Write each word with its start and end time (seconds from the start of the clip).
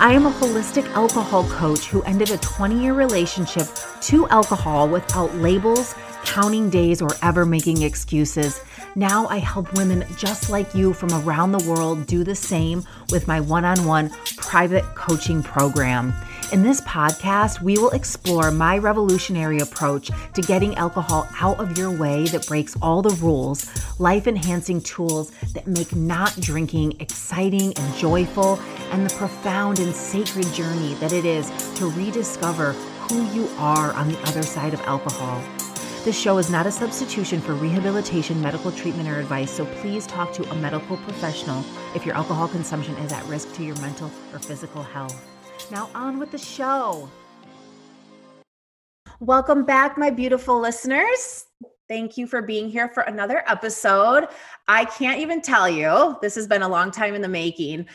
I 0.00 0.12
am 0.12 0.26
a 0.26 0.30
holistic 0.30 0.86
alcohol 0.90 1.48
coach 1.48 1.86
who 1.86 2.02
ended 2.02 2.30
a 2.30 2.38
20 2.38 2.82
year 2.82 2.94
relationship 2.94 3.68
to 4.02 4.28
alcohol 4.28 4.88
without 4.88 5.32
labels, 5.36 5.94
counting 6.24 6.68
days, 6.68 7.00
or 7.00 7.10
ever 7.22 7.46
making 7.46 7.82
excuses. 7.82 8.60
Now 8.96 9.28
I 9.28 9.38
help 9.38 9.72
women 9.74 10.04
just 10.18 10.50
like 10.50 10.74
you 10.74 10.92
from 10.92 11.12
around 11.12 11.52
the 11.52 11.64
world 11.70 12.06
do 12.06 12.24
the 12.24 12.34
same 12.34 12.84
with 13.10 13.28
my 13.28 13.40
one 13.40 13.64
on 13.64 13.84
one 13.84 14.10
private 14.36 14.84
coaching 14.96 15.44
program. 15.44 16.12
In 16.52 16.62
this 16.62 16.80
podcast, 16.82 17.62
we 17.62 17.78
will 17.78 17.90
explore 17.90 18.52
my 18.52 18.78
revolutionary 18.78 19.58
approach 19.58 20.10
to 20.34 20.42
getting 20.42 20.76
alcohol 20.76 21.28
out 21.40 21.58
of 21.58 21.76
your 21.76 21.90
way 21.90 22.26
that 22.26 22.46
breaks 22.46 22.76
all 22.80 23.02
the 23.02 23.14
rules, 23.16 23.68
life 23.98 24.28
enhancing 24.28 24.80
tools 24.80 25.32
that 25.52 25.66
make 25.66 25.96
not 25.96 26.36
drinking 26.36 27.00
exciting 27.00 27.72
and 27.76 27.94
joyful, 27.96 28.60
and 28.92 29.04
the 29.04 29.14
profound 29.16 29.80
and 29.80 29.92
sacred 29.92 30.46
journey 30.52 30.94
that 30.94 31.12
it 31.12 31.24
is 31.24 31.50
to 31.76 31.90
rediscover 31.90 32.72
who 33.08 33.24
you 33.32 33.48
are 33.58 33.92
on 33.94 34.08
the 34.08 34.18
other 34.28 34.42
side 34.42 34.74
of 34.74 34.80
alcohol. 34.82 35.42
This 36.04 36.18
show 36.18 36.38
is 36.38 36.50
not 36.50 36.66
a 36.66 36.70
substitution 36.70 37.40
for 37.40 37.54
rehabilitation, 37.54 38.40
medical 38.40 38.70
treatment, 38.70 39.08
or 39.08 39.18
advice, 39.18 39.50
so 39.50 39.66
please 39.80 40.06
talk 40.06 40.32
to 40.34 40.48
a 40.50 40.54
medical 40.56 40.98
professional 40.98 41.64
if 41.96 42.06
your 42.06 42.14
alcohol 42.14 42.46
consumption 42.46 42.94
is 42.96 43.12
at 43.12 43.26
risk 43.26 43.52
to 43.54 43.64
your 43.64 43.76
mental 43.76 44.10
or 44.32 44.38
physical 44.38 44.82
health. 44.82 45.33
Now, 45.70 45.90
on 45.94 46.18
with 46.18 46.30
the 46.30 46.38
show. 46.38 47.08
Welcome 49.20 49.64
back, 49.64 49.96
my 49.96 50.10
beautiful 50.10 50.60
listeners. 50.60 51.46
Thank 51.88 52.16
you 52.16 52.26
for 52.26 52.42
being 52.42 52.68
here 52.68 52.88
for 52.88 53.02
another 53.04 53.42
episode. 53.46 54.28
I 54.68 54.84
can't 54.86 55.20
even 55.20 55.40
tell 55.42 55.68
you, 55.68 56.16
this 56.22 56.34
has 56.34 56.46
been 56.46 56.62
a 56.62 56.68
long 56.68 56.90
time 56.90 57.14
in 57.14 57.22
the 57.22 57.28
making. 57.28 57.86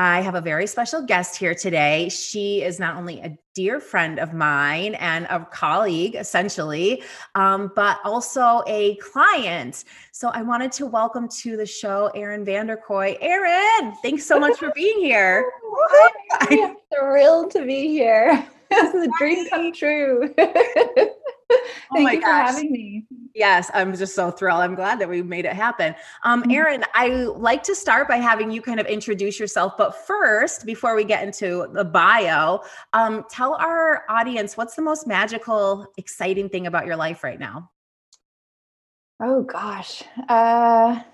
I 0.00 0.20
have 0.20 0.36
a 0.36 0.40
very 0.40 0.68
special 0.68 1.02
guest 1.02 1.36
here 1.36 1.56
today. 1.56 2.08
She 2.08 2.62
is 2.62 2.78
not 2.78 2.94
only 2.94 3.18
a 3.18 3.36
dear 3.56 3.80
friend 3.80 4.20
of 4.20 4.32
mine 4.32 4.94
and 4.94 5.24
a 5.24 5.44
colleague, 5.44 6.14
essentially, 6.14 7.02
um, 7.34 7.72
but 7.74 7.98
also 8.04 8.62
a 8.68 8.94
client. 8.98 9.82
So 10.12 10.28
I 10.28 10.42
wanted 10.42 10.70
to 10.74 10.86
welcome 10.86 11.28
to 11.40 11.56
the 11.56 11.66
show 11.66 12.12
Erin 12.14 12.44
Vanderkoy. 12.44 13.18
Erin, 13.20 13.92
thanks 14.00 14.24
so 14.24 14.38
much 14.38 14.56
for 14.58 14.70
being 14.72 15.00
here. 15.00 15.50
I'm 16.42 16.76
thrilled 16.94 17.50
to 17.52 17.66
be 17.66 17.88
here. 17.88 18.46
This 18.70 18.94
is 18.94 19.08
a 19.08 19.10
dream 19.18 19.48
come 19.48 19.72
true. 19.72 20.32
Oh 21.90 21.96
Thank 21.96 22.08
oh 22.08 22.12
you 22.12 22.20
gosh. 22.20 22.50
for 22.50 22.54
having 22.54 22.72
me. 22.72 23.06
Yes, 23.34 23.70
I'm 23.72 23.96
just 23.96 24.14
so 24.14 24.30
thrilled. 24.30 24.60
I'm 24.60 24.74
glad 24.74 24.98
that 24.98 25.08
we 25.08 25.22
made 25.22 25.46
it 25.46 25.54
happen. 25.54 25.94
Um, 26.24 26.42
mm-hmm. 26.42 26.50
Erin, 26.50 26.84
I 26.94 27.08
like 27.08 27.62
to 27.64 27.74
start 27.74 28.08
by 28.08 28.16
having 28.16 28.50
you 28.50 28.60
kind 28.60 28.78
of 28.78 28.86
introduce 28.86 29.40
yourself. 29.40 29.74
But 29.78 29.94
first, 30.06 30.66
before 30.66 30.94
we 30.94 31.04
get 31.04 31.24
into 31.24 31.68
the 31.72 31.84
bio, 31.84 32.60
um, 32.92 33.24
tell 33.30 33.54
our 33.54 34.04
audience 34.10 34.56
what's 34.56 34.74
the 34.74 34.82
most 34.82 35.06
magical, 35.06 35.86
exciting 35.96 36.48
thing 36.48 36.66
about 36.66 36.84
your 36.84 36.96
life 36.96 37.24
right 37.24 37.38
now? 37.38 37.70
Oh, 39.20 39.42
gosh. 39.42 40.02
Uh, 40.28 41.00
I 41.00 41.04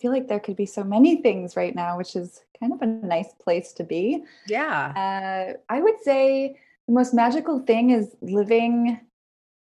feel 0.00 0.12
like 0.12 0.28
there 0.28 0.40
could 0.40 0.56
be 0.56 0.66
so 0.66 0.84
many 0.84 1.22
things 1.22 1.56
right 1.56 1.74
now, 1.74 1.96
which 1.96 2.14
is 2.14 2.42
kind 2.60 2.72
of 2.72 2.82
a 2.82 2.86
nice 2.86 3.32
place 3.42 3.72
to 3.74 3.84
be. 3.84 4.24
Yeah. 4.46 5.54
Uh, 5.56 5.58
I 5.68 5.80
would 5.80 6.00
say 6.02 6.58
the 6.86 6.94
most 6.94 7.14
magical 7.14 7.60
thing 7.60 7.90
is 7.90 8.16
living 8.20 9.00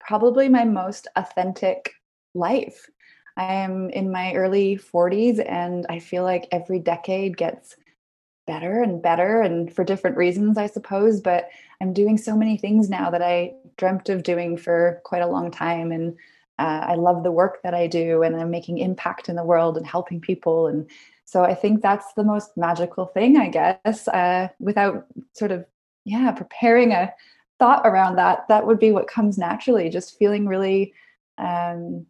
probably 0.00 0.48
my 0.48 0.64
most 0.64 1.06
authentic 1.16 1.92
life. 2.34 2.88
I 3.36 3.54
am 3.54 3.90
in 3.90 4.10
my 4.10 4.34
early 4.34 4.76
40s 4.76 5.44
and 5.46 5.86
I 5.88 5.98
feel 5.98 6.22
like 6.22 6.48
every 6.52 6.78
decade 6.78 7.36
gets 7.36 7.76
better 8.46 8.82
and 8.82 9.02
better 9.02 9.42
and 9.42 9.72
for 9.74 9.82
different 9.82 10.16
reasons 10.16 10.56
I 10.56 10.68
suppose 10.68 11.20
but 11.20 11.48
I'm 11.80 11.92
doing 11.92 12.16
so 12.16 12.36
many 12.36 12.56
things 12.56 12.88
now 12.88 13.10
that 13.10 13.22
I 13.22 13.54
dreamt 13.76 14.08
of 14.08 14.22
doing 14.22 14.56
for 14.56 15.00
quite 15.04 15.22
a 15.22 15.26
long 15.26 15.50
time 15.50 15.90
and 15.90 16.16
uh, 16.58 16.86
I 16.88 16.94
love 16.94 17.22
the 17.22 17.32
work 17.32 17.60
that 17.62 17.74
I 17.74 17.86
do 17.86 18.22
and 18.22 18.36
I'm 18.36 18.50
making 18.50 18.78
impact 18.78 19.28
in 19.28 19.36
the 19.36 19.44
world 19.44 19.76
and 19.76 19.86
helping 19.86 20.20
people 20.20 20.68
and 20.68 20.88
so 21.24 21.42
I 21.42 21.54
think 21.54 21.82
that's 21.82 22.12
the 22.12 22.22
most 22.22 22.56
magical 22.56 23.06
thing 23.06 23.36
I 23.36 23.48
guess 23.48 24.06
uh, 24.08 24.48
without 24.60 25.06
sort 25.32 25.50
of 25.50 25.66
yeah 26.04 26.30
preparing 26.30 26.92
a 26.92 27.12
thought 27.58 27.86
around 27.86 28.16
that, 28.16 28.46
that 28.48 28.66
would 28.66 28.78
be 28.78 28.92
what 28.92 29.08
comes 29.08 29.38
naturally, 29.38 29.88
just 29.88 30.18
feeling 30.18 30.46
really 30.46 30.92
um, 31.38 32.06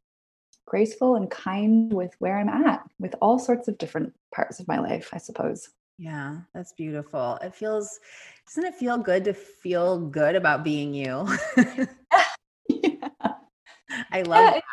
graceful 0.66 1.16
and 1.16 1.30
kind 1.30 1.92
with 1.92 2.14
where 2.18 2.38
I'm 2.38 2.48
at 2.48 2.82
with 2.98 3.14
all 3.20 3.38
sorts 3.38 3.68
of 3.68 3.78
different 3.78 4.14
parts 4.34 4.60
of 4.60 4.68
my 4.68 4.78
life, 4.78 5.10
I 5.12 5.18
suppose. 5.18 5.70
Yeah, 5.98 6.38
that's 6.52 6.72
beautiful. 6.72 7.38
It 7.42 7.54
feels, 7.54 7.98
doesn't 8.46 8.64
it 8.64 8.74
feel 8.74 8.98
good 8.98 9.24
to 9.24 9.32
feel 9.32 9.98
good 9.98 10.34
about 10.34 10.64
being 10.64 10.92
you? 10.92 11.26
yeah. 12.68 13.08
I 14.12 14.22
love 14.22 14.42
yeah, 14.42 14.56
it, 14.56 14.64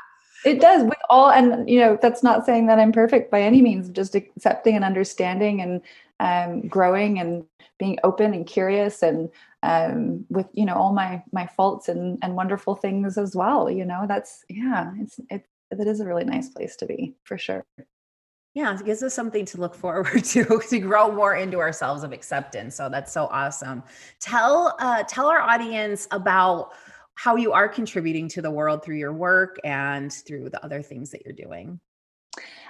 it 0.45 0.62
does 0.62 0.83
with 0.83 0.97
all, 1.09 1.31
and 1.31 1.69
you 1.69 1.80
know, 1.80 1.97
that's 2.01 2.24
not 2.24 2.45
saying 2.45 2.68
that 2.68 2.80
I'm 2.80 2.92
perfect 2.92 3.31
by 3.31 3.42
any 3.42 3.62
means, 3.62 3.89
just 3.89 4.15
accepting 4.15 4.75
and 4.75 4.83
understanding 4.83 5.62
and 5.62 5.81
um, 6.19 6.68
growing 6.68 7.19
and 7.19 7.45
being 7.80 8.00
open 8.03 8.33
and 8.33 8.45
curious 8.45 9.01
and 9.01 9.30
um, 9.63 10.25
with 10.30 10.48
you 10.54 10.65
know 10.65 10.75
all 10.75 10.94
my 10.94 11.24
my 11.31 11.48
faults 11.48 11.88
and 11.89 12.19
and 12.21 12.36
wonderful 12.36 12.75
things 12.75 13.18
as 13.18 13.36
well 13.36 13.69
you 13.71 13.86
know? 13.86 14.06
That's 14.07 14.44
yeah 14.50 14.92
it's 15.00 15.19
it 15.30 15.48
that 15.71 15.88
is 15.88 16.00
a 16.00 16.06
really 16.06 16.25
nice 16.25 16.50
place 16.50 16.75
to 16.77 16.86
be 16.86 17.15
for 17.24 17.38
sure. 17.38 17.65
Yeah 18.54 18.77
it 18.77 18.86
gives 18.86 19.01
us 19.01 19.13
something 19.13 19.45
to 19.45 19.60
look 19.60 19.74
forward 19.74 20.24
to 20.36 20.62
to 20.69 20.80
grow 20.80 21.12
more 21.12 21.36
into 21.36 21.60
ourselves 21.60 22.04
of 22.04 22.12
acceptance. 22.12 22.75
So 22.75 22.89
that's 22.89 23.12
so 23.12 23.27
awesome. 23.31 23.83
Tell 24.19 24.75
uh 24.80 25.04
tell 25.04 25.27
our 25.27 25.39
audience 25.42 26.07
about 26.12 26.71
how 27.16 27.36
you 27.36 27.54
are 27.54 27.69
contributing 27.69 28.27
to 28.27 28.42
the 28.42 28.51
world 28.51 28.83
through 28.83 28.98
your 28.98 29.13
work 29.13 29.59
and 29.63 30.12
through 30.12 30.50
the 30.50 30.63
other 30.63 30.81
things 30.81 31.12
that 31.12 31.21
you're 31.24 31.33
doing. 31.33 31.80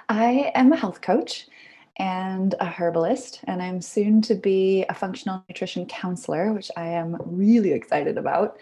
I 0.08 0.52
am 0.54 0.72
a 0.72 0.76
health 0.76 1.00
coach 1.00 1.46
and 1.96 2.54
a 2.60 2.66
herbalist, 2.66 3.40
and 3.44 3.62
I'm 3.62 3.80
soon 3.80 4.20
to 4.22 4.34
be 4.34 4.84
a 4.88 4.94
functional 4.94 5.44
nutrition 5.48 5.86
counselor, 5.86 6.52
which 6.52 6.70
I 6.76 6.86
am 6.86 7.16
really 7.24 7.72
excited 7.72 8.18
about. 8.18 8.58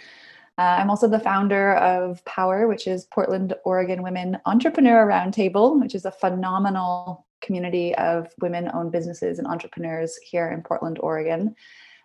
Uh, 0.58 0.76
I'm 0.78 0.90
also 0.90 1.08
the 1.08 1.18
founder 1.18 1.74
of 1.76 2.22
Power, 2.26 2.68
which 2.68 2.86
is 2.86 3.06
Portland, 3.06 3.54
Oregon 3.64 4.02
Women 4.02 4.38
Entrepreneur 4.44 5.06
Roundtable, 5.06 5.80
which 5.80 5.94
is 5.94 6.04
a 6.04 6.10
phenomenal 6.10 7.26
community 7.40 7.94
of 7.96 8.28
women 8.40 8.70
owned 8.74 8.92
businesses 8.92 9.38
and 9.38 9.48
entrepreneurs 9.48 10.18
here 10.18 10.50
in 10.50 10.62
Portland, 10.62 10.98
Oregon. 11.00 11.56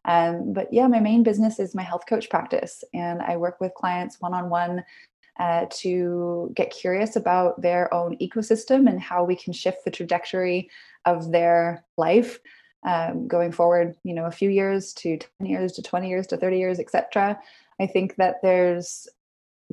Um, 0.05 0.53
but 0.53 0.71
yeah, 0.71 0.87
my 0.87 1.01
main 1.01 1.23
business 1.23 1.59
is 1.59 1.75
my 1.75 1.83
health 1.83 2.05
coach 2.07 2.29
practice, 2.29 2.85
and 2.93 3.21
I 3.21 3.35
work 3.35 3.59
with 3.59 3.73
clients 3.73 4.21
one 4.21 4.33
on 4.33 4.49
one 4.49 4.85
to 5.69 6.51
get 6.55 6.71
curious 6.71 7.15
about 7.15 7.61
their 7.61 7.93
own 7.93 8.17
ecosystem 8.17 8.89
and 8.89 8.99
how 8.99 9.23
we 9.23 9.35
can 9.35 9.53
shift 9.53 9.85
the 9.85 9.91
trajectory 9.91 10.69
of 11.07 11.31
their 11.31 11.83
life 11.97 12.39
um, 12.85 13.27
going 13.27 13.51
forward. 13.51 13.95
You 14.03 14.13
know, 14.13 14.25
a 14.25 14.31
few 14.31 14.49
years 14.49 14.93
to 14.93 15.17
ten 15.17 15.47
years 15.47 15.73
to 15.73 15.81
twenty 15.81 16.09
years 16.09 16.27
to 16.27 16.37
thirty 16.37 16.59
years, 16.59 16.79
etc. 16.79 17.39
I 17.79 17.87
think 17.87 18.15
that 18.17 18.35
there's 18.43 19.07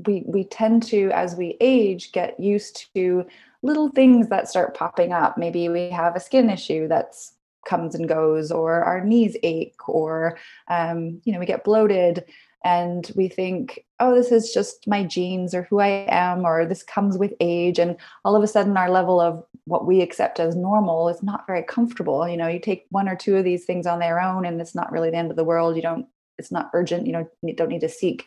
we 0.07 0.25
we 0.27 0.45
tend 0.45 0.83
to 0.83 1.11
as 1.13 1.37
we 1.37 1.57
age 1.61 2.13
get 2.13 2.39
used 2.41 2.93
to 2.95 3.25
little 3.63 3.89
things 3.91 4.29
that 4.29 4.49
start 4.49 4.75
popping 4.75 5.13
up 5.13 5.39
maybe 5.39 5.69
we 5.69 5.89
have 5.89 6.17
a 6.17 6.21
skin 6.21 6.51
issue 6.51 6.89
that's 6.89 7.35
comes 7.65 7.95
and 7.95 8.09
goes 8.09 8.51
or 8.51 8.83
our 8.83 9.05
knees 9.05 9.37
ache 9.43 9.89
or 9.89 10.37
um, 10.69 11.21
you 11.25 11.33
know 11.33 11.39
we 11.39 11.47
get 11.47 11.65
bloated 11.65 12.25
and 12.64 13.12
we 13.14 13.28
think 13.28 13.84
oh 14.00 14.14
this 14.14 14.32
is 14.32 14.52
just 14.52 14.88
my 14.88 15.05
genes 15.05 15.55
or 15.55 15.62
who 15.64 15.81
i 15.81 16.06
am 16.08 16.44
or 16.44 16.64
this 16.64 16.82
comes 16.82 17.16
with 17.16 17.34
age. 17.40 17.78
And 17.78 17.96
all 18.25 18.34
of 18.34 18.43
a 18.43 18.49
sudden 18.49 18.76
our 18.76 18.90
level 18.90 19.20
of 19.20 19.44
what 19.66 19.87
we 19.87 20.00
accept 20.00 20.40
as 20.40 20.56
normal 20.56 21.08
is 21.08 21.22
not 21.22 21.46
very 21.46 21.62
comfortable. 21.62 22.26
You 22.28 22.37
know 22.37 22.49
you 22.49 22.58
take 22.58 22.87
one 22.90 23.08
or 23.08 23.16
two 23.16 23.37
of 23.37 23.44
these 23.44 23.64
things 23.64 23.87
on 23.87 23.99
their 23.99 24.20
own 24.20 24.46
and 24.46 24.61
it's 24.61 24.75
not 24.75 24.90
really 24.90 25.11
the 25.11 25.16
end 25.16 25.31
of 25.31 25.37
the 25.37 25.44
world. 25.44 25.76
You 25.76 25.82
don't 25.82 26.06
it's 26.38 26.50
not 26.50 26.70
urgent. 26.72 27.06
You 27.06 27.12
know 27.12 27.28
you 27.43 27.55
don't 27.55 27.69
need 27.69 27.82
to 27.82 27.88
seek 27.88 28.26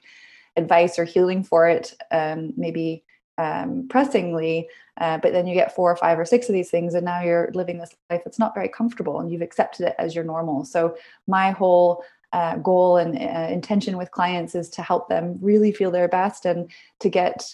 advice 0.56 0.98
or 0.98 1.04
healing 1.04 1.44
for 1.44 1.68
it 1.68 1.94
um, 2.12 2.54
maybe 2.58 3.04
um, 3.38 3.88
pressingly 3.90 4.68
uh, 5.00 5.18
but 5.20 5.32
then 5.32 5.46
you 5.46 5.54
get 5.54 5.76
four 5.76 5.92
or 5.92 5.96
five 5.96 6.18
or 6.18 6.26
six 6.26 6.50
of 6.50 6.54
these 6.54 6.72
things 6.72 6.96
and 6.96 7.06
now 7.06 7.22
you're 7.22 7.52
living 7.54 7.78
this 7.78 7.96
life 8.10 8.22
that's 8.26 8.40
not 8.40 8.56
very 8.56 8.68
comfortable 8.68 9.20
and 9.20 9.32
you've 9.32 9.44
accepted 9.44 9.88
it 9.88 9.96
as 10.00 10.16
your 10.16 10.24
normal. 10.24 10.66
So 10.66 10.98
my 11.28 11.52
whole 11.52 12.04
uh, 12.34 12.58
goal 12.58 12.98
and 12.98 13.18
uh, 13.18 13.52
intention 13.52 13.98
with 13.98 14.12
clients 14.12 14.56
is 14.56 14.70
to 14.70 14.82
help 14.82 15.10
them 15.10 15.38
really 15.42 15.72
feel 15.72 15.92
their 15.92 16.08
best 16.08 16.46
and 16.46 16.72
to 17.00 17.10
get 17.10 17.54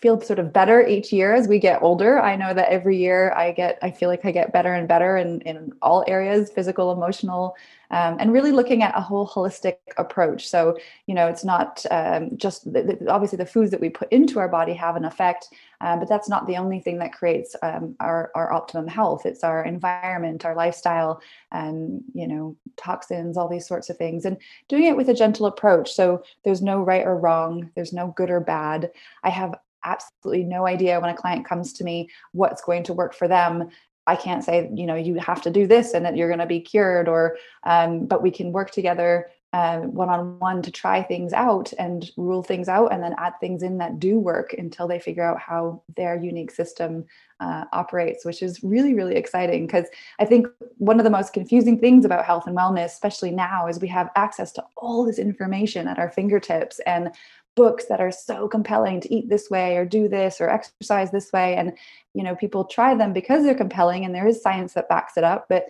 feel 0.00 0.20
sort 0.20 0.38
of 0.38 0.52
better 0.52 0.86
each 0.86 1.10
year 1.10 1.34
as 1.34 1.48
we 1.48 1.58
get 1.58 1.82
older. 1.82 2.20
I 2.20 2.36
know 2.36 2.52
that 2.52 2.68
every 2.68 2.98
year 2.98 3.32
I 3.32 3.50
get, 3.52 3.78
I 3.80 3.90
feel 3.90 4.10
like 4.10 4.26
I 4.26 4.30
get 4.30 4.52
better 4.52 4.74
and 4.74 4.86
better 4.86 5.16
in, 5.16 5.40
in 5.42 5.72
all 5.80 6.04
areas, 6.06 6.50
physical, 6.50 6.92
emotional, 6.92 7.56
um, 7.90 8.16
and 8.20 8.32
really 8.32 8.52
looking 8.52 8.82
at 8.82 8.96
a 8.96 9.00
whole 9.00 9.26
holistic 9.26 9.78
approach. 9.96 10.48
So, 10.48 10.76
you 11.06 11.14
know, 11.14 11.28
it's 11.28 11.44
not 11.44 11.84
um, 11.90 12.36
just 12.36 12.70
the, 12.70 12.82
the, 12.82 13.10
obviously 13.10 13.38
the 13.38 13.46
foods 13.46 13.70
that 13.70 13.80
we 13.80 13.88
put 13.88 14.12
into 14.12 14.38
our 14.38 14.48
body 14.48 14.74
have 14.74 14.96
an 14.96 15.04
effect, 15.04 15.48
um, 15.80 15.98
but 15.98 16.08
that's 16.08 16.28
not 16.28 16.46
the 16.46 16.56
only 16.56 16.80
thing 16.80 16.98
that 16.98 17.12
creates 17.12 17.56
um, 17.62 17.96
our, 18.00 18.30
our 18.34 18.52
optimum 18.52 18.88
health. 18.88 19.24
It's 19.24 19.44
our 19.44 19.64
environment, 19.64 20.44
our 20.44 20.54
lifestyle, 20.54 21.22
and, 21.52 22.02
you 22.12 22.28
know, 22.28 22.56
toxins, 22.76 23.38
all 23.38 23.48
these 23.48 23.66
sorts 23.66 23.88
of 23.88 23.96
things, 23.96 24.26
and 24.26 24.36
doing 24.68 24.84
it 24.84 24.96
with 24.96 25.08
a 25.08 25.14
gentle 25.14 25.46
approach. 25.46 25.92
So 25.92 26.22
there's 26.44 26.60
no 26.60 26.82
right 26.82 27.06
or 27.06 27.16
wrong, 27.16 27.70
there's 27.76 27.94
no 27.94 28.08
good 28.08 28.30
or 28.30 28.40
bad. 28.40 28.90
I 29.22 29.30
have 29.30 29.54
absolutely 29.86 30.44
no 30.44 30.66
idea 30.66 31.00
when 31.00 31.10
a 31.10 31.16
client 31.16 31.46
comes 31.46 31.72
to 31.72 31.84
me 31.84 32.10
what's 32.32 32.62
going 32.62 32.82
to 32.82 32.92
work 32.92 33.14
for 33.14 33.28
them 33.28 33.70
I 34.08 34.14
can't 34.14 34.44
say, 34.44 34.70
you 34.72 34.86
know, 34.86 34.94
you 34.94 35.16
have 35.16 35.42
to 35.42 35.50
do 35.50 35.66
this 35.66 35.92
and 35.92 36.04
that 36.04 36.16
you're 36.16 36.28
going 36.28 36.38
to 36.38 36.46
be 36.46 36.60
cured, 36.60 37.08
or, 37.08 37.38
um, 37.64 38.06
but 38.06 38.22
we 38.22 38.30
can 38.30 38.52
work 38.52 38.70
together 38.70 39.28
one 39.56 40.08
on 40.08 40.38
one 40.38 40.62
to 40.62 40.70
try 40.70 41.02
things 41.02 41.32
out 41.32 41.72
and 41.78 42.10
rule 42.16 42.42
things 42.42 42.68
out 42.68 42.92
and 42.92 43.02
then 43.02 43.14
add 43.18 43.32
things 43.40 43.62
in 43.62 43.78
that 43.78 43.98
do 43.98 44.18
work 44.18 44.54
until 44.58 44.88
they 44.88 44.98
figure 44.98 45.22
out 45.22 45.40
how 45.40 45.82
their 45.96 46.16
unique 46.16 46.50
system 46.50 47.04
uh, 47.40 47.64
operates, 47.72 48.24
which 48.24 48.42
is 48.42 48.62
really, 48.62 48.94
really 48.94 49.14
exciting. 49.14 49.66
Because 49.66 49.86
I 50.18 50.24
think 50.24 50.46
one 50.78 50.98
of 50.98 51.04
the 51.04 51.10
most 51.10 51.32
confusing 51.32 51.78
things 51.78 52.04
about 52.04 52.24
health 52.24 52.46
and 52.46 52.56
wellness, 52.56 52.86
especially 52.86 53.30
now, 53.30 53.66
is 53.66 53.80
we 53.80 53.88
have 53.88 54.10
access 54.16 54.52
to 54.52 54.64
all 54.76 55.04
this 55.04 55.18
information 55.18 55.88
at 55.88 55.98
our 55.98 56.10
fingertips 56.10 56.80
and 56.80 57.10
books 57.56 57.86
that 57.86 58.00
are 58.00 58.12
so 58.12 58.46
compelling 58.46 59.00
to 59.00 59.12
eat 59.12 59.28
this 59.28 59.50
way 59.50 59.76
or 59.76 59.84
do 59.84 60.08
this 60.08 60.40
or 60.40 60.48
exercise 60.48 61.10
this 61.10 61.32
way. 61.32 61.56
And 61.56 61.72
you 62.14 62.22
know 62.22 62.36
people 62.36 62.64
try 62.64 62.94
them 62.94 63.12
because 63.12 63.42
they're 63.42 63.54
compelling 63.54 64.04
and 64.04 64.14
there 64.14 64.26
is 64.26 64.40
science 64.40 64.74
that 64.74 64.88
backs 64.88 65.16
it 65.16 65.24
up. 65.24 65.46
But 65.48 65.64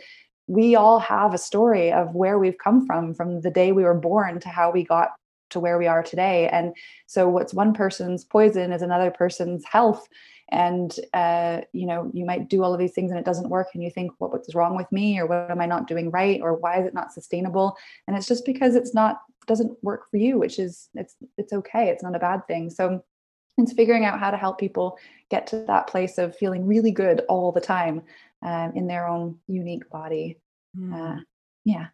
we 0.49 0.77
all 0.77 0.99
have 0.99 1.33
a 1.33 1.39
story 1.39 1.93
of 1.93 2.15
where 2.15 2.39
we've 2.39 2.59
come 2.59 2.87
from 2.87 3.15
from 3.15 3.41
the 3.41 3.51
day 3.51 3.73
we 3.73 3.85
were 3.85 3.95
born 3.95 4.39
to 4.41 4.49
how 4.49 4.71
we 4.71 4.85
got 4.85 5.11
to 5.51 5.61
where 5.61 5.79
we 5.79 5.87
are 5.87 6.03
today. 6.03 6.49
And 6.49 6.75
so 7.07 7.29
what's 7.29 7.55
one 7.55 7.73
person's 7.73 8.25
poison 8.25 8.73
is 8.73 8.83
another 8.83 9.11
person's 9.11 9.65
health. 9.65 10.07
And 10.51 10.95
uh, 11.15 11.63
you 11.73 11.87
know 11.87 12.11
you 12.13 12.25
might 12.25 12.49
do 12.49 12.63
all 12.63 12.73
of 12.73 12.79
these 12.79 12.93
things 12.93 13.11
and 13.11 13.19
it 13.19 13.25
doesn't 13.25 13.49
work 13.49 13.69
and 13.75 13.83
you 13.83 13.91
think 13.91 14.13
what, 14.19 14.33
what's 14.33 14.55
wrong 14.55 14.77
with 14.77 14.91
me? 14.93 15.19
Or 15.19 15.27
what 15.27 15.51
am 15.51 15.61
i 15.61 15.67
not 15.67 15.89
doing 15.89 16.11
right? 16.11 16.41
Or 16.41 16.55
why 16.55 16.81
is 16.81 16.87
it 16.87 16.95
not 16.95 17.13
sustainable? 17.13 17.77
And 18.07 18.17
it's 18.17 18.29
just 18.29 18.45
because 18.45 18.75
it's 18.75 18.95
not 18.95 19.21
doesn't 19.47 19.77
work 19.83 20.11
for 20.11 20.17
you 20.17 20.39
which 20.39 20.59
is 20.59 20.89
it's 20.95 21.17
it's 21.39 21.53
okay 21.53 21.89
it's 21.89 22.03
not 22.03 22.17
a 22.17 22.21
bad 22.21 22.47
thing 22.47 22.71
so 22.71 23.03
it's 23.59 23.73
figuring 23.73 24.05
out 24.05 24.21
how 24.21 24.31
to 24.31 24.37
help 24.37 24.59
people 24.59 24.99
get 25.31 25.47
to 25.47 25.65
that 25.67 25.87
place 25.87 26.19
of 26.19 26.37
feeling 26.37 26.67
really 26.67 26.91
good 26.91 27.23
all 27.29 27.53
the 27.53 27.61
time 27.61 28.03
um, 28.43 28.73
in 28.75 28.87
their 28.87 29.07
own 29.07 29.37
unique 29.47 29.89
body 29.91 30.39
mm. 30.77 30.93
uh, 30.93 31.21
yeah 31.65 31.87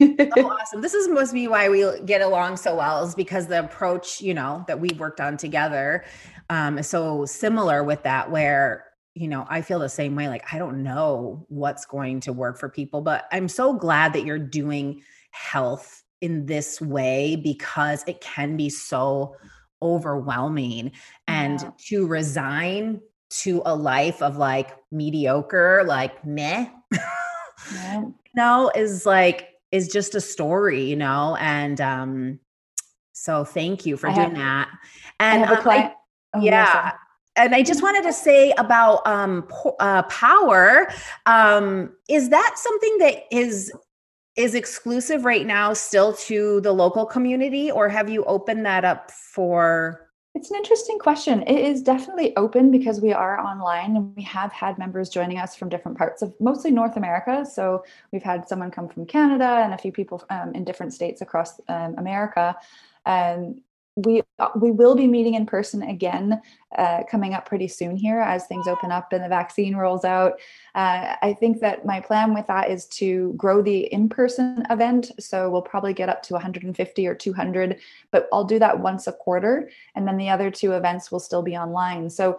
oh, 0.00 0.56
awesome. 0.60 0.80
This 0.80 0.94
is 0.94 1.08
must 1.08 1.32
be 1.32 1.48
why 1.48 1.68
we 1.68 1.84
get 2.04 2.20
along 2.20 2.56
so 2.56 2.76
well 2.76 3.04
is 3.04 3.14
because 3.14 3.46
the 3.46 3.60
approach, 3.60 4.20
you 4.20 4.34
know, 4.34 4.64
that 4.66 4.80
we 4.80 4.90
worked 4.98 5.20
on 5.20 5.36
together 5.36 6.04
um, 6.50 6.78
is 6.78 6.88
so 6.88 7.24
similar 7.24 7.84
with 7.84 8.02
that, 8.02 8.30
where, 8.30 8.86
you 9.14 9.28
know, 9.28 9.46
I 9.48 9.62
feel 9.62 9.78
the 9.78 9.88
same 9.88 10.14
way. 10.16 10.28
Like, 10.28 10.52
I 10.52 10.58
don't 10.58 10.82
know 10.82 11.46
what's 11.48 11.86
going 11.86 12.20
to 12.20 12.32
work 12.32 12.58
for 12.58 12.68
people, 12.68 13.00
but 13.00 13.26
I'm 13.32 13.48
so 13.48 13.72
glad 13.72 14.12
that 14.14 14.24
you're 14.24 14.38
doing 14.38 15.02
health 15.30 16.03
in 16.24 16.46
this 16.46 16.80
way 16.80 17.36
because 17.36 18.02
it 18.06 18.18
can 18.22 18.56
be 18.56 18.70
so 18.70 19.36
overwhelming 19.82 20.90
and 21.28 21.60
yeah. 21.60 21.70
to 21.76 22.06
resign 22.06 22.98
to 23.28 23.60
a 23.66 23.76
life 23.76 24.22
of 24.22 24.38
like 24.38 24.70
mediocre 24.90 25.84
like 25.86 26.24
meh 26.24 26.66
yeah. 27.74 28.04
no 28.34 28.72
is 28.74 29.04
like 29.04 29.50
is 29.70 29.86
just 29.88 30.14
a 30.14 30.20
story 30.20 30.82
you 30.84 30.96
know 30.96 31.36
and 31.40 31.78
um 31.82 32.40
so 33.12 33.44
thank 33.44 33.84
you 33.84 33.98
for 33.98 34.08
I 34.08 34.14
doing 34.14 34.34
have, 34.36 34.36
that 34.36 34.68
and 35.20 35.44
um, 35.44 35.68
I, 35.68 35.92
oh, 36.34 36.40
yeah 36.40 36.92
and 37.36 37.54
I 37.54 37.62
just 37.62 37.82
wanted 37.82 38.04
to 38.04 38.12
say 38.12 38.52
about 38.58 39.04
um, 39.08 39.48
uh, 39.80 40.04
power. 40.04 40.88
Um, 41.26 41.92
is 42.08 42.28
that 42.28 42.54
something 42.56 42.98
that 42.98 43.24
is 43.32 43.72
is 44.36 44.54
exclusive 44.54 45.24
right 45.24 45.46
now 45.46 45.72
still 45.72 46.12
to 46.12 46.60
the 46.62 46.72
local 46.72 47.06
community 47.06 47.70
or 47.70 47.88
have 47.88 48.08
you 48.08 48.24
opened 48.24 48.66
that 48.66 48.84
up 48.84 49.10
for? 49.10 50.08
It's 50.34 50.50
an 50.50 50.56
interesting 50.56 50.98
question. 50.98 51.42
It 51.42 51.60
is 51.60 51.80
definitely 51.80 52.36
open 52.36 52.72
because 52.72 53.00
we 53.00 53.12
are 53.12 53.38
online 53.38 53.96
and 53.96 54.16
we 54.16 54.24
have 54.24 54.50
had 54.52 54.76
members 54.78 55.08
joining 55.08 55.38
us 55.38 55.54
from 55.54 55.68
different 55.68 55.96
parts 55.96 56.22
of 56.22 56.34
mostly 56.40 56.72
north 56.72 56.96
america. 56.96 57.46
So 57.46 57.84
we've 58.10 58.24
had 58.24 58.48
someone 58.48 58.72
come 58.72 58.88
from 58.88 59.06
canada 59.06 59.60
and 59.62 59.72
a 59.72 59.78
few 59.78 59.92
people 59.92 60.24
um, 60.30 60.52
in 60.54 60.64
different 60.64 60.92
states 60.92 61.20
across 61.22 61.60
um, 61.68 61.94
america. 61.98 62.56
And 63.06 63.60
we 63.96 64.22
uh, 64.40 64.48
we 64.56 64.72
will 64.72 64.96
be 64.96 65.06
meeting 65.06 65.34
in 65.34 65.46
person 65.46 65.82
again 65.82 66.40
uh, 66.76 67.04
coming 67.08 67.32
up 67.32 67.46
pretty 67.46 67.68
soon 67.68 67.96
here 67.96 68.18
as 68.18 68.46
things 68.46 68.66
open 68.66 68.90
up 68.90 69.12
and 69.12 69.22
the 69.22 69.28
vaccine 69.28 69.76
rolls 69.76 70.04
out. 70.04 70.32
Uh, 70.74 71.14
I 71.22 71.36
think 71.38 71.60
that 71.60 71.86
my 71.86 72.00
plan 72.00 72.34
with 72.34 72.46
that 72.48 72.70
is 72.70 72.86
to 72.86 73.32
grow 73.36 73.62
the 73.62 73.92
in-person 73.92 74.64
event. 74.68 75.12
So 75.20 75.48
we'll 75.48 75.62
probably 75.62 75.94
get 75.94 76.08
up 76.08 76.22
to 76.24 76.34
150 76.34 77.06
or 77.06 77.14
200, 77.14 77.78
but 78.10 78.28
I'll 78.32 78.44
do 78.44 78.58
that 78.58 78.80
once 78.80 79.06
a 79.06 79.12
quarter, 79.12 79.70
and 79.94 80.08
then 80.08 80.16
the 80.16 80.30
other 80.30 80.50
two 80.50 80.72
events 80.72 81.12
will 81.12 81.20
still 81.20 81.42
be 81.42 81.56
online. 81.56 82.10
So 82.10 82.38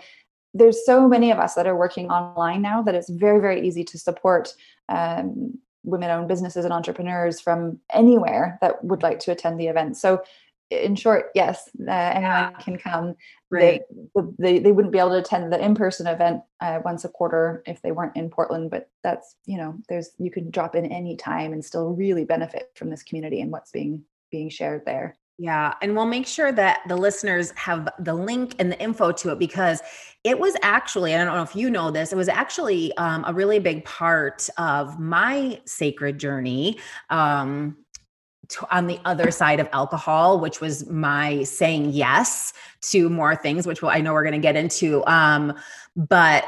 there's 0.53 0.85
so 0.85 1.07
many 1.07 1.31
of 1.31 1.39
us 1.39 1.53
that 1.55 1.67
are 1.67 1.75
working 1.75 2.09
online 2.09 2.61
now 2.61 2.81
that 2.81 2.95
it's 2.95 3.09
very 3.09 3.39
very 3.39 3.65
easy 3.65 3.83
to 3.85 3.97
support. 3.97 4.53
Um, 4.89 5.59
women-owned 5.85 6.27
businesses 6.27 6.65
and 6.65 6.73
entrepreneurs 6.73 7.39
from 7.39 7.79
anywhere 7.93 8.57
that 8.59 8.83
would 8.83 9.03
like 9.03 9.19
to 9.19 9.31
attend 9.31 9.59
the 9.59 9.67
event. 9.67 9.95
So 9.95 10.23
in 10.69 10.95
short, 10.95 11.31
yes, 11.35 11.69
uh, 11.87 11.91
anyone 11.91 12.31
yeah. 12.31 12.51
can 12.59 12.77
come. 12.77 13.15
Right. 13.51 13.81
They, 14.15 14.21
they, 14.39 14.59
they 14.59 14.71
wouldn't 14.71 14.91
be 14.91 14.99
able 14.99 15.11
to 15.11 15.17
attend 15.17 15.53
the 15.53 15.63
in-person 15.63 16.07
event 16.07 16.41
uh, 16.59 16.79
once 16.83 17.05
a 17.05 17.09
quarter 17.09 17.61
if 17.65 17.81
they 17.81 17.91
weren't 17.91 18.15
in 18.15 18.29
Portland, 18.29 18.71
but 18.71 18.89
that's, 19.03 19.35
you 19.45 19.57
know, 19.57 19.75
there's, 19.87 20.11
you 20.17 20.31
can 20.31 20.49
drop 20.49 20.75
in 20.75 20.85
any 20.87 21.15
time 21.15 21.53
and 21.53 21.63
still 21.63 21.89
really 21.89 22.25
benefit 22.25 22.71
from 22.75 22.89
this 22.89 23.03
community 23.03 23.41
and 23.41 23.51
what's 23.51 23.71
being, 23.71 24.03
being 24.31 24.49
shared 24.49 24.85
there. 24.85 25.15
Yeah. 25.37 25.73
And 25.81 25.95
we'll 25.95 26.05
make 26.05 26.25
sure 26.25 26.53
that 26.53 26.79
the 26.87 26.95
listeners 26.95 27.51
have 27.51 27.89
the 27.99 28.13
link 28.13 28.55
and 28.57 28.71
the 28.71 28.79
info 28.81 29.11
to 29.11 29.31
it 29.31 29.39
because 29.39 29.81
it 30.23 30.39
was 30.39 30.55
actually, 30.61 31.13
I 31.13 31.23
don't 31.23 31.35
know 31.35 31.43
if 31.43 31.57
you 31.57 31.69
know 31.69 31.91
this, 31.91 32.13
it 32.13 32.15
was 32.15 32.29
actually 32.29 32.95
um, 32.95 33.25
a 33.27 33.33
really 33.33 33.59
big 33.59 33.83
part 33.83 34.49
of 34.57 34.97
my 34.97 35.59
sacred 35.65 36.19
journey. 36.19 36.79
Um, 37.09 37.75
on 38.71 38.87
the 38.87 38.99
other 39.05 39.31
side 39.31 39.59
of 39.59 39.69
alcohol, 39.71 40.39
which 40.39 40.61
was 40.61 40.89
my 40.89 41.43
saying 41.43 41.91
yes 41.91 42.53
to 42.81 43.09
more 43.09 43.35
things, 43.35 43.65
which 43.67 43.83
I 43.83 44.01
know 44.01 44.13
we're 44.13 44.23
going 44.23 44.33
to 44.33 44.39
get 44.39 44.55
into. 44.55 45.05
Um, 45.05 45.53
but 45.95 46.45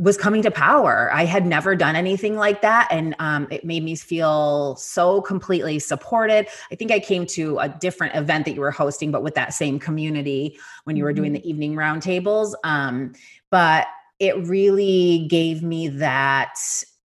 was 0.00 0.16
coming 0.16 0.40
to 0.40 0.50
power. 0.50 1.10
I 1.12 1.26
had 1.26 1.44
never 1.44 1.76
done 1.76 1.94
anything 1.94 2.34
like 2.34 2.62
that. 2.62 2.88
And 2.90 3.14
um, 3.18 3.46
it 3.50 3.66
made 3.66 3.84
me 3.84 3.94
feel 3.94 4.74
so 4.76 5.20
completely 5.20 5.78
supported. 5.78 6.48
I 6.72 6.74
think 6.74 6.90
I 6.90 6.98
came 6.98 7.26
to 7.26 7.58
a 7.58 7.68
different 7.68 8.16
event 8.16 8.46
that 8.46 8.54
you 8.54 8.62
were 8.62 8.70
hosting, 8.70 9.12
but 9.12 9.22
with 9.22 9.34
that 9.34 9.52
same 9.52 9.78
community 9.78 10.58
when 10.84 10.96
you 10.96 11.04
were 11.04 11.12
doing 11.12 11.34
mm-hmm. 11.34 11.42
the 11.42 11.48
evening 11.48 11.74
roundtables. 11.74 12.54
Um, 12.64 13.12
but 13.50 13.88
it 14.18 14.46
really 14.46 15.26
gave 15.28 15.62
me 15.62 15.88
that 15.88 16.54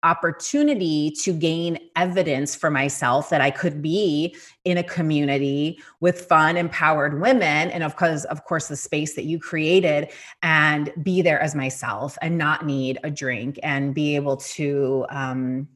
opportunity 0.03 1.11
to 1.23 1.33
gain 1.33 1.79
evidence 1.95 2.55
for 2.55 2.69
myself 2.69 3.29
that 3.29 3.41
I 3.41 3.51
could 3.51 3.81
be 3.81 4.35
in 4.65 4.77
a 4.77 4.83
community 4.83 5.79
with 5.99 6.21
fun, 6.25 6.57
empowered 6.57 7.19
women. 7.19 7.69
And 7.69 7.83
of 7.83 7.95
course, 7.95 8.25
of 8.25 8.43
course, 8.43 8.67
the 8.67 8.75
space 8.75 9.15
that 9.15 9.23
you 9.23 9.39
created 9.39 10.11
and 10.41 10.91
be 11.01 11.21
there 11.21 11.39
as 11.39 11.55
myself 11.55 12.17
and 12.21 12.37
not 12.37 12.65
need 12.65 12.99
a 13.03 13.09
drink 13.09 13.59
and 13.63 13.95
be 13.95 14.15
able 14.15 14.37
to 14.37 15.05
um, 15.09 15.67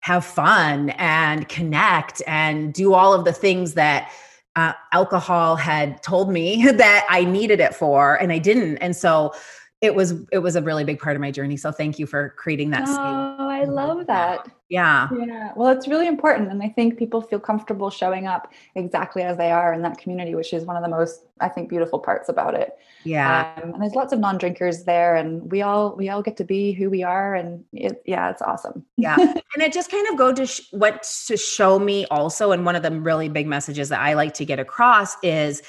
have 0.00 0.24
fun 0.24 0.90
and 0.90 1.48
connect 1.48 2.22
and 2.26 2.72
do 2.72 2.94
all 2.94 3.12
of 3.12 3.24
the 3.24 3.32
things 3.32 3.74
that 3.74 4.10
uh, 4.56 4.72
alcohol 4.92 5.56
had 5.56 6.02
told 6.02 6.30
me 6.30 6.66
that 6.72 7.06
I 7.08 7.24
needed 7.24 7.60
it 7.60 7.74
for, 7.74 8.16
and 8.16 8.32
I 8.32 8.38
didn't. 8.38 8.78
And 8.78 8.96
so 8.96 9.34
it 9.80 9.94
was 9.94 10.14
it 10.30 10.38
was 10.38 10.56
a 10.56 10.62
really 10.62 10.84
big 10.84 10.98
part 10.98 11.16
of 11.16 11.20
my 11.20 11.30
journey. 11.30 11.56
So 11.56 11.72
thank 11.72 11.98
you 11.98 12.06
for 12.06 12.34
creating 12.36 12.70
that. 12.70 12.84
Oh, 12.86 13.49
I 13.60 13.64
love 13.64 14.06
that. 14.06 14.48
Yeah. 14.68 15.08
Yeah. 15.26 15.52
Well, 15.56 15.68
it's 15.68 15.88
really 15.88 16.06
important. 16.06 16.50
And 16.50 16.62
I 16.62 16.68
think 16.68 16.96
people 16.96 17.20
feel 17.20 17.40
comfortable 17.40 17.90
showing 17.90 18.26
up 18.26 18.52
exactly 18.76 19.22
as 19.22 19.36
they 19.36 19.50
are 19.50 19.72
in 19.72 19.82
that 19.82 19.98
community, 19.98 20.34
which 20.34 20.52
is 20.52 20.64
one 20.64 20.76
of 20.76 20.82
the 20.82 20.88
most, 20.88 21.24
I 21.40 21.48
think, 21.48 21.68
beautiful 21.68 21.98
parts 21.98 22.28
about 22.28 22.54
it. 22.54 22.78
Yeah. 23.04 23.54
Um, 23.56 23.74
and 23.74 23.82
there's 23.82 23.94
lots 23.94 24.12
of 24.12 24.20
non-drinkers 24.20 24.84
there 24.84 25.16
and 25.16 25.50
we 25.50 25.62
all, 25.62 25.96
we 25.96 26.08
all 26.08 26.22
get 26.22 26.36
to 26.36 26.44
be 26.44 26.72
who 26.72 26.88
we 26.88 27.02
are. 27.02 27.34
And 27.34 27.64
it, 27.72 28.00
yeah, 28.06 28.30
it's 28.30 28.42
awesome. 28.42 28.84
yeah. 28.96 29.16
And 29.54 29.64
it 29.64 29.72
just 29.72 29.90
kind 29.90 30.06
of 30.08 30.16
go 30.16 30.32
to 30.32 30.46
sh- 30.46 30.60
what 30.70 31.02
to 31.26 31.36
show 31.36 31.78
me 31.78 32.06
also. 32.06 32.52
And 32.52 32.64
one 32.64 32.76
of 32.76 32.84
the 32.84 32.92
really 32.92 33.28
big 33.28 33.48
messages 33.48 33.88
that 33.88 34.00
I 34.00 34.12
like 34.14 34.34
to 34.34 34.44
get 34.44 34.60
across 34.60 35.16
is, 35.24 35.62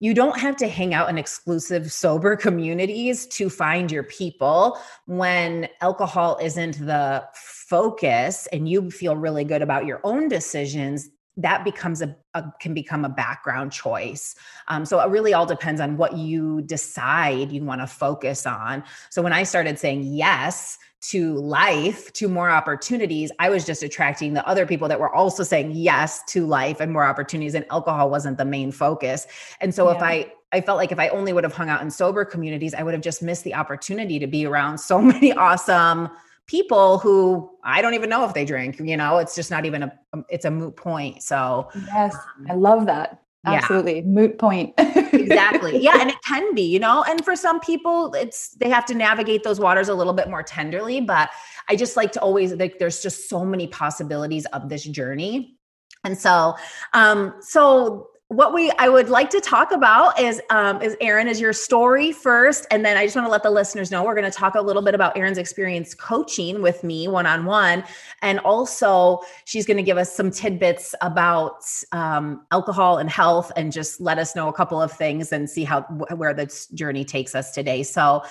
you 0.00 0.14
don't 0.14 0.40
have 0.40 0.56
to 0.56 0.66
hang 0.66 0.94
out 0.94 1.10
in 1.10 1.18
exclusive 1.18 1.92
sober 1.92 2.34
communities 2.34 3.26
to 3.26 3.50
find 3.50 3.92
your 3.92 4.02
people. 4.02 4.78
When 5.06 5.68
alcohol 5.82 6.38
isn't 6.42 6.84
the 6.84 7.24
focus 7.34 8.48
and 8.52 8.68
you 8.68 8.90
feel 8.90 9.14
really 9.14 9.44
good 9.44 9.62
about 9.62 9.84
your 9.84 10.00
own 10.02 10.28
decisions 10.28 11.10
that 11.36 11.64
becomes 11.64 12.02
a, 12.02 12.14
a, 12.34 12.44
can 12.60 12.74
become 12.74 13.04
a 13.04 13.08
background 13.08 13.72
choice 13.72 14.34
um, 14.68 14.84
so 14.84 15.00
it 15.00 15.08
really 15.08 15.32
all 15.32 15.46
depends 15.46 15.80
on 15.80 15.96
what 15.96 16.16
you 16.16 16.60
decide 16.62 17.50
you 17.52 17.64
want 17.64 17.80
to 17.80 17.86
focus 17.86 18.46
on 18.46 18.82
so 19.10 19.22
when 19.22 19.32
i 19.32 19.42
started 19.42 19.78
saying 19.78 20.02
yes 20.02 20.78
to 21.00 21.34
life, 21.36 22.12
to 22.12 22.28
more 22.28 22.50
opportunities, 22.50 23.32
I 23.38 23.48
was 23.48 23.64
just 23.64 23.82
attracting 23.82 24.34
the 24.34 24.46
other 24.46 24.66
people 24.66 24.86
that 24.88 25.00
were 25.00 25.12
also 25.12 25.42
saying 25.42 25.72
yes 25.72 26.22
to 26.24 26.46
life 26.46 26.80
and 26.80 26.92
more 26.92 27.04
opportunities. 27.04 27.54
And 27.54 27.64
alcohol 27.70 28.10
wasn't 28.10 28.36
the 28.36 28.44
main 28.44 28.70
focus. 28.70 29.26
And 29.60 29.74
so 29.74 29.88
yeah. 29.88 29.96
if 29.96 30.02
I, 30.02 30.32
I 30.52 30.60
felt 30.60 30.76
like 30.76 30.92
if 30.92 30.98
I 30.98 31.08
only 31.08 31.32
would 31.32 31.44
have 31.44 31.54
hung 31.54 31.70
out 31.70 31.80
in 31.80 31.90
sober 31.90 32.24
communities, 32.24 32.74
I 32.74 32.82
would 32.82 32.92
have 32.92 33.02
just 33.02 33.22
missed 33.22 33.44
the 33.44 33.54
opportunity 33.54 34.18
to 34.18 34.26
be 34.26 34.44
around 34.44 34.78
so 34.78 35.00
many 35.02 35.32
awesome 35.32 36.10
people 36.50 36.98
who 36.98 37.48
I 37.62 37.80
don't 37.80 37.94
even 37.94 38.10
know 38.10 38.24
if 38.24 38.34
they 38.34 38.44
drink, 38.44 38.80
you 38.80 38.96
know, 38.96 39.18
it's 39.18 39.36
just 39.36 39.52
not 39.52 39.64
even 39.64 39.84
a, 39.84 39.92
it's 40.28 40.44
a 40.44 40.50
moot 40.50 40.74
point. 40.74 41.22
So, 41.22 41.70
yes, 41.86 42.16
I 42.48 42.54
love 42.54 42.86
that. 42.86 43.22
Absolutely. 43.46 43.98
Yeah. 43.98 44.06
Moot 44.06 44.36
point. 44.38 44.74
exactly. 44.76 45.78
Yeah. 45.80 45.98
And 46.00 46.10
it 46.10 46.16
can 46.26 46.52
be, 46.52 46.62
you 46.62 46.80
know, 46.80 47.04
and 47.08 47.24
for 47.24 47.36
some 47.36 47.60
people, 47.60 48.12
it's, 48.14 48.50
they 48.56 48.68
have 48.68 48.84
to 48.86 48.94
navigate 48.94 49.44
those 49.44 49.60
waters 49.60 49.88
a 49.88 49.94
little 49.94 50.12
bit 50.12 50.28
more 50.28 50.42
tenderly. 50.42 51.00
But 51.00 51.30
I 51.68 51.76
just 51.76 51.96
like 51.96 52.10
to 52.12 52.20
always, 52.20 52.52
like, 52.54 52.80
there's 52.80 53.00
just 53.00 53.28
so 53.28 53.44
many 53.44 53.68
possibilities 53.68 54.44
of 54.46 54.68
this 54.68 54.82
journey. 54.84 55.56
And 56.04 56.18
so, 56.18 56.56
um, 56.92 57.34
so 57.40 58.09
what 58.30 58.54
we 58.54 58.70
I 58.78 58.88
would 58.88 59.08
like 59.08 59.28
to 59.30 59.40
talk 59.40 59.72
about 59.72 60.18
is 60.20 60.40
um, 60.50 60.80
is 60.80 60.96
Erin 61.00 61.26
is 61.26 61.40
your 61.40 61.52
story 61.52 62.12
first, 62.12 62.64
and 62.70 62.84
then 62.84 62.96
I 62.96 63.04
just 63.04 63.16
want 63.16 63.26
to 63.26 63.30
let 63.30 63.42
the 63.42 63.50
listeners 63.50 63.90
know 63.90 64.04
we're 64.04 64.14
going 64.14 64.30
to 64.30 64.30
talk 64.30 64.54
a 64.54 64.60
little 64.60 64.82
bit 64.82 64.94
about 64.94 65.18
Erin's 65.18 65.36
experience 65.36 65.94
coaching 65.94 66.62
with 66.62 66.84
me 66.84 67.08
one 67.08 67.26
on 67.26 67.44
one, 67.44 67.82
and 68.22 68.38
also 68.40 69.18
she's 69.46 69.66
going 69.66 69.78
to 69.78 69.82
give 69.82 69.98
us 69.98 70.14
some 70.14 70.30
tidbits 70.30 70.94
about 71.00 71.64
um, 71.90 72.46
alcohol 72.52 72.98
and 72.98 73.10
health, 73.10 73.50
and 73.56 73.72
just 73.72 74.00
let 74.00 74.16
us 74.16 74.36
know 74.36 74.46
a 74.46 74.52
couple 74.52 74.80
of 74.80 74.92
things 74.92 75.32
and 75.32 75.50
see 75.50 75.64
how 75.64 75.80
where 76.14 76.32
this 76.32 76.68
journey 76.68 77.04
takes 77.04 77.34
us 77.34 77.50
today. 77.50 77.82
So, 77.82 78.22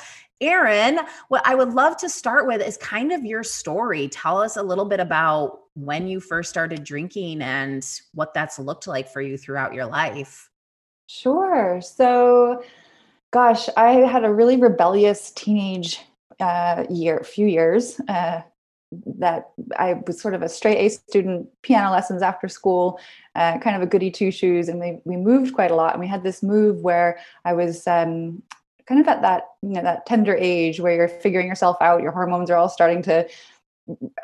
Erin, 0.41 0.99
what 1.27 1.41
I 1.45 1.55
would 1.55 1.73
love 1.73 1.97
to 1.97 2.09
start 2.09 2.47
with 2.47 2.61
is 2.61 2.77
kind 2.77 3.11
of 3.11 3.25
your 3.25 3.43
story. 3.43 4.07
Tell 4.07 4.41
us 4.41 4.57
a 4.57 4.63
little 4.63 4.85
bit 4.85 4.99
about 4.99 5.59
when 5.75 6.07
you 6.07 6.19
first 6.19 6.49
started 6.49 6.83
drinking 6.83 7.41
and 7.41 7.85
what 8.13 8.33
that's 8.33 8.59
looked 8.59 8.87
like 8.87 9.09
for 9.09 9.21
you 9.21 9.37
throughout 9.37 9.73
your 9.73 9.85
life. 9.85 10.49
Sure. 11.07 11.81
So, 11.81 12.63
gosh, 13.31 13.67
I 13.75 13.91
had 13.91 14.23
a 14.23 14.33
really 14.33 14.57
rebellious 14.57 15.31
teenage 15.31 15.99
uh, 16.39 16.85
year, 16.89 17.21
few 17.23 17.47
years. 17.47 17.99
Uh, 18.07 18.41
that 18.91 19.51
I 19.77 20.01
was 20.07 20.19
sort 20.19 20.33
of 20.33 20.41
a 20.41 20.49
straight 20.49 20.77
A 20.77 20.89
student, 20.89 21.47
piano 21.61 21.91
lessons 21.91 22.23
after 22.23 22.47
school, 22.47 22.99
uh, 23.35 23.59
kind 23.59 23.75
of 23.75 23.83
a 23.83 23.85
goody 23.85 24.09
two 24.09 24.31
shoes, 24.31 24.67
and 24.67 24.79
we 24.79 24.99
we 25.05 25.15
moved 25.15 25.53
quite 25.53 25.71
a 25.71 25.75
lot. 25.75 25.93
And 25.93 26.01
we 26.01 26.07
had 26.07 26.23
this 26.23 26.41
move 26.41 26.81
where 26.81 27.19
I 27.45 27.53
was 27.53 27.85
um, 27.85 28.41
kind 28.89 28.99
of 28.99 29.07
at 29.07 29.21
that 29.21 29.43
you 29.61 29.69
know 29.69 29.83
that 29.83 30.05
tender 30.07 30.35
age 30.35 30.79
where 30.79 30.95
you're 30.95 31.07
figuring 31.07 31.47
yourself 31.47 31.77
out 31.79 32.01
your 32.01 32.11
hormones 32.11 32.49
are 32.49 32.57
all 32.57 32.67
starting 32.67 33.03
to 33.03 33.25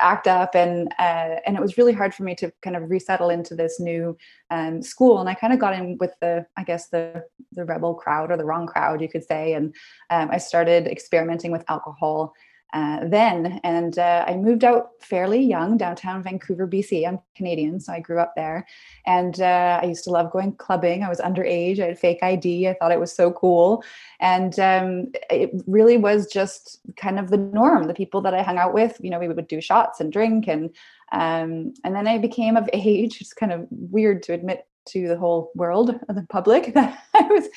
act 0.00 0.26
up 0.26 0.54
and 0.54 0.92
uh, 0.98 1.36
and 1.46 1.56
it 1.56 1.60
was 1.60 1.78
really 1.78 1.92
hard 1.92 2.14
for 2.14 2.22
me 2.22 2.34
to 2.34 2.52
kind 2.62 2.76
of 2.76 2.90
resettle 2.90 3.30
into 3.30 3.54
this 3.54 3.80
new 3.80 4.16
um, 4.50 4.82
school. 4.82 5.18
And 5.18 5.28
i 5.28 5.34
kind 5.34 5.52
of 5.52 5.58
got 5.58 5.74
in 5.74 5.96
with 5.98 6.14
the 6.20 6.46
i 6.56 6.64
guess 6.64 6.88
the 6.88 7.24
the 7.52 7.64
rebel 7.64 7.94
crowd 7.94 8.30
or 8.30 8.36
the 8.36 8.44
wrong 8.44 8.66
crowd 8.66 9.00
you 9.00 9.08
could 9.08 9.24
say. 9.24 9.54
And 9.54 9.74
um, 10.10 10.28
i 10.30 10.38
started 10.38 10.86
experimenting 10.86 11.50
with 11.50 11.64
alcohol 11.68 12.34
uh, 12.76 13.08
then. 13.08 13.58
And 13.64 13.98
uh, 13.98 14.26
I 14.28 14.36
moved 14.36 14.62
out 14.62 14.90
fairly 15.00 15.40
young, 15.40 15.78
downtown 15.78 16.22
Vancouver, 16.22 16.68
BC. 16.68 17.08
I'm 17.08 17.18
Canadian, 17.34 17.80
so 17.80 17.90
I 17.90 18.00
grew 18.00 18.20
up 18.20 18.34
there. 18.36 18.66
And 19.06 19.40
uh, 19.40 19.80
I 19.82 19.86
used 19.86 20.04
to 20.04 20.10
love 20.10 20.30
going 20.30 20.52
clubbing. 20.56 21.02
I 21.02 21.08
was 21.08 21.18
underage. 21.18 21.80
I 21.80 21.86
had 21.86 21.98
fake 21.98 22.18
ID. 22.20 22.68
I 22.68 22.74
thought 22.74 22.92
it 22.92 23.00
was 23.00 23.14
so 23.14 23.32
cool. 23.32 23.82
And 24.20 24.58
um, 24.58 25.10
it 25.30 25.52
really 25.66 25.96
was 25.96 26.26
just 26.26 26.80
kind 26.98 27.18
of 27.18 27.30
the 27.30 27.38
norm. 27.38 27.84
The 27.84 27.94
people 27.94 28.20
that 28.20 28.34
I 28.34 28.42
hung 28.42 28.58
out 28.58 28.74
with, 28.74 29.00
you 29.00 29.08
know, 29.08 29.18
we 29.18 29.28
would 29.28 29.48
do 29.48 29.62
shots 29.62 29.98
and 29.98 30.12
drink. 30.12 30.46
And 30.46 30.68
um, 31.12 31.72
and 31.82 31.96
then 31.96 32.06
I 32.06 32.18
became 32.18 32.58
of 32.58 32.68
age. 32.74 33.22
It's 33.22 33.32
kind 33.32 33.52
of 33.52 33.66
weird 33.70 34.22
to 34.24 34.34
admit 34.34 34.66
to 34.86 35.08
the 35.08 35.16
whole 35.16 35.50
world 35.54 35.98
and 36.08 36.16
the 36.16 36.26
public 36.28 36.74
that 36.74 37.02
I 37.14 37.22
was 37.22 37.48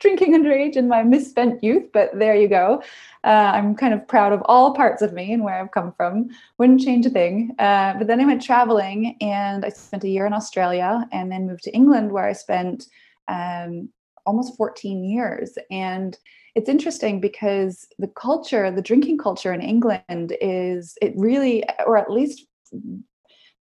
drinking 0.00 0.34
underage 0.34 0.76
in 0.76 0.88
my 0.88 1.02
misspent 1.02 1.62
youth, 1.62 1.90
but 1.92 2.10
there 2.18 2.36
you 2.36 2.48
go. 2.48 2.82
Uh, 3.24 3.52
I'm 3.54 3.74
kind 3.74 3.94
of 3.94 4.06
proud 4.06 4.32
of 4.32 4.42
all 4.46 4.74
parts 4.74 5.02
of 5.02 5.12
me 5.12 5.32
and 5.32 5.44
where 5.44 5.60
I've 5.60 5.72
come 5.72 5.92
from. 5.96 6.28
Wouldn't 6.58 6.80
change 6.80 7.06
a 7.06 7.10
thing. 7.10 7.54
Uh, 7.58 7.94
but 7.98 8.06
then 8.06 8.20
I 8.20 8.26
went 8.26 8.42
traveling 8.42 9.16
and 9.20 9.64
I 9.64 9.70
spent 9.70 10.04
a 10.04 10.08
year 10.08 10.26
in 10.26 10.32
Australia 10.32 11.06
and 11.12 11.30
then 11.30 11.46
moved 11.46 11.64
to 11.64 11.74
England 11.74 12.12
where 12.12 12.26
I 12.26 12.32
spent 12.32 12.86
um, 13.28 13.88
almost 14.26 14.56
14 14.56 15.04
years. 15.04 15.56
And 15.70 16.16
it's 16.54 16.68
interesting 16.68 17.20
because 17.20 17.86
the 17.98 18.08
culture, 18.08 18.70
the 18.70 18.82
drinking 18.82 19.18
culture 19.18 19.52
in 19.52 19.60
England 19.60 20.36
is, 20.40 20.96
it 21.02 21.12
really, 21.16 21.64
or 21.86 21.96
at 21.96 22.10
least 22.10 22.46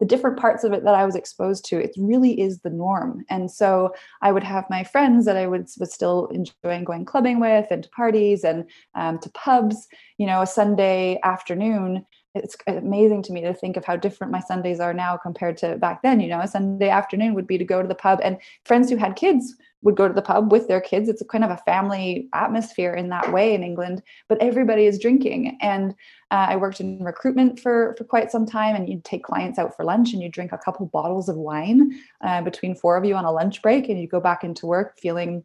the 0.01 0.07
different 0.07 0.37
parts 0.37 0.63
of 0.63 0.73
it 0.73 0.83
that 0.83 0.95
I 0.95 1.05
was 1.05 1.15
exposed 1.15 1.63
to, 1.65 1.79
it 1.79 1.91
really 1.95 2.41
is 2.41 2.61
the 2.61 2.71
norm. 2.71 3.23
And 3.29 3.51
so 3.51 3.93
I 4.23 4.31
would 4.31 4.43
have 4.43 4.65
my 4.67 4.83
friends 4.83 5.25
that 5.25 5.37
I 5.37 5.45
would 5.45 5.69
was 5.79 5.93
still 5.93 6.25
enjoying 6.29 6.85
going 6.85 7.05
clubbing 7.05 7.39
with 7.39 7.67
and 7.69 7.83
to 7.83 7.89
parties 7.89 8.43
and 8.43 8.67
um, 8.95 9.19
to 9.19 9.29
pubs, 9.29 9.87
you 10.17 10.25
know, 10.25 10.41
a 10.41 10.47
Sunday 10.47 11.19
afternoon. 11.23 12.03
It's 12.33 12.57
amazing 12.65 13.21
to 13.23 13.31
me 13.31 13.41
to 13.41 13.53
think 13.53 13.77
of 13.77 13.85
how 13.85 13.95
different 13.95 14.33
my 14.33 14.39
Sundays 14.39 14.79
are 14.79 14.93
now 14.93 15.17
compared 15.17 15.55
to 15.57 15.77
back 15.77 16.01
then. 16.01 16.19
You 16.19 16.29
know, 16.29 16.39
a 16.39 16.47
Sunday 16.47 16.89
afternoon 16.89 17.35
would 17.35 17.45
be 17.45 17.59
to 17.59 17.63
go 17.63 17.83
to 17.83 17.87
the 17.87 17.93
pub, 17.93 18.21
and 18.23 18.39
friends 18.65 18.89
who 18.89 18.95
had 18.95 19.15
kids 19.15 19.55
would 19.83 19.95
go 19.95 20.07
to 20.07 20.13
the 20.13 20.21
pub 20.21 20.51
with 20.51 20.67
their 20.67 20.81
kids. 20.81 21.09
It's 21.09 21.21
a 21.21 21.25
kind 21.25 21.43
of 21.43 21.49
a 21.49 21.57
family 21.57 22.29
atmosphere 22.33 22.93
in 22.93 23.09
that 23.09 23.31
way 23.31 23.53
in 23.53 23.63
England, 23.63 24.03
but 24.27 24.41
everybody 24.41 24.85
is 24.85 24.99
drinking. 24.99 25.57
And 25.61 25.91
uh, 26.31 26.47
I 26.49 26.55
worked 26.55 26.79
in 26.79 27.03
recruitment 27.03 27.59
for 27.59 27.95
for 27.97 28.03
quite 28.03 28.31
some 28.31 28.45
time, 28.45 28.75
and 28.75 28.87
you'd 28.87 29.03
take 29.03 29.23
clients 29.23 29.59
out 29.59 29.75
for 29.75 29.83
lunch, 29.83 30.13
and 30.13 30.21
you'd 30.21 30.33
drink 30.33 30.51
a 30.51 30.57
couple 30.57 30.85
bottles 30.87 31.29
of 31.29 31.35
wine 31.35 31.99
uh, 32.21 32.41
between 32.41 32.75
four 32.75 32.97
of 32.97 33.05
you 33.05 33.15
on 33.15 33.25
a 33.25 33.31
lunch 33.31 33.61
break, 33.61 33.89
and 33.89 33.99
you 33.99 34.07
go 34.07 34.19
back 34.19 34.43
into 34.43 34.65
work 34.65 34.99
feeling 34.99 35.43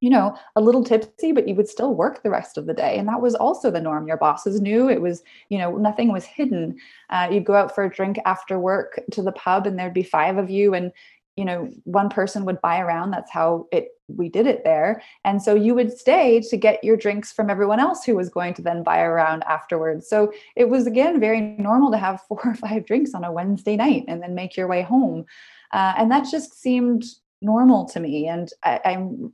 you 0.00 0.08
know, 0.08 0.34
a 0.56 0.60
little 0.60 0.82
tipsy, 0.82 1.30
but 1.30 1.46
you 1.46 1.54
would 1.54 1.68
still 1.68 1.94
work 1.94 2.22
the 2.22 2.30
rest 2.30 2.56
of 2.56 2.66
the 2.66 2.72
day. 2.72 2.96
And 2.96 3.06
that 3.08 3.20
was 3.20 3.34
also 3.34 3.70
the 3.70 3.80
norm. 3.80 4.08
Your 4.08 4.16
bosses 4.16 4.60
knew 4.60 4.88
it 4.88 5.02
was, 5.02 5.22
you 5.50 5.58
know, 5.58 5.76
nothing 5.76 6.10
was 6.10 6.24
hidden. 6.24 6.78
Uh, 7.10 7.28
you'd 7.30 7.44
go 7.44 7.54
out 7.54 7.74
for 7.74 7.84
a 7.84 7.90
drink 7.90 8.18
after 8.24 8.58
work 8.58 8.98
to 9.10 9.22
the 9.22 9.32
pub, 9.32 9.66
and 9.66 9.78
there'd 9.78 9.92
be 9.92 10.02
five 10.02 10.38
of 10.38 10.48
you, 10.48 10.72
and 10.72 10.90
you 11.36 11.44
know 11.44 11.70
one 11.84 12.08
person 12.08 12.44
would 12.44 12.60
buy 12.60 12.80
around 12.80 13.10
that's 13.10 13.30
how 13.30 13.66
it 13.72 13.88
we 14.16 14.28
did 14.28 14.46
it 14.46 14.64
there. 14.64 15.02
And 15.24 15.42
so 15.42 15.54
you 15.54 15.74
would 15.74 15.96
stay 15.96 16.40
to 16.40 16.56
get 16.56 16.82
your 16.82 16.96
drinks 16.96 17.32
from 17.32 17.50
everyone 17.50 17.80
else 17.80 18.04
who 18.04 18.16
was 18.16 18.28
going 18.28 18.54
to 18.54 18.62
then 18.62 18.82
buy 18.82 19.00
around 19.00 19.44
afterwards. 19.44 20.08
So 20.08 20.32
it 20.56 20.68
was 20.68 20.86
again 20.86 21.20
very 21.20 21.40
normal 21.40 21.90
to 21.92 21.98
have 21.98 22.22
four 22.28 22.40
or 22.44 22.54
five 22.54 22.86
drinks 22.86 23.14
on 23.14 23.24
a 23.24 23.32
wednesday 23.32 23.76
night 23.76 24.04
and 24.08 24.22
then 24.22 24.34
make 24.34 24.56
your 24.56 24.66
way 24.66 24.82
home. 24.82 25.24
Uh, 25.72 25.94
and 25.96 26.10
that 26.10 26.26
just 26.30 26.60
seemed 26.60 27.04
normal 27.42 27.86
to 27.86 28.00
me. 28.00 28.28
And 28.28 28.50
I, 28.64 28.80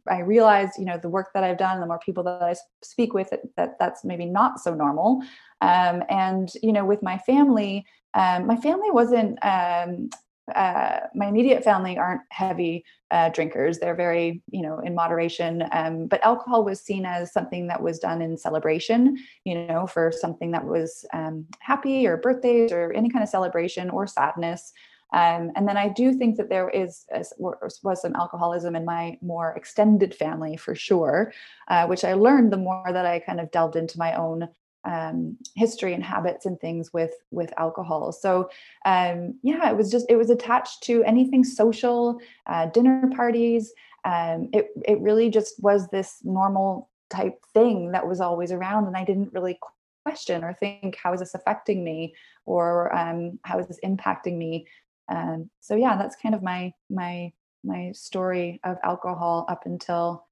I 0.08 0.16
i 0.16 0.20
realized 0.20 0.78
you 0.78 0.84
know 0.84 0.96
the 0.96 1.08
work 1.08 1.30
that 1.34 1.42
i've 1.42 1.58
done 1.58 1.80
the 1.80 1.86
more 1.86 1.98
people 1.98 2.22
that 2.22 2.40
i 2.40 2.54
speak 2.82 3.12
with 3.14 3.32
that 3.56 3.76
that's 3.80 4.04
maybe 4.04 4.26
not 4.26 4.60
so 4.60 4.74
normal. 4.74 5.22
Um, 5.60 6.04
and 6.08 6.52
you 6.62 6.72
know 6.72 6.84
with 6.84 7.02
my 7.02 7.18
family 7.18 7.84
um, 8.14 8.46
my 8.46 8.56
family 8.56 8.90
wasn't 8.90 9.38
um, 9.44 10.08
uh, 10.54 11.00
my 11.14 11.26
immediate 11.26 11.64
family 11.64 11.98
aren't 11.98 12.22
heavy 12.30 12.84
uh, 13.10 13.28
drinkers. 13.30 13.78
They're 13.78 13.94
very, 13.94 14.42
you 14.50 14.62
know, 14.62 14.78
in 14.80 14.94
moderation. 14.94 15.64
Um, 15.72 16.06
but 16.06 16.24
alcohol 16.24 16.64
was 16.64 16.80
seen 16.80 17.04
as 17.04 17.32
something 17.32 17.66
that 17.68 17.82
was 17.82 17.98
done 17.98 18.22
in 18.22 18.36
celebration, 18.36 19.16
you 19.44 19.66
know, 19.66 19.86
for 19.86 20.12
something 20.12 20.50
that 20.52 20.64
was 20.64 21.04
um, 21.12 21.46
happy 21.60 22.06
or 22.06 22.16
birthdays 22.16 22.72
or 22.72 22.92
any 22.92 23.10
kind 23.10 23.22
of 23.22 23.28
celebration 23.28 23.90
or 23.90 24.06
sadness. 24.06 24.72
Um, 25.12 25.52
and 25.54 25.68
then 25.68 25.76
I 25.76 25.88
do 25.88 26.12
think 26.12 26.36
that 26.36 26.48
there 26.48 26.68
is 26.68 27.04
was 27.08 28.02
some 28.02 28.16
alcoholism 28.16 28.74
in 28.74 28.84
my 28.84 29.16
more 29.22 29.52
extended 29.56 30.14
family 30.14 30.56
for 30.56 30.74
sure, 30.74 31.32
uh, 31.68 31.86
which 31.86 32.04
I 32.04 32.14
learned 32.14 32.52
the 32.52 32.56
more 32.56 32.84
that 32.92 33.06
I 33.06 33.20
kind 33.20 33.40
of 33.40 33.50
delved 33.52 33.76
into 33.76 33.98
my 33.98 34.14
own 34.14 34.48
um, 34.86 35.36
history 35.56 35.92
and 35.92 36.02
habits 36.02 36.46
and 36.46 36.58
things 36.58 36.92
with 36.92 37.12
with 37.30 37.52
alcohol. 37.58 38.12
So 38.12 38.48
um, 38.84 39.38
yeah, 39.42 39.68
it 39.68 39.76
was 39.76 39.90
just 39.90 40.06
it 40.08 40.16
was 40.16 40.30
attached 40.30 40.82
to 40.84 41.02
anything 41.04 41.44
social, 41.44 42.18
uh, 42.46 42.66
dinner 42.66 43.10
parties. 43.14 43.72
Um, 44.04 44.48
it 44.52 44.68
it 44.86 45.00
really 45.00 45.28
just 45.28 45.62
was 45.62 45.88
this 45.88 46.18
normal 46.22 46.88
type 47.10 47.44
thing 47.52 47.92
that 47.92 48.06
was 48.06 48.20
always 48.20 48.52
around, 48.52 48.86
and 48.86 48.96
I 48.96 49.04
didn't 49.04 49.32
really 49.32 49.58
question 50.04 50.44
or 50.44 50.54
think 50.54 50.96
how 50.96 51.12
is 51.12 51.18
this 51.18 51.34
affecting 51.34 51.82
me 51.82 52.14
or 52.44 52.94
um, 52.96 53.40
how 53.42 53.58
is 53.58 53.66
this 53.66 53.80
impacting 53.84 54.36
me. 54.36 54.68
Um, 55.08 55.50
so 55.60 55.74
yeah, 55.74 55.96
that's 55.96 56.14
kind 56.14 56.34
of 56.34 56.42
my 56.44 56.72
my 56.88 57.32
my 57.64 57.90
story 57.92 58.60
of 58.62 58.78
alcohol 58.84 59.46
up 59.48 59.66
until 59.66 60.25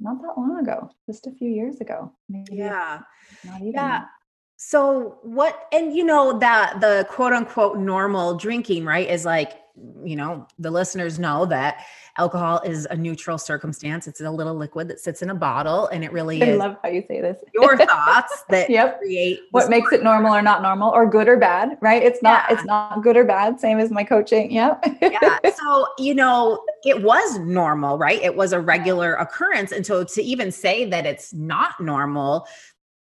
not 0.00 0.20
that 0.22 0.36
long 0.36 0.58
ago, 0.58 0.90
just 1.06 1.26
a 1.26 1.30
few 1.30 1.48
years 1.48 1.80
ago. 1.80 2.12
Maybe 2.28 2.56
yeah. 2.56 3.00
Not 3.44 3.60
even. 3.60 3.72
Yeah. 3.74 4.04
So 4.56 5.18
what 5.22 5.68
and 5.72 5.94
you 5.94 6.04
know 6.04 6.38
that 6.38 6.80
the 6.80 7.06
quote 7.10 7.32
unquote 7.32 7.78
normal 7.78 8.36
drinking, 8.36 8.86
right, 8.86 9.08
is 9.08 9.24
like, 9.24 9.52
you 10.02 10.16
know, 10.16 10.46
the 10.58 10.70
listeners 10.70 11.18
know 11.18 11.44
that 11.46 11.84
alcohol 12.16 12.62
is 12.64 12.86
a 12.86 12.96
neutral 12.96 13.36
circumstance. 13.36 14.06
It's 14.06 14.22
a 14.22 14.30
little 14.30 14.54
liquid 14.54 14.88
that 14.88 14.98
sits 14.98 15.20
in 15.20 15.28
a 15.28 15.34
bottle 15.34 15.88
and 15.88 16.02
it 16.02 16.10
really 16.10 16.42
I 16.42 16.46
is 16.46 16.58
love 16.58 16.76
how 16.82 16.88
you 16.88 17.04
say 17.06 17.20
this. 17.20 17.36
your 17.52 17.76
thoughts 17.86 18.44
that 18.48 18.70
yep. 18.70 18.98
create 18.98 19.40
what 19.50 19.68
makes 19.68 19.92
it 19.92 20.02
normal 20.02 20.34
or 20.34 20.40
not 20.40 20.62
normal 20.62 20.90
or 20.90 21.06
good 21.06 21.28
or 21.28 21.36
bad, 21.36 21.76
right? 21.82 22.02
It's 22.02 22.22
not 22.22 22.46
yeah. 22.48 22.56
it's 22.56 22.64
not 22.64 23.02
good 23.02 23.18
or 23.18 23.24
bad, 23.24 23.60
same 23.60 23.78
as 23.78 23.90
my 23.90 24.04
coaching. 24.04 24.50
Yep. 24.50 24.86
yeah. 25.02 25.38
So, 25.54 25.86
you 25.98 26.14
know, 26.14 26.64
it 26.84 27.02
was 27.02 27.38
normal, 27.40 27.98
right? 27.98 28.22
It 28.22 28.36
was 28.36 28.54
a 28.54 28.60
regular 28.60 29.14
occurrence. 29.16 29.72
And 29.72 29.84
so 29.84 30.04
to 30.04 30.22
even 30.22 30.50
say 30.50 30.86
that 30.86 31.04
it's 31.04 31.34
not 31.34 31.78
normal, 31.78 32.46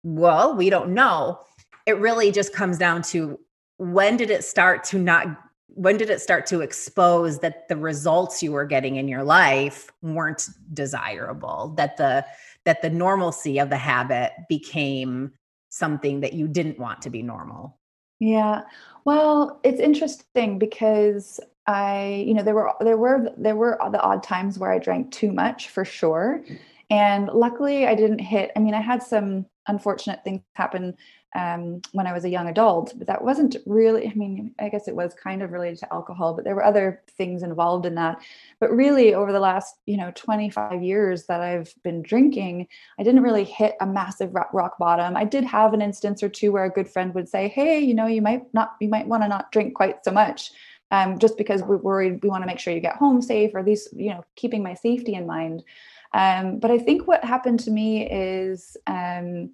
well, 0.02 0.55
we 0.55 0.71
don't 0.71 0.90
know. 0.90 1.40
It 1.87 1.99
really 1.99 2.31
just 2.31 2.52
comes 2.52 2.78
down 2.78 3.02
to 3.02 3.38
when 3.78 4.17
did 4.17 4.31
it 4.31 4.45
start 4.45 4.85
to 4.85 4.99
not 4.99 5.26
when 5.69 5.97
did 5.97 6.11
it 6.11 6.21
start 6.21 6.45
to 6.47 6.61
expose 6.61 7.38
that 7.38 7.69
the 7.69 7.76
results 7.76 8.43
you 8.43 8.50
were 8.50 8.64
getting 8.64 8.97
in 8.97 9.07
your 9.07 9.23
life 9.23 9.93
weren't 10.02 10.49
desirable 10.75 11.73
that 11.76 11.97
the 11.97 12.25
that 12.64 12.83
the 12.83 12.90
normalcy 12.90 13.59
of 13.59 13.71
the 13.71 13.76
habit 13.76 14.33
became 14.49 15.33
something 15.69 16.21
that 16.21 16.32
you 16.32 16.49
didn't 16.49 16.78
want 16.78 17.00
to 17.02 17.11
be 17.11 17.23
normal? 17.23 17.78
Yeah. 18.19 18.63
Well 19.04 19.61
it's 19.63 19.80
interesting 19.80 20.58
because 20.58 21.39
i 21.67 22.25
you 22.26 22.34
know 22.34 22.43
there 22.43 22.54
were 22.54 22.73
there 22.80 22.97
were 22.97 23.32
there 23.37 23.56
were 23.56 23.78
the 23.93 24.00
odd 24.00 24.23
times 24.23 24.58
where 24.58 24.73
i 24.73 24.78
drank 24.78 25.13
too 25.13 25.32
much 25.32 25.69
for 25.69 25.84
sure. 25.84 26.43
And 26.91 27.28
luckily 27.28 27.87
i 27.87 27.95
didn't 27.95 28.19
hit 28.19 28.50
i 28.56 28.58
mean 28.58 28.75
i 28.75 28.80
had 28.80 29.02
some 29.02 29.47
unfortunate 29.69 30.25
things 30.25 30.43
happen 30.54 30.97
um, 31.35 31.83
when 31.93 32.07
I 32.07 32.13
was 32.13 32.25
a 32.25 32.31
young 32.31 32.49
adult. 32.49 32.95
But 32.97 33.07
that 33.07 33.23
wasn't 33.23 33.57
really, 33.67 34.09
I 34.09 34.15
mean, 34.15 34.54
I 34.59 34.69
guess 34.69 34.89
it 34.89 34.97
was 34.97 35.15
kind 35.15 35.43
of 35.43 35.52
related 35.52 35.78
to 35.81 35.93
alcohol, 35.93 36.35
but 36.35 36.45
there 36.45 36.54
were 36.54 36.65
other 36.65 37.02
things 37.17 37.43
involved 37.43 37.87
in 37.87 37.95
that. 37.97 38.21
But 38.61 38.71
really, 38.71 39.15
over 39.15 39.33
the 39.33 39.41
last, 39.41 39.76
you 39.87 39.97
know, 39.97 40.11
25 40.15 40.83
years 40.83 41.26
that 41.26 41.41
I've 41.41 41.73
been 41.85 42.02
drinking, 42.02 42.69
I 42.99 43.02
didn't 43.02 43.23
really 43.23 43.45
hit 43.45 43.76
a 43.81 43.87
massive 43.87 44.35
rock 44.35 44.78
bottom. 44.78 45.17
I 45.17 45.25
did 45.25 45.45
have 45.45 45.75
an 45.75 45.83
instance 45.83 46.23
or 46.23 46.28
two 46.28 46.52
where 46.52 46.65
a 46.65 46.71
good 46.71 46.89
friend 46.89 47.15
would 47.15 47.28
say, 47.28 47.49
Hey, 47.49 47.81
you 47.81 47.95
know, 47.95 48.07
you 48.07 48.23
might 48.23 48.43
not, 48.54 48.76
you 48.81 48.89
might 48.89 49.07
want 49.07 49.23
to 49.23 49.28
not 49.28 49.52
drink 49.52 49.75
quite 49.75 50.04
so 50.04 50.11
much. 50.11 50.52
Um, 50.91 51.19
just 51.19 51.37
because 51.37 51.63
we're 51.63 51.76
worried, 51.76 52.23
we 52.23 52.31
want 52.31 52.43
to 52.43 52.47
make 52.47 52.59
sure 52.59 52.73
you 52.73 52.81
get 52.81 52.97
home 52.97 53.21
safe, 53.21 53.54
or 53.54 53.59
at 53.59 53.67
least, 53.67 53.91
you 53.95 54.09
know, 54.09 54.25
keeping 54.37 54.63
my 54.63 54.73
safety 54.73 55.15
in 55.15 55.26
mind. 55.26 55.63
Um, 56.12 56.58
but 56.58 56.71
I 56.71 56.78
think 56.78 57.06
what 57.06 57.25
happened 57.25 57.60
to 57.60 57.71
me 57.71 58.08
is 58.10 58.76
um, 58.86 59.50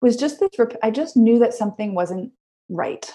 was 0.00 0.16
just 0.16 0.40
this 0.40 0.58
rep- 0.58 0.78
i 0.82 0.90
just 0.90 1.16
knew 1.16 1.38
that 1.38 1.54
something 1.54 1.94
wasn't 1.94 2.32
right. 2.68 3.12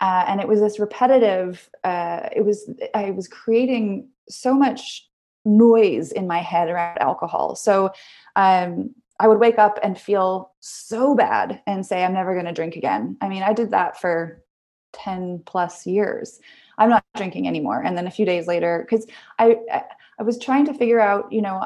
Uh, 0.00 0.24
and 0.26 0.40
it 0.40 0.48
was 0.48 0.60
this 0.60 0.78
repetitive 0.78 1.68
uh, 1.84 2.28
it 2.34 2.44
was 2.44 2.70
i 2.94 3.10
was 3.10 3.28
creating 3.28 4.08
so 4.28 4.54
much 4.54 5.08
noise 5.44 6.10
in 6.12 6.26
my 6.26 6.38
head 6.38 6.68
around 6.68 6.98
alcohol. 6.98 7.54
So 7.54 7.90
um, 8.36 8.94
i 9.20 9.28
would 9.28 9.38
wake 9.38 9.58
up 9.58 9.78
and 9.82 9.98
feel 9.98 10.52
so 10.60 11.14
bad 11.14 11.60
and 11.66 11.84
say 11.84 12.02
i'm 12.04 12.14
never 12.14 12.34
going 12.34 12.46
to 12.46 12.52
drink 12.52 12.76
again. 12.76 13.16
I 13.20 13.28
mean 13.28 13.42
i 13.42 13.52
did 13.52 13.70
that 13.70 14.00
for 14.00 14.42
10 14.94 15.42
plus 15.44 15.86
years. 15.86 16.40
I'm 16.78 16.88
not 16.88 17.04
drinking 17.16 17.46
anymore. 17.46 17.82
And 17.82 17.96
then 17.96 18.06
a 18.06 18.10
few 18.10 18.24
days 18.24 18.46
later 18.46 18.86
because 18.88 19.06
I, 19.38 19.56
I 19.72 19.82
was 20.22 20.38
trying 20.38 20.66
to 20.66 20.74
figure 20.74 21.00
out 21.00 21.32
you 21.32 21.42
know 21.42 21.64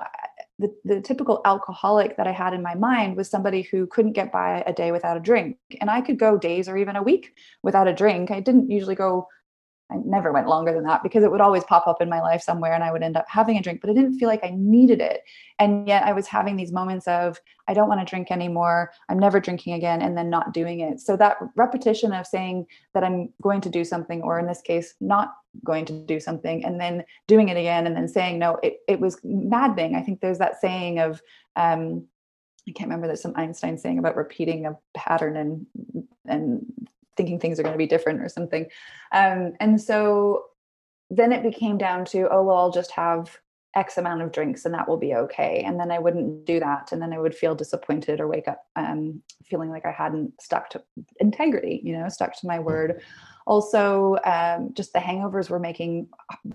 the, 0.58 0.74
the 0.84 1.00
typical 1.00 1.40
alcoholic 1.44 2.16
that 2.16 2.26
I 2.26 2.32
had 2.32 2.52
in 2.52 2.62
my 2.62 2.74
mind 2.74 3.16
was 3.16 3.30
somebody 3.30 3.62
who 3.62 3.86
couldn't 3.86 4.12
get 4.12 4.32
by 4.32 4.64
a 4.66 4.72
day 4.72 4.90
without 4.90 5.16
a 5.16 5.20
drink. 5.20 5.56
And 5.80 5.88
I 5.88 6.00
could 6.00 6.18
go 6.18 6.36
days 6.36 6.68
or 6.68 6.76
even 6.76 6.96
a 6.96 7.02
week 7.02 7.34
without 7.62 7.86
a 7.86 7.94
drink. 7.94 8.30
I 8.32 8.40
didn't 8.40 8.70
usually 8.70 8.96
go 8.96 9.28
I 9.90 9.96
never 10.04 10.32
went 10.32 10.48
longer 10.48 10.72
than 10.72 10.84
that 10.84 11.02
because 11.02 11.24
it 11.24 11.30
would 11.30 11.40
always 11.40 11.64
pop 11.64 11.86
up 11.86 12.02
in 12.02 12.10
my 12.10 12.20
life 12.20 12.42
somewhere 12.42 12.74
and 12.74 12.84
I 12.84 12.92
would 12.92 13.02
end 13.02 13.16
up 13.16 13.24
having 13.26 13.56
a 13.56 13.62
drink, 13.62 13.80
but 13.80 13.88
I 13.88 13.94
didn't 13.94 14.18
feel 14.18 14.28
like 14.28 14.44
I 14.44 14.52
needed 14.54 15.00
it. 15.00 15.22
And 15.58 15.88
yet 15.88 16.04
I 16.04 16.12
was 16.12 16.26
having 16.26 16.56
these 16.56 16.72
moments 16.72 17.08
of, 17.08 17.40
I 17.68 17.74
don't 17.74 17.88
want 17.88 18.00
to 18.00 18.04
drink 18.04 18.30
anymore. 18.30 18.92
I'm 19.08 19.18
never 19.18 19.40
drinking 19.40 19.74
again, 19.74 20.02
and 20.02 20.16
then 20.16 20.28
not 20.28 20.52
doing 20.52 20.80
it. 20.80 21.00
So 21.00 21.16
that 21.16 21.38
repetition 21.56 22.12
of 22.12 22.26
saying 22.26 22.66
that 22.92 23.02
I'm 23.02 23.30
going 23.42 23.60
to 23.62 23.70
do 23.70 23.84
something, 23.84 24.22
or 24.22 24.38
in 24.38 24.46
this 24.46 24.60
case, 24.60 24.94
not 25.00 25.34
going 25.64 25.84
to 25.86 25.92
do 25.92 26.20
something, 26.20 26.64
and 26.64 26.80
then 26.80 27.04
doing 27.26 27.48
it 27.48 27.56
again, 27.56 27.86
and 27.86 27.96
then 27.96 28.08
saying 28.08 28.38
no, 28.38 28.58
it, 28.62 28.80
it 28.88 29.00
was 29.00 29.18
maddening. 29.24 29.96
I 29.96 30.02
think 30.02 30.20
there's 30.20 30.38
that 30.38 30.60
saying 30.60 30.98
of, 30.98 31.22
um, 31.56 32.06
I 32.68 32.72
can't 32.72 32.88
remember 32.88 33.06
there's 33.06 33.22
some 33.22 33.36
Einstein 33.36 33.78
saying 33.78 33.98
about 33.98 34.16
repeating 34.16 34.66
a 34.66 34.76
pattern 34.94 35.36
and 35.36 35.66
and 36.26 36.88
thinking 37.18 37.38
things 37.38 37.60
are 37.60 37.62
going 37.62 37.74
to 37.74 37.78
be 37.78 37.86
different 37.86 38.22
or 38.22 38.30
something. 38.30 38.66
Um, 39.12 39.52
and 39.60 39.78
so 39.78 40.44
then 41.10 41.32
it 41.32 41.42
became 41.42 41.76
down 41.76 42.06
to, 42.06 42.28
oh, 42.30 42.42
well, 42.42 42.56
I'll 42.56 42.72
just 42.72 42.92
have 42.92 43.38
X 43.74 43.98
amount 43.98 44.22
of 44.22 44.32
drinks 44.32 44.64
and 44.64 44.74
that 44.74 44.88
will 44.88 44.96
be 44.96 45.14
okay. 45.14 45.62
And 45.66 45.78
then 45.78 45.90
I 45.90 45.98
wouldn't 45.98 46.46
do 46.46 46.58
that. 46.60 46.90
And 46.90 47.02
then 47.02 47.12
I 47.12 47.18
would 47.18 47.34
feel 47.34 47.54
disappointed 47.54 48.20
or 48.20 48.26
wake 48.26 48.48
up 48.48 48.64
um, 48.76 49.22
feeling 49.44 49.70
like 49.70 49.84
I 49.84 49.92
hadn't 49.92 50.40
stuck 50.40 50.70
to 50.70 50.82
integrity, 51.20 51.80
you 51.84 51.96
know, 51.96 52.08
stuck 52.08 52.34
to 52.40 52.46
my 52.46 52.58
word. 52.58 53.02
Also, 53.46 54.16
um, 54.24 54.74
just 54.74 54.92
the 54.92 54.98
hangovers 54.98 55.48
were 55.48 55.58
making 55.58 56.08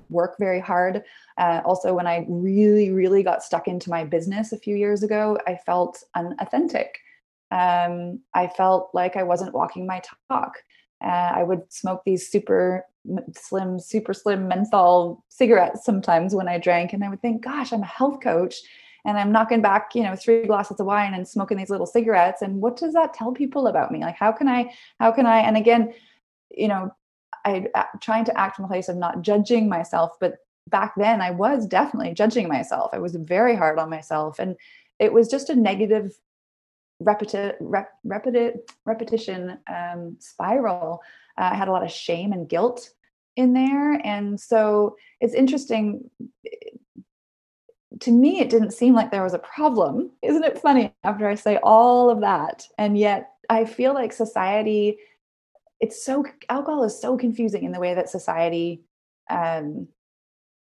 work 0.09 0.35
very 0.37 0.59
hard. 0.59 1.03
Uh, 1.37 1.61
also, 1.65 1.93
when 1.93 2.07
I 2.07 2.25
really, 2.29 2.91
really 2.91 3.23
got 3.23 3.43
stuck 3.43 3.67
into 3.67 3.89
my 3.89 4.03
business 4.03 4.51
a 4.51 4.59
few 4.59 4.75
years 4.75 5.01
ago, 5.01 5.37
I 5.47 5.55
felt 5.55 6.03
unauthentic 6.15 6.99
um, 7.53 8.19
I 8.33 8.47
felt 8.47 8.89
like 8.93 9.15
I 9.15 9.23
wasn't 9.23 9.53
walking 9.53 9.85
my 9.85 10.01
talk. 10.29 10.53
Uh, 11.03 11.31
I 11.35 11.43
would 11.43 11.71
smoke 11.71 12.01
these 12.05 12.27
super 12.27 12.85
slim, 13.35 13.79
super 13.79 14.13
slim 14.13 14.47
menthol 14.47 15.23
cigarettes 15.29 15.85
sometimes 15.85 16.33
when 16.33 16.47
I 16.47 16.57
drank, 16.57 16.93
and 16.93 17.03
I 17.03 17.09
would 17.09 17.21
think, 17.21 17.43
"Gosh, 17.43 17.71
I'm 17.73 17.83
a 17.83 17.85
health 17.85 18.21
coach, 18.21 18.55
and 19.05 19.17
I'm 19.17 19.31
knocking 19.31 19.61
back, 19.61 19.91
you 19.93 20.03
know, 20.03 20.15
three 20.15 20.45
glasses 20.45 20.79
of 20.79 20.85
wine 20.85 21.13
and 21.13 21.27
smoking 21.27 21.57
these 21.57 21.69
little 21.69 21.85
cigarettes. 21.85 22.41
And 22.41 22.61
what 22.61 22.77
does 22.77 22.93
that 22.93 23.13
tell 23.13 23.33
people 23.33 23.67
about 23.67 23.91
me? 23.91 23.99
Like, 23.99 24.15
how 24.15 24.31
can 24.31 24.47
I? 24.47 24.73
How 24.99 25.11
can 25.11 25.25
I? 25.25 25.39
And 25.39 25.57
again, 25.57 25.93
you 26.49 26.67
know, 26.67 26.91
I 27.45 27.67
trying 28.01 28.25
to 28.25 28.39
act 28.39 28.55
from 28.55 28.65
a 28.65 28.69
place 28.69 28.89
of 28.89 28.95
not 28.95 29.21
judging 29.21 29.67
myself, 29.67 30.13
but 30.19 30.37
back 30.69 30.93
then 30.95 31.21
I 31.21 31.31
was 31.31 31.67
definitely 31.67 32.13
judging 32.13 32.47
myself. 32.47 32.91
I 32.93 32.99
was 32.99 33.15
very 33.15 33.55
hard 33.55 33.77
on 33.77 33.89
myself, 33.89 34.39
and 34.39 34.55
it 34.99 35.11
was 35.11 35.27
just 35.27 35.49
a 35.49 35.55
negative 35.55 36.17
repeti- 37.03 37.55
rep- 37.59 37.93
repeti- 38.05 38.57
repetition 38.85 39.57
um, 39.67 40.17
spiral. 40.19 41.01
Uh, 41.37 41.49
I 41.51 41.55
had 41.55 41.67
a 41.67 41.71
lot 41.71 41.83
of 41.83 41.91
shame 41.91 42.31
and 42.31 42.47
guilt 42.47 42.89
in 43.35 43.53
there. 43.53 43.93
And 44.05 44.39
so 44.39 44.95
it's 45.19 45.33
interesting. 45.33 46.09
To 47.99 48.11
me, 48.11 48.39
it 48.39 48.49
didn't 48.49 48.71
seem 48.71 48.93
like 48.93 49.11
there 49.11 49.23
was 49.23 49.33
a 49.33 49.39
problem. 49.39 50.11
Isn't 50.21 50.43
it 50.43 50.59
funny 50.59 50.93
after 51.03 51.27
I 51.27 51.35
say 51.35 51.59
all 51.61 52.09
of 52.09 52.21
that? 52.21 52.67
And 52.77 52.97
yet 52.97 53.31
I 53.49 53.65
feel 53.65 53.93
like 53.93 54.13
society, 54.13 54.97
it's 55.79 56.03
so, 56.03 56.25
alcohol 56.49 56.83
is 56.83 56.99
so 56.99 57.17
confusing 57.17 57.63
in 57.63 57.71
the 57.71 57.79
way 57.79 57.93
that 57.93 58.09
society 58.09 58.81
um, 59.29 59.87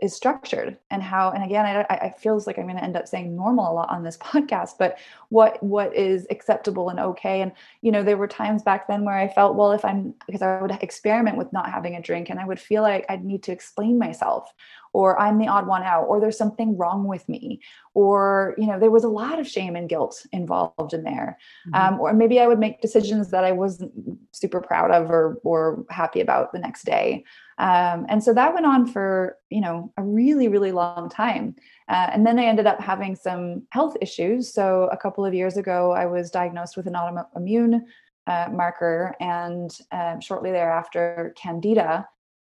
is 0.03 0.15
structured 0.15 0.77
and 0.91 1.01
how 1.01 1.31
and 1.31 1.45
again 1.45 1.65
i, 1.65 1.87
I 1.89 2.15
feels 2.19 2.47
like 2.47 2.59
i'm 2.59 2.65
going 2.65 2.77
to 2.77 2.83
end 2.83 2.97
up 2.97 3.07
saying 3.07 3.35
normal 3.35 3.71
a 3.71 3.73
lot 3.73 3.89
on 3.89 4.03
this 4.03 4.17
podcast 4.19 4.73
but 4.79 4.99
what 5.29 5.63
what 5.63 5.97
is 5.97 6.27
acceptable 6.29 6.91
and 6.91 7.01
okay. 7.01 7.41
And 7.41 7.53
you 7.81 7.93
know 7.93 8.03
there 8.03 8.17
were 8.17 8.27
times 8.27 8.63
back 8.63 8.89
then 8.89 9.05
where 9.05 9.17
i 9.17 9.29
felt 9.29 9.55
well 9.57 9.73
if 9.73 9.85
i'm 9.85 10.15
because 10.27 10.43
i 10.43 10.61
would 10.61 10.73
experiment 10.83 11.39
with 11.39 11.53
not 11.53 11.71
having 11.71 11.95
a 11.95 12.03
drink 12.03 12.29
and 12.29 12.41
i 12.41 12.45
would 12.45 12.61
feel 12.61 12.83
like 12.83 13.07
i'd 13.09 13.25
need 13.25 13.45
to 13.45 13.53
explain 13.53 13.99
myself 13.99 14.53
or 14.93 15.19
i'm 15.21 15.39
the 15.39 15.49
odd 15.49 15.67
one 15.67 15.83
out 15.83 16.05
or 16.05 16.21
there's 16.21 16.39
something 16.39 16.77
wrong 16.77 17.05
with 17.07 17.29
me 17.29 17.61
or 17.95 18.55
you 18.59 18.67
know 18.67 18.79
there 18.79 18.91
was 18.91 19.05
a 19.05 19.09
lot 19.09 19.39
of 19.39 19.49
shame 19.49 19.77
and 19.77 19.89
guilt 19.89 20.27
involved 20.33 20.93
in 20.93 21.03
there. 21.03 21.39
Mm-hmm. 21.69 21.95
um, 21.95 22.01
or 22.01 22.13
maybe 22.13 22.41
i 22.41 22.47
would 22.47 22.59
make 22.59 22.81
decisions 22.81 23.31
that 23.31 23.45
i 23.45 23.53
wasn't 23.53 23.93
super 24.33 24.61
proud 24.61 24.91
of 24.91 25.11
or 25.11 25.39
or 25.45 25.85
happy 25.91 26.21
about 26.21 26.53
the 26.53 26.59
next 26.59 26.85
day. 26.85 27.25
Um, 27.59 28.07
and 28.09 28.25
so 28.25 28.33
that 28.35 28.55
went 28.55 28.67
on 28.67 28.87
for 28.87 29.37
you 29.51 29.61
know 29.61 29.93
a 29.97 30.03
really 30.03 30.49
really 30.49 30.73
long 30.73 31.09
time. 31.09 31.55
Uh, 31.89 32.09
and 32.13 32.27
then 32.27 32.39
i 32.39 32.45
ended 32.45 32.67
up 32.67 32.81
having 32.81 33.15
some 33.15 33.67
health 33.71 33.97
issues. 34.01 34.53
So 34.53 34.89
a 34.91 34.97
couple 34.97 35.25
of 35.25 35.35
years 35.35 35.57
ago 35.57 35.93
i 35.93 36.07
was 36.07 36.31
diagnosed 36.31 36.77
with 36.77 36.87
an 36.87 36.95
autoimmune 36.95 37.81
uh, 38.27 38.49
marker 38.53 39.15
and 39.21 39.71
uh, 39.91 40.19
shortly 40.21 40.53
thereafter 40.53 41.35
candida 41.37 42.09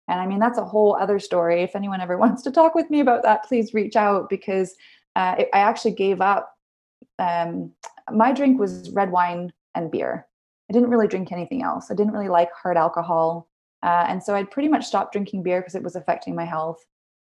and 0.07 0.19
i 0.19 0.25
mean 0.25 0.39
that's 0.39 0.57
a 0.57 0.65
whole 0.65 0.95
other 0.95 1.19
story 1.19 1.61
if 1.61 1.75
anyone 1.75 2.01
ever 2.01 2.17
wants 2.23 2.41
to 2.43 2.51
talk 2.51 2.75
with 2.75 2.89
me 2.89 2.99
about 2.99 3.23
that 3.23 3.43
please 3.43 3.73
reach 3.73 3.95
out 3.95 4.29
because 4.29 4.75
uh, 5.15 5.35
it, 5.39 5.49
i 5.53 5.59
actually 5.59 5.91
gave 5.91 6.21
up 6.21 6.55
um, 7.19 7.71
my 8.11 8.31
drink 8.31 8.59
was 8.59 8.89
red 8.91 9.11
wine 9.11 9.51
and 9.75 9.91
beer 9.91 10.27
i 10.69 10.73
didn't 10.73 10.89
really 10.89 11.07
drink 11.07 11.31
anything 11.31 11.63
else 11.63 11.91
i 11.91 11.95
didn't 11.95 12.13
really 12.13 12.29
like 12.29 12.49
hard 12.53 12.77
alcohol 12.77 13.47
uh, 13.83 14.05
and 14.07 14.23
so 14.23 14.35
I'd 14.35 14.51
pretty 14.51 14.69
much 14.69 14.85
stopped 14.85 15.13
drinking 15.13 15.43
beer 15.43 15.59
because 15.59 15.75
it 15.75 15.83
was 15.83 15.95
affecting 15.95 16.35
my 16.35 16.45
health. 16.45 16.85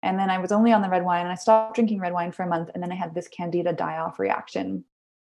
And 0.04 0.20
then 0.20 0.30
I 0.30 0.38
was 0.38 0.52
only 0.52 0.72
on 0.72 0.82
the 0.82 0.90
red 0.90 1.04
wine 1.04 1.22
and 1.22 1.32
I 1.32 1.36
stopped 1.36 1.76
drinking 1.76 2.00
red 2.00 2.14
wine 2.14 2.32
for 2.32 2.44
a 2.44 2.48
month. 2.48 2.70
And 2.74 2.84
then 2.84 2.92
I 2.92 2.96
had 2.96 3.16
this 3.16 3.28
candida 3.28 3.74
die 3.74 3.98
off 3.98 4.20
reaction. 4.20 4.84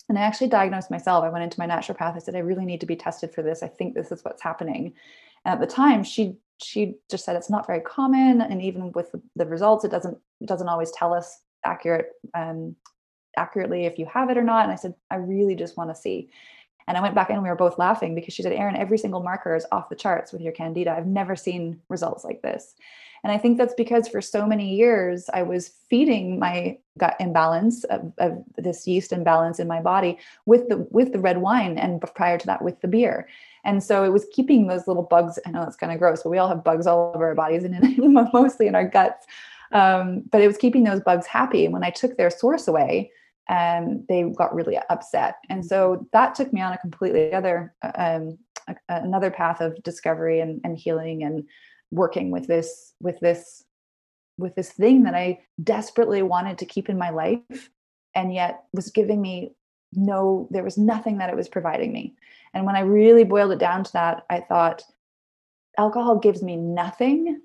And 0.10 0.18
I 0.18 0.22
actually 0.22 0.48
diagnosed 0.48 0.92
myself. 0.92 1.24
I 1.24 1.30
went 1.30 1.44
into 1.44 1.60
my 1.60 1.68
naturopath. 1.68 2.16
I 2.16 2.20
said, 2.20 2.36
I 2.36 2.40
really 2.40 2.66
need 2.66 2.80
to 2.80 2.88
be 2.88 2.96
tested 2.96 3.34
for 3.34 3.44
this. 3.44 3.62
I 3.62 3.68
think 3.68 3.94
this 3.94 4.12
is 4.12 4.24
what's 4.24 4.42
happening. 4.42 4.94
At 5.46 5.60
the 5.60 5.68
time, 5.68 6.04
she 6.04 6.38
she 6.58 6.96
just 7.10 7.26
said 7.26 7.36
it's 7.36 7.50
not 7.50 7.68
very 7.68 7.82
common. 7.82 8.42
And 8.42 8.62
even 8.62 8.92
with 8.94 9.12
the, 9.12 9.22
the 9.36 9.46
results, 9.46 9.84
it 9.84 9.92
doesn't 9.92 10.18
it 10.42 10.48
doesn't 10.48 10.70
always 10.70 10.92
tell 10.92 11.14
us 11.14 11.42
accurate 11.66 12.12
um, 12.34 12.76
accurately 13.38 13.86
if 13.86 13.98
you 13.98 14.06
have 14.06 14.30
it 14.30 14.38
or 14.38 14.44
not. 14.44 14.64
And 14.64 14.72
I 14.72 14.76
said, 14.76 14.96
I 15.10 15.16
really 15.16 15.56
just 15.56 15.78
want 15.78 15.90
to 15.90 15.96
see. 15.96 16.30
And 16.88 16.98
I 16.98 17.02
went 17.02 17.16
back 17.16 17.30
in 17.30 17.36
and 17.36 17.44
we 17.44 17.50
were 17.50 17.56
both 17.56 17.80
laughing 17.80 18.14
because 18.14 18.34
she 18.34 18.44
said, 18.44 18.52
Erin, 18.52 18.76
every 18.76 18.98
single 18.98 19.24
marker 19.24 19.56
is 19.56 19.66
off 19.72 19.90
the 19.90 19.96
charts 19.96 20.34
with 20.34 20.42
your 20.42 20.52
candida. 20.52 20.92
I've 20.92 21.08
never 21.08 21.36
seen 21.36 21.80
results 21.90 22.24
like 22.24 22.42
this. 22.42 22.76
And 23.24 23.32
I 23.32 23.38
think 23.38 23.58
that's 23.58 23.74
because 23.74 24.10
for 24.10 24.20
so 24.20 24.46
many 24.46 24.76
years 24.76 25.30
I 25.34 25.44
was 25.44 25.70
feeding 25.90 26.40
my 26.40 26.78
gut 26.98 27.16
imbalance 27.22 27.86
of, 27.86 28.12
of, 28.18 28.44
this 28.58 28.86
yeast 28.86 29.14
imbalance 29.14 29.60
in 29.60 29.68
my 29.68 29.82
body 29.82 30.18
with 30.46 30.68
the 30.68 30.86
with 30.92 31.14
the 31.14 31.20
red 31.20 31.38
wine 31.38 31.78
and 31.78 32.02
prior 32.02 32.38
to 32.38 32.46
that 32.48 32.62
with 32.62 32.82
the 32.82 32.88
beer. 32.90 33.30
And 33.66 33.84
so 33.84 34.04
it 34.04 34.12
was 34.12 34.26
keeping 34.32 34.68
those 34.68 34.88
little 34.88 35.04
bugs. 35.04 35.40
I 35.46 35.52
know 35.52 35.64
it's 35.64 35.76
kind 35.76 35.92
of 35.92 36.00
gross, 36.00 36.24
but 36.24 36.30
we 36.30 36.38
all 36.38 36.50
have 36.50 36.64
bugs 36.64 36.86
all 36.86 37.14
over 37.16 37.28
our 37.28 37.36
bodies 37.36 37.64
and 37.64 37.76
in, 37.76 38.14
mostly 38.34 38.68
in 38.68 38.76
our 38.76 38.88
guts. 38.88 39.26
Um, 39.72 40.24
but 40.32 40.42
it 40.42 40.48
was 40.48 40.58
keeping 40.58 40.84
those 40.84 41.02
bugs 41.02 41.26
happy. 41.26 41.66
And 41.66 41.74
when 41.74 41.84
I 41.84 41.90
took 41.90 42.18
their 42.18 42.30
source 42.30 42.68
away, 42.68 43.12
and 43.50 44.06
they 44.08 44.24
got 44.24 44.56
really 44.56 44.80
upset 44.90 45.36
and 45.50 45.66
so 45.66 46.08
that 46.14 46.34
took 46.34 46.54
me 46.54 46.62
on 46.62 46.72
a 46.72 46.78
completely 46.78 47.34
other 47.34 47.74
um, 47.98 48.38
a, 48.68 48.76
another 48.88 49.30
path 49.30 49.60
of 49.60 49.82
discovery 49.84 50.40
and, 50.40 50.62
and 50.64 50.78
healing 50.78 51.24
and 51.24 51.44
working 51.92 52.32
with 52.32 52.48
this 52.48 52.94
with 53.02 53.20
this 53.20 53.64
with 54.38 54.56
this 54.56 54.72
thing 54.72 55.04
that 55.04 55.14
i 55.14 55.38
desperately 55.62 56.22
wanted 56.22 56.58
to 56.58 56.66
keep 56.66 56.90
in 56.90 56.98
my 56.98 57.10
life 57.10 57.70
and 58.16 58.34
yet 58.34 58.64
was 58.74 58.90
giving 58.90 59.22
me 59.22 59.54
no 59.96 60.48
there 60.52 60.64
was 60.64 60.78
nothing 60.78 61.18
that 61.18 61.30
it 61.30 61.36
was 61.36 61.50
providing 61.50 61.92
me 61.92 62.14
and 62.54 62.66
when 62.66 62.76
i 62.76 62.82
really 62.82 63.24
boiled 63.24 63.52
it 63.52 63.60
down 63.60 63.84
to 63.84 63.94
that 63.94 64.26
i 64.30 64.40
thought 64.40 64.84
alcohol 65.78 66.18
gives 66.18 66.42
me 66.42 66.56
nothing 66.56 67.42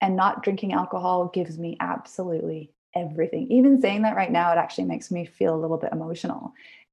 and 0.00 0.16
not 0.16 0.42
drinking 0.42 0.72
alcohol 0.72 1.28
gives 1.28 1.58
me 1.58 1.76
absolutely 1.80 2.72
everything. 2.94 3.50
Even 3.50 3.80
saying 3.80 4.02
that 4.02 4.16
right 4.16 4.30
now, 4.30 4.52
it 4.52 4.58
actually 4.58 4.84
makes 4.84 5.10
me 5.10 5.24
feel 5.24 5.54
a 5.54 5.60
little 5.60 5.78
bit 5.78 5.92
emotional. 5.92 6.52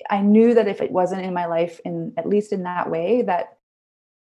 I 0.09 0.21
knew 0.21 0.53
that 0.53 0.67
if 0.67 0.81
it 0.81 0.91
wasn't 0.91 1.25
in 1.25 1.33
my 1.33 1.45
life, 1.45 1.79
in 1.85 2.13
at 2.17 2.27
least 2.27 2.53
in 2.53 2.63
that 2.63 2.89
way, 2.89 3.21
that 3.23 3.57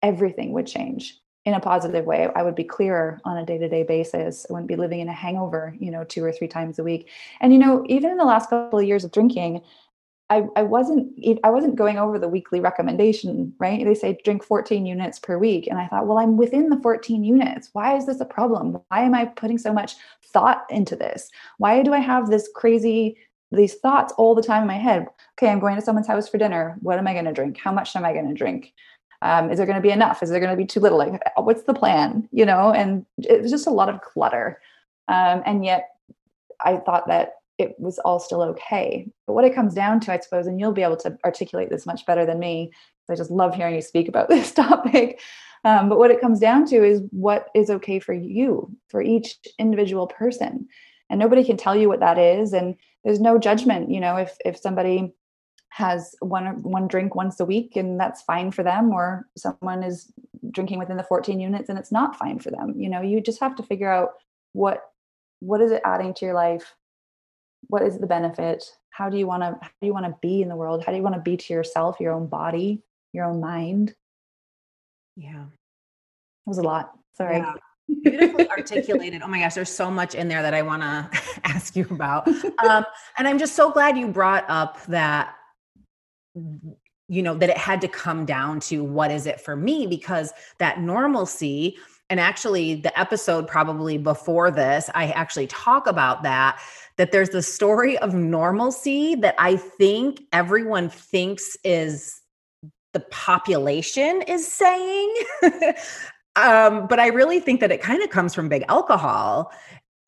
everything 0.01 0.51
would 0.51 0.67
change 0.67 1.19
in 1.45 1.53
a 1.53 1.59
positive 1.59 2.05
way. 2.05 2.29
I 2.35 2.43
would 2.43 2.55
be 2.55 2.63
clearer 2.63 3.19
on 3.25 3.37
a 3.37 3.45
day-to-day 3.45 3.83
basis. 3.83 4.45
I 4.49 4.53
wouldn't 4.53 4.67
be 4.67 4.75
living 4.75 4.99
in 4.99 5.09
a 5.09 5.13
hangover, 5.13 5.75
you 5.79 5.91
know, 5.91 6.03
two 6.03 6.23
or 6.23 6.31
three 6.31 6.47
times 6.47 6.79
a 6.79 6.83
week. 6.83 7.09
And 7.41 7.51
you 7.51 7.59
know, 7.59 7.83
even 7.87 8.11
in 8.11 8.17
the 8.17 8.25
last 8.25 8.49
couple 8.49 8.79
of 8.79 8.85
years 8.85 9.03
of 9.03 9.11
drinking, 9.11 9.61
I, 10.33 10.47
I 10.55 10.63
wasn't 10.63 11.13
I 11.43 11.49
wasn't 11.51 11.75
going 11.75 11.97
over 11.99 12.17
the 12.17 12.27
weekly 12.27 12.59
recommendation, 12.59 13.53
right? 13.59 13.85
They 13.85 13.93
say 13.93 14.17
drink 14.23 14.43
14 14.43 14.85
units 14.85 15.19
per 15.19 15.37
week. 15.37 15.67
And 15.67 15.77
I 15.77 15.87
thought, 15.87 16.07
well, 16.07 16.17
I'm 16.17 16.37
within 16.37 16.69
the 16.69 16.79
14 16.81 17.23
units. 17.23 17.69
Why 17.73 17.95
is 17.95 18.07
this 18.07 18.19
a 18.19 18.25
problem? 18.25 18.79
Why 18.87 19.01
am 19.01 19.13
I 19.13 19.25
putting 19.25 19.59
so 19.59 19.71
much 19.71 19.95
thought 20.25 20.65
into 20.69 20.95
this? 20.95 21.29
Why 21.59 21.83
do 21.83 21.93
I 21.93 21.99
have 21.99 22.29
this 22.29 22.49
crazy 22.55 23.17
these 23.51 23.75
thoughts 23.75 24.11
all 24.17 24.33
the 24.33 24.41
time 24.41 24.63
in 24.63 24.67
my 24.67 24.77
head? 24.77 25.07
Okay, 25.37 25.51
I'm 25.51 25.59
going 25.59 25.75
to 25.75 25.81
someone's 25.81 26.07
house 26.07 26.27
for 26.27 26.39
dinner. 26.39 26.77
What 26.81 26.97
am 26.97 27.07
I 27.07 27.13
going 27.13 27.25
to 27.25 27.33
drink? 27.33 27.57
How 27.57 27.71
much 27.71 27.95
am 27.95 28.03
I 28.03 28.13
going 28.13 28.27
to 28.27 28.33
drink? 28.33 28.73
Um, 29.21 29.51
is 29.51 29.57
there 29.57 29.67
going 29.67 29.77
to 29.77 29.81
be 29.81 29.91
enough? 29.91 30.23
Is 30.23 30.31
there 30.31 30.39
going 30.39 30.51
to 30.51 30.57
be 30.57 30.65
too 30.65 30.79
little? 30.79 30.97
Like, 30.97 31.21
what's 31.37 31.63
the 31.63 31.73
plan? 31.73 32.27
You 32.31 32.45
know, 32.45 32.73
and 32.73 33.05
it 33.19 33.41
was 33.41 33.51
just 33.51 33.67
a 33.67 33.71
lot 33.71 33.89
of 33.89 34.01
clutter. 34.01 34.59
Um, 35.07 35.43
and 35.45 35.63
yet, 35.63 35.91
I 36.59 36.77
thought 36.77 37.07
that 37.07 37.35
it 37.57 37.75
was 37.79 37.99
all 37.99 38.19
still 38.19 38.41
okay. 38.41 39.07
But 39.27 39.33
what 39.33 39.45
it 39.45 39.55
comes 39.55 39.73
down 39.73 39.99
to, 40.01 40.13
I 40.13 40.19
suppose, 40.19 40.47
and 40.47 40.59
you'll 40.59 40.71
be 40.71 40.83
able 40.83 40.97
to 40.97 41.17
articulate 41.23 41.69
this 41.69 41.85
much 41.85 42.05
better 42.05 42.25
than 42.25 42.39
me, 42.39 42.71
I 43.09 43.15
just 43.15 43.31
love 43.31 43.55
hearing 43.55 43.75
you 43.75 43.81
speak 43.81 44.07
about 44.07 44.29
this 44.29 44.51
topic. 44.51 45.21
Um, 45.65 45.87
but 45.87 45.97
what 45.97 46.11
it 46.11 46.19
comes 46.19 46.39
down 46.39 46.65
to 46.67 46.83
is 46.83 47.01
what 47.11 47.47
is 47.55 47.69
okay 47.69 47.99
for 47.99 48.13
you, 48.13 48.75
for 48.89 49.01
each 49.01 49.37
individual 49.59 50.07
person. 50.07 50.67
And 51.09 51.19
nobody 51.19 51.43
can 51.43 51.57
tell 51.57 51.75
you 51.75 51.87
what 51.87 51.99
that 51.99 52.17
is. 52.17 52.53
And 52.53 52.75
there's 53.03 53.19
no 53.19 53.37
judgment, 53.37 53.91
you 53.91 53.99
know, 53.99 54.17
if 54.17 54.35
if 54.45 54.57
somebody 54.57 55.13
has 55.73 56.15
one 56.19 56.61
one 56.61 56.87
drink 56.87 57.15
once 57.15 57.39
a 57.39 57.45
week 57.45 57.75
and 57.75 57.99
that's 57.99 58.21
fine 58.21 58.51
for 58.51 58.61
them 58.61 58.91
or 58.91 59.27
someone 59.35 59.81
is 59.81 60.11
drinking 60.51 60.77
within 60.77 60.97
the 60.97 61.03
14 61.03 61.39
units 61.39 61.67
and 61.67 61.79
it's 61.79 61.91
not 61.91 62.15
fine 62.15 62.37
for 62.37 62.51
them 62.51 62.75
you 62.77 62.87
know 62.87 63.01
you 63.01 63.19
just 63.19 63.39
have 63.39 63.55
to 63.55 63.63
figure 63.63 63.91
out 63.91 64.11
what 64.51 64.83
what 65.39 65.61
is 65.61 65.71
it 65.71 65.81
adding 65.83 66.13
to 66.13 66.25
your 66.25 66.35
life 66.35 66.75
what 67.67 67.81
is 67.81 67.97
the 67.97 68.07
benefit? 68.07 68.63
How 68.89 69.09
do 69.09 69.17
you 69.17 69.27
want 69.27 69.41
to 69.43 69.57
how 69.61 69.71
do 69.81 69.87
you 69.87 69.93
want 69.93 70.05
to 70.05 70.15
be 70.21 70.41
in 70.41 70.49
the 70.49 70.55
world? 70.55 70.83
How 70.83 70.91
do 70.91 70.97
you 70.97 71.03
want 71.03 71.15
to 71.15 71.21
be 71.21 71.37
to 71.37 71.53
yourself 71.53 71.99
your 71.99 72.13
own 72.13 72.27
body 72.27 72.83
your 73.13 73.25
own 73.25 73.39
mind? 73.39 73.93
Yeah. 75.15 75.43
It 75.43 76.49
was 76.49 76.57
a 76.57 76.63
lot. 76.63 76.91
Sorry. 77.15 77.37
Yeah. 77.37 77.53
beautifully 78.03 78.49
articulated. 78.49 79.21
Oh 79.23 79.27
my 79.27 79.39
gosh 79.39 79.53
there's 79.55 79.69
so 79.69 79.91
much 79.91 80.15
in 80.15 80.27
there 80.27 80.41
that 80.41 80.53
i 80.53 80.61
want 80.61 80.81
to 80.81 81.09
ask 81.43 81.75
you 81.75 81.85
about. 81.89 82.27
Um, 82.27 82.85
and 83.17 83.27
i'm 83.27 83.37
just 83.37 83.55
so 83.55 83.71
glad 83.71 83.97
you 83.97 84.07
brought 84.07 84.45
up 84.49 84.83
that 84.85 85.35
you 87.07 87.21
know 87.21 87.35
that 87.35 87.49
it 87.49 87.57
had 87.57 87.81
to 87.81 87.87
come 87.87 88.25
down 88.25 88.59
to 88.59 88.83
what 88.83 89.11
is 89.11 89.27
it 89.27 89.39
for 89.39 89.55
me? 89.55 89.85
Because 89.85 90.33
that 90.57 90.79
normalcy 90.79 91.77
and 92.13 92.19
actually 92.19 92.75
the 92.75 92.97
episode 92.97 93.47
probably 93.47 93.97
before 93.97 94.51
this 94.51 94.89
i 94.93 95.07
actually 95.07 95.47
talk 95.47 95.87
about 95.87 96.21
that 96.21 96.59
that 96.97 97.11
there's 97.11 97.29
the 97.29 97.41
story 97.41 97.97
of 97.99 98.13
normalcy 98.13 99.15
that 99.15 99.35
I 99.37 99.55
think 99.55 100.21
everyone 100.31 100.89
thinks 100.89 101.57
is 101.63 102.21
the 102.93 102.99
population 102.99 104.21
is 104.27 104.47
saying. 104.47 105.13
um, 106.35 106.87
but 106.87 106.99
I 106.99 107.07
really 107.07 107.39
think 107.39 107.59
that 107.61 107.71
it 107.71 107.81
kind 107.81 108.03
of 108.03 108.09
comes 108.09 108.35
from 108.35 108.49
big 108.49 108.63
alcohol. 108.69 109.51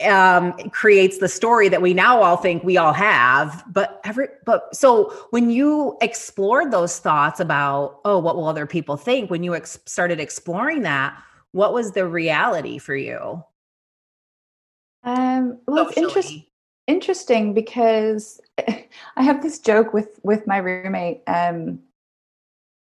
Um, 0.05 0.51
creates 0.71 1.19
the 1.19 1.29
story 1.29 1.69
that 1.69 1.81
we 1.81 1.93
now 1.93 2.21
all 2.21 2.35
think 2.35 2.65
we 2.65 2.75
all 2.75 2.91
have. 2.91 3.63
But 3.71 4.01
every 4.03 4.27
but 4.45 4.75
so 4.75 5.09
when 5.29 5.49
you 5.49 5.97
explored 6.01 6.71
those 6.71 6.99
thoughts 6.99 7.39
about, 7.39 8.01
oh, 8.03 8.19
what 8.19 8.35
will 8.35 8.47
other 8.47 8.67
people 8.67 8.97
think? 8.97 9.31
When 9.31 9.41
you 9.41 9.55
ex- 9.55 9.79
started 9.85 10.19
exploring 10.19 10.81
that, 10.81 11.17
what 11.55 11.73
was 11.73 11.93
the 11.93 12.05
reality 12.05 12.77
for 12.77 12.95
you? 12.95 13.43
Um, 15.03 15.59
well, 15.67 15.85
Socially. 15.85 15.89
it's 15.89 15.97
interesting 15.97 16.45
interesting 16.87 17.53
because 17.53 18.39
I 19.15 19.23
have 19.23 19.41
this 19.41 19.59
joke 19.59 19.93
with 19.93 20.19
with 20.23 20.45
my 20.47 20.57
roommate. 20.57 21.21
Um, 21.27 21.79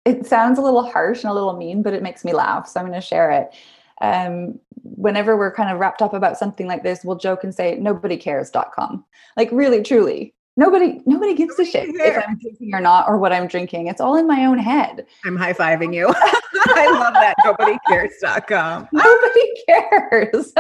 it 0.04 0.26
sounds 0.26 0.58
a 0.58 0.62
little 0.62 0.84
harsh 0.84 1.22
and 1.22 1.30
a 1.30 1.34
little 1.34 1.56
mean, 1.56 1.82
but 1.82 1.94
it 1.94 2.02
makes 2.02 2.24
me 2.24 2.34
laugh, 2.34 2.68
so 2.68 2.78
I'm 2.78 2.86
going 2.86 3.00
to 3.00 3.06
share 3.06 3.30
it. 3.30 3.54
um, 4.00 4.58
whenever 4.82 5.36
we're 5.36 5.54
kind 5.54 5.70
of 5.70 5.78
wrapped 5.78 6.02
up 6.02 6.12
about 6.12 6.36
something 6.36 6.66
like 6.66 6.82
this, 6.82 7.04
we'll 7.04 7.16
joke 7.16 7.42
and 7.42 7.54
say 7.54 7.76
nobody 7.76 8.18
nobodycares.com. 8.18 9.04
Like 9.36 9.48
really, 9.52 9.82
truly, 9.82 10.33
nobody 10.56 11.00
nobody 11.06 11.34
gives 11.34 11.58
nobody 11.58 11.68
a 11.68 11.72
shit 11.72 11.96
cares. 11.96 12.16
if 12.16 12.28
I'm 12.28 12.38
drinking 12.38 12.74
or 12.74 12.80
not 12.80 13.08
or 13.08 13.18
what 13.18 13.32
I'm 13.32 13.46
drinking. 13.46 13.88
It's 13.88 14.00
all 14.00 14.16
in 14.16 14.26
my 14.26 14.44
own 14.44 14.58
head. 14.58 15.06
I'm 15.24 15.36
high 15.36 15.52
fiving 15.52 15.94
you. 15.94 16.08
I 16.54 16.90
love 16.90 17.14
that 17.14 17.34
Nobody 17.44 17.78
nobodycares.com. 17.88 18.88
Nobody 18.92 19.52
cares. 19.66 20.52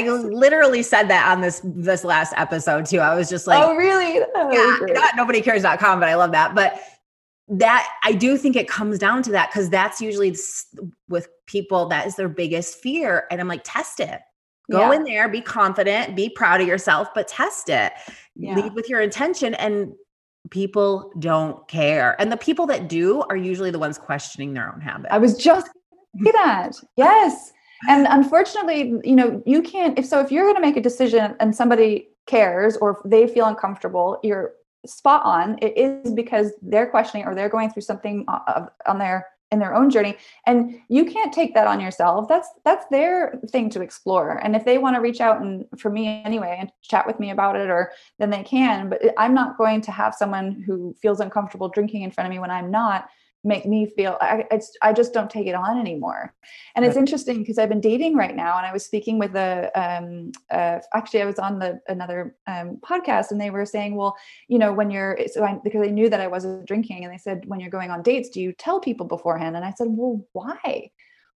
I 0.00 0.08
literally 0.08 0.82
said 0.82 1.08
that 1.08 1.30
on 1.30 1.40
this 1.40 1.60
this 1.64 2.04
last 2.04 2.32
episode 2.36 2.86
too. 2.86 3.00
I 3.00 3.14
was 3.14 3.28
just 3.28 3.46
like, 3.46 3.62
oh 3.62 3.74
really? 3.74 4.22
Oh, 4.34 4.52
yeah, 4.52 4.94
not 4.94 5.14
nobodycares.com, 5.14 6.00
but 6.00 6.08
I 6.08 6.14
love 6.14 6.32
that. 6.32 6.54
But 6.54 6.80
that 7.48 7.88
I 8.04 8.12
do 8.12 8.36
think 8.36 8.56
it 8.56 8.68
comes 8.68 8.98
down 8.98 9.22
to 9.24 9.32
that 9.32 9.50
because 9.50 9.70
that's 9.70 10.00
usually 10.00 10.36
with 11.08 11.28
people 11.46 11.88
that 11.88 12.06
is 12.06 12.16
their 12.16 12.28
biggest 12.28 12.78
fear. 12.78 13.26
And 13.30 13.40
I'm 13.40 13.48
like, 13.48 13.62
test 13.64 14.00
it. 14.00 14.20
Go 14.70 14.90
yeah. 14.90 14.96
in 14.96 15.04
there, 15.04 15.28
be 15.28 15.40
confident, 15.40 16.14
be 16.14 16.28
proud 16.28 16.60
of 16.60 16.66
yourself, 16.66 17.08
but 17.14 17.26
test 17.26 17.68
it. 17.68 17.92
Yeah. 18.36 18.54
Lead 18.54 18.74
with 18.74 18.88
your 18.88 19.00
intention 19.00 19.54
and 19.54 19.92
people 20.50 21.10
don't 21.18 21.66
care. 21.68 22.20
And 22.20 22.30
the 22.30 22.36
people 22.36 22.66
that 22.66 22.88
do 22.88 23.22
are 23.30 23.36
usually 23.36 23.70
the 23.70 23.78
ones 23.78 23.98
questioning 23.98 24.52
their 24.54 24.72
own 24.72 24.80
habit. 24.80 25.10
I 25.10 25.18
was 25.18 25.36
just 25.36 25.66
say 26.24 26.32
that. 26.32 26.76
Yes. 26.96 27.52
And 27.88 28.08
unfortunately, 28.10 28.94
you 29.04 29.14
know, 29.14 29.40
you 29.46 29.62
can't 29.62 29.96
if 29.98 30.04
so 30.04 30.20
if 30.20 30.32
you're 30.32 30.44
going 30.44 30.56
to 30.56 30.60
make 30.60 30.76
a 30.76 30.80
decision 30.80 31.36
and 31.38 31.54
somebody 31.54 32.08
cares 32.26 32.76
or 32.76 33.00
they 33.04 33.28
feel 33.28 33.46
uncomfortable, 33.46 34.18
you're 34.24 34.52
spot 34.86 35.22
on 35.24 35.58
it 35.60 35.76
is 35.76 36.12
because 36.12 36.52
they're 36.62 36.86
questioning 36.86 37.26
or 37.26 37.34
they're 37.34 37.48
going 37.48 37.70
through 37.70 37.82
something 37.82 38.24
uh, 38.28 38.66
on 38.86 38.98
their 38.98 39.26
in 39.50 39.58
their 39.58 39.74
own 39.74 39.90
journey. 39.90 40.16
And 40.46 40.80
you 40.88 41.04
can't 41.04 41.32
take 41.32 41.54
that 41.54 41.66
on 41.66 41.80
yourself. 41.80 42.28
That's 42.28 42.48
that's 42.64 42.86
their 42.90 43.40
thing 43.50 43.70
to 43.70 43.80
explore. 43.80 44.36
And 44.44 44.54
if 44.54 44.64
they 44.64 44.78
want 44.78 44.96
to 44.96 45.00
reach 45.00 45.20
out 45.20 45.40
and 45.40 45.64
for 45.78 45.90
me 45.90 46.22
anyway 46.24 46.56
and 46.60 46.70
chat 46.82 47.06
with 47.06 47.18
me 47.18 47.30
about 47.30 47.56
it 47.56 47.70
or 47.70 47.92
then 48.18 48.30
they 48.30 48.42
can. 48.42 48.88
But 48.88 49.00
i'm 49.16 49.34
not 49.34 49.58
going 49.58 49.80
to 49.82 49.92
have 49.92 50.14
someone 50.14 50.62
who 50.66 50.94
feels 51.00 51.20
uncomfortable 51.20 51.68
drinking 51.68 52.02
in 52.02 52.10
front 52.10 52.26
of 52.26 52.30
me 52.30 52.38
when 52.38 52.50
i'm 52.50 52.70
not 52.70 53.08
make 53.44 53.66
me 53.66 53.86
feel 53.86 54.16
I, 54.20 54.44
it's, 54.50 54.76
I 54.82 54.92
just 54.92 55.12
don't 55.12 55.30
take 55.30 55.46
it 55.46 55.54
on 55.54 55.78
anymore. 55.78 56.34
And 56.74 56.84
it's 56.84 56.96
interesting 56.96 57.38
because 57.38 57.58
i've 57.58 57.68
been 57.68 57.80
dating 57.80 58.16
right 58.16 58.34
now 58.34 58.56
and 58.56 58.66
i 58.66 58.72
was 58.72 58.84
speaking 58.84 59.18
with 59.18 59.34
a 59.34 59.70
um 59.74 60.32
uh, 60.50 60.78
actually 60.94 61.22
i 61.22 61.24
was 61.24 61.38
on 61.38 61.58
the 61.58 61.80
another 61.88 62.36
um, 62.46 62.78
podcast 62.88 63.30
and 63.30 63.40
they 63.40 63.50
were 63.50 63.66
saying 63.66 63.96
well 63.96 64.16
you 64.46 64.58
know 64.58 64.72
when 64.72 64.90
you're 64.90 65.18
so 65.26 65.42
I, 65.44 65.58
because 65.64 65.82
they 65.82 65.90
knew 65.90 66.08
that 66.08 66.20
i 66.20 66.26
wasn't 66.26 66.66
drinking 66.66 67.04
and 67.04 67.12
they 67.12 67.18
said 67.18 67.44
when 67.46 67.58
you're 67.58 67.70
going 67.70 67.90
on 67.90 68.02
dates 68.02 68.28
do 68.28 68.40
you 68.40 68.52
tell 68.52 68.80
people 68.80 69.06
beforehand? 69.06 69.56
And 69.56 69.64
i 69.64 69.72
said 69.72 69.88
well 69.90 70.24
why 70.32 70.90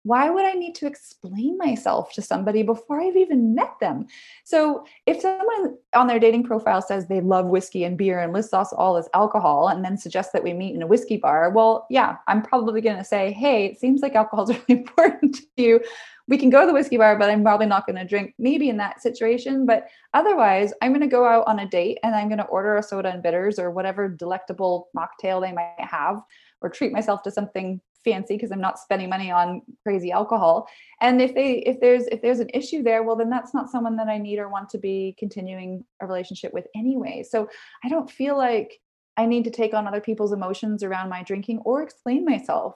why 0.04 0.30
would 0.30 0.46
I 0.46 0.54
need 0.54 0.74
to 0.76 0.88
explain 0.88 1.58
myself 1.58 2.12
to 2.14 2.22
somebody 2.22 2.64
before 2.64 3.00
I've 3.00 3.16
even 3.16 3.54
met 3.54 3.74
them? 3.80 4.08
So, 4.44 4.86
if 5.06 5.22
someone 5.22 5.78
on 5.94 6.08
their 6.08 6.20
dating 6.20 6.44
profile 6.44 6.82
says 6.82 7.08
they 7.08 7.22
love 7.22 7.46
whiskey 7.46 7.84
and 7.84 7.98
beer 7.98 8.20
and 8.20 8.34
lists 8.34 8.54
us 8.54 8.74
all 8.74 8.98
as 8.98 9.10
alcohol 9.14 9.68
and 9.68 9.86
then 9.86 9.98
suggests 9.98 10.34
that 10.34 10.44
we 10.44 10.54
meet 10.54 10.76
in 10.76 10.82
a 10.82 10.88
whiskey 10.88 11.18
bar, 11.18 11.52
well, 11.52 11.86
yeah, 11.90 12.18
I'm 12.28 12.42
probably 12.42 12.82
going 12.82 12.98
to 12.98 13.04
say, 13.04 13.32
hey, 13.32 13.66
it 13.66 13.80
seems 13.80 14.02
like 14.02 14.16
alcohol 14.16 14.50
is 14.50 14.58
really 14.68 14.82
important 14.82 15.36
to 15.36 15.64
you. 15.64 15.82
We 16.28 16.38
can 16.38 16.50
go 16.50 16.62
to 16.62 16.68
the 16.68 16.74
whiskey 16.74 16.98
bar, 16.98 17.18
but 17.18 17.30
I'm 17.30 17.44
probably 17.44 17.66
not 17.66 17.86
going 17.86 17.98
to 17.98 18.06
drink 18.06 18.34
maybe 18.40 18.70
in 18.70 18.78
that 18.78 19.02
situation. 19.02 19.66
But 19.66 19.88
otherwise, 20.14 20.74
I'm 20.82 20.92
going 20.92 21.02
to 21.02 21.08
go 21.08 21.26
out 21.26 21.46
on 21.46 21.60
a 21.60 21.68
date 21.68 22.00
and 22.04 22.16
I'm 22.16 22.30
going 22.30 22.38
to 22.38 22.46
order 22.46 22.78
a 22.78 22.84
soda 22.84 23.12
and 23.12 23.22
bitters 23.22 23.60
or 23.60 23.70
whatever 23.70 24.08
delectable 24.08 24.90
mocktail 24.96 25.42
they 25.42 25.52
might 25.52 25.74
have 25.78 26.22
or 26.62 26.70
treat 26.70 26.94
myself 26.94 27.22
to 27.24 27.32
something 27.32 27.82
fancy 28.04 28.36
because 28.36 28.52
I'm 28.52 28.62
not 28.62 28.80
spending 28.80 29.10
money 29.10 29.32
on 29.32 29.62
crazy 29.84 30.12
alcohol. 30.12 30.68
And 31.00 31.22
if 31.22 31.34
they 31.34 31.54
if 31.60 31.80
there's 31.80 32.06
if 32.08 32.22
there's 32.22 32.40
an 32.40 32.50
issue 32.54 32.84
there, 32.84 33.04
well 33.04 33.16
then 33.16 33.30
that's 33.30 33.54
not 33.54 33.70
someone 33.70 33.98
that 33.98 34.08
I 34.08 34.18
need 34.18 34.40
or 34.40 34.50
want 34.50 34.70
to 34.70 34.78
be 34.78 35.16
continuing 35.18 35.86
a 36.02 36.08
relationship 36.08 36.54
with 36.54 36.68
anyway. 36.76 37.24
So 37.28 37.50
I 37.84 37.90
don't 37.90 38.10
feel 38.10 38.38
like 38.38 38.80
I 39.18 39.26
need 39.26 39.44
to 39.46 39.52
take 39.52 39.74
on 39.74 39.88
other 39.88 40.02
people's 40.02 40.32
emotions 40.32 40.84
around 40.84 41.10
my 41.10 41.24
drinking 41.24 41.60
or 41.60 41.84
explain 41.84 42.26
myself. 42.26 42.76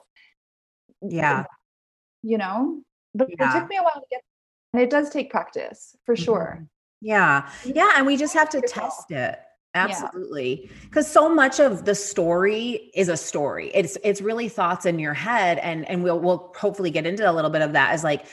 Yeah. 1.02 1.44
You 2.22 2.38
know, 2.38 2.82
but 3.14 3.28
yeah. 3.30 3.50
it 3.50 3.60
took 3.60 3.68
me 3.68 3.76
a 3.76 3.82
while 3.82 3.94
to 3.94 4.06
get 4.10 4.22
and 4.72 4.82
it 4.82 4.90
does 4.90 5.10
take 5.10 5.30
practice 5.30 5.96
for 6.04 6.16
sure. 6.16 6.56
Mm-hmm. 6.56 6.64
Yeah. 7.00 7.50
Yeah, 7.64 7.92
and 7.96 8.06
we 8.06 8.16
just 8.16 8.34
have 8.34 8.48
to 8.50 8.60
test 8.60 9.10
it. 9.10 9.38
Absolutely. 9.76 10.70
Because 10.82 11.06
yeah. 11.06 11.12
so 11.12 11.28
much 11.28 11.60
of 11.60 11.84
the 11.84 11.94
story 11.94 12.90
is 12.94 13.08
a 13.08 13.16
story. 13.16 13.70
It's 13.74 13.96
it's 14.02 14.20
really 14.20 14.48
thoughts 14.48 14.86
in 14.86 14.98
your 14.98 15.14
head. 15.14 15.58
And 15.58 15.88
and 15.88 16.02
we'll 16.02 16.18
we'll 16.20 16.52
hopefully 16.56 16.90
get 16.90 17.06
into 17.06 17.28
a 17.28 17.32
little 17.32 17.50
bit 17.50 17.62
of 17.62 17.72
that 17.72 17.92
as 17.92 18.04
like 18.04 18.26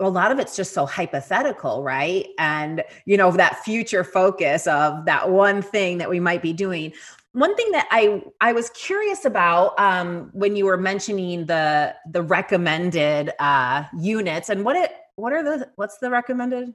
a 0.00 0.08
lot 0.08 0.30
of 0.30 0.38
it's 0.38 0.54
just 0.56 0.72
so 0.72 0.86
hypothetical, 0.86 1.82
right? 1.82 2.26
And 2.38 2.84
you 3.04 3.16
know, 3.16 3.30
that 3.32 3.64
future 3.64 4.04
focus 4.04 4.66
of 4.66 5.04
that 5.06 5.30
one 5.30 5.62
thing 5.62 5.98
that 5.98 6.08
we 6.08 6.20
might 6.20 6.42
be 6.42 6.52
doing. 6.52 6.92
One 7.32 7.54
thing 7.56 7.70
that 7.72 7.88
I 7.90 8.22
I 8.40 8.52
was 8.52 8.70
curious 8.70 9.24
about 9.24 9.78
um, 9.78 10.30
when 10.32 10.56
you 10.56 10.64
were 10.64 10.76
mentioning 10.76 11.46
the 11.46 11.94
the 12.10 12.22
recommended 12.22 13.32
uh, 13.38 13.84
units 13.98 14.48
and 14.48 14.64
what 14.64 14.76
it 14.76 14.92
what 15.16 15.32
are 15.32 15.42
the 15.42 15.68
what's 15.76 15.98
the 15.98 16.10
recommended 16.10 16.74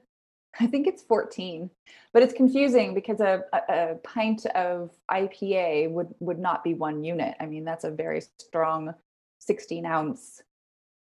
I 0.60 0.66
think 0.66 0.86
it's 0.86 1.02
14, 1.02 1.70
but 2.12 2.22
it's 2.22 2.32
confusing 2.32 2.94
because 2.94 3.20
a, 3.20 3.44
a, 3.68 3.96
pint 4.04 4.46
of 4.46 4.90
IPA 5.10 5.90
would 5.90 6.14
would 6.20 6.38
not 6.38 6.62
be 6.62 6.74
one 6.74 7.02
unit. 7.02 7.34
I 7.40 7.46
mean, 7.46 7.64
that's 7.64 7.84
a 7.84 7.90
very 7.90 8.22
strong 8.38 8.94
16 9.40 9.84
ounce 9.84 10.42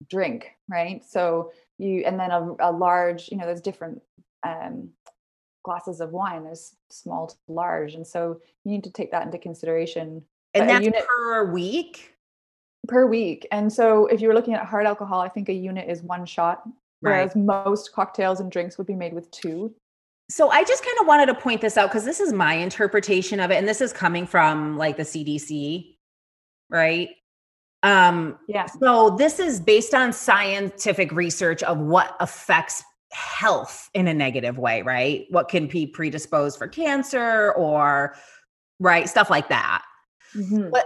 drink, 0.09 0.51
right? 0.69 1.03
So 1.05 1.51
you 1.77 2.03
and 2.05 2.19
then 2.19 2.31
a, 2.31 2.55
a 2.59 2.71
large, 2.71 3.29
you 3.29 3.37
know, 3.37 3.45
there's 3.45 3.61
different 3.61 4.01
um, 4.43 4.89
glasses 5.63 5.99
of 5.99 6.11
wine. 6.11 6.43
There's 6.43 6.75
small 6.89 7.27
to 7.27 7.35
large, 7.47 7.95
and 7.95 8.07
so 8.07 8.39
you 8.63 8.71
need 8.71 8.83
to 8.85 8.91
take 8.91 9.11
that 9.11 9.25
into 9.25 9.37
consideration. 9.37 10.23
And 10.53 10.69
that's 10.69 10.85
unit, 10.85 11.05
per 11.05 11.51
week. 11.51 12.13
Per 12.87 13.05
week, 13.07 13.47
and 13.51 13.71
so 13.71 14.07
if 14.07 14.19
you're 14.19 14.33
looking 14.33 14.53
at 14.53 14.65
hard 14.65 14.85
alcohol, 14.85 15.21
I 15.21 15.29
think 15.29 15.49
a 15.49 15.53
unit 15.53 15.89
is 15.89 16.01
one 16.03 16.25
shot 16.25 16.63
whereas 17.03 17.31
right. 17.35 17.45
most 17.45 17.93
cocktails 17.93 18.39
and 18.39 18.51
drinks 18.51 18.77
would 18.77 18.87
be 18.87 18.95
made 18.95 19.13
with 19.13 19.29
two. 19.31 19.73
So 20.29 20.49
I 20.49 20.63
just 20.63 20.83
kind 20.83 20.97
of 21.01 21.07
wanted 21.07 21.27
to 21.27 21.35
point 21.35 21.61
this 21.61 21.77
out 21.77 21.89
because 21.89 22.05
this 22.05 22.19
is 22.19 22.33
my 22.33 22.55
interpretation 22.55 23.39
of 23.39 23.51
it, 23.51 23.55
and 23.55 23.67
this 23.67 23.81
is 23.81 23.93
coming 23.93 24.25
from 24.25 24.77
like 24.77 24.97
the 24.97 25.03
CDC, 25.03 25.95
right? 26.69 27.09
Um, 27.83 28.39
yeah. 28.47 28.65
So 28.65 29.11
this 29.17 29.39
is 29.39 29.59
based 29.59 29.93
on 29.93 30.13
scientific 30.13 31.11
research 31.11 31.61
of 31.63 31.77
what 31.77 32.15
affects 32.19 32.83
health 33.11 33.89
in 33.93 34.07
a 34.07 34.13
negative 34.13 34.57
way, 34.57 34.81
right? 34.81 35.25
What 35.29 35.49
can 35.49 35.67
be 35.67 35.85
predisposed 35.85 36.57
for 36.57 36.67
cancer 36.67 37.51
or 37.51 38.15
right 38.79 39.07
stuff 39.07 39.29
like 39.29 39.49
that. 39.49 39.83
Mm-hmm. 40.35 40.69
But 40.71 40.85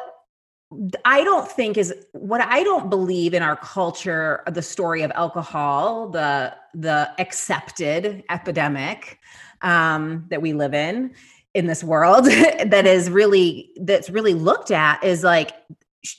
I 1.05 1.23
don't 1.23 1.49
think 1.49 1.77
is 1.77 1.93
what 2.11 2.41
I 2.41 2.61
don't 2.63 2.89
believe 2.89 3.33
in 3.33 3.41
our 3.41 3.55
culture 3.55 4.43
the 4.51 4.61
story 4.61 5.01
of 5.01 5.11
alcohol, 5.15 6.09
the 6.09 6.53
the 6.73 7.09
accepted 7.19 8.23
epidemic 8.29 9.19
um, 9.61 10.25
that 10.29 10.41
we 10.41 10.53
live 10.53 10.73
in 10.73 11.13
in 11.53 11.67
this 11.67 11.83
world 11.83 12.25
that 12.25 12.85
is 12.85 13.09
really 13.09 13.71
that's 13.81 14.09
really 14.09 14.33
looked 14.33 14.71
at 14.71 15.01
is 15.03 15.23
like 15.23 15.51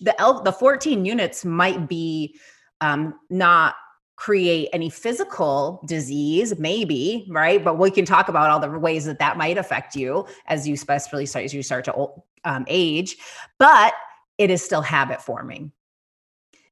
the 0.01 0.41
the 0.45 0.53
14 0.53 1.05
units 1.05 1.45
might 1.45 1.87
be 1.87 2.35
um, 2.81 3.15
not 3.29 3.75
create 4.17 4.69
any 4.73 4.91
physical 4.91 5.81
disease 5.87 6.59
maybe 6.59 7.29
right? 7.31 7.63
But 7.63 7.79
we 7.79 7.91
can 7.91 8.07
talk 8.07 8.29
about 8.29 8.49
all 8.49 8.61
the 8.61 8.79
ways 8.79 9.05
that 9.05 9.19
that 9.19 9.37
might 9.37 9.59
affect 9.59 9.95
you 9.95 10.27
as 10.47 10.67
you 10.67 10.73
especially 10.73 11.27
start 11.27 11.45
as 11.45 11.53
you 11.53 11.63
start 11.63 11.85
to 11.85 12.09
um, 12.45 12.65
age. 12.67 13.17
But 13.59 13.93
it 14.39 14.51
is 14.51 14.63
still 14.63 14.83
habit 14.83 15.21
forming. 15.21 15.73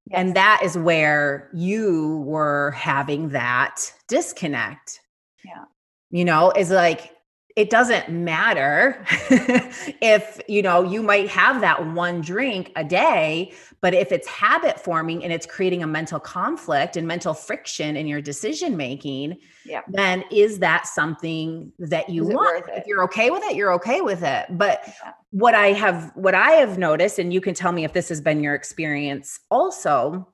Yes. 0.07 0.19
And 0.21 0.37
that 0.37 0.61
is 0.63 0.79
where 0.79 1.51
you 1.53 2.23
were 2.27 2.71
having 2.71 3.31
that 3.31 3.93
disconnect. 4.09 5.01
Yeah. 5.45 5.65
You 6.11 6.25
know, 6.25 6.53
is 6.53 6.71
like 6.71 7.11
it 7.57 7.71
doesn't 7.71 8.11
matter 8.11 9.03
if 10.03 10.40
you 10.47 10.61
know 10.61 10.83
you 10.83 11.03
might 11.03 11.29
have 11.29 11.62
that 11.62 11.85
one 11.95 12.21
drink 12.21 12.71
a 12.77 12.85
day 12.85 13.53
but 13.81 13.95
if 13.95 14.12
it's 14.12 14.29
habit 14.29 14.79
forming 14.79 15.25
and 15.25 15.33
it's 15.33 15.47
creating 15.47 15.83
a 15.83 15.87
mental 15.87 16.21
conflict 16.21 16.97
and 16.97 17.09
mental 17.09 17.33
friction 17.33 17.97
in 17.97 18.07
your 18.07 18.21
decision 18.21 18.77
making 18.77 19.37
yeah. 19.64 19.81
then 19.88 20.23
is 20.31 20.59
that 20.59 20.87
something 20.87 21.73
that 21.79 22.11
you 22.11 22.25
want 22.25 22.64
if 22.75 22.87
you're 22.87 23.03
okay 23.03 23.31
with 23.31 23.42
it 23.45 23.57
you're 23.57 23.73
okay 23.73 24.03
with 24.03 24.23
it 24.23 24.47
but 24.51 24.83
yeah. 24.87 25.12
what 25.31 25.55
i 25.55 25.69
have 25.69 26.12
what 26.14 26.35
i 26.35 26.51
have 26.51 26.79
noticed 26.79 27.19
and 27.19 27.33
you 27.33 27.40
can 27.40 27.55
tell 27.55 27.73
me 27.73 27.85
if 27.85 27.92
this 27.92 28.09
has 28.09 28.21
been 28.21 28.42
your 28.42 28.55
experience 28.55 29.40
also 29.51 30.29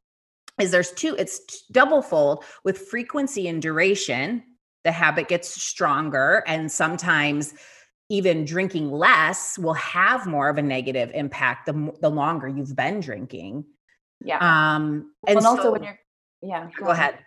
is 0.60 0.70
there's 0.70 0.92
two 0.92 1.14
it's 1.18 1.62
double 1.70 2.02
fold 2.02 2.44
with 2.64 2.76
frequency 2.78 3.46
and 3.48 3.62
duration 3.62 4.42
the 4.84 4.92
habit 4.92 5.28
gets 5.28 5.48
stronger 5.48 6.42
and 6.46 6.70
sometimes 6.70 7.54
even 8.08 8.44
drinking 8.44 8.90
less 8.90 9.58
will 9.58 9.74
have 9.74 10.26
more 10.26 10.48
of 10.48 10.58
a 10.58 10.62
negative 10.62 11.10
impact 11.14 11.66
the, 11.66 11.92
the 12.00 12.10
longer 12.10 12.48
you've 12.48 12.76
been 12.76 13.00
drinking 13.00 13.64
Yeah. 14.24 14.38
Um, 14.38 15.12
and, 15.26 15.38
and, 15.38 15.46
also 15.46 15.62
so, 15.62 15.72
when 15.72 15.82
you're, 15.82 15.98
yeah. 16.42 16.68
go 16.78 16.86
ahead. 16.86 17.18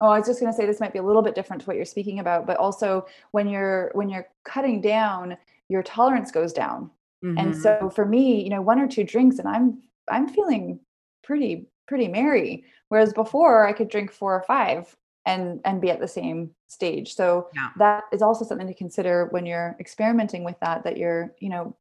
Oh, 0.00 0.08
I 0.08 0.18
was 0.18 0.26
just 0.26 0.40
going 0.40 0.50
to 0.50 0.56
say 0.56 0.64
this 0.64 0.80
might 0.80 0.92
be 0.94 0.98
a 0.98 1.02
little 1.02 1.20
bit 1.20 1.34
different 1.34 1.60
to 1.62 1.66
what 1.66 1.76
you're 1.76 1.84
speaking 1.84 2.20
about, 2.20 2.46
but 2.46 2.56
also 2.56 3.06
when 3.32 3.48
you're 3.48 3.90
when 3.94 4.08
you're 4.08 4.26
cutting 4.44 4.80
down, 4.80 5.36
your 5.68 5.82
tolerance 5.82 6.30
goes 6.30 6.52
down. 6.52 6.90
Mm-hmm. 7.22 7.38
And 7.38 7.56
so 7.56 7.90
for 7.94 8.06
me, 8.06 8.42
you 8.42 8.48
know, 8.48 8.62
one 8.62 8.78
or 8.78 8.88
two 8.88 9.04
drinks 9.04 9.38
and 9.38 9.46
I'm 9.46 9.82
I'm 10.08 10.26
feeling 10.26 10.80
pretty 11.22 11.66
pretty 11.86 12.08
merry. 12.08 12.64
Whereas 12.88 13.12
before 13.12 13.66
I 13.66 13.72
could 13.72 13.88
drink 13.88 14.10
four 14.10 14.34
or 14.34 14.42
five 14.42 14.96
and 15.26 15.60
and 15.64 15.80
be 15.80 15.90
at 15.90 16.00
the 16.00 16.08
same 16.08 16.50
stage. 16.68 17.14
So 17.14 17.48
yeah. 17.54 17.70
that 17.78 18.04
is 18.12 18.22
also 18.22 18.44
something 18.44 18.66
to 18.66 18.74
consider 18.74 19.26
when 19.30 19.46
you're 19.46 19.76
experimenting 19.78 20.44
with 20.44 20.58
that 20.60 20.84
that 20.84 20.96
you're, 20.96 21.34
you 21.38 21.48
know, 21.48 21.76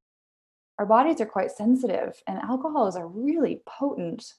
our 0.78 0.86
bodies 0.86 1.21
are 1.21 1.25
quite 1.25 1.52
sensitive 1.52 2.21
and 2.28 2.39
alcohol 2.39 2.88
is 2.88 2.95
a 2.95 3.06
really 3.06 3.62
potent 3.65 4.34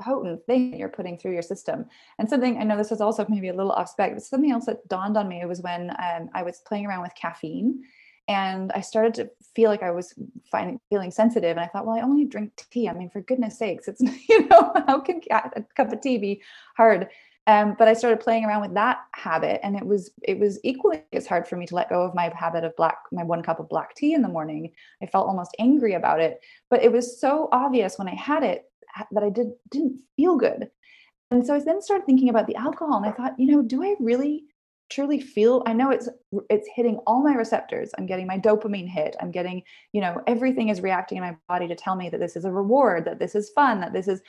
potent 0.00 0.44
thing 0.46 0.76
you're 0.76 0.88
putting 0.88 1.16
through 1.16 1.32
your 1.32 1.42
system. 1.42 1.86
And 2.18 2.28
something 2.28 2.58
I 2.58 2.64
know 2.64 2.76
this 2.76 2.92
is 2.92 3.00
also 3.00 3.24
maybe 3.28 3.48
a 3.48 3.54
little 3.54 3.72
off 3.72 3.90
spec, 3.90 4.14
but 4.14 4.22
something 4.22 4.50
else 4.50 4.66
that 4.66 4.86
dawned 4.88 5.16
on 5.16 5.28
me 5.28 5.44
was 5.46 5.60
when 5.60 5.90
um, 5.90 6.30
I 6.34 6.42
was 6.42 6.62
playing 6.66 6.86
around 6.86 7.02
with 7.02 7.14
caffeine 7.14 7.84
and 8.26 8.72
I 8.72 8.80
started 8.80 9.14
to 9.14 9.30
feel 9.54 9.70
like 9.70 9.82
I 9.82 9.90
was 9.90 10.14
finding 10.50 10.80
feeling 10.88 11.10
sensitive. 11.10 11.50
And 11.50 11.60
I 11.60 11.66
thought, 11.66 11.86
well, 11.86 11.96
I 11.96 12.00
only 12.00 12.24
drink 12.24 12.52
tea. 12.70 12.88
I 12.88 12.94
mean, 12.94 13.10
for 13.10 13.20
goodness 13.20 13.58
sakes, 13.58 13.88
it's 13.88 14.00
you 14.28 14.48
know 14.48 14.72
how 14.86 15.00
can 15.00 15.20
a 15.30 15.62
cup 15.76 15.92
of 15.92 16.00
tea 16.00 16.18
be 16.18 16.42
hard? 16.76 17.08
Um, 17.46 17.74
but 17.78 17.88
I 17.88 17.92
started 17.92 18.20
playing 18.20 18.44
around 18.44 18.62
with 18.62 18.74
that 18.74 19.00
habit, 19.12 19.60
and 19.62 19.76
it 19.76 19.84
was 19.84 20.10
it 20.22 20.38
was 20.38 20.58
equally 20.64 21.02
as 21.12 21.26
hard 21.26 21.46
for 21.46 21.56
me 21.56 21.66
to 21.66 21.74
let 21.74 21.90
go 21.90 22.02
of 22.02 22.14
my 22.14 22.32
habit 22.34 22.64
of 22.64 22.74
black 22.76 22.96
my 23.12 23.22
one 23.22 23.42
cup 23.42 23.60
of 23.60 23.68
black 23.68 23.94
tea 23.94 24.14
in 24.14 24.22
the 24.22 24.28
morning. 24.28 24.72
I 25.02 25.06
felt 25.06 25.26
almost 25.26 25.54
angry 25.58 25.94
about 25.94 26.20
it, 26.20 26.40
but 26.70 26.82
it 26.82 26.90
was 26.90 27.20
so 27.20 27.48
obvious 27.52 27.98
when 27.98 28.08
I 28.08 28.14
had 28.14 28.44
it 28.44 28.64
that 29.10 29.22
I 29.22 29.28
did 29.28 29.48
didn't 29.70 30.00
feel 30.16 30.36
good. 30.36 30.70
And 31.30 31.46
so 31.46 31.54
I 31.54 31.58
then 31.60 31.82
started 31.82 32.06
thinking 32.06 32.30
about 32.30 32.46
the 32.46 32.56
alcohol, 32.56 32.96
and 32.96 33.06
I 33.06 33.12
thought, 33.12 33.38
you 33.38 33.46
know, 33.46 33.62
do 33.62 33.82
I 33.82 33.94
really 34.00 34.44
truly 34.90 35.18
feel 35.18 35.62
i 35.66 35.72
know 35.72 35.90
it's 35.90 36.08
it's 36.50 36.68
hitting 36.74 36.98
all 37.06 37.22
my 37.22 37.34
receptors 37.34 37.90
i'm 37.96 38.04
getting 38.04 38.26
my 38.26 38.38
dopamine 38.38 38.88
hit 38.88 39.16
i'm 39.20 39.30
getting 39.30 39.62
you 39.92 40.00
know 40.00 40.20
everything 40.26 40.68
is 40.68 40.82
reacting 40.82 41.16
in 41.16 41.24
my 41.24 41.34
body 41.48 41.66
to 41.66 41.74
tell 41.74 41.96
me 41.96 42.10
that 42.10 42.20
this 42.20 42.36
is 42.36 42.44
a 42.44 42.52
reward 42.52 43.04
that 43.04 43.18
this 43.18 43.34
is 43.34 43.50
fun 43.50 43.80
that 43.80 43.94
this 43.94 44.08
is 44.08 44.20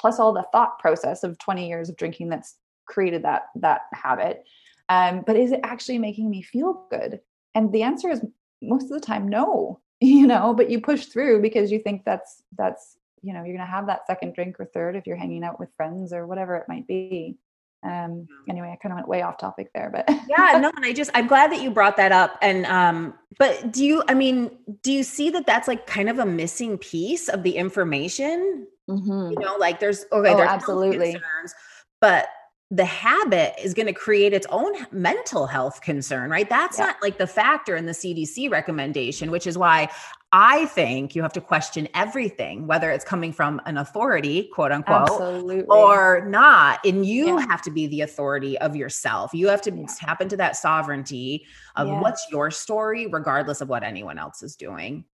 plus 0.00 0.18
all 0.18 0.32
the 0.32 0.46
thought 0.52 0.78
process 0.78 1.24
of 1.24 1.38
20 1.38 1.68
years 1.68 1.88
of 1.88 1.96
drinking 1.96 2.28
that's 2.28 2.56
created 2.86 3.22
that 3.24 3.46
that 3.56 3.82
habit. 3.92 4.44
Um, 4.88 5.22
but 5.26 5.36
is 5.36 5.52
it 5.52 5.60
actually 5.62 5.98
making 5.98 6.30
me 6.30 6.42
feel 6.42 6.86
good? 6.90 7.20
And 7.54 7.72
the 7.72 7.82
answer 7.82 8.08
is 8.08 8.22
most 8.62 8.84
of 8.84 8.90
the 8.90 9.00
time 9.00 9.28
no 9.28 9.80
you 10.00 10.26
know 10.26 10.54
but 10.54 10.70
you 10.70 10.80
push 10.80 11.06
through 11.06 11.42
because 11.42 11.70
you 11.70 11.78
think 11.78 12.04
that's 12.04 12.42
that's 12.56 12.96
you 13.22 13.32
know 13.32 13.40
you're 13.40 13.56
going 13.56 13.58
to 13.58 13.64
have 13.64 13.86
that 13.86 14.06
second 14.06 14.34
drink 14.34 14.58
or 14.60 14.64
third 14.64 14.96
if 14.96 15.06
you're 15.06 15.16
hanging 15.16 15.42
out 15.42 15.58
with 15.58 15.68
friends 15.76 16.12
or 16.12 16.26
whatever 16.26 16.56
it 16.56 16.68
might 16.68 16.86
be. 16.86 17.36
Um 17.84 18.26
anyway 18.48 18.70
i 18.72 18.76
kind 18.76 18.92
of 18.92 18.96
went 18.96 19.06
way 19.06 19.22
off 19.22 19.38
topic 19.38 19.70
there 19.72 19.88
but 19.88 20.04
yeah 20.28 20.58
no 20.60 20.72
and 20.74 20.84
i 20.84 20.92
just 20.92 21.12
i'm 21.14 21.28
glad 21.28 21.52
that 21.52 21.62
you 21.62 21.70
brought 21.70 21.96
that 21.96 22.10
up 22.10 22.36
and 22.42 22.66
um 22.66 23.14
but 23.38 23.72
do 23.72 23.84
you 23.84 24.02
i 24.08 24.14
mean 24.14 24.50
do 24.82 24.90
you 24.90 25.04
see 25.04 25.30
that 25.30 25.46
that's 25.46 25.68
like 25.68 25.86
kind 25.86 26.08
of 26.08 26.18
a 26.18 26.26
missing 26.26 26.76
piece 26.76 27.28
of 27.28 27.44
the 27.44 27.52
information 27.52 28.66
mm-hmm. 28.88 29.30
you 29.32 29.38
know 29.38 29.56
like 29.56 29.80
there's 29.80 30.04
okay 30.12 30.32
oh, 30.32 30.36
there's 30.36 30.48
absolutely 30.48 31.12
concerns, 31.12 31.54
but 32.00 32.28
the 32.70 32.84
habit 32.84 33.54
is 33.62 33.72
going 33.72 33.86
to 33.86 33.94
create 33.94 34.34
its 34.34 34.46
own 34.50 34.74
mental 34.92 35.46
health 35.46 35.80
concern, 35.80 36.28
right? 36.30 36.50
That's 36.50 36.78
yeah. 36.78 36.86
not 36.86 36.96
like 37.00 37.16
the 37.16 37.26
factor 37.26 37.76
in 37.76 37.86
the 37.86 37.92
CDC 37.92 38.50
recommendation, 38.50 39.30
which 39.30 39.46
is 39.46 39.56
why 39.56 39.88
I 40.32 40.66
think 40.66 41.16
you 41.16 41.22
have 41.22 41.32
to 41.32 41.40
question 41.40 41.88
everything, 41.94 42.66
whether 42.66 42.90
it's 42.90 43.06
coming 43.06 43.32
from 43.32 43.62
an 43.64 43.78
authority, 43.78 44.50
quote 44.52 44.70
unquote, 44.70 45.08
Absolutely. 45.08 45.62
or 45.62 46.26
not. 46.28 46.80
And 46.84 47.06
you 47.06 47.38
yeah. 47.38 47.46
have 47.48 47.62
to 47.62 47.70
be 47.70 47.86
the 47.86 48.02
authority 48.02 48.58
of 48.58 48.76
yourself. 48.76 49.32
You 49.32 49.48
have 49.48 49.62
to 49.62 49.74
yeah. 49.74 49.86
tap 49.98 50.20
into 50.20 50.36
that 50.36 50.54
sovereignty 50.54 51.46
of 51.76 51.88
what's 51.88 52.26
your 52.30 52.50
story, 52.50 53.06
regardless 53.06 53.62
of 53.62 53.70
what 53.70 53.82
anyone 53.82 54.18
else 54.18 54.42
is 54.42 54.56
doing. 54.56 55.06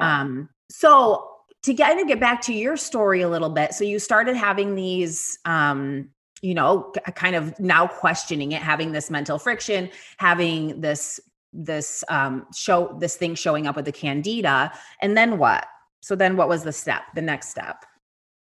Um, 0.00 0.48
so 0.70 1.35
to 1.66 1.74
kind 1.74 1.98
of 1.98 2.06
get 2.06 2.20
back 2.20 2.40
to 2.42 2.54
your 2.54 2.76
story 2.76 3.22
a 3.22 3.28
little 3.28 3.50
bit, 3.50 3.74
so 3.74 3.82
you 3.82 3.98
started 3.98 4.36
having 4.36 4.76
these 4.76 5.38
um 5.44 6.08
you 6.40 6.54
know 6.54 6.92
kind 7.14 7.34
of 7.34 7.58
now 7.58 7.86
questioning 7.88 8.52
it 8.52 8.62
having 8.62 8.92
this 8.92 9.10
mental 9.10 9.38
friction 9.38 9.90
having 10.18 10.80
this 10.80 11.18
this 11.52 12.04
um 12.08 12.46
show 12.54 12.96
this 13.00 13.16
thing 13.16 13.34
showing 13.34 13.66
up 13.66 13.74
with 13.74 13.84
the 13.84 13.92
candida 13.92 14.72
and 15.02 15.16
then 15.16 15.38
what? 15.38 15.66
So 16.00 16.14
then 16.14 16.36
what 16.36 16.48
was 16.48 16.62
the 16.62 16.72
step 16.72 17.02
the 17.16 17.22
next 17.22 17.48
step? 17.48 17.84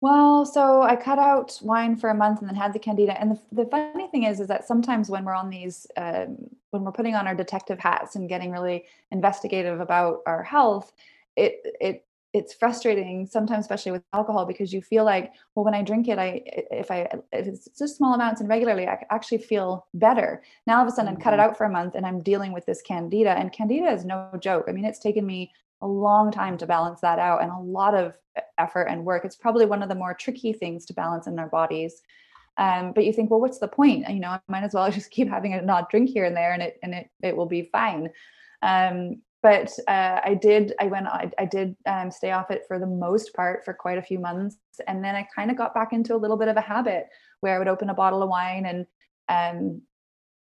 Well 0.01 0.47
so 0.47 0.83
i 0.83 0.95
cut 0.95 1.19
out 1.19 1.59
wine 1.61 1.97
for 1.97 2.11
a 2.11 2.15
month 2.15 2.39
and 2.39 2.49
then 2.49 2.55
had 2.55 2.73
the 2.73 2.79
candida 2.79 3.21
and 3.21 3.33
the, 3.33 3.65
the 3.65 3.69
funny 3.69 4.07
thing 4.13 4.23
is 4.23 4.39
is 4.39 4.47
that 4.47 4.65
sometimes 4.65 5.11
when 5.11 5.25
we're 5.25 5.35
on 5.35 5.51
these 5.51 5.89
um, 5.97 6.37
when 6.71 6.85
we're 6.85 6.93
putting 6.93 7.17
on 7.17 7.27
our 7.27 7.35
detective 7.35 7.81
hats 7.81 8.15
and 8.15 8.29
getting 8.29 8.53
really 8.53 8.85
investigative 9.11 9.81
about 9.81 10.21
our 10.25 10.45
health 10.45 10.93
it 11.35 11.55
it 11.81 12.05
it's 12.35 12.53
frustrating 12.53 13.27
sometimes 13.27 13.65
especially 13.65 13.93
with 13.93 14.03
alcohol 14.13 14.45
because 14.45 14.73
you 14.73 14.83
feel 14.83 15.05
like 15.05 15.33
well 15.55 15.65
when 15.65 15.75
i 15.75 15.83
drink 15.83 16.09
it 16.09 16.19
i 16.19 16.43
if 16.71 16.91
i 16.91 17.09
if 17.33 17.47
it's 17.47 17.69
just 17.79 17.97
small 17.97 18.15
amounts 18.15 18.41
and 18.41 18.51
regularly 18.51 18.87
i 18.87 19.05
actually 19.11 19.39
feel 19.39 19.87
better. 19.95 20.43
Now 20.67 20.79
all 20.79 20.83
of 20.83 20.89
a 20.89 20.91
sudden 20.95 21.13
mm-hmm. 21.13 21.23
i 21.23 21.25
cut 21.25 21.35
it 21.35 21.39
mm-hmm. 21.39 21.51
out 21.51 21.57
for 21.57 21.65
a 21.65 21.71
month 21.71 21.95
and 21.95 22.07
i'm 22.07 22.23
dealing 22.23 22.53
with 22.53 22.67
this 22.67 22.83
candida 22.83 23.31
and 23.31 23.53
candida 23.53 23.91
is 23.91 24.05
no 24.05 24.31
joke. 24.41 24.67
I 24.69 24.73
mean 24.73 24.85
it's 24.85 24.99
taken 24.99 25.25
me 25.25 25.53
a 25.81 25.87
long 25.87 26.31
time 26.31 26.59
to 26.59 26.67
balance 26.67 27.01
that 27.01 27.19
out 27.19 27.43
and 27.43 27.51
a 27.51 27.59
lot 27.59 27.95
of 27.95 28.15
effort 28.59 28.85
and 28.85 29.05
work. 29.05 29.25
It's 29.25 29.37
probably 29.37 29.65
one 29.65 29.83
of 29.83 29.89
the 29.89 29.95
more 29.95 30.13
tricky 30.13 30.53
things 30.53 30.85
to 30.87 30.93
balance 30.93 31.27
in 31.27 31.39
our 31.39 31.49
bodies. 31.49 32.03
Um, 32.57 32.93
but 32.93 33.05
you 33.05 33.13
think 33.13 33.31
well 33.31 33.41
what's 33.41 33.59
the 33.59 33.69
point? 33.69 34.09
You 34.09 34.21
know 34.21 34.31
i 34.31 34.41
might 34.49 34.65
as 34.65 34.75
well 34.75 34.91
just 34.99 35.11
keep 35.11 35.29
having 35.29 35.55
a 35.55 35.63
not 35.63 35.91
drink 35.91 36.11
here 36.11 36.25
and 36.25 36.37
there 36.37 36.53
and 36.53 36.63
it 36.63 36.79
and 36.83 36.95
it, 36.95 37.11
it 37.23 37.37
will 37.37 37.47
be 37.47 37.71
fine. 37.73 38.11
Um, 38.61 39.23
but 39.43 39.71
uh, 39.87 40.21
I 40.25 40.35
did. 40.41 40.75
I 40.81 40.87
went. 40.87 41.07
I, 41.07 41.31
I 41.39 41.45
did 41.45 41.77
um, 41.87 42.11
stay 42.11 42.33
off 42.33 42.51
it 42.51 42.63
for 42.67 42.79
the 42.79 42.87
most 42.87 43.35
part 43.35 43.65
for 43.65 43.73
quite 43.73 43.99
a 43.99 44.03
few 44.03 44.19
months, 44.19 44.57
and 44.87 45.05
then 45.05 45.15
I 45.15 45.27
kind 45.35 45.51
of 45.51 45.57
got 45.57 45.75
back 45.75 45.93
into 45.93 46.15
a 46.15 46.19
little 46.19 46.37
bit 46.37 46.49
of 46.49 46.57
a 46.57 46.61
habit 46.61 47.07
where 47.41 47.55
I 47.55 47.59
would 47.59 47.69
open 47.69 47.91
a 47.91 47.95
bottle 47.95 48.23
of 48.23 48.29
wine 48.29 48.67
and, 48.67 48.87
um, 49.29 49.83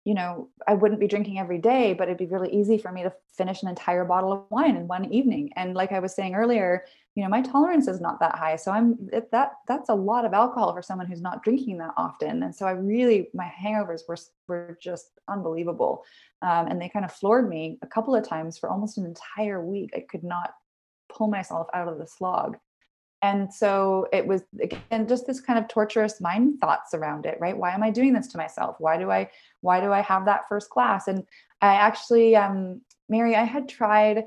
you 0.07 0.15
know, 0.15 0.49
I 0.69 0.75
wouldn't 0.75 1.01
be 1.01 1.09
drinking 1.09 1.41
every 1.41 1.59
day, 1.59 1.93
but 1.93 2.07
it'd 2.07 2.17
be 2.17 2.27
really 2.27 2.55
easy 2.55 2.79
for 2.79 2.93
me 2.93 3.03
to 3.03 3.13
finish 3.37 3.65
an 3.65 3.69
entire 3.69 4.05
bottle 4.05 4.33
of 4.33 4.45
wine 4.51 4.77
in 4.77 4.87
one 4.87 5.13
evening. 5.13 5.51
And 5.57 5.75
like 5.75 5.91
I 5.91 5.99
was 5.99 6.15
saying 6.15 6.37
earlier, 6.37 6.85
you 7.17 7.25
know, 7.25 7.29
my 7.29 7.43
tolerance 7.43 7.89
is 7.89 8.01
not 8.01 8.21
that 8.21 8.37
high, 8.37 8.55
so 8.55 8.71
I'm 8.71 9.11
that 9.33 9.55
that's 9.67 9.89
a 9.89 9.95
lot 9.95 10.25
of 10.25 10.33
alcohol 10.33 10.73
for 10.73 10.81
someone 10.81 11.09
who's 11.09 11.21
not 11.21 11.43
drinking 11.43 11.79
that 11.79 11.93
often. 11.97 12.45
And 12.45 12.55
so 12.55 12.67
I 12.67 12.71
really, 12.71 13.31
my 13.35 13.51
hangovers 13.61 14.03
were 14.07 14.17
were 14.47 14.79
just 14.81 15.19
unbelievable. 15.27 16.05
Um, 16.41 16.69
and 16.69 16.81
they 16.81 16.89
kind 16.89 17.05
of 17.05 17.13
floored 17.13 17.49
me 17.49 17.79
a 17.83 17.87
couple 17.89 18.15
of 18.15 18.25
times 18.25 18.59
for 18.59 18.71
almost 18.71 18.99
an 18.99 19.07
entire 19.07 19.61
week. 19.61 19.91
I 19.93 20.05
could 20.09 20.23
not 20.23 20.55
pull 21.13 21.27
myself 21.27 21.67
out 21.75 21.89
of 21.89 21.99
the 21.99 22.07
slog. 22.07 22.59
And 23.23 23.53
so 23.53 24.07
it 24.13 24.27
was 24.27 24.43
again 24.61 25.09
just 25.09 25.27
this 25.27 25.41
kind 25.41 25.59
of 25.59 25.69
torturous 25.69 26.21
mind 26.21 26.61
thoughts 26.61 26.95
around 26.95 27.27
it, 27.27 27.39
right? 27.41 27.57
Why 27.57 27.73
am 27.73 27.83
I 27.83 27.91
doing 27.91 28.13
this 28.13 28.29
to 28.29 28.39
myself? 28.39 28.77
Why 28.79 28.99
do 28.99 29.11
I 29.11 29.31
why 29.63 29.81
do 29.81 29.93
I 29.93 30.01
have 30.03 30.27
that 30.27 30.49
first 30.49 30.71
class? 30.71 31.09
And 31.09 31.25
I 31.61 31.75
actually, 31.75 32.37
um, 32.37 32.83
Mary, 33.09 33.35
I 33.35 33.45
had 33.45 33.69
tried 33.69 34.25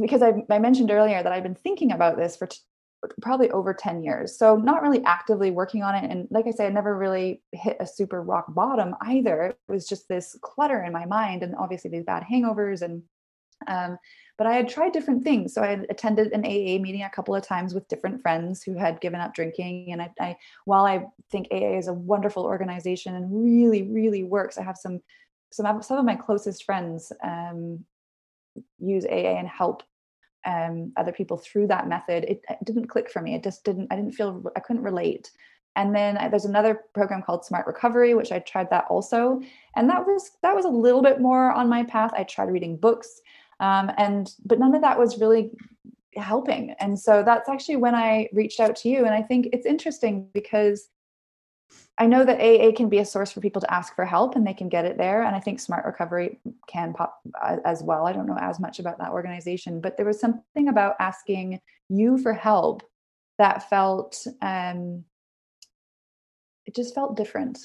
because 0.00 0.22
I, 0.22 0.34
I 0.50 0.58
mentioned 0.58 0.90
earlier 0.90 1.22
that 1.22 1.32
I've 1.32 1.42
been 1.42 1.54
thinking 1.54 1.92
about 1.92 2.16
this 2.16 2.36
for 2.36 2.46
t- 2.46 2.58
probably 3.20 3.50
over 3.50 3.74
10 3.74 4.02
years. 4.02 4.38
So 4.38 4.56
not 4.56 4.82
really 4.82 5.04
actively 5.04 5.50
working 5.50 5.82
on 5.82 5.94
it. 5.94 6.10
And 6.10 6.28
like 6.30 6.46
I 6.46 6.50
said, 6.50 6.66
I 6.66 6.74
never 6.74 6.96
really 6.96 7.42
hit 7.52 7.76
a 7.80 7.86
super 7.86 8.22
rock 8.22 8.46
bottom 8.48 8.94
either. 9.02 9.42
It 9.42 9.58
was 9.68 9.86
just 9.86 10.08
this 10.08 10.36
clutter 10.42 10.82
in 10.82 10.92
my 10.92 11.06
mind 11.06 11.42
and 11.42 11.54
obviously 11.56 11.90
these 11.90 12.04
bad 12.04 12.24
hangovers 12.30 12.82
and 12.82 13.02
um, 13.66 13.98
but 14.38 14.46
I 14.46 14.54
had 14.54 14.68
tried 14.68 14.92
different 14.92 15.24
things. 15.24 15.54
So 15.54 15.62
I 15.62 15.68
had 15.68 15.86
attended 15.88 16.32
an 16.32 16.44
AA 16.44 16.80
meeting 16.80 17.02
a 17.02 17.10
couple 17.10 17.34
of 17.34 17.46
times 17.46 17.74
with 17.74 17.88
different 17.88 18.20
friends 18.20 18.62
who 18.62 18.74
had 18.74 19.00
given 19.00 19.20
up 19.20 19.34
drinking. 19.34 19.92
And 19.92 20.02
I, 20.02 20.10
I 20.20 20.36
while 20.64 20.84
I 20.84 21.06
think 21.30 21.48
AA 21.50 21.78
is 21.78 21.88
a 21.88 21.94
wonderful 21.94 22.44
organization 22.44 23.14
and 23.14 23.44
really, 23.44 23.82
really 23.84 24.24
works, 24.24 24.58
I 24.58 24.62
have 24.62 24.76
some 24.76 25.00
some 25.52 25.82
some 25.82 25.98
of 25.98 26.04
my 26.04 26.16
closest 26.16 26.64
friends 26.64 27.12
um, 27.22 27.84
use 28.78 29.04
AA 29.06 29.38
and 29.38 29.48
help 29.48 29.82
um, 30.46 30.92
other 30.96 31.12
people 31.12 31.36
through 31.36 31.66
that 31.66 31.88
method, 31.88 32.24
it, 32.24 32.44
it, 32.48 32.58
didn't 32.64 32.86
click 32.86 33.10
for 33.10 33.20
me. 33.20 33.34
It 33.34 33.42
just 33.42 33.64
didn't, 33.64 33.88
I 33.90 33.96
didn't 33.96 34.12
feel, 34.12 34.44
I 34.56 34.60
couldn't 34.60 34.82
relate. 34.82 35.30
And 35.74 35.94
then 35.94 36.14
there's 36.30 36.46
another 36.46 36.84
program 36.94 37.22
called 37.22 37.44
Smart 37.44 37.66
Recovery, 37.66 38.14
which 38.14 38.32
I 38.32 38.38
tried 38.38 38.70
that 38.70 38.86
also. 38.88 39.42
And 39.74 39.90
that 39.90 40.06
was, 40.06 40.30
that 40.42 40.54
was 40.54 40.64
a 40.64 40.70
little 40.70 41.02
bit 41.02 41.20
more 41.20 41.52
on 41.52 41.68
my 41.68 41.82
path. 41.82 42.12
I 42.16 42.22
tried 42.22 42.50
reading 42.50 42.76
books 42.76 43.20
um, 43.60 43.90
and, 43.96 44.30
but 44.44 44.58
none 44.58 44.74
of 44.74 44.82
that 44.82 44.98
was 44.98 45.18
really 45.18 45.50
helping. 46.14 46.74
And 46.78 46.98
so 46.98 47.22
that's 47.22 47.48
actually 47.48 47.76
when 47.76 47.94
I 47.94 48.28
reached 48.32 48.60
out 48.60 48.76
to 48.76 48.88
you. 48.88 49.04
And 49.04 49.14
I 49.14 49.22
think 49.22 49.48
it's 49.52 49.66
interesting 49.66 50.28
because 50.32 50.88
I 51.98 52.06
know 52.06 52.24
that 52.24 52.40
AA 52.40 52.76
can 52.76 52.88
be 52.88 52.98
a 52.98 53.04
source 53.04 53.32
for 53.32 53.40
people 53.40 53.60
to 53.62 53.72
ask 53.72 53.94
for 53.94 54.04
help 54.04 54.36
and 54.36 54.46
they 54.46 54.54
can 54.54 54.68
get 54.68 54.84
it 54.84 54.98
there. 54.98 55.22
And 55.22 55.34
I 55.34 55.40
think 55.40 55.60
Smart 55.60 55.86
Recovery 55.86 56.38
can 56.68 56.92
pop 56.92 57.18
uh, 57.42 57.56
as 57.64 57.82
well. 57.82 58.06
I 58.06 58.12
don't 58.12 58.26
know 58.26 58.36
as 58.38 58.60
much 58.60 58.78
about 58.78 58.98
that 58.98 59.10
organization, 59.10 59.80
but 59.80 59.96
there 59.96 60.06
was 60.06 60.20
something 60.20 60.68
about 60.68 60.96
asking 61.00 61.60
you 61.88 62.18
for 62.18 62.32
help 62.32 62.82
that 63.38 63.68
felt 63.68 64.26
um, 64.42 65.04
it 66.66 66.74
just 66.74 66.94
felt 66.94 67.16
different. 67.16 67.58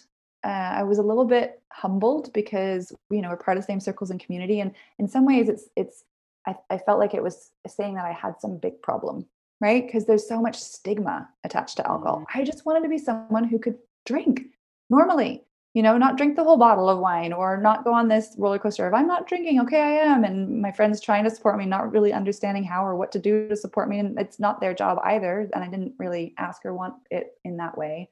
Uh, 0.43 0.47
I 0.79 0.83
was 0.83 0.97
a 0.97 1.03
little 1.03 1.25
bit 1.25 1.61
humbled 1.71 2.33
because 2.33 2.91
you 3.09 3.21
know 3.21 3.29
we're 3.29 3.37
part 3.37 3.57
of 3.57 3.63
the 3.63 3.67
same 3.67 3.79
circles 3.79 4.09
and 4.09 4.19
community, 4.19 4.59
and 4.59 4.73
in 4.99 5.07
some 5.07 5.25
ways, 5.25 5.49
it's 5.49 5.69
it's 5.75 6.03
I, 6.47 6.55
I 6.69 6.77
felt 6.77 6.99
like 6.99 7.13
it 7.13 7.23
was 7.23 7.51
saying 7.67 7.95
that 7.95 8.05
I 8.05 8.11
had 8.11 8.39
some 8.39 8.57
big 8.57 8.81
problem, 8.81 9.25
right? 9.59 9.85
Because 9.85 10.05
there's 10.05 10.27
so 10.27 10.41
much 10.41 10.57
stigma 10.57 11.29
attached 11.43 11.77
to 11.77 11.87
alcohol. 11.87 12.19
Mm-hmm. 12.21 12.39
I 12.39 12.43
just 12.43 12.65
wanted 12.65 12.83
to 12.83 12.89
be 12.89 12.97
someone 12.97 13.43
who 13.43 13.59
could 13.59 13.77
drink 14.05 14.45
normally, 14.89 15.43
you 15.73 15.83
know, 15.83 15.97
not 15.97 16.17
drink 16.17 16.35
the 16.35 16.43
whole 16.43 16.57
bottle 16.57 16.89
of 16.89 16.99
wine 16.99 17.31
or 17.31 17.57
not 17.57 17.83
go 17.83 17.93
on 17.93 18.07
this 18.07 18.35
roller 18.37 18.59
coaster. 18.59 18.87
If 18.87 18.93
I'm 18.93 19.07
not 19.07 19.27
drinking, 19.27 19.61
okay, 19.61 19.79
I 19.79 19.91
am. 19.91 20.23
And 20.23 20.61
my 20.61 20.71
friends 20.71 20.99
trying 20.99 21.23
to 21.23 21.29
support 21.29 21.57
me, 21.57 21.65
not 21.65 21.91
really 21.91 22.11
understanding 22.11 22.63
how 22.63 22.85
or 22.85 22.95
what 22.95 23.11
to 23.13 23.19
do 23.19 23.47
to 23.47 23.55
support 23.55 23.87
me. 23.87 23.99
And 23.99 24.19
it's 24.19 24.39
not 24.39 24.59
their 24.59 24.73
job 24.73 24.99
either. 25.03 25.49
And 25.53 25.63
I 25.63 25.67
didn't 25.67 25.93
really 25.97 26.33
ask 26.37 26.65
or 26.65 26.73
want 26.73 26.95
it 27.09 27.33
in 27.45 27.57
that 27.57 27.77
way. 27.77 28.09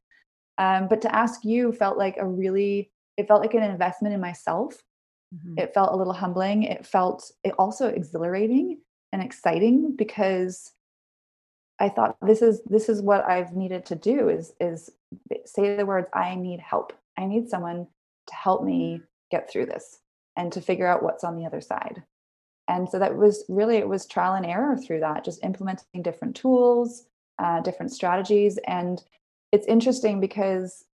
Um, 0.60 0.88
but 0.88 1.02
to 1.02 1.16
ask 1.16 1.44
you 1.44 1.72
felt 1.72 1.98
like 1.98 2.18
a 2.18 2.28
really, 2.28 2.92
it 3.18 3.28
felt 3.28 3.42
like 3.42 3.56
an 3.56 3.64
investment 3.64 4.14
in 4.14 4.22
myself. 4.22 4.84
Mm-hmm. 5.34 5.60
It 5.60 5.74
felt 5.74 5.94
a 5.94 5.96
little 5.96 6.14
humbling. 6.14 6.64
It 6.64 6.86
felt 6.86 7.32
it 7.44 7.54
also 7.58 7.88
exhilarating 7.88 8.80
and 9.12 9.24
exciting 9.24 9.96
because 9.96 10.72
I 11.80 11.90
thought 11.90 12.18
this 12.22 12.42
is 12.42 12.62
this 12.66 12.90
is 12.90 13.02
what 13.02 13.26
I've 13.26 13.54
needed 13.54 13.86
to 13.88 13.96
do 13.96 14.30
is 14.30 14.54
is 14.60 14.90
say 15.46 15.76
the 15.76 15.86
words 15.86 16.08
I 16.14 16.36
need 16.36 16.60
help 16.60 16.94
I 17.20 17.26
need 17.26 17.50
someone 17.50 17.88
to 18.28 18.36
help 18.36 18.64
me 18.64 19.02
get 19.30 19.50
through 19.50 19.66
this 19.66 20.00
and 20.38 20.52
to 20.54 20.62
figure 20.62 20.88
out 20.88 21.04
what's 21.04 21.24
on 21.24 21.36
the 21.36 21.46
other 21.46 21.62
side. 21.62 22.04
And 22.70 22.88
so 22.88 23.00
that 23.00 23.18
was 23.18 23.44
really, 23.50 23.78
it 23.78 23.90
was 23.90 24.06
trial 24.06 24.36
and 24.36 24.46
error 24.46 24.78
through 24.78 25.02
that, 25.02 25.26
just 25.26 25.44
implementing 25.44 26.02
different 26.02 26.36
tools, 26.36 27.06
uh, 27.40 27.62
different 27.62 27.92
strategies. 27.92 28.58
And 28.68 29.04
it's 29.52 29.68
interesting 29.68 30.20
because 30.20 30.86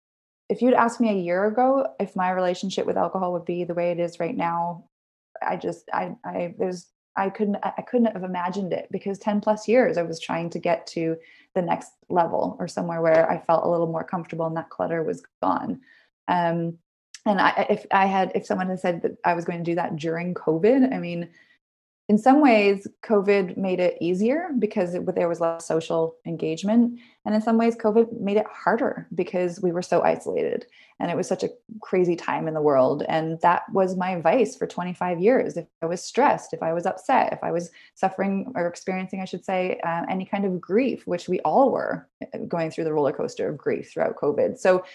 if 0.49 0.61
you'd 0.61 0.73
asked 0.73 1.01
me 1.01 1.09
a 1.09 1.21
year 1.21 1.45
ago 1.45 1.87
if 1.99 2.15
my 2.15 2.31
relationship 2.31 2.85
with 2.85 2.97
alcohol 2.97 3.33
would 3.33 3.45
be 3.45 3.63
the 3.63 3.73
way 3.73 3.91
it 3.91 3.99
is 3.99 4.19
right 4.19 4.35
now, 4.35 4.85
I 5.41 5.57
just, 5.57 5.89
I, 5.93 6.15
I, 6.23 6.53
there's, 6.57 6.87
I 7.17 7.29
couldn't, 7.29 7.57
I 7.63 7.81
couldn't 7.81 8.13
have 8.13 8.23
imagined 8.23 8.73
it 8.73 8.87
because 8.91 9.17
10 9.19 9.41
plus 9.41 9.67
years 9.67 9.97
I 9.97 10.03
was 10.03 10.19
trying 10.19 10.49
to 10.51 10.59
get 10.59 10.85
to 10.87 11.17
the 11.55 11.61
next 11.61 11.91
level 12.09 12.57
or 12.59 12.67
somewhere 12.67 13.01
where 13.01 13.29
I 13.29 13.39
felt 13.39 13.65
a 13.65 13.69
little 13.69 13.87
more 13.87 14.03
comfortable 14.03 14.45
and 14.45 14.57
that 14.57 14.69
clutter 14.69 15.01
was 15.01 15.23
gone. 15.41 15.81
Um, 16.27 16.77
and 17.25 17.41
I, 17.41 17.65
if 17.69 17.85
I 17.91 18.05
had, 18.05 18.31
if 18.35 18.45
someone 18.45 18.69
had 18.69 18.79
said 18.79 19.01
that 19.01 19.17
I 19.23 19.33
was 19.33 19.45
going 19.45 19.59
to 19.59 19.71
do 19.71 19.75
that 19.75 19.95
during 19.95 20.33
COVID, 20.33 20.93
I 20.93 20.99
mean, 20.99 21.29
in 22.07 22.19
some 22.19 22.39
ways, 22.39 22.87
COVID 23.03 23.57
made 23.57 23.79
it 23.79 23.97
easier 23.99 24.49
because 24.59 24.93
it, 24.93 25.15
there 25.15 25.27
was 25.27 25.39
less 25.39 25.65
social 25.65 26.15
engagement. 26.25 26.99
And 27.25 27.33
in 27.33 27.41
some 27.41 27.57
ways, 27.57 27.75
COVID 27.75 28.19
made 28.19 28.37
it 28.37 28.45
harder 28.47 29.07
because 29.15 29.59
we 29.59 29.71
were 29.71 29.81
so 29.81 30.03
isolated 30.03 30.67
and 30.99 31.09
it 31.09 31.17
was 31.17 31.27
such 31.27 31.43
a 31.43 31.49
crazy 31.81 32.15
time 32.15 32.47
in 32.47 32.53
the 32.53 32.61
world. 32.61 33.03
And 33.09 33.41
that 33.41 33.63
was 33.73 33.97
my 33.97 34.11
advice 34.11 34.55
for 34.55 34.67
25 34.67 35.19
years. 35.19 35.57
If 35.57 35.65
I 35.81 35.87
was 35.87 36.03
stressed, 36.03 36.53
if 36.53 36.61
I 36.61 36.73
was 36.73 36.85
upset, 36.85 37.33
if 37.33 37.39
I 37.43 37.51
was 37.51 37.71
suffering 37.95 38.53
or 38.55 38.67
experiencing, 38.67 39.21
I 39.21 39.25
should 39.25 39.43
say, 39.43 39.79
uh, 39.83 40.03
any 40.07 40.25
kind 40.25 40.45
of 40.45 40.61
grief, 40.61 41.07
which 41.07 41.27
we 41.27 41.39
all 41.39 41.71
were 41.71 42.07
uh, 42.21 42.37
going 42.47 42.69
through 42.69 42.83
the 42.83 42.93
roller 42.93 43.13
coaster 43.13 43.49
of 43.49 43.57
grief 43.57 43.91
throughout 43.91 44.15
COVID. 44.15 44.59
So 44.59 44.85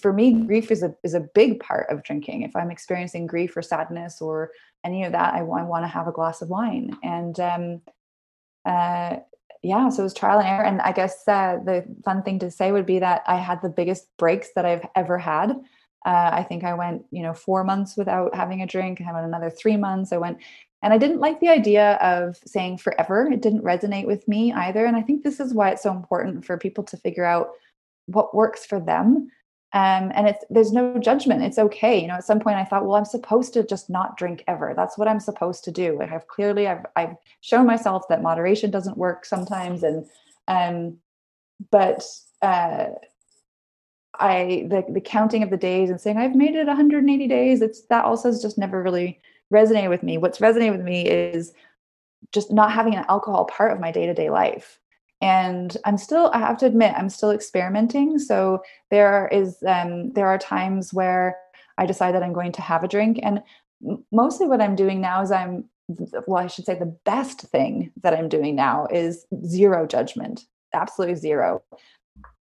for 0.00 0.12
me 0.12 0.32
grief 0.32 0.70
is 0.70 0.82
a 0.82 0.94
is 1.02 1.14
a 1.14 1.20
big 1.20 1.60
part 1.60 1.88
of 1.90 2.02
drinking. 2.02 2.42
If 2.42 2.54
i'm 2.56 2.70
experiencing 2.70 3.26
grief 3.26 3.56
or 3.56 3.62
sadness 3.62 4.20
or 4.20 4.50
any 4.84 5.04
of 5.04 5.12
that 5.12 5.34
i, 5.34 5.38
I 5.38 5.42
want 5.42 5.84
to 5.84 5.88
have 5.88 6.08
a 6.08 6.12
glass 6.12 6.42
of 6.42 6.48
wine. 6.48 6.96
And 7.02 7.38
um 7.40 7.82
uh 8.64 9.16
yeah 9.62 9.88
so 9.88 10.00
it 10.00 10.04
was 10.04 10.14
trial 10.14 10.38
and 10.38 10.48
error. 10.48 10.64
And 10.64 10.80
i 10.80 10.92
guess 10.92 11.26
uh, 11.28 11.58
the 11.64 11.84
fun 12.04 12.22
thing 12.22 12.38
to 12.40 12.50
say 12.50 12.72
would 12.72 12.86
be 12.86 12.98
that 12.98 13.22
i 13.26 13.36
had 13.36 13.62
the 13.62 13.68
biggest 13.68 14.08
breaks 14.18 14.48
that 14.54 14.64
i've 14.64 14.86
ever 14.94 15.18
had. 15.18 15.50
Uh, 16.06 16.30
i 16.32 16.42
think 16.42 16.64
i 16.64 16.74
went 16.74 17.04
you 17.10 17.22
know 17.22 17.34
four 17.34 17.64
months 17.64 17.96
without 17.96 18.34
having 18.34 18.62
a 18.62 18.66
drink. 18.66 19.00
I 19.00 19.12
went 19.12 19.26
another 19.26 19.50
three 19.50 19.76
months. 19.76 20.12
I 20.12 20.18
went 20.18 20.38
and 20.82 20.92
i 20.92 20.98
didn't 20.98 21.20
like 21.20 21.40
the 21.40 21.48
idea 21.48 21.94
of 21.96 22.36
saying 22.46 22.78
forever. 22.78 23.30
It 23.30 23.42
didn't 23.42 23.64
resonate 23.64 24.06
with 24.06 24.26
me 24.28 24.52
either. 24.52 24.84
And 24.86 24.96
i 24.96 25.02
think 25.02 25.22
this 25.22 25.40
is 25.40 25.54
why 25.54 25.70
it's 25.70 25.82
so 25.82 25.92
important 25.92 26.44
for 26.44 26.58
people 26.58 26.84
to 26.84 26.96
figure 26.96 27.24
out 27.24 27.50
what 28.06 28.34
works 28.34 28.66
for 28.66 28.78
them 28.80 29.30
um, 29.74 30.12
and 30.14 30.28
it's 30.28 30.44
there's 30.50 30.72
no 30.72 30.96
judgment. 30.98 31.42
It's 31.42 31.58
okay. 31.58 32.00
You 32.00 32.06
know 32.06 32.14
at 32.14 32.24
some 32.24 32.38
point 32.38 32.56
i 32.56 32.64
thought 32.64 32.86
well 32.86 32.94
i'm 32.94 33.04
supposed 33.04 33.52
to 33.54 33.66
just 33.66 33.90
not 33.90 34.16
drink 34.16 34.44
ever. 34.46 34.72
That's 34.74 34.96
what 34.96 35.08
i'm 35.08 35.20
supposed 35.20 35.64
to 35.64 35.72
do. 35.72 36.00
I 36.00 36.06
have 36.06 36.28
clearly 36.28 36.68
i've, 36.68 36.86
I've 36.94 37.16
shown 37.40 37.66
myself 37.66 38.04
that 38.08 38.22
moderation 38.22 38.70
doesn't 38.70 38.96
work 38.96 39.24
sometimes. 39.24 39.82
And 39.82 40.06
um 40.46 40.98
but 41.72 42.04
uh 42.40 42.86
i 44.20 44.64
the, 44.70 44.84
the 44.88 45.00
counting 45.00 45.42
of 45.42 45.50
the 45.50 45.56
days 45.56 45.90
and 45.90 46.00
saying 46.00 46.18
i've 46.18 46.36
made 46.36 46.54
it 46.54 46.68
180 46.68 47.26
days. 47.26 47.60
It's 47.60 47.82
that 47.86 48.04
also 48.04 48.28
has 48.28 48.40
just 48.40 48.56
never 48.56 48.80
really 48.80 49.20
resonated 49.52 49.90
with 49.90 50.04
me. 50.04 50.18
What's 50.18 50.38
resonated 50.38 50.76
with 50.76 50.86
me 50.86 51.08
is 51.08 51.52
just 52.32 52.52
not 52.52 52.70
having 52.70 52.94
an 52.94 53.04
alcohol 53.08 53.44
part 53.46 53.72
of 53.72 53.80
my 53.80 53.90
day-to-day 53.90 54.30
life 54.30 54.78
and 55.24 55.76
i'm 55.86 55.96
still 55.96 56.30
i 56.34 56.38
have 56.38 56.58
to 56.58 56.66
admit 56.66 56.94
i'm 56.96 57.08
still 57.08 57.30
experimenting. 57.30 58.18
So 58.18 58.62
there 58.90 59.28
is 59.28 59.56
um, 59.66 60.12
there 60.12 60.28
are 60.28 60.38
times 60.38 60.92
where 60.92 61.36
i 61.78 61.86
decide 61.86 62.14
that 62.14 62.22
i'm 62.22 62.32
going 62.34 62.52
to 62.52 62.62
have 62.62 62.84
a 62.84 62.88
drink. 62.88 63.18
And 63.22 63.42
mostly 64.12 64.46
what 64.46 64.60
i'm 64.60 64.76
doing 64.76 65.00
now 65.00 65.22
is 65.22 65.32
i'm 65.32 65.64
well 66.26 66.44
i 66.44 66.46
should 66.46 66.66
say 66.66 66.78
the 66.78 66.96
best 67.04 67.40
thing 67.40 67.92
that 68.02 68.14
i'm 68.14 68.28
doing 68.28 68.54
now 68.54 68.86
is 68.90 69.26
zero 69.44 69.86
judgment 69.86 70.46
absolutely 70.74 71.14
zero. 71.14 71.62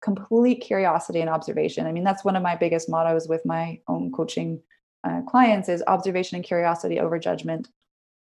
Complete 0.02 0.62
curiosity 0.62 1.20
and 1.20 1.28
observation. 1.28 1.86
I 1.86 1.92
mean 1.92 2.04
that's 2.04 2.24
one 2.24 2.36
of 2.36 2.42
my 2.42 2.56
biggest 2.56 2.88
mottos 2.88 3.28
with 3.28 3.44
my 3.44 3.80
own 3.86 4.12
coaching 4.12 4.62
uh, 5.04 5.22
clients 5.22 5.68
is 5.68 5.82
observation 5.86 6.36
and 6.36 6.44
curiosity 6.44 7.00
over 7.00 7.18
judgment 7.18 7.68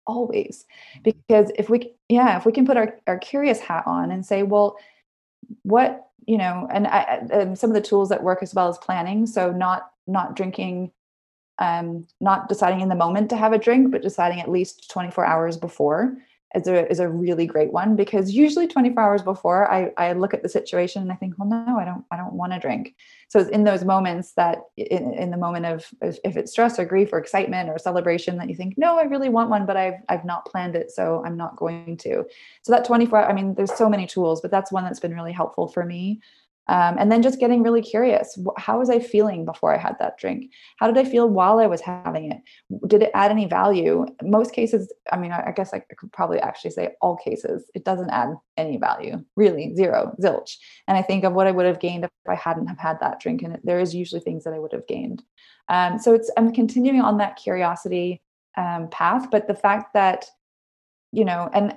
always. 0.08 0.64
Because 1.04 1.52
if 1.56 1.70
we 1.70 1.94
yeah 2.08 2.36
if 2.36 2.46
we 2.46 2.52
can 2.52 2.66
put 2.66 2.76
our, 2.76 2.98
our 3.06 3.18
curious 3.18 3.60
hat 3.60 3.84
on 3.86 4.10
and 4.10 4.26
say 4.26 4.42
well 4.42 4.76
what 5.62 6.06
you 6.26 6.38
know 6.38 6.66
and, 6.70 6.86
I, 6.86 7.54
some 7.54 7.70
of 7.70 7.74
the 7.74 7.80
tools 7.80 8.08
that 8.08 8.22
work 8.22 8.42
as 8.42 8.54
well 8.54 8.68
as 8.68 8.78
planning 8.78 9.26
so 9.26 9.52
not 9.52 9.90
not 10.06 10.34
drinking 10.34 10.90
um 11.58 12.06
not 12.20 12.48
deciding 12.48 12.80
in 12.80 12.88
the 12.88 12.94
moment 12.94 13.30
to 13.30 13.36
have 13.36 13.52
a 13.52 13.58
drink 13.58 13.90
but 13.90 14.02
deciding 14.02 14.40
at 14.40 14.50
least 14.50 14.90
24 14.90 15.24
hours 15.24 15.56
before 15.56 16.16
is 16.54 16.66
a 16.66 16.90
is 16.90 16.98
a 16.98 17.08
really 17.08 17.46
great 17.46 17.72
one 17.72 17.94
because 17.94 18.32
usually 18.32 18.66
24 18.66 19.02
hours 19.02 19.22
before 19.22 19.70
I, 19.70 19.92
I 19.98 20.12
look 20.12 20.32
at 20.32 20.42
the 20.42 20.48
situation 20.48 21.02
and 21.02 21.12
I 21.12 21.14
think, 21.14 21.34
well, 21.38 21.48
no, 21.48 21.78
I 21.78 21.84
don't 21.84 22.04
I 22.10 22.16
don't 22.16 22.32
want 22.32 22.52
to 22.52 22.58
drink. 22.58 22.94
So 23.28 23.38
it's 23.38 23.50
in 23.50 23.64
those 23.64 23.84
moments 23.84 24.32
that 24.32 24.58
in, 24.76 25.12
in 25.12 25.30
the 25.30 25.36
moment 25.36 25.66
of 25.66 25.86
if 26.00 26.36
it's 26.36 26.52
stress 26.52 26.78
or 26.78 26.86
grief 26.86 27.12
or 27.12 27.18
excitement 27.18 27.68
or 27.68 27.78
celebration 27.78 28.38
that 28.38 28.48
you 28.48 28.54
think, 28.54 28.78
no, 28.78 28.98
I 28.98 29.02
really 29.02 29.28
want 29.28 29.50
one, 29.50 29.66
but 29.66 29.76
I've 29.76 30.00
I've 30.08 30.24
not 30.24 30.46
planned 30.46 30.74
it, 30.74 30.90
so 30.90 31.22
I'm 31.26 31.36
not 31.36 31.56
going 31.56 31.98
to. 31.98 32.24
So 32.62 32.72
that 32.72 32.86
24, 32.86 33.24
I 33.24 33.32
mean, 33.34 33.54
there's 33.54 33.74
so 33.74 33.88
many 33.88 34.06
tools, 34.06 34.40
but 34.40 34.50
that's 34.50 34.72
one 34.72 34.84
that's 34.84 35.00
been 35.00 35.14
really 35.14 35.32
helpful 35.32 35.68
for 35.68 35.84
me 35.84 36.20
um, 36.68 36.96
and 36.98 37.10
then 37.10 37.22
just 37.22 37.40
getting 37.40 37.62
really 37.62 37.82
curious. 37.82 38.38
How 38.56 38.78
was 38.78 38.90
I 38.90 38.98
feeling 38.98 39.44
before 39.44 39.74
I 39.74 39.78
had 39.78 39.96
that 39.98 40.18
drink? 40.18 40.52
How 40.78 40.86
did 40.90 40.98
I 40.98 41.08
feel 41.08 41.28
while 41.28 41.58
I 41.58 41.66
was 41.66 41.80
having 41.80 42.32
it? 42.32 42.38
Did 42.86 43.02
it 43.02 43.10
add 43.14 43.30
any 43.30 43.46
value? 43.46 44.06
Most 44.22 44.52
cases, 44.52 44.92
I 45.10 45.16
mean, 45.16 45.32
I 45.32 45.52
guess 45.52 45.72
I 45.72 45.80
could 45.80 46.12
probably 46.12 46.38
actually 46.40 46.72
say 46.72 46.90
all 47.00 47.16
cases, 47.16 47.70
it 47.74 47.84
doesn't 47.84 48.10
add 48.10 48.34
any 48.56 48.76
value, 48.76 49.24
really, 49.36 49.74
zero, 49.74 50.14
zilch. 50.20 50.56
And 50.86 50.96
I 50.96 51.02
think 51.02 51.24
of 51.24 51.32
what 51.32 51.46
I 51.46 51.52
would 51.52 51.66
have 51.66 51.80
gained 51.80 52.04
if 52.04 52.10
I 52.28 52.34
hadn't 52.34 52.66
have 52.66 52.78
had 52.78 53.00
that 53.00 53.20
drink. 53.20 53.42
And 53.42 53.58
there 53.64 53.80
is 53.80 53.94
usually 53.94 54.20
things 54.20 54.44
that 54.44 54.52
I 54.54 54.58
would 54.58 54.72
have 54.72 54.86
gained. 54.86 55.22
Um, 55.68 55.98
so 55.98 56.14
it's 56.14 56.30
I'm 56.36 56.52
continuing 56.52 57.00
on 57.00 57.18
that 57.18 57.36
curiosity 57.36 58.22
um, 58.56 58.88
path, 58.90 59.28
but 59.30 59.46
the 59.46 59.54
fact 59.54 59.94
that 59.94 60.26
you 61.12 61.24
know, 61.24 61.48
and 61.52 61.76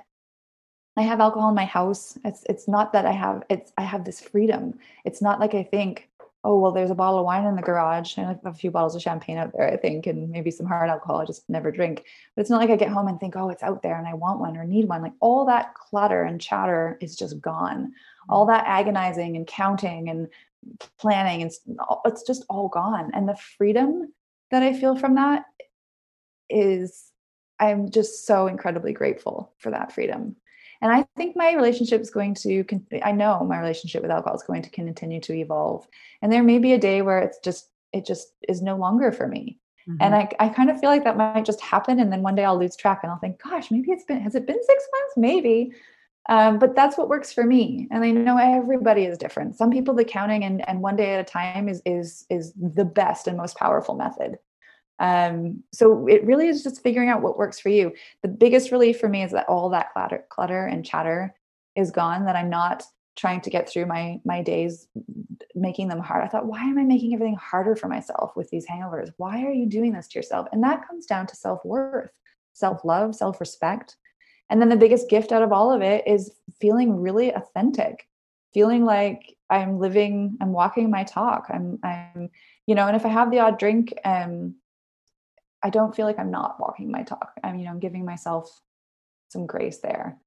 I 0.96 1.02
have 1.02 1.20
alcohol 1.20 1.48
in 1.48 1.54
my 1.54 1.64
house. 1.64 2.18
It's 2.24 2.44
it's 2.48 2.68
not 2.68 2.92
that 2.92 3.06
I 3.06 3.12
have 3.12 3.42
it's 3.48 3.72
I 3.78 3.82
have 3.82 4.04
this 4.04 4.20
freedom. 4.20 4.78
It's 5.04 5.22
not 5.22 5.40
like 5.40 5.54
I 5.54 5.62
think, 5.62 6.10
oh 6.44 6.58
well, 6.58 6.72
there's 6.72 6.90
a 6.90 6.94
bottle 6.94 7.20
of 7.20 7.24
wine 7.24 7.46
in 7.46 7.56
the 7.56 7.62
garage 7.62 8.18
and 8.18 8.38
a 8.44 8.52
few 8.52 8.70
bottles 8.70 8.94
of 8.94 9.00
champagne 9.00 9.38
out 9.38 9.52
there, 9.54 9.70
I 9.70 9.76
think, 9.76 10.06
and 10.06 10.28
maybe 10.30 10.50
some 10.50 10.66
hard 10.66 10.90
alcohol. 10.90 11.20
I 11.20 11.24
just 11.24 11.48
never 11.48 11.70
drink. 11.70 12.04
But 12.36 12.42
it's 12.42 12.50
not 12.50 12.60
like 12.60 12.70
I 12.70 12.76
get 12.76 12.90
home 12.90 13.08
and 13.08 13.18
think, 13.18 13.36
oh, 13.36 13.48
it's 13.48 13.62
out 13.62 13.82
there 13.82 13.96
and 13.96 14.06
I 14.06 14.14
want 14.14 14.40
one 14.40 14.56
or 14.56 14.64
need 14.64 14.88
one. 14.88 15.02
Like 15.02 15.14
all 15.20 15.46
that 15.46 15.74
clutter 15.74 16.24
and 16.24 16.40
chatter 16.40 16.98
is 17.00 17.16
just 17.16 17.40
gone. 17.40 17.92
All 18.28 18.46
that 18.46 18.64
agonizing 18.66 19.36
and 19.36 19.46
counting 19.46 20.10
and 20.10 20.28
planning 20.98 21.42
and 21.42 21.50
it's 22.04 22.22
just 22.22 22.44
all 22.50 22.68
gone. 22.68 23.10
And 23.14 23.28
the 23.28 23.36
freedom 23.36 24.12
that 24.50 24.62
I 24.62 24.78
feel 24.78 24.96
from 24.96 25.14
that 25.14 25.44
is 26.50 27.10
I'm 27.58 27.90
just 27.90 28.26
so 28.26 28.46
incredibly 28.46 28.92
grateful 28.92 29.54
for 29.56 29.70
that 29.70 29.92
freedom. 29.92 30.36
And 30.82 30.92
I 30.92 31.06
think 31.16 31.36
my 31.36 31.52
relationship 31.52 32.00
is 32.00 32.10
going 32.10 32.34
to, 32.34 32.64
I 33.02 33.12
know 33.12 33.44
my 33.44 33.58
relationship 33.58 34.02
with 34.02 34.10
alcohol 34.10 34.36
is 34.36 34.42
going 34.42 34.62
to 34.62 34.70
continue 34.70 35.20
to 35.20 35.32
evolve. 35.32 35.86
And 36.20 36.32
there 36.32 36.42
may 36.42 36.58
be 36.58 36.72
a 36.72 36.78
day 36.78 37.02
where 37.02 37.20
it's 37.20 37.38
just, 37.38 37.70
it 37.92 38.04
just 38.04 38.34
is 38.48 38.60
no 38.60 38.76
longer 38.76 39.12
for 39.12 39.28
me. 39.28 39.58
Mm-hmm. 39.88 40.02
And 40.02 40.14
I, 40.14 40.28
I 40.40 40.48
kind 40.48 40.70
of 40.70 40.80
feel 40.80 40.90
like 40.90 41.04
that 41.04 41.16
might 41.16 41.44
just 41.44 41.60
happen. 41.60 42.00
And 42.00 42.12
then 42.12 42.22
one 42.22 42.34
day 42.34 42.44
I'll 42.44 42.58
lose 42.58 42.76
track 42.76 43.00
and 43.02 43.12
I'll 43.12 43.18
think, 43.18 43.40
gosh, 43.40 43.70
maybe 43.70 43.92
it's 43.92 44.04
been, 44.04 44.20
has 44.20 44.34
it 44.34 44.46
been 44.46 44.62
six 44.62 44.84
months? 44.92 45.14
Maybe. 45.16 45.72
Um, 46.28 46.58
but 46.58 46.74
that's 46.74 46.96
what 46.96 47.08
works 47.08 47.32
for 47.32 47.44
me. 47.44 47.88
And 47.90 48.04
I 48.04 48.10
know 48.10 48.36
everybody 48.36 49.04
is 49.04 49.18
different. 49.18 49.56
Some 49.56 49.70
people 49.70 49.94
the 49.94 50.04
counting 50.04 50.44
and, 50.44 50.66
and 50.68 50.80
one 50.80 50.96
day 50.96 51.14
at 51.14 51.20
a 51.20 51.24
time 51.24 51.68
is 51.68 51.82
is 51.84 52.26
is 52.30 52.52
the 52.54 52.84
best 52.84 53.26
and 53.26 53.36
most 53.36 53.56
powerful 53.56 53.96
method. 53.96 54.38
Um, 55.02 55.64
so 55.72 56.06
it 56.06 56.24
really 56.24 56.46
is 56.46 56.62
just 56.62 56.82
figuring 56.82 57.08
out 57.08 57.22
what 57.22 57.36
works 57.36 57.58
for 57.58 57.68
you. 57.70 57.92
The 58.22 58.28
biggest 58.28 58.70
relief 58.70 59.00
for 59.00 59.08
me 59.08 59.24
is 59.24 59.32
that 59.32 59.48
all 59.48 59.68
that 59.70 59.92
clutter, 59.92 60.24
clutter 60.30 60.64
and 60.64 60.86
chatter 60.86 61.34
is 61.74 61.90
gone. 61.90 62.24
That 62.24 62.36
I'm 62.36 62.48
not 62.48 62.84
trying 63.16 63.40
to 63.42 63.50
get 63.50 63.68
through 63.68 63.86
my 63.86 64.20
my 64.24 64.42
days 64.42 64.86
making 65.56 65.88
them 65.88 65.98
hard. 65.98 66.24
I 66.24 66.28
thought, 66.28 66.46
why 66.46 66.62
am 66.62 66.78
I 66.78 66.84
making 66.84 67.12
everything 67.12 67.34
harder 67.34 67.74
for 67.74 67.88
myself 67.88 68.36
with 68.36 68.48
these 68.50 68.64
hangovers? 68.66 69.10
Why 69.16 69.44
are 69.44 69.50
you 69.50 69.66
doing 69.66 69.92
this 69.92 70.06
to 70.08 70.18
yourself? 70.20 70.46
And 70.52 70.62
that 70.62 70.86
comes 70.86 71.06
down 71.06 71.26
to 71.26 71.36
self 71.36 71.64
worth, 71.64 72.10
self 72.52 72.84
love, 72.84 73.16
self 73.16 73.40
respect. 73.40 73.96
And 74.50 74.60
then 74.60 74.68
the 74.68 74.76
biggest 74.76 75.10
gift 75.10 75.32
out 75.32 75.42
of 75.42 75.52
all 75.52 75.72
of 75.72 75.82
it 75.82 76.06
is 76.06 76.30
feeling 76.60 77.00
really 77.00 77.34
authentic, 77.34 78.06
feeling 78.54 78.84
like 78.84 79.34
I'm 79.50 79.80
living, 79.80 80.36
I'm 80.40 80.52
walking 80.52 80.90
my 80.90 81.02
talk. 81.02 81.46
I'm, 81.48 81.80
I'm, 81.82 82.30
you 82.66 82.74
know, 82.74 82.86
and 82.86 82.94
if 82.94 83.04
I 83.04 83.08
have 83.08 83.30
the 83.30 83.40
odd 83.40 83.58
drink, 83.58 83.92
um, 84.04 84.54
I 85.62 85.70
don't 85.70 85.94
feel 85.94 86.06
like 86.06 86.18
I'm 86.18 86.30
not 86.30 86.58
walking 86.58 86.90
my 86.90 87.02
talk. 87.02 87.32
I'm, 87.42 87.58
you 87.58 87.64
know, 87.64 87.70
I'm 87.70 87.78
giving 87.78 88.04
myself 88.04 88.60
some 89.30 89.46
grace 89.46 89.78
there. 89.78 90.18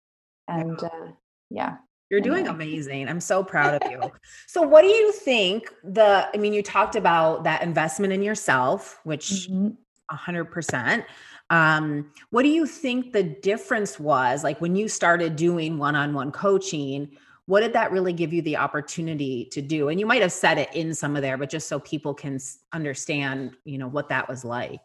And 0.48 0.82
uh, 0.82 1.12
yeah. 1.50 1.78
You're 2.10 2.22
doing 2.22 2.48
amazing. 2.48 3.10
I'm 3.10 3.20
so 3.20 3.44
proud 3.44 3.82
of 3.82 3.92
you. 3.92 4.00
so, 4.48 4.62
what 4.62 4.84
do 4.84 4.88
you 4.88 5.12
think 5.12 5.74
the, 5.84 6.30
I 6.34 6.38
mean, 6.38 6.54
you 6.54 6.62
talked 6.62 6.96
about 6.96 7.44
that 7.46 7.64
investment 7.64 8.14
in 8.14 8.22
yourself, 8.22 9.00
which 9.04 9.50
mm-hmm. 9.50 9.70
100%. 10.12 11.04
Um, 11.50 12.12
what 12.32 12.44
do 12.44 12.50
you 12.50 12.66
think 12.66 13.14
the 13.14 13.24
difference 13.24 14.00
was 14.00 14.44
like 14.44 14.60
when 14.62 14.76
you 14.76 14.88
started 14.88 15.36
doing 15.36 15.78
one 15.78 15.96
on 15.96 16.14
one 16.14 16.32
coaching? 16.32 17.18
What 17.48 17.62
did 17.62 17.74
that 17.74 17.92
really 17.92 18.14
give 18.14 18.34
you 18.34 18.42
the 18.42 18.58
opportunity 18.58 19.46
to 19.52 19.62
do? 19.62 19.90
And 19.90 20.00
you 20.00 20.06
might 20.06 20.24
have 20.24 20.32
said 20.32 20.58
it 20.58 20.70
in 20.74 20.94
some 20.96 21.16
of 21.16 21.22
there, 21.22 21.38
but 21.38 21.50
just 21.50 21.68
so 21.68 21.80
people 21.80 22.14
can 22.14 22.40
understand, 22.74 23.56
you 23.66 23.78
know, 23.78 23.88
what 23.88 24.10
that 24.10 24.28
was 24.28 24.44
like. 24.44 24.82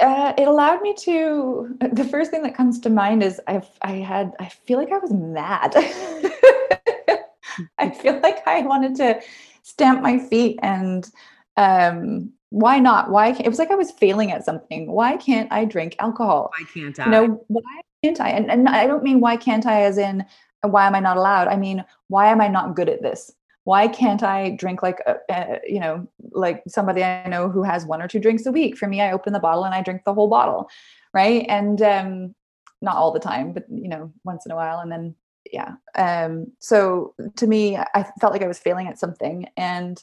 Uh, 0.00 0.32
it 0.38 0.48
allowed 0.48 0.82
me 0.82 0.94
to. 0.94 1.76
The 1.92 2.04
first 2.04 2.30
thing 2.30 2.42
that 2.42 2.54
comes 2.54 2.80
to 2.80 2.90
mind 2.90 3.22
is 3.22 3.40
I've 3.46 3.68
I 3.82 3.96
had 3.96 4.32
I 4.40 4.48
feel 4.48 4.78
like 4.78 4.92
I 4.92 4.98
was 4.98 5.12
mad. 5.12 5.74
I 7.78 7.90
feel 7.90 8.18
like 8.20 8.46
I 8.46 8.62
wanted 8.62 8.94
to 8.96 9.20
stamp 9.62 10.02
my 10.02 10.18
feet 10.18 10.58
and 10.62 11.08
um, 11.56 12.32
why 12.50 12.78
not? 12.78 13.10
Why 13.10 13.30
it 13.30 13.48
was 13.48 13.58
like 13.58 13.70
I 13.70 13.76
was 13.76 13.90
failing 13.90 14.32
at 14.32 14.44
something. 14.44 14.90
Why 14.90 15.16
can't 15.16 15.52
I 15.52 15.64
drink 15.64 15.96
alcohol? 15.98 16.50
Why 16.58 16.64
can't 16.72 16.98
I? 16.98 17.04
You 17.04 17.10
know, 17.10 17.44
why 17.48 17.80
can't 18.02 18.20
I? 18.20 18.30
And, 18.30 18.50
and 18.50 18.68
I 18.68 18.86
don't 18.86 19.02
mean 19.02 19.20
why 19.20 19.36
can't 19.36 19.66
I 19.66 19.82
as 19.82 19.98
in 19.98 20.24
why 20.62 20.86
am 20.86 20.94
I 20.94 21.00
not 21.00 21.16
allowed? 21.16 21.48
I 21.48 21.56
mean, 21.56 21.84
why 22.08 22.30
am 22.30 22.40
I 22.40 22.48
not 22.48 22.76
good 22.76 22.88
at 22.88 23.02
this? 23.02 23.32
Why 23.64 23.88
can't 23.88 24.22
I 24.22 24.50
drink 24.50 24.82
like 24.82 25.00
a, 25.06 25.16
a, 25.30 25.60
you 25.66 25.80
know, 25.80 26.08
like 26.32 26.62
somebody 26.66 27.04
I 27.04 27.28
know 27.28 27.48
who 27.48 27.62
has 27.62 27.84
one 27.84 28.00
or 28.00 28.08
two 28.08 28.18
drinks 28.18 28.46
a 28.46 28.52
week? 28.52 28.76
For 28.76 28.88
me, 28.88 29.00
I 29.00 29.12
open 29.12 29.32
the 29.32 29.40
bottle 29.40 29.64
and 29.64 29.74
I 29.74 29.82
drink 29.82 30.02
the 30.04 30.14
whole 30.14 30.28
bottle, 30.28 30.68
right? 31.12 31.44
And 31.48 31.80
um, 31.82 32.34
not 32.80 32.96
all 32.96 33.12
the 33.12 33.20
time, 33.20 33.52
but 33.52 33.64
you 33.70 33.88
know, 33.88 34.12
once 34.24 34.46
in 34.46 34.52
a 34.52 34.56
while, 34.56 34.80
and 34.80 34.90
then 34.90 35.14
yeah. 35.52 35.74
Um, 35.94 36.52
so 36.58 37.14
to 37.36 37.46
me, 37.46 37.76
I 37.76 38.06
felt 38.20 38.32
like 38.32 38.42
I 38.42 38.48
was 38.48 38.58
failing 38.58 38.86
at 38.86 38.98
something, 38.98 39.46
and 39.56 40.02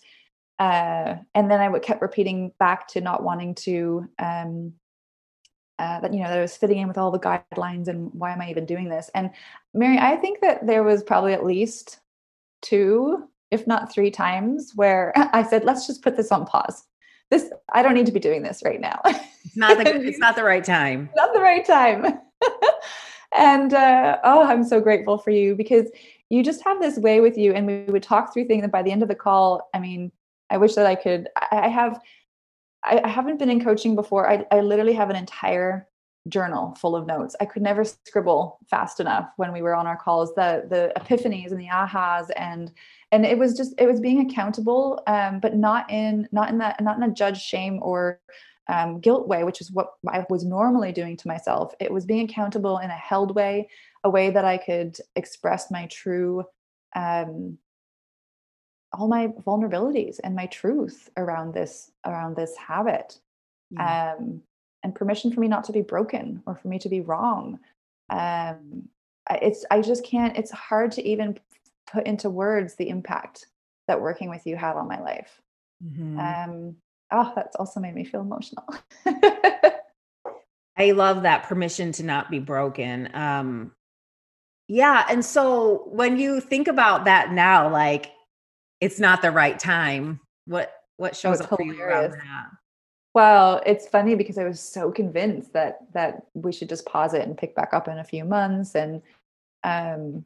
uh, 0.59 1.15
and 1.35 1.51
then 1.51 1.61
I 1.61 1.69
would 1.69 1.81
kept 1.81 2.01
repeating 2.01 2.51
back 2.59 2.87
to 2.89 3.01
not 3.01 3.23
wanting 3.23 3.55
to 3.55 4.07
um, 4.19 4.73
uh, 5.79 5.99
that 5.99 6.13
you 6.13 6.19
know 6.21 6.29
that 6.29 6.37
I 6.37 6.41
was 6.41 6.57
fitting 6.57 6.79
in 6.79 6.87
with 6.87 6.97
all 6.97 7.11
the 7.11 7.19
guidelines 7.19 7.87
and 7.87 8.11
why 8.13 8.33
am 8.33 8.41
I 8.41 8.49
even 8.49 8.65
doing 8.65 8.89
this? 8.89 9.09
And 9.13 9.31
Mary, 9.73 9.97
I 9.99 10.15
think 10.15 10.41
that 10.41 10.65
there 10.65 10.83
was 10.83 11.03
probably 11.03 11.33
at 11.33 11.45
least 11.45 11.99
two, 12.61 13.29
if 13.51 13.65
not 13.67 13.91
three 13.91 14.11
times 14.11 14.73
where 14.75 15.13
I 15.33 15.43
said, 15.43 15.63
"Let's 15.63 15.87
just 15.87 16.01
put 16.01 16.17
this 16.17 16.31
on 16.31 16.45
pause." 16.45 16.83
This 17.29 17.51
I 17.73 17.81
don't 17.81 17.93
need 17.93 18.05
to 18.05 18.11
be 18.11 18.19
doing 18.19 18.43
this 18.43 18.61
right 18.63 18.79
now. 18.79 19.01
It's 19.05 19.57
not 19.57 19.77
the 19.77 19.95
it's 20.07 20.19
not 20.19 20.35
the 20.35 20.43
right 20.43 20.63
time. 20.63 21.09
not 21.15 21.33
the 21.33 21.41
right 21.41 21.65
time. 21.65 22.19
and 23.35 23.73
uh, 23.73 24.17
oh, 24.23 24.43
I'm 24.43 24.63
so 24.63 24.79
grateful 24.79 25.17
for 25.17 25.31
you 25.31 25.55
because 25.55 25.89
you 26.29 26.43
just 26.43 26.63
have 26.63 26.81
this 26.81 26.97
way 26.97 27.19
with 27.19 27.37
you, 27.37 27.53
and 27.53 27.65
we 27.67 27.83
would 27.83 28.03
talk 28.03 28.33
through 28.33 28.45
things. 28.45 28.63
And 28.63 28.71
by 28.71 28.83
the 28.83 28.91
end 28.91 29.01
of 29.01 29.09
the 29.09 29.15
call, 29.15 29.69
I 29.73 29.79
mean, 29.79 30.11
I 30.49 30.57
wish 30.57 30.75
that 30.75 30.85
I 30.85 30.95
could. 30.95 31.27
I, 31.51 31.67
have. 31.67 31.99
I, 32.83 33.01
I 33.03 33.07
haven't 33.07 33.39
been 33.39 33.49
in 33.49 33.63
coaching 33.63 33.95
before. 33.95 34.29
I, 34.29 34.45
I 34.51 34.61
literally 34.61 34.93
have 34.93 35.09
an 35.09 35.15
entire 35.15 35.87
journal 36.29 36.75
full 36.75 36.95
of 36.95 37.05
notes. 37.05 37.35
I 37.39 37.45
could 37.45 37.61
never 37.61 37.83
scribble 37.83 38.59
fast 38.69 38.99
enough 38.99 39.29
when 39.37 39.51
we 39.53 39.61
were 39.61 39.75
on 39.75 39.87
our 39.87 39.97
calls. 39.97 40.33
The 40.35 40.65
the 40.69 40.91
epiphanies 40.99 41.51
and 41.51 41.59
the 41.59 41.67
ahas 41.67 42.29
and 42.35 42.71
and 43.11 43.25
it 43.25 43.37
was 43.37 43.55
just 43.55 43.73
it 43.77 43.87
was 43.87 43.99
being 43.99 44.29
accountable, 44.29 45.01
um, 45.07 45.39
but 45.39 45.55
not 45.55 45.89
in 45.89 46.27
not 46.31 46.49
in 46.49 46.57
that 46.59 46.81
not 46.81 46.97
in 46.97 47.03
a 47.03 47.13
judge 47.13 47.41
shame 47.41 47.79
or 47.81 48.19
um, 48.69 48.99
guilt 48.99 49.27
way, 49.27 49.43
which 49.43 49.61
is 49.61 49.71
what 49.71 49.93
I 50.07 50.25
was 50.29 50.43
normally 50.43 50.91
doing 50.91 51.15
to 51.17 51.27
myself. 51.27 51.73
It 51.79 51.91
was 51.91 52.05
being 52.05 52.29
accountable 52.29 52.79
in 52.79 52.89
a 52.89 52.93
held 52.93 53.33
way, 53.33 53.69
a 54.03 54.09
way 54.09 54.29
that 54.29 54.43
I 54.43 54.57
could 54.57 54.97
express 55.15 55.71
my 55.71 55.87
true 55.87 56.43
um, 56.95 57.57
all 58.93 59.07
my 59.07 59.27
vulnerabilities 59.45 60.19
and 60.23 60.35
my 60.35 60.47
truth 60.47 61.09
around 61.17 61.53
this 61.53 61.91
around 62.05 62.35
this 62.35 62.55
habit 62.55 63.19
mm. 63.73 63.79
um, 64.19 64.41
and 64.87 64.95
permission 64.95 65.31
for 65.31 65.41
me 65.41 65.47
not 65.47 65.65
to 65.65 65.73
be 65.73 65.81
broken 65.81 66.41
or 66.45 66.55
for 66.55 66.69
me 66.69 66.79
to 66.79 66.87
be 66.87 67.01
wrong 67.01 67.59
um, 68.09 68.87
it's 69.41 69.65
i 69.69 69.81
just 69.81 70.05
can't 70.05 70.37
it's 70.37 70.51
hard 70.51 70.91
to 70.91 71.05
even 71.05 71.37
put 71.91 72.07
into 72.07 72.29
words 72.29 72.75
the 72.75 72.87
impact 72.87 73.47
that 73.87 73.99
working 73.99 74.29
with 74.29 74.45
you 74.45 74.55
had 74.55 74.75
on 74.77 74.87
my 74.87 74.99
life 75.01 75.41
mm-hmm. 75.83 76.17
um, 76.19 76.75
oh 77.11 77.33
that's 77.35 77.55
also 77.57 77.79
made 77.79 77.93
me 77.93 78.05
feel 78.05 78.21
emotional 78.21 78.65
i 80.77 80.91
love 80.91 81.23
that 81.23 81.43
permission 81.43 81.91
to 81.91 82.03
not 82.03 82.31
be 82.31 82.39
broken 82.39 83.09
um, 83.13 83.71
yeah 84.69 85.05
and 85.09 85.25
so 85.25 85.83
when 85.87 86.17
you 86.17 86.39
think 86.39 86.69
about 86.69 87.05
that 87.05 87.33
now 87.33 87.69
like 87.69 88.11
it's 88.81 88.99
not 88.99 89.21
the 89.21 89.31
right 89.31 89.57
time. 89.57 90.19
What 90.45 90.71
what 90.97 91.15
shows 91.15 91.41
up 91.41 91.49
hilarious. 91.49 91.77
for 91.77 91.83
you 91.83 91.89
around 91.89 92.11
that? 92.11 92.49
Well, 93.17 93.63
it's 93.65 93.87
funny 93.87 94.13
because 94.13 94.37
I 94.37 94.43
was 94.43 94.59
so 94.59 94.91
convinced 94.91 95.53
that 95.53 95.79
that 95.93 96.27
we 96.35 96.51
should 96.51 96.69
just 96.69 96.85
pause 96.85 97.15
it 97.15 97.23
and 97.23 97.35
pick 97.35 97.55
back 97.55 97.73
up 97.73 97.87
in 97.87 97.97
a 97.97 98.03
few 98.03 98.23
months. 98.23 98.75
And 98.75 99.01
um 99.63 100.23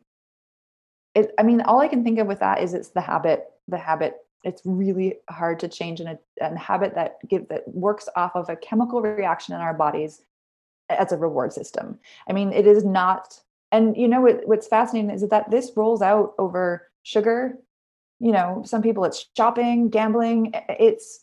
it 1.15 1.33
I 1.39 1.43
mean, 1.43 1.61
all 1.61 1.79
I 1.79 1.87
can 1.87 2.03
think 2.03 2.19
of 2.19 2.27
with 2.27 2.41
that 2.41 2.61
is 2.61 2.73
it's 2.73 2.89
the 2.89 2.99
habit, 2.99 3.45
the 3.69 3.77
habit. 3.77 4.17
It's 4.43 4.61
really 4.65 5.19
hard 5.29 5.61
to 5.61 5.69
change 5.69 6.01
in 6.01 6.07
a, 6.07 6.19
a 6.41 6.57
habit 6.57 6.95
that 6.95 7.15
give 7.29 7.47
that 7.47 7.65
works 7.65 8.09
off 8.17 8.35
of 8.35 8.49
a 8.49 8.57
chemical 8.57 9.01
reaction 9.01 9.55
in 9.55 9.61
our 9.61 9.73
bodies 9.73 10.23
as 10.89 11.13
a 11.13 11.17
reward 11.17 11.53
system. 11.53 11.97
I 12.27 12.33
mean, 12.33 12.51
it 12.51 12.67
is 12.67 12.83
not 12.83 13.39
and 13.71 13.95
you 13.95 14.09
know 14.09 14.19
what, 14.19 14.45
what's 14.49 14.67
fascinating 14.67 15.11
is 15.11 15.25
that 15.29 15.49
this 15.49 15.71
rolls 15.77 16.01
out 16.01 16.33
over 16.37 16.89
sugar 17.03 17.57
you 18.19 18.33
know 18.33 18.63
some 18.65 18.81
people 18.81 19.05
it's 19.05 19.27
shopping 19.37 19.87
gambling 19.87 20.51
it's 20.67 21.21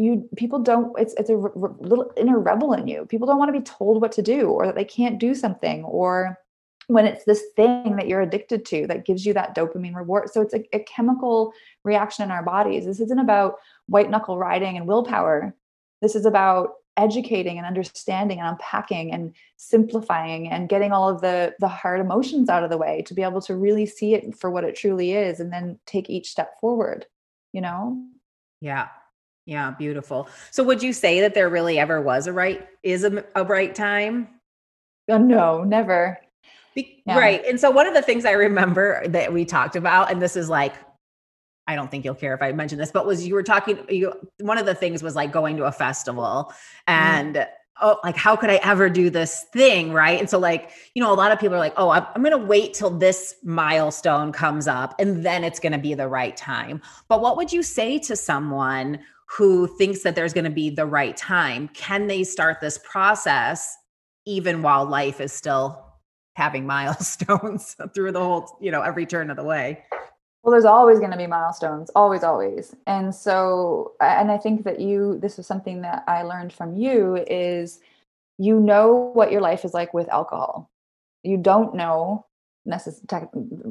you 0.00 0.28
people 0.36 0.58
don't 0.58 0.98
it's 0.98 1.14
it's 1.14 1.30
a 1.30 1.36
little 1.36 2.12
inner 2.16 2.38
rebel 2.38 2.72
in 2.72 2.88
you. 2.88 3.06
People 3.06 3.26
don't 3.26 3.38
want 3.38 3.52
to 3.52 3.58
be 3.58 3.64
told 3.64 4.00
what 4.00 4.12
to 4.12 4.22
do 4.22 4.48
or 4.48 4.66
that 4.66 4.74
they 4.74 4.84
can't 4.84 5.18
do 5.18 5.34
something 5.34 5.84
or 5.84 6.38
when 6.86 7.06
it's 7.06 7.24
this 7.24 7.44
thing 7.54 7.94
that 7.96 8.08
you're 8.08 8.22
addicted 8.22 8.64
to 8.66 8.86
that 8.88 9.04
gives 9.04 9.24
you 9.24 9.32
that 9.34 9.54
dopamine 9.54 9.94
reward. 9.94 10.30
So 10.30 10.40
it's 10.40 10.54
a, 10.54 10.64
a 10.74 10.80
chemical 10.80 11.52
reaction 11.84 12.24
in 12.24 12.30
our 12.32 12.42
bodies. 12.42 12.84
This 12.84 12.98
isn't 12.98 13.20
about 13.20 13.56
white 13.86 14.10
knuckle 14.10 14.38
riding 14.38 14.76
and 14.76 14.88
willpower. 14.88 15.54
This 16.02 16.16
is 16.16 16.26
about 16.26 16.74
educating 16.96 17.58
and 17.58 17.66
understanding 17.66 18.40
and 18.40 18.48
unpacking 18.48 19.12
and 19.12 19.32
simplifying 19.56 20.50
and 20.50 20.68
getting 20.68 20.92
all 20.92 21.08
of 21.08 21.20
the 21.20 21.54
the 21.60 21.68
hard 21.68 22.00
emotions 22.00 22.48
out 22.48 22.64
of 22.64 22.70
the 22.70 22.78
way 22.78 23.02
to 23.02 23.14
be 23.14 23.22
able 23.22 23.40
to 23.42 23.54
really 23.54 23.86
see 23.86 24.14
it 24.14 24.36
for 24.36 24.50
what 24.50 24.64
it 24.64 24.74
truly 24.74 25.12
is 25.12 25.40
and 25.40 25.52
then 25.52 25.78
take 25.86 26.08
each 26.10 26.30
step 26.30 26.58
forward 26.60 27.06
you 27.52 27.60
know? 27.60 28.00
Yeah 28.60 28.88
yeah 29.46 29.72
beautiful 29.72 30.28
so 30.50 30.62
would 30.62 30.82
you 30.82 30.92
say 30.92 31.20
that 31.20 31.34
there 31.34 31.48
really 31.48 31.78
ever 31.78 32.00
was 32.00 32.26
a 32.26 32.32
right 32.32 32.66
is 32.82 33.04
a, 33.04 33.24
a 33.34 33.44
right 33.44 33.74
time 33.74 34.28
uh, 35.10 35.18
no 35.18 35.64
never 35.64 36.18
Be- 36.74 37.02
yeah. 37.06 37.18
right 37.18 37.44
and 37.46 37.58
so 37.58 37.70
one 37.70 37.86
of 37.86 37.94
the 37.94 38.02
things 38.02 38.24
i 38.24 38.32
remember 38.32 39.06
that 39.08 39.32
we 39.32 39.44
talked 39.44 39.76
about 39.76 40.10
and 40.10 40.20
this 40.20 40.36
is 40.36 40.48
like 40.48 40.74
I 41.70 41.76
don't 41.76 41.88
think 41.88 42.04
you'll 42.04 42.16
care 42.16 42.34
if 42.34 42.42
I 42.42 42.50
mention 42.50 42.78
this, 42.78 42.90
but 42.90 43.06
was 43.06 43.24
you 43.24 43.34
were 43.34 43.44
talking, 43.44 43.78
you, 43.88 44.12
one 44.40 44.58
of 44.58 44.66
the 44.66 44.74
things 44.74 45.04
was 45.04 45.14
like 45.14 45.30
going 45.30 45.56
to 45.58 45.64
a 45.64 45.72
festival 45.72 46.46
mm-hmm. 46.48 46.92
and 46.92 47.36
mm. 47.36 47.46
oh, 47.80 48.00
like, 48.02 48.16
how 48.16 48.34
could 48.34 48.50
I 48.50 48.56
ever 48.56 48.90
do 48.90 49.08
this 49.08 49.46
thing? 49.52 49.92
Right. 49.92 50.18
And 50.18 50.28
so, 50.28 50.36
like, 50.36 50.70
you 50.96 51.02
know, 51.02 51.12
a 51.12 51.14
lot 51.14 51.30
of 51.30 51.38
people 51.38 51.54
are 51.54 51.60
like, 51.60 51.74
oh, 51.76 51.90
I'm, 51.90 52.04
I'm 52.16 52.22
going 52.24 52.36
to 52.36 52.44
wait 52.44 52.74
till 52.74 52.90
this 52.90 53.36
milestone 53.44 54.32
comes 54.32 54.66
up 54.66 54.96
and 54.98 55.24
then 55.24 55.44
it's 55.44 55.60
going 55.60 55.70
to 55.70 55.78
be 55.78 55.94
the 55.94 56.08
right 56.08 56.36
time. 56.36 56.82
But 57.08 57.20
what 57.20 57.36
would 57.36 57.52
you 57.52 57.62
say 57.62 58.00
to 58.00 58.16
someone 58.16 58.98
who 59.36 59.66
thinks 59.78 60.02
that 60.02 60.14
there's 60.14 60.32
going 60.32 60.44
to 60.44 60.50
be 60.50 60.70
the 60.70 60.86
right 60.86 61.16
time? 61.16 61.68
Can 61.68 62.06
they 62.06 62.24
start 62.24 62.60
this 62.60 62.78
process 62.78 63.76
even 64.26 64.62
while 64.62 64.84
life 64.84 65.20
is 65.20 65.32
still 65.32 65.90
having 66.34 66.66
milestones 66.76 67.76
through 67.94 68.12
the 68.12 68.20
whole, 68.20 68.56
you 68.60 68.70
know, 68.70 68.82
every 68.82 69.06
turn 69.06 69.30
of 69.30 69.36
the 69.36 69.44
way. 69.44 69.84
Well, 70.42 70.52
there's 70.52 70.64
always 70.64 70.98
going 70.98 71.10
to 71.10 71.18
be 71.18 71.26
milestones, 71.26 71.90
always, 71.94 72.24
always. 72.24 72.74
And 72.86 73.14
so, 73.14 73.92
and 74.00 74.32
I 74.32 74.38
think 74.38 74.64
that 74.64 74.80
you, 74.80 75.18
this 75.20 75.38
is 75.38 75.46
something 75.46 75.82
that 75.82 76.02
I 76.08 76.22
learned 76.22 76.54
from 76.54 76.76
you 76.76 77.16
is 77.28 77.80
you 78.38 78.58
know 78.58 79.10
what 79.12 79.30
your 79.30 79.42
life 79.42 79.66
is 79.66 79.74
like 79.74 79.92
with 79.92 80.08
alcohol. 80.08 80.70
You 81.22 81.36
don't 81.36 81.74
know, 81.74 82.24
necessarily 82.64 83.28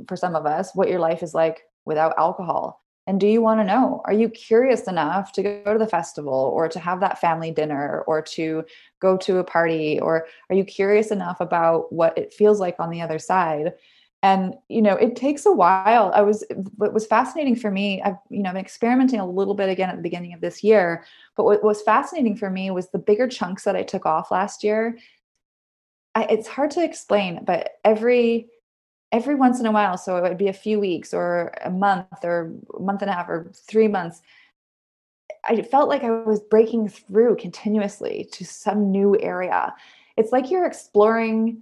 for 0.07 0.15
some 0.15 0.35
of 0.35 0.45
us, 0.45 0.75
what 0.75 0.89
your 0.89 0.99
life 0.99 1.23
is 1.23 1.33
like 1.33 1.61
without 1.85 2.13
alcohol. 2.19 2.83
And 3.09 3.19
do 3.19 3.25
you 3.25 3.41
want 3.41 3.59
to 3.59 3.63
know? 3.63 4.03
Are 4.05 4.13
you 4.13 4.29
curious 4.29 4.83
enough 4.83 5.31
to 5.31 5.41
go 5.41 5.73
to 5.73 5.79
the 5.79 5.87
festival 5.87 6.51
or 6.53 6.69
to 6.69 6.77
have 6.77 6.99
that 6.99 7.19
family 7.19 7.49
dinner 7.49 8.03
or 8.05 8.21
to 8.21 8.63
go 8.99 9.17
to 9.17 9.39
a 9.39 9.43
party? 9.43 9.99
Or 9.99 10.27
are 10.47 10.55
you 10.55 10.63
curious 10.63 11.09
enough 11.09 11.41
about 11.41 11.91
what 11.91 12.15
it 12.19 12.31
feels 12.31 12.59
like 12.59 12.75
on 12.77 12.91
the 12.91 13.01
other 13.01 13.17
side? 13.17 13.73
And 14.21 14.53
you 14.67 14.83
know, 14.83 14.93
it 14.93 15.15
takes 15.15 15.47
a 15.47 15.51
while. 15.51 16.11
I 16.13 16.21
was 16.21 16.45
what 16.75 16.93
was 16.93 17.07
fascinating 17.07 17.55
for 17.55 17.71
me, 17.71 17.99
I've 18.03 18.17
you 18.29 18.43
know, 18.43 18.51
I'm 18.51 18.57
experimenting 18.57 19.19
a 19.19 19.27
little 19.27 19.55
bit 19.55 19.69
again 19.69 19.89
at 19.89 19.95
the 19.95 20.03
beginning 20.03 20.35
of 20.35 20.41
this 20.41 20.63
year, 20.63 21.03
but 21.35 21.45
what 21.45 21.63
was 21.63 21.81
fascinating 21.81 22.37
for 22.37 22.51
me 22.51 22.69
was 22.69 22.91
the 22.91 22.99
bigger 22.99 23.27
chunks 23.27 23.63
that 23.63 23.75
I 23.75 23.81
took 23.81 24.05
off 24.05 24.29
last 24.29 24.63
year. 24.63 24.99
I, 26.13 26.25
it's 26.25 26.47
hard 26.47 26.69
to 26.71 26.83
explain, 26.83 27.43
but 27.43 27.71
every 27.83 28.49
every 29.11 29.35
once 29.35 29.59
in 29.59 29.65
a 29.65 29.71
while 29.71 29.97
so 29.97 30.17
it 30.17 30.21
would 30.21 30.37
be 30.37 30.47
a 30.47 30.53
few 30.53 30.79
weeks 30.79 31.13
or 31.13 31.51
a 31.63 31.69
month 31.69 32.23
or 32.23 32.53
a 32.77 32.81
month 32.81 33.01
and 33.01 33.09
a 33.09 33.13
half 33.13 33.29
or 33.29 33.51
three 33.53 33.87
months 33.87 34.21
i 35.47 35.61
felt 35.61 35.89
like 35.89 36.03
i 36.03 36.11
was 36.11 36.39
breaking 36.41 36.87
through 36.87 37.35
continuously 37.35 38.27
to 38.31 38.45
some 38.45 38.91
new 38.91 39.17
area. 39.19 39.73
It's 40.17 40.31
like 40.31 40.51
you're 40.51 40.65
exploring 40.65 41.61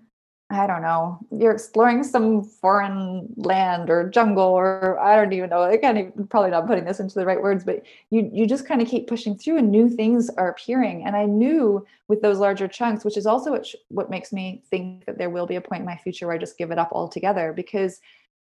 I 0.49 0.65
don't 0.65 0.81
know, 0.81 1.19
you're 1.29 1.51
exploring 1.51 2.05
some 2.05 2.41
foreign 2.41 3.27
land 3.35 3.89
or 3.89 4.09
jungle, 4.09 4.45
or 4.45 4.97
I 4.97 5.17
don't 5.17 5.33
even 5.33 5.49
know. 5.49 5.63
I 5.63 5.75
can't 5.75 5.97
even 5.97 6.27
probably 6.27 6.51
not 6.51 6.67
putting 6.67 6.85
this 6.85 7.01
into 7.01 7.15
the 7.15 7.25
right 7.25 7.41
words, 7.41 7.65
but 7.65 7.83
you 8.11 8.29
you 8.31 8.47
just 8.47 8.65
kind 8.65 8.81
of 8.81 8.87
keep 8.87 9.07
pushing 9.07 9.37
through, 9.37 9.57
and 9.57 9.69
new 9.69 9.89
things 9.89 10.29
are 10.37 10.49
appearing. 10.49 11.05
And 11.05 11.17
I 11.17 11.25
knew 11.25 11.85
with 12.07 12.21
those 12.21 12.39
larger 12.39 12.69
chunks, 12.69 13.03
which 13.03 13.17
is 13.17 13.25
also 13.25 13.51
what 13.51 13.67
what 13.89 14.09
makes 14.09 14.31
me 14.31 14.63
think 14.69 15.05
that 15.05 15.17
there 15.17 15.29
will 15.29 15.47
be 15.47 15.57
a 15.57 15.61
point 15.61 15.81
in 15.81 15.85
my 15.85 15.97
future 15.97 16.27
where 16.27 16.35
I 16.35 16.39
just 16.39 16.57
give 16.57 16.71
it 16.71 16.79
up 16.79 16.93
altogether 16.93 17.51
because 17.51 17.99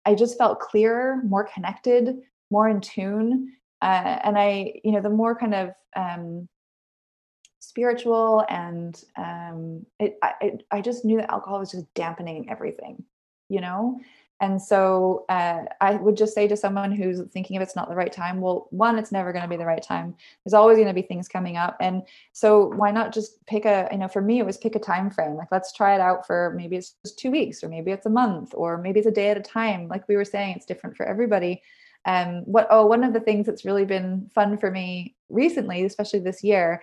I 0.05 0.15
just 0.15 0.37
felt 0.37 0.61
clearer, 0.61 1.21
more 1.25 1.43
connected, 1.53 2.15
more 2.49 2.69
in 2.69 2.79
tune, 2.79 3.53
uh, 3.81 4.19
and 4.23 4.37
I, 4.37 4.79
you 4.85 4.93
know, 4.93 5.01
the 5.01 5.09
more 5.09 5.35
kind 5.35 5.53
of 5.53 5.73
um, 5.97 6.47
spiritual 7.79 8.45
and 8.49 9.03
um, 9.15 9.85
it, 9.99 10.17
I, 10.21 10.33
it, 10.41 10.65
I 10.69 10.81
just 10.81 11.05
knew 11.05 11.17
that 11.17 11.31
alcohol 11.31 11.59
was 11.59 11.71
just 11.71 11.93
dampening 11.93 12.49
everything 12.49 13.03
you 13.49 13.61
know? 13.61 13.99
And 14.41 14.61
so 14.61 15.25
uh, 15.27 15.65
i 15.81 15.95
would 15.95 16.15
just 16.15 16.33
say 16.33 16.47
to 16.47 16.55
someone 16.55 16.93
who's 16.93 17.21
thinking 17.33 17.57
if 17.57 17.61
it's 17.61 17.75
not 17.75 17.89
the 17.89 17.95
right 17.95 18.11
time 18.11 18.39
well 18.39 18.67
one 18.69 18.97
it's 18.97 19.11
never 19.11 19.33
going 19.33 19.43
to 19.43 19.49
be 19.49 19.57
the 19.57 19.65
right 19.65 19.83
time. 19.83 20.15
There's 20.45 20.53
always 20.53 20.77
going 20.77 20.87
to 20.87 20.93
be 20.93 21.01
things 21.01 21.27
coming 21.27 21.57
up. 21.57 21.75
And 21.81 22.03
so 22.31 22.67
why 22.67 22.91
not 22.91 23.13
just 23.13 23.45
pick 23.47 23.65
a 23.65 23.89
you 23.91 23.97
know 23.97 24.07
for 24.07 24.21
me 24.21 24.39
it 24.39 24.45
was 24.45 24.55
pick 24.55 24.75
a 24.75 24.79
time 24.79 25.11
frame. 25.11 25.35
Like 25.35 25.51
let's 25.51 25.73
try 25.73 25.93
it 25.93 25.99
out 25.99 26.25
for 26.25 26.53
maybe 26.55 26.77
it's 26.77 26.95
just 27.05 27.19
two 27.19 27.31
weeks 27.31 27.61
or 27.65 27.67
maybe 27.67 27.91
it's 27.91 28.05
a 28.05 28.09
month 28.09 28.53
or 28.53 28.77
maybe 28.77 28.99
it's 28.99 29.09
a 29.09 29.11
day 29.11 29.29
at 29.29 29.35
a 29.37 29.41
time. 29.41 29.89
Like 29.89 30.07
we 30.07 30.15
were 30.15 30.23
saying 30.23 30.55
it's 30.55 30.65
different 30.65 30.95
for 30.95 31.05
everybody. 31.05 31.61
Um 32.05 32.43
what 32.45 32.67
oh 32.69 32.85
one 32.85 33.03
of 33.03 33.11
the 33.11 33.19
things 33.19 33.45
that's 33.45 33.65
really 33.65 33.83
been 33.83 34.29
fun 34.33 34.57
for 34.57 34.71
me 34.71 35.17
recently 35.27 35.83
especially 35.83 36.19
this 36.19 36.43
year 36.43 36.81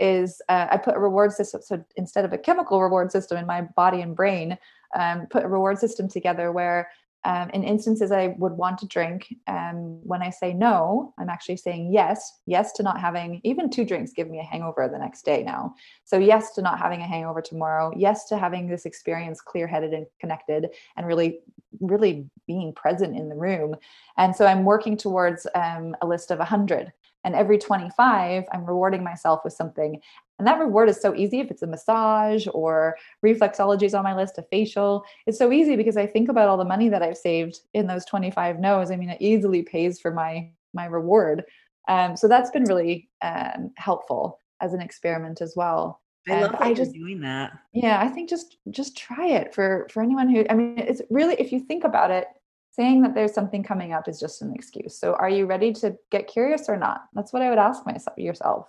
is 0.00 0.40
uh, 0.48 0.66
I 0.70 0.76
put 0.78 0.96
a 0.96 0.98
reward 0.98 1.32
system. 1.32 1.60
So 1.62 1.84
instead 1.96 2.24
of 2.24 2.32
a 2.32 2.38
chemical 2.38 2.82
reward 2.82 3.12
system 3.12 3.38
in 3.38 3.46
my 3.46 3.62
body 3.62 4.00
and 4.00 4.16
brain, 4.16 4.58
um, 4.98 5.26
put 5.26 5.44
a 5.44 5.48
reward 5.48 5.78
system 5.78 6.08
together 6.08 6.50
where 6.50 6.90
um, 7.24 7.50
in 7.50 7.64
instances 7.64 8.12
I 8.12 8.28
would 8.38 8.52
want 8.52 8.78
to 8.78 8.86
drink, 8.86 9.34
um, 9.46 10.00
when 10.02 10.22
I 10.22 10.30
say 10.30 10.54
no, 10.54 11.12
I'm 11.18 11.28
actually 11.28 11.58
saying 11.58 11.92
yes, 11.92 12.40
yes 12.46 12.72
to 12.72 12.82
not 12.82 12.98
having 12.98 13.42
even 13.44 13.68
two 13.68 13.84
drinks 13.84 14.12
give 14.12 14.30
me 14.30 14.38
a 14.38 14.42
hangover 14.42 14.88
the 14.88 14.98
next 14.98 15.24
day 15.24 15.42
now. 15.42 15.74
So, 16.04 16.18
yes 16.18 16.54
to 16.54 16.62
not 16.62 16.78
having 16.78 17.02
a 17.02 17.06
hangover 17.06 17.42
tomorrow, 17.42 17.92
yes 17.94 18.26
to 18.28 18.38
having 18.38 18.68
this 18.68 18.86
experience 18.86 19.42
clear 19.42 19.66
headed 19.66 19.92
and 19.92 20.06
connected 20.18 20.70
and 20.96 21.06
really, 21.06 21.40
really 21.80 22.26
being 22.46 22.72
present 22.72 23.14
in 23.14 23.28
the 23.28 23.36
room. 23.36 23.76
And 24.16 24.34
so 24.34 24.46
I'm 24.46 24.64
working 24.64 24.96
towards 24.96 25.46
um, 25.54 25.94
a 26.00 26.06
list 26.06 26.30
of 26.30 26.38
100 26.38 26.90
and 27.24 27.34
every 27.34 27.58
25, 27.58 28.44
I'm 28.52 28.64
rewarding 28.64 29.04
myself 29.04 29.40
with 29.44 29.52
something. 29.52 30.00
And 30.38 30.48
that 30.48 30.58
reward 30.58 30.88
is 30.88 31.00
so 31.00 31.14
easy 31.14 31.40
if 31.40 31.50
it's 31.50 31.62
a 31.62 31.66
massage 31.66 32.46
or 32.54 32.96
reflexology 33.24 33.82
is 33.82 33.94
on 33.94 34.04
my 34.04 34.16
list, 34.16 34.38
a 34.38 34.42
facial. 34.42 35.04
It's 35.26 35.38
so 35.38 35.52
easy 35.52 35.76
because 35.76 35.98
I 35.98 36.06
think 36.06 36.30
about 36.30 36.48
all 36.48 36.56
the 36.56 36.64
money 36.64 36.88
that 36.88 37.02
I've 37.02 37.18
saved 37.18 37.60
in 37.74 37.86
those 37.86 38.06
25 38.06 38.58
no's. 38.58 38.90
I 38.90 38.96
mean, 38.96 39.10
it 39.10 39.20
easily 39.20 39.62
pays 39.62 40.00
for 40.00 40.10
my 40.10 40.50
my 40.72 40.86
reward. 40.86 41.44
Um, 41.88 42.16
so 42.16 42.28
that's 42.28 42.50
been 42.50 42.64
really 42.64 43.08
um, 43.22 43.72
helpful 43.76 44.38
as 44.60 44.72
an 44.72 44.80
experiment 44.80 45.40
as 45.40 45.54
well. 45.56 46.00
I 46.28 46.42
love 46.42 46.52
that 46.52 46.62
I 46.62 46.74
just 46.74 46.92
doing 46.92 47.20
that. 47.20 47.52
Yeah, 47.72 48.00
I 48.00 48.08
think 48.08 48.28
just 48.28 48.58
just 48.70 48.96
try 48.96 49.26
it 49.26 49.54
for 49.54 49.88
for 49.90 50.02
anyone 50.02 50.28
who. 50.28 50.44
I 50.48 50.54
mean, 50.54 50.78
it's 50.78 51.02
really 51.10 51.34
if 51.34 51.50
you 51.52 51.60
think 51.60 51.84
about 51.84 52.10
it, 52.10 52.26
saying 52.80 53.02
that 53.02 53.14
there's 53.14 53.34
something 53.34 53.62
coming 53.62 53.92
up 53.92 54.08
is 54.08 54.18
just 54.18 54.40
an 54.40 54.54
excuse. 54.54 54.98
So 54.98 55.12
are 55.16 55.28
you 55.28 55.44
ready 55.44 55.70
to 55.74 55.98
get 56.10 56.26
curious 56.26 56.66
or 56.66 56.78
not? 56.78 57.02
That's 57.12 57.30
what 57.30 57.42
I 57.42 57.50
would 57.50 57.58
ask 57.58 57.84
myself 57.84 58.16
yourself. 58.16 58.68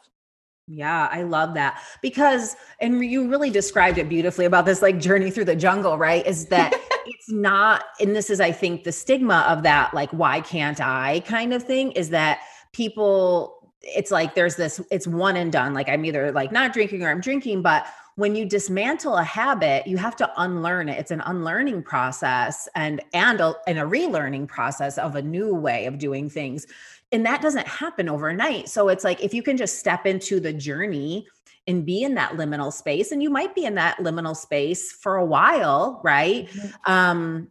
Yeah, 0.67 1.07
I 1.09 1.23
love 1.23 1.53
that 1.53 1.81
because, 2.01 2.57
and 2.81 3.03
you 3.05 3.29
really 3.29 3.49
described 3.49 3.97
it 3.97 4.09
beautifully 4.09 4.43
about 4.43 4.65
this 4.65 4.81
like 4.81 4.99
journey 4.99 5.31
through 5.31 5.45
the 5.45 5.55
jungle, 5.55 5.97
right? 5.97 6.27
Is 6.27 6.47
that 6.47 6.73
it's 7.05 7.31
not, 7.31 7.85
and 8.01 8.13
this 8.13 8.29
is, 8.29 8.41
I 8.41 8.51
think, 8.51 8.83
the 8.83 8.91
stigma 8.91 9.45
of 9.47 9.63
that, 9.63 9.93
like, 9.93 10.11
why 10.11 10.41
can't 10.41 10.81
I 10.81 11.21
kind 11.21 11.53
of 11.53 11.63
thing 11.63 11.93
is 11.93 12.09
that 12.09 12.41
people, 12.73 13.71
it's 13.81 14.11
like 14.11 14.35
there's 14.35 14.57
this, 14.57 14.81
it's 14.91 15.07
one 15.07 15.37
and 15.37 15.53
done. 15.53 15.73
Like, 15.73 15.87
I'm 15.87 16.03
either 16.03 16.33
like 16.33 16.51
not 16.51 16.73
drinking 16.73 17.03
or 17.03 17.09
I'm 17.09 17.21
drinking, 17.21 17.61
but 17.61 17.85
when 18.21 18.35
you 18.35 18.45
dismantle 18.45 19.17
a 19.17 19.23
habit 19.23 19.87
you 19.87 19.97
have 19.97 20.15
to 20.15 20.31
unlearn 20.37 20.87
it. 20.87 20.99
It's 20.99 21.09
an 21.09 21.21
unlearning 21.21 21.81
process 21.81 22.69
and 22.75 23.01
and 23.13 23.41
a, 23.41 23.55
and 23.65 23.79
a 23.79 23.81
relearning 23.81 24.47
process 24.47 24.99
of 24.99 25.15
a 25.15 25.21
new 25.23 25.55
way 25.55 25.87
of 25.87 25.97
doing 25.97 26.29
things. 26.29 26.67
And 27.11 27.25
that 27.25 27.41
doesn't 27.41 27.67
happen 27.67 28.07
overnight. 28.07 28.69
So 28.69 28.89
it's 28.89 29.03
like 29.03 29.23
if 29.23 29.33
you 29.33 29.41
can 29.41 29.57
just 29.57 29.79
step 29.79 30.05
into 30.05 30.39
the 30.39 30.53
journey 30.53 31.27
and 31.65 31.83
be 31.83 32.03
in 32.03 32.13
that 32.13 32.33
liminal 32.33 32.71
space 32.71 33.11
and 33.11 33.23
you 33.23 33.31
might 33.31 33.55
be 33.55 33.65
in 33.65 33.73
that 33.75 33.97
liminal 33.97 34.35
space 34.35 34.91
for 34.91 35.15
a 35.15 35.25
while 35.25 35.99
right? 36.03 36.47
Mm-hmm. 36.47 36.91
um 36.91 37.47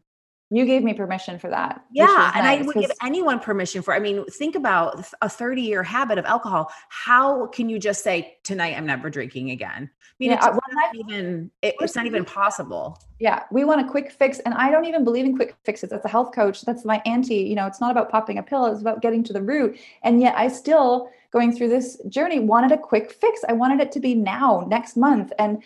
you 0.51 0.67
gave 0.67 0.83
me 0.83 0.93
permission 0.95 1.39
for 1.39 1.49
that. 1.49 1.85
Yeah. 1.93 2.33
And 2.35 2.45
nice, 2.45 2.63
I 2.63 2.67
would 2.67 2.77
give 2.77 2.91
anyone 3.03 3.39
permission 3.39 3.83
for, 3.83 3.95
I 3.95 4.01
mean, 4.01 4.25
think 4.27 4.57
about 4.57 5.07
a 5.23 5.29
30 5.29 5.63
year 5.63 5.85
habit 5.85 6.19
of 6.19 6.25
alcohol. 6.25 6.73
How 6.89 7.47
can 7.47 7.69
you 7.69 7.79
just 7.79 8.03
say, 8.03 8.37
tonight 8.43 8.75
I'm 8.77 8.85
never 8.85 9.11
drinking 9.11 9.53
again? 9.53 9.89
I 9.93 10.15
mean, 10.19 10.31
yeah, 10.33 10.37
it's, 10.37 10.47
well, 10.47 10.61
not 10.73 10.97
even, 10.97 11.51
it, 11.63 11.77
it's 11.81 11.95
not 11.95 12.07
even 12.07 12.25
possible. 12.25 13.01
Yeah. 13.21 13.45
We 13.53 13.65
want 13.65 13.87
a 13.87 13.89
quick 13.89 14.11
fix. 14.11 14.41
And 14.41 14.53
I 14.55 14.73
don't 14.73 14.87
even 14.87 15.05
believe 15.05 15.25
in 15.25 15.37
quick 15.37 15.55
fixes. 15.65 15.93
As 15.93 16.05
a 16.05 16.09
health 16.09 16.35
coach, 16.35 16.63
that's 16.63 16.85
my 16.85 17.01
anti, 17.07 17.37
you 17.37 17.55
know, 17.55 17.67
it's 17.67 17.81
not 17.81 17.93
about 17.93 18.11
popping 18.11 18.39
a 18.39 18.43
pill. 18.43 18.67
It's 18.67 18.81
about 18.81 19.03
getting 19.03 19.23
to 19.25 19.33
the 19.33 19.43
root. 19.43 19.79
And 20.03 20.21
yet 20.21 20.35
I 20.37 20.49
still, 20.49 21.11
going 21.31 21.55
through 21.55 21.69
this 21.69 21.97
journey, 22.09 22.41
wanted 22.41 22.73
a 22.73 22.79
quick 22.79 23.13
fix. 23.13 23.43
I 23.49 23.53
wanted 23.53 23.81
it 23.81 23.93
to 23.93 24.01
be 24.01 24.17
now, 24.17 24.67
next 24.69 24.97
month, 24.97 25.33
and 25.39 25.63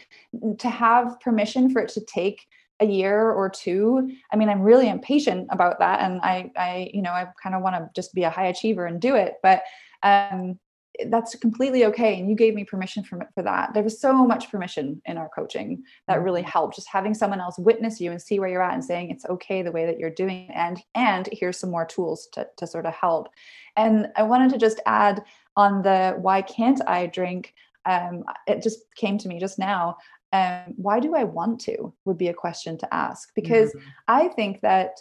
to 0.59 0.69
have 0.69 1.19
permission 1.21 1.71
for 1.71 1.81
it 1.81 1.89
to 1.91 2.03
take 2.03 2.47
a 2.81 2.87
year 2.87 3.31
or 3.31 3.49
two 3.49 4.11
i 4.33 4.37
mean 4.37 4.49
i'm 4.49 4.61
really 4.61 4.89
impatient 4.89 5.47
about 5.51 5.79
that 5.79 6.01
and 6.01 6.21
i 6.23 6.51
i 6.57 6.91
you 6.93 7.03
know 7.03 7.13
i 7.13 7.27
kind 7.43 7.55
of 7.55 7.63
want 7.63 7.77
to 7.77 7.89
just 7.95 8.13
be 8.15 8.25
a 8.25 8.31
high 8.31 8.47
achiever 8.47 8.87
and 8.87 9.01
do 9.01 9.15
it 9.15 9.35
but 9.43 9.63
um 10.03 10.59
that's 11.07 11.35
completely 11.37 11.85
okay 11.87 12.19
and 12.19 12.29
you 12.29 12.37
gave 12.37 12.55
me 12.55 12.65
permission 12.65 13.03
for, 13.03 13.19
for 13.35 13.43
that. 13.43 13.75
There 13.75 13.83
was 13.83 14.01
so 14.01 14.27
much 14.27 14.51
permission 14.51 15.03
in 15.07 15.19
our 15.19 15.29
coaching 15.35 15.83
that 16.07 16.23
really 16.23 16.43
mm-hmm. 16.43 16.51
helped 16.51 16.77
just 16.77 16.89
having 16.89 17.15
someone 17.15 17.41
else 17.41 17.59
witness 17.59 18.01
you 18.01 18.11
and 18.11 18.23
see 18.23 18.39
where 18.39 18.49
you're 18.49 18.63
at 18.63 18.75
and 18.75 18.85
saying 18.85 19.11
it's 19.11 19.25
okay 19.27 19.63
the 19.63 19.73
way 19.73 19.87
that 19.87 19.99
you're 19.99 20.11
doing 20.11 20.49
and 20.55 20.81
and 20.95 21.29
here's 21.33 21.59
some 21.59 21.71
more 21.71 21.85
tools 21.85 22.29
to, 22.33 22.47
to 22.57 22.67
sort 22.67 22.87
of 22.87 22.95
help. 22.95 23.29
And 23.77 24.09
i 24.17 24.23
wanted 24.23 24.51
to 24.51 24.59
just 24.59 24.81
add 24.87 25.23
on 25.57 25.83
the 25.83 26.17
why 26.21 26.43
can't 26.43 26.81
i 26.87 27.07
drink? 27.07 27.55
Um, 27.87 28.25
it 28.47 28.63
just 28.63 28.79
came 28.97 29.19
to 29.19 29.29
me 29.29 29.39
just 29.39 29.59
now 29.59 29.97
um, 30.35 30.75
why 30.77 30.99
do 30.99 31.15
I 31.15 31.23
want 31.23 31.61
to 31.61 31.95
would 32.05 32.19
be 32.19 32.27
a 32.29 32.35
question 32.35 32.77
to 32.79 32.93
ask 32.93 33.33
because 33.37 33.71
mm-hmm. 33.71 33.89
I 34.09 34.29
think 34.29 34.63
that 34.63 34.99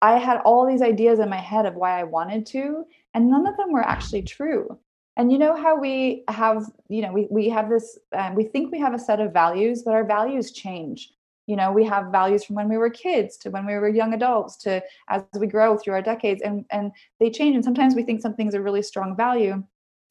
I 0.00 0.18
had 0.18 0.38
all 0.38 0.66
these 0.66 0.80
ideas 0.80 1.18
in 1.18 1.28
my 1.28 1.42
head 1.52 1.66
of 1.66 1.74
why 1.74 2.00
I 2.00 2.04
wanted 2.04 2.46
to, 2.46 2.84
and 3.12 3.28
none 3.28 3.46
of 3.46 3.58
them 3.58 3.72
were 3.72 3.86
actually 3.86 4.22
true. 4.22 4.78
And 5.18 5.30
you 5.30 5.38
know 5.38 5.54
how 5.54 5.78
we 5.78 6.24
have, 6.28 6.64
you 6.88 7.02
know, 7.02 7.12
we 7.12 7.28
we 7.30 7.48
have 7.50 7.68
this, 7.68 7.98
um, 8.16 8.34
we 8.34 8.44
think 8.44 8.72
we 8.72 8.80
have 8.80 8.94
a 8.94 8.98
set 8.98 9.20
of 9.20 9.34
values, 9.34 9.82
but 9.82 9.92
our 9.92 10.04
values 10.04 10.50
change. 10.50 11.10
You 11.46 11.56
know, 11.56 11.70
we 11.70 11.84
have 11.84 12.10
values 12.10 12.42
from 12.42 12.56
when 12.56 12.70
we 12.70 12.78
were 12.78 12.88
kids 12.88 13.36
to 13.38 13.50
when 13.50 13.66
we 13.66 13.74
were 13.74 13.88
young 13.88 14.14
adults 14.14 14.56
to 14.64 14.82
as 15.08 15.22
we 15.38 15.46
grow 15.46 15.76
through 15.76 15.94
our 15.94 16.02
decades, 16.02 16.40
and 16.42 16.64
and 16.70 16.90
they 17.20 17.30
change. 17.30 17.54
And 17.54 17.64
sometimes 17.64 17.94
we 17.94 18.02
think 18.02 18.22
something's 18.22 18.54
a 18.54 18.62
really 18.62 18.82
strong 18.82 19.14
value, 19.14 19.62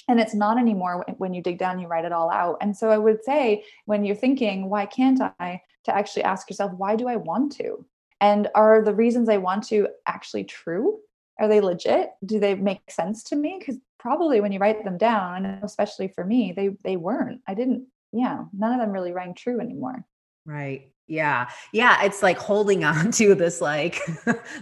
and 0.08 0.20
it's 0.20 0.36
not 0.36 0.58
anymore 0.58 1.06
when 1.18 1.34
you 1.34 1.42
dig 1.42 1.58
down 1.58 1.80
you 1.80 1.88
write 1.88 2.06
it 2.06 2.12
all 2.12 2.30
out 2.32 2.58
and 2.62 2.76
so 2.76 2.90
i 2.90 2.98
would 2.98 3.24
say 3.24 3.64
when 3.86 4.04
you're 4.04 4.16
thinking 4.16 4.70
why 4.70 4.86
can't 4.86 5.22
i 5.40 5.62
to 5.86 5.96
actually 5.96 6.24
ask 6.24 6.50
yourself, 6.50 6.72
why 6.74 6.96
do 6.96 7.08
I 7.08 7.16
want 7.16 7.52
to? 7.54 7.86
And 8.22 8.50
are 8.56 8.82
the 8.82 8.94
reasons 8.94 9.30
I 9.30 9.38
want 9.38 9.64
to 9.66 9.90
actually 10.06 10.46
true? 10.46 11.00
Are 11.40 11.48
they 11.48 11.62
legit? 11.62 12.12
Do 12.26 12.40
they 12.40 12.56
make 12.56 12.90
sense 12.90 13.24
to 13.24 13.36
me? 13.36 13.58
Because 13.60 13.78
probably 14.00 14.40
when 14.40 14.52
you 14.52 14.60
write 14.60 14.84
them 14.84 14.98
down, 14.98 15.46
especially 15.46 16.08
for 16.08 16.24
me, 16.24 16.54
they 16.56 16.70
they 16.84 16.96
weren't. 16.96 17.42
I 17.48 17.54
didn't, 17.54 17.88
yeah, 18.12 18.46
none 18.54 18.74
of 18.74 18.80
them 18.80 18.92
really 18.92 19.12
rang 19.12 19.34
true 19.34 19.60
anymore. 19.60 20.06
Right. 20.46 20.93
Yeah. 21.08 21.50
Yeah. 21.74 22.04
It's 22.04 22.24
like 22.24 22.38
holding 22.38 22.84
on 22.86 23.12
to 23.12 23.36
this, 23.36 23.62
like, 23.62 24.00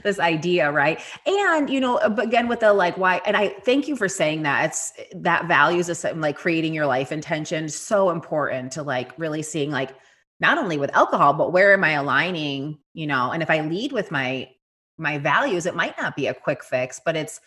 this 0.03 0.19
idea. 0.19 0.71
Right. 0.71 0.99
And, 1.25 1.69
you 1.69 1.79
know, 1.79 1.97
again, 1.97 2.47
with 2.47 2.61
the 2.61 2.73
like, 2.73 2.97
why, 2.97 3.21
and 3.25 3.37
I 3.37 3.49
thank 3.65 3.87
you 3.87 3.95
for 3.95 4.09
saying 4.09 4.43
that. 4.43 4.65
It's 4.65 4.93
eh, 4.97 5.03
that 5.17 5.47
values 5.47 5.89
is 5.89 6.03
like 6.15 6.37
creating 6.37 6.73
your 6.73 6.87
life 6.87 7.11
intention. 7.11 7.69
So 7.69 8.09
important 8.09 8.71
to 8.73 8.83
like 8.83 9.17
really 9.17 9.43
seeing, 9.43 9.71
like, 9.71 9.95
not 10.39 10.57
only 10.57 10.77
with 10.77 10.95
alcohol, 10.95 11.33
but 11.33 11.53
where 11.53 11.73
am 11.73 11.83
I 11.83 11.91
aligning, 11.91 12.79
you 12.93 13.05
know, 13.05 13.31
and 13.31 13.43
if 13.43 13.49
I 13.51 13.61
lead 13.61 13.91
with 13.91 14.09
my, 14.11 14.49
my 14.97 15.19
values, 15.19 15.67
it 15.67 15.75
might 15.75 15.95
not 15.99 16.15
be 16.15 16.25
a 16.25 16.33
quick 16.33 16.63
fix, 16.63 16.99
but 17.05 17.15
it's, 17.15 17.39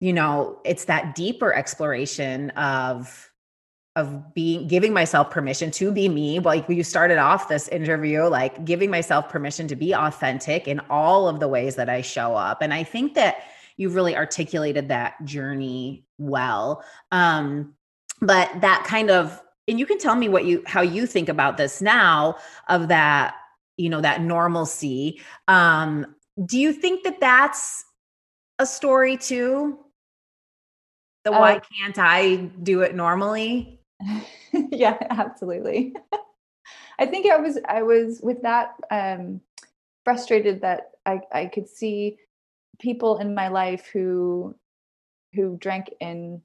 you 0.00 0.14
know, 0.14 0.58
it's 0.64 0.86
that 0.86 1.14
deeper 1.14 1.52
exploration 1.52 2.48
of, 2.50 3.29
of 3.96 4.34
being 4.34 4.68
giving 4.68 4.92
myself 4.92 5.30
permission 5.30 5.70
to 5.72 5.90
be 5.90 6.08
me. 6.08 6.38
Like 6.38 6.68
you 6.68 6.84
started 6.84 7.18
off 7.18 7.48
this 7.48 7.66
interview 7.68 8.22
like 8.22 8.64
giving 8.64 8.90
myself 8.90 9.28
permission 9.28 9.66
to 9.68 9.76
be 9.76 9.92
authentic 9.92 10.68
in 10.68 10.80
all 10.88 11.28
of 11.28 11.40
the 11.40 11.48
ways 11.48 11.74
that 11.76 11.88
I 11.88 12.00
show 12.00 12.36
up. 12.36 12.62
And 12.62 12.72
I 12.72 12.84
think 12.84 13.14
that 13.14 13.42
you've 13.76 13.96
really 13.96 14.16
articulated 14.16 14.88
that 14.88 15.22
journey 15.24 16.04
well. 16.18 16.84
Um 17.10 17.74
but 18.20 18.60
that 18.60 18.84
kind 18.84 19.10
of 19.10 19.42
and 19.66 19.78
you 19.78 19.86
can 19.86 19.98
tell 19.98 20.14
me 20.14 20.28
what 20.28 20.44
you 20.44 20.62
how 20.66 20.82
you 20.82 21.06
think 21.06 21.28
about 21.28 21.56
this 21.56 21.82
now 21.82 22.36
of 22.68 22.88
that 22.88 23.34
you 23.76 23.88
know 23.88 24.00
that 24.00 24.22
normalcy. 24.22 25.20
Um 25.48 26.14
do 26.46 26.60
you 26.60 26.72
think 26.72 27.02
that 27.02 27.18
that's 27.18 27.84
a 28.60 28.66
story 28.66 29.16
too? 29.16 29.80
The 31.24 31.32
why 31.32 31.56
uh, 31.56 31.60
can't 31.60 31.98
i 31.98 32.36
do 32.36 32.80
it 32.80 32.94
normally 32.94 33.79
yeah, 34.52 34.96
absolutely. 35.10 35.94
I 36.98 37.06
think 37.06 37.30
I 37.30 37.36
was 37.38 37.58
I 37.68 37.82
was 37.82 38.20
with 38.22 38.42
that 38.42 38.74
um, 38.90 39.40
frustrated 40.04 40.60
that 40.62 40.92
I 41.06 41.20
I 41.32 41.46
could 41.46 41.68
see 41.68 42.18
people 42.80 43.18
in 43.18 43.34
my 43.34 43.48
life 43.48 43.86
who 43.92 44.54
who 45.34 45.56
drank 45.58 45.90
in 46.00 46.42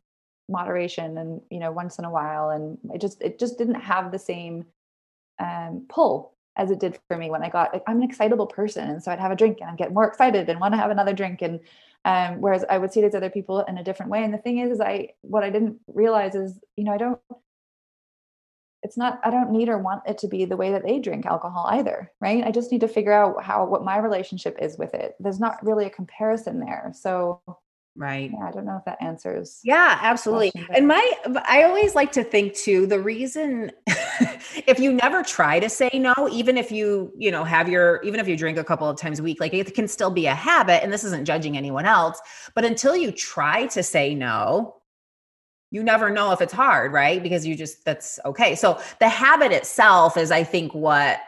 moderation 0.48 1.18
and 1.18 1.42
you 1.50 1.60
know 1.60 1.72
once 1.72 1.98
in 2.00 2.06
a 2.06 2.12
while 2.12 2.52
and 2.52 2.78
it 2.94 3.02
just 3.02 3.22
it 3.22 3.40
just 3.40 3.58
didn't 3.58 3.76
have 3.76 4.12
the 4.12 4.20
same 4.20 4.66
um, 5.40 5.86
pull 5.90 6.34
as 6.58 6.72
it 6.72 6.80
did 6.80 6.98
for 7.10 7.18
me 7.18 7.30
when 7.30 7.44
I 7.44 7.50
got 7.50 7.74
like, 7.74 7.84
I'm 7.88 7.98
an 7.98 8.04
excitable 8.04 8.48
person 8.48 8.90
and 8.90 9.04
so 9.04 9.12
I'd 9.12 9.20
have 9.20 9.32
a 9.32 9.36
drink 9.36 9.58
and 9.60 9.70
I'd 9.70 9.78
get 9.78 9.94
more 9.94 10.06
excited 10.08 10.50
and 10.50 10.60
want 10.60 10.74
to 10.74 10.78
have 10.78 10.92
another 10.92 11.14
drink 11.14 11.42
and 11.42 11.60
um, 12.06 12.40
whereas 12.40 12.64
I 12.70 12.78
would 12.78 12.94
see 12.94 13.02
these 13.02 13.16
other 13.16 13.30
people 13.30 13.62
in 13.62 13.78
a 13.78 13.84
different 13.84 14.12
way 14.12 14.24
and 14.24 14.34
the 14.34 14.38
thing 14.38 14.60
is, 14.60 14.72
is 14.72 14.82
I 14.82 15.10
what 15.22 15.44
I 15.44 15.50
didn't 15.50 15.80
realize 15.88 16.36
is 16.36 16.60
you 16.78 16.86
know 16.86 16.94
I 16.94 16.98
don't 16.98 17.20
it's 18.86 18.98
not 18.98 19.20
i 19.24 19.30
don't 19.30 19.52
need 19.52 19.70
or 19.70 19.78
want 19.78 20.02
it 20.08 20.18
to 20.18 20.28
be 20.28 20.46
the 20.46 20.58
way 20.58 20.72
that 20.72 20.84
they 20.84 21.00
drink 21.00 21.26
alcohol 21.26 21.68
either 21.72 22.12
right? 22.22 22.44
I 22.44 22.52
just 22.52 22.72
need 22.72 22.82
to 22.82 22.88
figure 22.88 23.12
out 23.12 23.44
how 23.44 23.66
what 23.66 23.84
my 23.84 23.98
relationship 23.98 24.58
is 24.60 24.78
with 24.78 24.94
it. 24.94 25.16
There's 25.20 25.40
not 25.40 25.64
really 25.64 25.86
a 25.86 25.90
comparison 25.90 26.60
there. 26.60 26.92
So 26.96 27.42
right. 27.96 28.32
yeah, 28.34 28.48
i 28.48 28.52
don't 28.52 28.66
know 28.66 28.76
if 28.76 28.84
that 28.84 29.02
answers 29.02 29.62
yeah 29.64 29.98
absolutely. 30.02 30.52
and 30.76 30.86
my 30.86 31.14
i 31.48 31.64
always 31.64 31.96
like 31.96 32.12
to 32.12 32.26
think 32.26 32.54
too 32.54 32.86
the 32.86 33.00
reason 33.00 33.72
if 34.68 34.80
you 34.80 34.92
never 34.92 35.24
try 35.24 35.62
to 35.62 35.70
say 35.70 35.90
no 35.94 36.14
even 36.30 36.58
if 36.58 36.74
you 36.74 37.10
you 37.18 37.32
know 37.32 37.46
have 37.46 37.70
your 37.70 38.02
even 38.04 38.20
if 38.20 38.28
you 38.28 38.36
drink 38.36 38.58
a 38.58 38.66
couple 38.66 38.90
of 38.90 38.98
times 38.98 39.20
a 39.20 39.24
week 39.24 39.40
like 39.40 39.54
it 39.54 39.74
can 39.74 39.88
still 39.88 40.12
be 40.12 40.26
a 40.26 40.36
habit 40.36 40.84
and 40.84 40.92
this 40.92 41.06
isn't 41.06 41.24
judging 41.24 41.56
anyone 41.56 41.86
else 41.86 42.20
but 42.54 42.66
until 42.66 42.98
you 42.98 43.14
try 43.14 43.66
to 43.68 43.82
say 43.82 44.14
no 44.14 44.76
you 45.72 45.84
never 45.84 46.10
know 46.10 46.32
if 46.32 46.42
it's 46.42 46.54
hard, 46.54 46.94
right? 46.94 47.22
Because 47.22 47.46
you 47.46 47.56
just 47.56 47.84
that's 47.86 48.20
okay. 48.26 48.56
So 48.56 48.80
the 49.00 49.10
habit 49.10 49.52
itself 49.52 50.18
is 50.18 50.32
I 50.32 50.44
think 50.44 50.74
what 50.74 51.20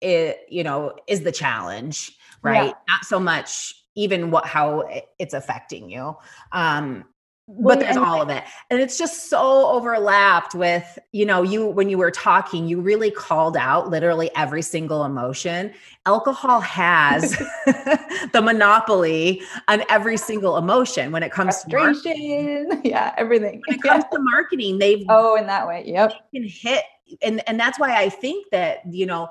it, 0.00 0.40
you 0.48 0.64
know, 0.64 0.94
is 1.06 1.22
the 1.22 1.32
challenge, 1.32 2.12
right? 2.42 2.66
Yeah. 2.66 2.72
Not 2.88 3.04
so 3.04 3.20
much 3.20 3.74
even 3.94 4.30
what 4.30 4.46
how 4.46 4.88
it's 5.18 5.34
affecting 5.34 5.90
you. 5.90 6.16
Um 6.50 7.04
but 7.48 7.80
there's 7.80 7.96
all 7.96 8.22
of 8.22 8.28
it 8.28 8.44
and 8.70 8.80
it's 8.80 8.96
just 8.96 9.28
so 9.28 9.66
overlapped 9.66 10.54
with 10.54 10.98
you 11.10 11.26
know 11.26 11.42
you 11.42 11.66
when 11.66 11.88
you 11.88 11.98
were 11.98 12.10
talking 12.10 12.68
you 12.68 12.80
really 12.80 13.10
called 13.10 13.56
out 13.56 13.90
literally 13.90 14.30
every 14.36 14.62
single 14.62 15.04
emotion. 15.04 15.72
Alcohol 16.06 16.60
has 16.60 17.30
the 18.32 18.40
monopoly 18.42 19.42
on 19.68 19.84
every 19.88 20.16
single 20.16 20.56
emotion 20.56 21.12
when 21.12 21.22
it 21.22 21.32
comes 21.32 21.62
to 21.64 21.68
yeah 22.84 23.14
everything. 23.18 23.60
when 23.66 23.76
it 23.76 23.82
comes 23.82 24.04
yeah. 24.04 24.16
to 24.16 24.24
marketing 24.32 24.78
they've 24.78 25.04
oh 25.08 25.36
in 25.36 25.46
that 25.46 25.66
way 25.66 25.82
yep. 25.86 26.12
can 26.34 26.44
hit 26.44 26.84
and 27.22 27.46
and 27.48 27.58
that's 27.58 27.78
why 27.78 27.94
i 27.96 28.08
think 28.08 28.46
that 28.50 28.80
you 28.90 29.06
know 29.06 29.28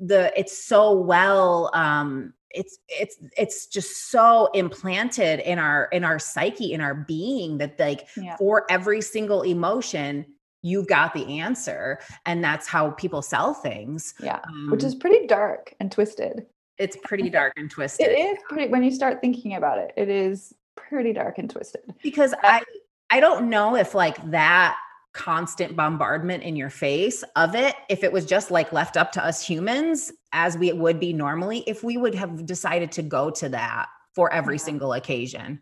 the 0.00 0.32
it's 0.38 0.56
so 0.56 0.92
well 0.92 1.70
um 1.74 2.32
it's 2.50 2.78
it's 2.88 3.16
it's 3.36 3.66
just 3.66 4.10
so 4.10 4.48
implanted 4.54 5.40
in 5.40 5.58
our 5.58 5.86
in 5.92 6.04
our 6.04 6.18
psyche 6.18 6.72
in 6.72 6.80
our 6.80 6.94
being 6.94 7.58
that 7.58 7.78
like 7.78 8.08
yeah. 8.16 8.36
for 8.36 8.64
every 8.70 9.00
single 9.00 9.42
emotion 9.42 10.24
you've 10.62 10.86
got 10.86 11.12
the 11.14 11.40
answer 11.40 11.98
and 12.26 12.42
that's 12.42 12.66
how 12.66 12.90
people 12.92 13.22
sell 13.22 13.54
things 13.54 14.14
yeah 14.20 14.40
um, 14.48 14.70
which 14.70 14.82
is 14.82 14.94
um 14.94 15.00
pretty 15.00 15.26
dark 15.26 15.74
and 15.80 15.92
twisted. 15.92 16.46
It's 16.78 16.96
pretty 17.02 17.28
dark 17.38 17.54
and 17.56 17.70
twisted. 17.70 18.06
it 18.06 18.12
is 18.12 18.38
pretty 18.48 18.70
when 18.70 18.82
you 18.82 18.92
start 18.92 19.20
thinking 19.20 19.54
about 19.54 19.78
it 19.78 19.92
it 19.96 20.08
is 20.08 20.54
pretty 20.76 21.12
dark 21.12 21.38
and 21.38 21.50
twisted. 21.50 21.94
Because 22.02 22.32
uh, 22.32 22.38
i 22.44 22.62
i 23.10 23.20
don't 23.20 23.50
know 23.50 23.76
if 23.76 23.94
like 23.94 24.30
that 24.30 24.76
constant 25.18 25.74
bombardment 25.74 26.44
in 26.44 26.54
your 26.54 26.70
face 26.70 27.24
of 27.34 27.56
it 27.56 27.74
if 27.88 28.04
it 28.04 28.12
was 28.12 28.24
just 28.24 28.52
like 28.52 28.72
left 28.72 28.96
up 28.96 29.10
to 29.10 29.24
us 29.24 29.44
humans 29.44 30.12
as 30.32 30.56
we 30.56 30.72
would 30.72 31.00
be 31.00 31.12
normally 31.12 31.64
if 31.66 31.82
we 31.82 31.96
would 31.96 32.14
have 32.14 32.46
decided 32.46 32.92
to 32.92 33.02
go 33.02 33.28
to 33.28 33.48
that 33.48 33.88
for 34.14 34.32
every 34.32 34.54
yeah. 34.54 34.62
single 34.62 34.92
occasion. 34.92 35.60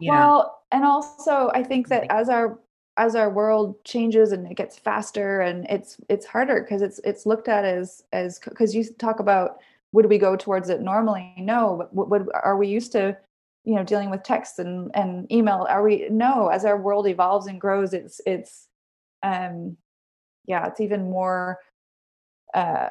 Well 0.00 0.38
know? 0.38 0.50
and 0.70 0.84
also 0.84 1.50
i 1.54 1.62
think 1.62 1.88
that 1.88 2.06
as 2.10 2.28
our 2.28 2.58
as 2.96 3.14
our 3.14 3.30
world 3.30 3.82
changes 3.84 4.32
and 4.32 4.46
it 4.50 4.56
gets 4.56 4.78
faster 4.78 5.40
and 5.40 5.66
it's 5.68 5.98
it's 6.08 6.26
harder 6.26 6.60
because 6.60 6.80
it's 6.80 7.00
it's 7.04 7.26
looked 7.26 7.48
at 7.48 7.64
as 7.64 8.04
as 8.12 8.38
because 8.38 8.74
you 8.74 8.84
talk 8.98 9.18
about 9.18 9.58
would 9.92 10.06
we 10.06 10.18
go 10.18 10.36
towards 10.36 10.68
it 10.68 10.80
normally? 10.80 11.34
No. 11.38 11.88
What, 11.92 12.08
what 12.08 12.22
are 12.34 12.56
we 12.56 12.68
used 12.68 12.92
to 12.92 13.16
you 13.64 13.74
know 13.74 13.84
dealing 13.84 14.10
with 14.10 14.22
text 14.22 14.58
and 14.58 14.90
and 14.94 15.30
email? 15.32 15.66
Are 15.68 15.82
we 15.82 16.08
no. 16.10 16.48
As 16.48 16.64
our 16.64 16.76
world 16.76 17.06
evolves 17.06 17.46
and 17.46 17.60
grows 17.60 17.94
it's 17.94 18.20
it's 18.26 18.67
um 19.22 19.76
yeah 20.46 20.66
it's 20.66 20.80
even 20.80 21.10
more 21.10 21.58
uh 22.54 22.90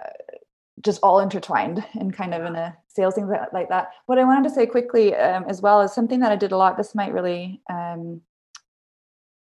just 0.82 1.00
all 1.02 1.20
intertwined 1.20 1.84
and 1.94 2.14
kind 2.14 2.34
of 2.34 2.46
in 2.46 2.56
a 2.56 2.78
sales 2.88 3.16
thing 3.16 3.28
like 3.54 3.70
that. 3.70 3.92
What 4.06 4.20
i 4.20 4.24
wanted 4.24 4.48
to 4.48 4.54
say 4.54 4.66
quickly 4.66 5.16
um, 5.16 5.46
as 5.48 5.62
well 5.62 5.82
is 5.82 5.94
something 5.94 6.20
that 6.20 6.32
i 6.32 6.36
did 6.36 6.52
a 6.52 6.58
lot 6.58 6.78
this 6.78 6.96
might 6.96 7.14
really 7.14 7.62
um 7.70 8.22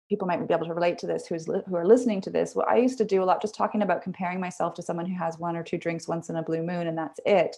people 0.08 0.28
might 0.28 0.46
be 0.46 0.54
able 0.54 0.66
to 0.66 0.74
relate 0.74 0.98
to 0.98 1.06
this 1.06 1.26
who's 1.26 1.48
li- 1.48 1.62
who 1.68 1.74
are 1.76 1.86
listening 1.86 2.20
to 2.22 2.30
this. 2.30 2.54
What 2.54 2.68
i 2.68 2.76
used 2.76 2.98
to 2.98 3.04
do 3.04 3.22
a 3.22 3.24
lot 3.24 3.42
just 3.42 3.54
talking 3.54 3.82
about 3.82 4.02
comparing 4.02 4.40
myself 4.40 4.74
to 4.74 4.82
someone 4.82 5.06
who 5.06 5.18
has 5.18 5.38
one 5.38 5.56
or 5.56 5.62
two 5.62 5.78
drinks 5.78 6.08
once 6.08 6.30
in 6.30 6.36
a 6.36 6.42
blue 6.42 6.62
moon 6.62 6.86
and 6.86 6.96
that's 6.96 7.20
it. 7.26 7.56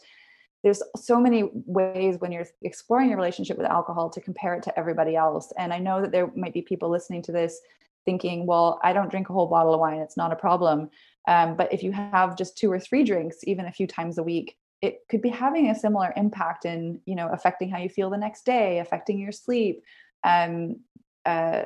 There's 0.64 0.82
so 0.96 1.20
many 1.20 1.50
ways 1.52 2.16
when 2.18 2.32
you're 2.32 2.46
exploring 2.62 3.08
your 3.08 3.16
relationship 3.16 3.58
with 3.58 3.66
alcohol 3.66 4.10
to 4.10 4.20
compare 4.20 4.54
it 4.54 4.62
to 4.64 4.76
everybody 4.76 5.14
else. 5.14 5.52
And 5.56 5.72
I 5.72 5.78
know 5.78 6.00
that 6.00 6.10
there 6.10 6.32
might 6.34 6.52
be 6.52 6.62
people 6.62 6.90
listening 6.90 7.22
to 7.22 7.32
this 7.32 7.60
thinking, 8.08 8.46
well, 8.46 8.80
I 8.82 8.94
don't 8.94 9.10
drink 9.10 9.28
a 9.28 9.34
whole 9.34 9.48
bottle 9.48 9.74
of 9.74 9.80
wine, 9.80 10.00
it's 10.00 10.16
not 10.16 10.32
a 10.32 10.36
problem. 10.36 10.88
Um, 11.26 11.56
but 11.56 11.70
if 11.70 11.82
you 11.82 11.92
have 11.92 12.38
just 12.38 12.56
two 12.56 12.72
or 12.72 12.80
three 12.80 13.04
drinks, 13.04 13.36
even 13.44 13.66
a 13.66 13.72
few 13.72 13.86
times 13.86 14.16
a 14.16 14.22
week, 14.22 14.56
it 14.80 15.00
could 15.10 15.20
be 15.20 15.28
having 15.28 15.68
a 15.68 15.74
similar 15.74 16.14
impact 16.16 16.64
in, 16.64 17.02
you 17.04 17.14
know, 17.14 17.28
affecting 17.28 17.68
how 17.68 17.76
you 17.76 17.90
feel 17.90 18.08
the 18.08 18.16
next 18.16 18.46
day, 18.46 18.78
affecting 18.78 19.18
your 19.18 19.32
sleep. 19.32 19.82
Um, 20.24 20.80
uh, 21.26 21.64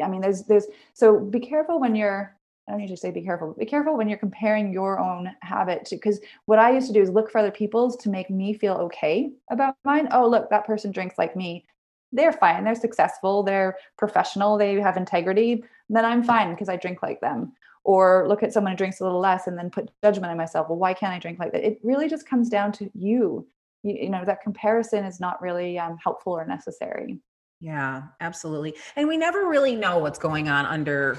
I 0.00 0.06
mean, 0.08 0.20
there's, 0.20 0.44
there's, 0.44 0.66
so 0.94 1.18
be 1.18 1.40
careful 1.40 1.80
when 1.80 1.96
you're 1.96 2.38
I 2.68 2.70
don't 2.70 2.80
usually 2.80 2.96
say 2.96 3.10
be 3.10 3.22
careful, 3.22 3.56
be 3.58 3.66
careful 3.66 3.96
when 3.96 4.08
you're 4.08 4.18
comparing 4.18 4.72
your 4.72 5.00
own 5.00 5.32
habit 5.42 5.84
to 5.86 5.96
because 5.96 6.20
what 6.46 6.60
I 6.60 6.70
used 6.70 6.86
to 6.86 6.92
do 6.92 7.02
is 7.02 7.10
look 7.10 7.28
for 7.28 7.38
other 7.38 7.50
people's 7.50 7.96
to 7.96 8.08
make 8.08 8.30
me 8.30 8.54
feel 8.54 8.74
okay 8.74 9.32
about 9.50 9.74
mine. 9.84 10.06
Oh, 10.12 10.28
look, 10.28 10.48
that 10.50 10.64
person 10.64 10.92
drinks 10.92 11.18
like 11.18 11.34
me. 11.34 11.64
They're 12.12 12.32
fine. 12.32 12.64
They're 12.64 12.74
successful. 12.74 13.42
They're 13.42 13.76
professional. 13.96 14.58
They 14.58 14.80
have 14.80 14.96
integrity. 14.96 15.64
Then 15.88 16.04
I'm 16.04 16.22
fine 16.22 16.50
because 16.50 16.68
I 16.68 16.76
drink 16.76 17.02
like 17.02 17.20
them. 17.20 17.52
Or 17.84 18.26
look 18.28 18.42
at 18.42 18.52
someone 18.52 18.72
who 18.72 18.76
drinks 18.76 19.00
a 19.00 19.04
little 19.04 19.20
less 19.20 19.46
and 19.46 19.58
then 19.58 19.70
put 19.70 19.90
judgment 20.04 20.30
on 20.30 20.36
myself. 20.36 20.68
Well, 20.68 20.78
why 20.78 20.94
can't 20.94 21.12
I 21.12 21.18
drink 21.18 21.38
like 21.38 21.52
that? 21.52 21.66
It 21.66 21.80
really 21.82 22.08
just 22.08 22.28
comes 22.28 22.48
down 22.48 22.70
to 22.72 22.90
you. 22.94 23.46
You, 23.82 23.94
you 24.02 24.10
know, 24.10 24.24
that 24.24 24.42
comparison 24.42 25.04
is 25.04 25.18
not 25.18 25.42
really 25.42 25.78
um, 25.78 25.98
helpful 26.02 26.34
or 26.34 26.46
necessary. 26.46 27.18
Yeah, 27.60 28.02
absolutely. 28.20 28.74
And 28.96 29.08
we 29.08 29.16
never 29.16 29.46
really 29.46 29.74
know 29.74 29.98
what's 29.98 30.18
going 30.18 30.48
on 30.48 30.66
under 30.66 31.16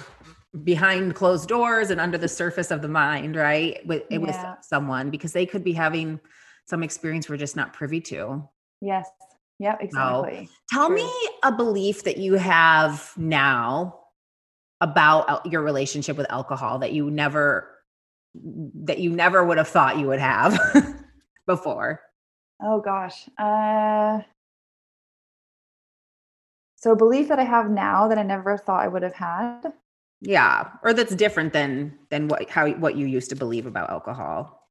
behind 0.63 1.15
closed 1.15 1.49
doors 1.49 1.89
and 1.89 1.99
under 1.99 2.17
the 2.17 2.27
surface 2.27 2.69
of 2.69 2.81
the 2.81 2.87
mind, 2.87 3.35
right? 3.35 3.85
With 3.85 4.03
yeah. 4.09 4.17
with 4.19 4.37
someone 4.61 5.09
because 5.09 5.33
they 5.33 5.45
could 5.45 5.63
be 5.63 5.73
having 5.73 6.19
some 6.65 6.83
experience 6.83 7.29
we're 7.29 7.37
just 7.37 7.55
not 7.55 7.73
privy 7.73 7.99
to. 8.01 8.47
Yes. 8.81 9.09
Yeah, 9.63 9.77
exactly. 9.79 10.45
So, 10.47 10.75
tell 10.75 10.87
True. 10.87 10.97
me 10.97 11.09
a 11.41 11.51
belief 11.53 12.03
that 12.03 12.17
you 12.17 12.33
have 12.33 13.13
now 13.15 13.97
about 14.81 15.49
your 15.49 15.61
relationship 15.61 16.17
with 16.17 16.29
alcohol 16.29 16.79
that 16.79 16.91
you 16.91 17.09
never 17.09 17.69
that 18.35 18.99
you 18.99 19.09
never 19.11 19.41
would 19.41 19.57
have 19.57 19.69
thought 19.69 19.97
you 19.97 20.07
would 20.07 20.19
have 20.19 20.59
before. 21.47 22.01
Oh 22.61 22.81
gosh. 22.81 23.29
Uh 23.37 24.23
so 26.75 26.91
a 26.91 26.95
belief 26.97 27.29
that 27.29 27.39
I 27.39 27.45
have 27.45 27.69
now 27.69 28.09
that 28.09 28.17
I 28.17 28.23
never 28.23 28.57
thought 28.57 28.83
I 28.83 28.89
would 28.89 29.03
have 29.03 29.15
had. 29.15 29.71
Yeah, 30.19 30.71
or 30.83 30.91
that's 30.91 31.15
different 31.15 31.53
than 31.53 31.97
than 32.09 32.27
what 32.27 32.49
how 32.49 32.69
what 32.71 32.97
you 32.97 33.05
used 33.05 33.29
to 33.29 33.37
believe 33.37 33.65
about 33.65 33.89
alcohol. 33.89 34.67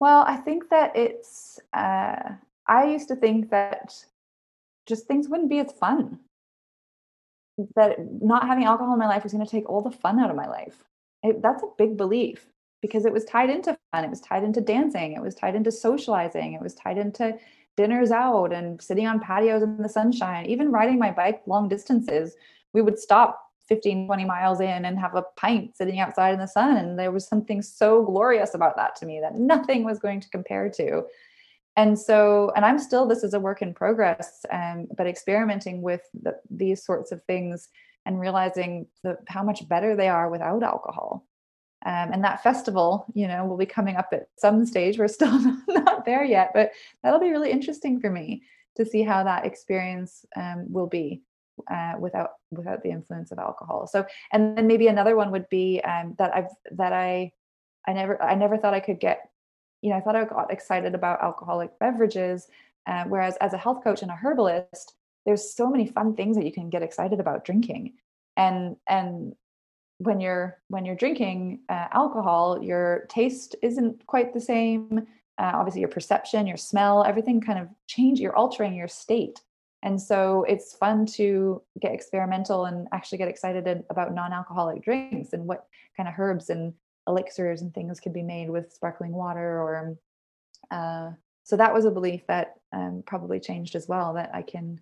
Well, 0.00 0.24
I 0.26 0.38
think 0.38 0.70
that 0.70 0.96
it's 0.96 1.60
uh 1.72 2.34
I 2.66 2.86
used 2.86 3.08
to 3.08 3.16
think 3.16 3.50
that 3.50 3.94
just 4.86 5.06
things 5.06 5.28
wouldn't 5.28 5.50
be 5.50 5.58
as 5.58 5.72
fun. 5.72 6.20
That 7.76 7.96
not 8.22 8.46
having 8.46 8.64
alcohol 8.64 8.94
in 8.94 8.98
my 8.98 9.06
life 9.06 9.22
was 9.22 9.32
going 9.32 9.44
to 9.44 9.50
take 9.50 9.68
all 9.68 9.82
the 9.82 9.90
fun 9.90 10.18
out 10.18 10.30
of 10.30 10.36
my 10.36 10.46
life. 10.46 10.84
It, 11.22 11.40
that's 11.42 11.62
a 11.62 11.68
big 11.78 11.96
belief 11.96 12.46
because 12.82 13.06
it 13.06 13.12
was 13.12 13.24
tied 13.24 13.50
into 13.50 13.76
fun. 13.92 14.04
It 14.04 14.10
was 14.10 14.20
tied 14.20 14.44
into 14.44 14.60
dancing. 14.60 15.12
It 15.12 15.22
was 15.22 15.34
tied 15.34 15.54
into 15.54 15.70
socializing. 15.70 16.52
It 16.52 16.60
was 16.60 16.74
tied 16.74 16.98
into 16.98 17.38
dinners 17.76 18.10
out 18.10 18.52
and 18.52 18.80
sitting 18.80 19.06
on 19.06 19.20
patios 19.20 19.62
in 19.62 19.78
the 19.78 19.88
sunshine. 19.88 20.46
Even 20.46 20.70
riding 20.70 20.98
my 20.98 21.10
bike 21.10 21.42
long 21.46 21.68
distances, 21.68 22.34
we 22.72 22.82
would 22.82 22.98
stop 22.98 23.40
15, 23.68 24.06
20 24.06 24.24
miles 24.24 24.60
in 24.60 24.84
and 24.84 24.98
have 24.98 25.14
a 25.14 25.24
pint 25.36 25.76
sitting 25.76 26.00
outside 26.00 26.34
in 26.34 26.40
the 26.40 26.46
sun. 26.46 26.76
And 26.76 26.98
there 26.98 27.12
was 27.12 27.26
something 27.26 27.62
so 27.62 28.04
glorious 28.04 28.54
about 28.54 28.76
that 28.76 28.94
to 28.96 29.06
me 29.06 29.20
that 29.20 29.36
nothing 29.36 29.84
was 29.84 29.98
going 29.98 30.20
to 30.20 30.28
compare 30.28 30.68
to 30.70 31.04
and 31.76 31.98
so 31.98 32.52
and 32.56 32.64
i'm 32.64 32.78
still 32.78 33.06
this 33.06 33.24
is 33.24 33.34
a 33.34 33.40
work 33.40 33.62
in 33.62 33.74
progress 33.74 34.44
um, 34.52 34.86
but 34.96 35.06
experimenting 35.06 35.82
with 35.82 36.02
the, 36.22 36.34
these 36.50 36.84
sorts 36.84 37.12
of 37.12 37.22
things 37.24 37.68
and 38.06 38.20
realizing 38.20 38.86
the, 39.02 39.16
how 39.28 39.42
much 39.42 39.66
better 39.68 39.96
they 39.96 40.08
are 40.08 40.30
without 40.30 40.62
alcohol. 40.62 41.26
Um, 41.86 42.12
and 42.12 42.24
that 42.24 42.42
festival 42.42 43.04
you 43.14 43.28
know 43.28 43.44
will 43.44 43.58
be 43.58 43.66
coming 43.66 43.96
up 43.96 44.08
at 44.12 44.28
some 44.38 44.64
stage. 44.64 44.98
We're 44.98 45.08
still 45.08 45.38
not 45.68 46.06
there 46.06 46.24
yet 46.24 46.50
but 46.54 46.70
that'll 47.02 47.20
be 47.20 47.30
really 47.30 47.50
interesting 47.50 48.00
for 48.00 48.10
me 48.10 48.42
to 48.76 48.86
see 48.86 49.02
how 49.02 49.22
that 49.24 49.44
experience 49.44 50.24
um, 50.34 50.64
will 50.68 50.86
be 50.86 51.22
uh, 51.70 51.94
without 51.98 52.30
without 52.50 52.82
the 52.82 52.90
influence 52.90 53.32
of 53.32 53.38
alcohol. 53.38 53.86
So 53.86 54.06
and 54.32 54.56
then 54.56 54.66
maybe 54.66 54.88
another 54.88 55.14
one 55.14 55.30
would 55.30 55.48
be 55.50 55.82
um, 55.82 56.14
that 56.18 56.34
i've 56.34 56.50
that 56.72 56.92
i 56.94 57.32
i 57.86 57.92
never 57.92 58.20
i 58.22 58.34
never 58.34 58.56
thought 58.56 58.74
i 58.74 58.80
could 58.80 58.98
get 58.98 59.28
you 59.84 59.90
know, 59.90 59.96
I 59.96 60.00
thought 60.00 60.16
I 60.16 60.24
got 60.24 60.50
excited 60.50 60.94
about 60.94 61.22
alcoholic 61.22 61.78
beverages. 61.78 62.48
Uh, 62.86 63.04
whereas 63.04 63.36
as 63.42 63.52
a 63.52 63.58
health 63.58 63.84
coach 63.84 64.00
and 64.00 64.10
a 64.10 64.14
herbalist, 64.14 64.94
there's 65.26 65.54
so 65.54 65.68
many 65.68 65.86
fun 65.86 66.16
things 66.16 66.36
that 66.36 66.46
you 66.46 66.52
can 66.52 66.70
get 66.70 66.82
excited 66.82 67.20
about 67.20 67.44
drinking. 67.44 67.92
And 68.38 68.76
and 68.88 69.34
when 69.98 70.20
you're 70.20 70.58
when 70.68 70.86
you're 70.86 70.96
drinking 70.96 71.60
uh, 71.68 71.88
alcohol, 71.92 72.62
your 72.62 73.04
taste 73.10 73.56
isn't 73.62 74.06
quite 74.06 74.32
the 74.32 74.40
same. 74.40 75.06
Uh, 75.36 75.52
obviously, 75.52 75.80
your 75.80 75.90
perception, 75.90 76.46
your 76.46 76.56
smell, 76.56 77.04
everything 77.04 77.42
kind 77.42 77.58
of 77.58 77.68
change. 77.86 78.20
You're 78.20 78.36
altering 78.36 78.74
your 78.74 78.88
state. 78.88 79.42
And 79.82 80.00
so 80.00 80.44
it's 80.48 80.74
fun 80.74 81.04
to 81.18 81.60
get 81.78 81.92
experimental 81.92 82.64
and 82.64 82.88
actually 82.92 83.18
get 83.18 83.28
excited 83.28 83.84
about 83.90 84.14
non-alcoholic 84.14 84.82
drinks 84.82 85.34
and 85.34 85.46
what 85.46 85.66
kind 85.94 86.08
of 86.08 86.14
herbs 86.16 86.48
and 86.48 86.72
elixirs 87.06 87.62
and 87.62 87.72
things 87.74 88.00
could 88.00 88.12
be 88.12 88.22
made 88.22 88.50
with 88.50 88.72
sparkling 88.72 89.12
water 89.12 89.60
or 89.60 89.96
uh, 90.70 91.10
so 91.42 91.56
that 91.56 91.74
was 91.74 91.84
a 91.84 91.90
belief 91.90 92.26
that 92.26 92.54
um, 92.72 93.02
probably 93.06 93.38
changed 93.38 93.74
as 93.74 93.88
well 93.88 94.14
that 94.14 94.30
i 94.34 94.42
can 94.42 94.80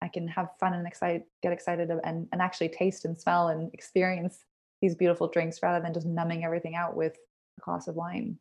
i 0.00 0.08
can 0.08 0.28
have 0.28 0.48
fun 0.60 0.74
and 0.74 0.86
excite 0.86 1.24
get 1.42 1.52
excited 1.52 1.90
and, 2.04 2.28
and 2.32 2.42
actually 2.42 2.68
taste 2.68 3.04
and 3.04 3.18
smell 3.18 3.48
and 3.48 3.72
experience 3.72 4.44
these 4.80 4.94
beautiful 4.94 5.28
drinks 5.28 5.62
rather 5.62 5.82
than 5.82 5.94
just 5.94 6.06
numbing 6.06 6.44
everything 6.44 6.74
out 6.74 6.96
with 6.96 7.16
a 7.58 7.60
glass 7.62 7.88
of 7.88 7.94
wine 7.94 8.38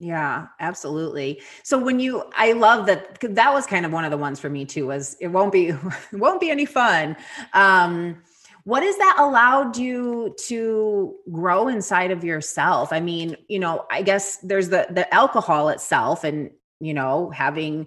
yeah, 0.00 0.48
absolutely. 0.60 1.40
So 1.62 1.78
when 1.78 2.00
you 2.00 2.24
I 2.36 2.52
love 2.52 2.86
that 2.86 3.20
that 3.20 3.54
was 3.54 3.64
kind 3.64 3.86
of 3.86 3.92
one 3.92 4.04
of 4.04 4.10
the 4.10 4.16
ones 4.16 4.40
for 4.40 4.50
me 4.50 4.64
too 4.64 4.88
was 4.88 5.16
it 5.20 5.28
won't 5.28 5.52
be 5.52 5.68
it 5.68 5.78
won't 6.12 6.40
be 6.40 6.50
any 6.50 6.66
fun. 6.66 7.16
Um 7.52 8.22
what 8.64 8.82
has 8.82 8.96
that 8.96 9.16
allowed 9.18 9.76
you 9.76 10.34
to 10.46 11.14
grow 11.30 11.68
inside 11.68 12.10
of 12.10 12.24
yourself? 12.24 12.92
I 12.92 13.00
mean 13.00 13.36
you 13.48 13.58
know 13.58 13.86
i 13.90 14.02
guess 14.02 14.36
there's 14.38 14.68
the 14.68 14.86
the 14.90 15.12
alcohol 15.14 15.68
itself 15.68 16.24
and 16.24 16.50
you 16.80 16.94
know 16.94 17.30
having 17.30 17.86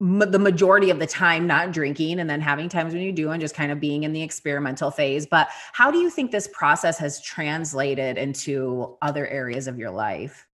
m- 0.00 0.30
the 0.30 0.38
majority 0.38 0.90
of 0.90 0.98
the 0.98 1.06
time 1.06 1.46
not 1.46 1.72
drinking 1.72 2.18
and 2.20 2.28
then 2.30 2.40
having 2.40 2.68
times 2.68 2.94
when 2.94 3.02
you 3.02 3.12
do 3.12 3.30
and 3.30 3.40
just 3.40 3.54
kind 3.54 3.70
of 3.72 3.80
being 3.80 4.04
in 4.04 4.12
the 4.12 4.22
experimental 4.22 4.90
phase. 4.90 5.26
But 5.26 5.48
how 5.72 5.90
do 5.90 5.98
you 5.98 6.10
think 6.10 6.30
this 6.30 6.48
process 6.48 6.98
has 6.98 7.20
translated 7.20 8.16
into 8.16 8.96
other 9.02 9.26
areas 9.26 9.66
of 9.66 9.78
your 9.78 9.90
life? 9.90 10.46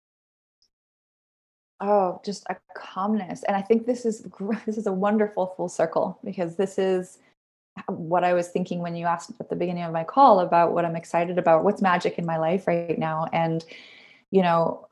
Oh 1.81 2.21
just 2.25 2.45
a 2.51 2.57
calmness. 2.77 3.43
And 3.45 3.57
i 3.57 3.63
think 3.63 3.87
this 3.87 4.05
is 4.05 4.27
this 4.67 4.79
is 4.79 4.87
a 4.87 4.93
wonderful 4.93 5.55
full 5.57 5.69
circle 5.69 6.19
because 6.25 6.57
this 6.57 6.79
is 6.79 7.19
what 7.89 8.25
I 8.25 8.33
was 8.33 8.49
thinking 8.49 8.81
when 8.81 8.97
you 8.97 9.07
asked 9.07 9.33
at 9.41 9.49
the 9.49 9.57
beginning 9.57 9.85
of 9.85 9.93
my 9.93 10.05
call 10.05 10.41
about 10.41 10.73
what 10.73 10.85
I'm 10.85 10.97
excited 10.97 11.39
about, 11.39 11.65
what's 11.65 11.83
magic 11.83 12.19
in 12.19 12.27
my 12.27 12.39
life 12.39 12.67
right 12.67 12.99
now. 12.99 13.27
And, 13.33 13.65
you 14.31 14.43
know, 14.43 14.89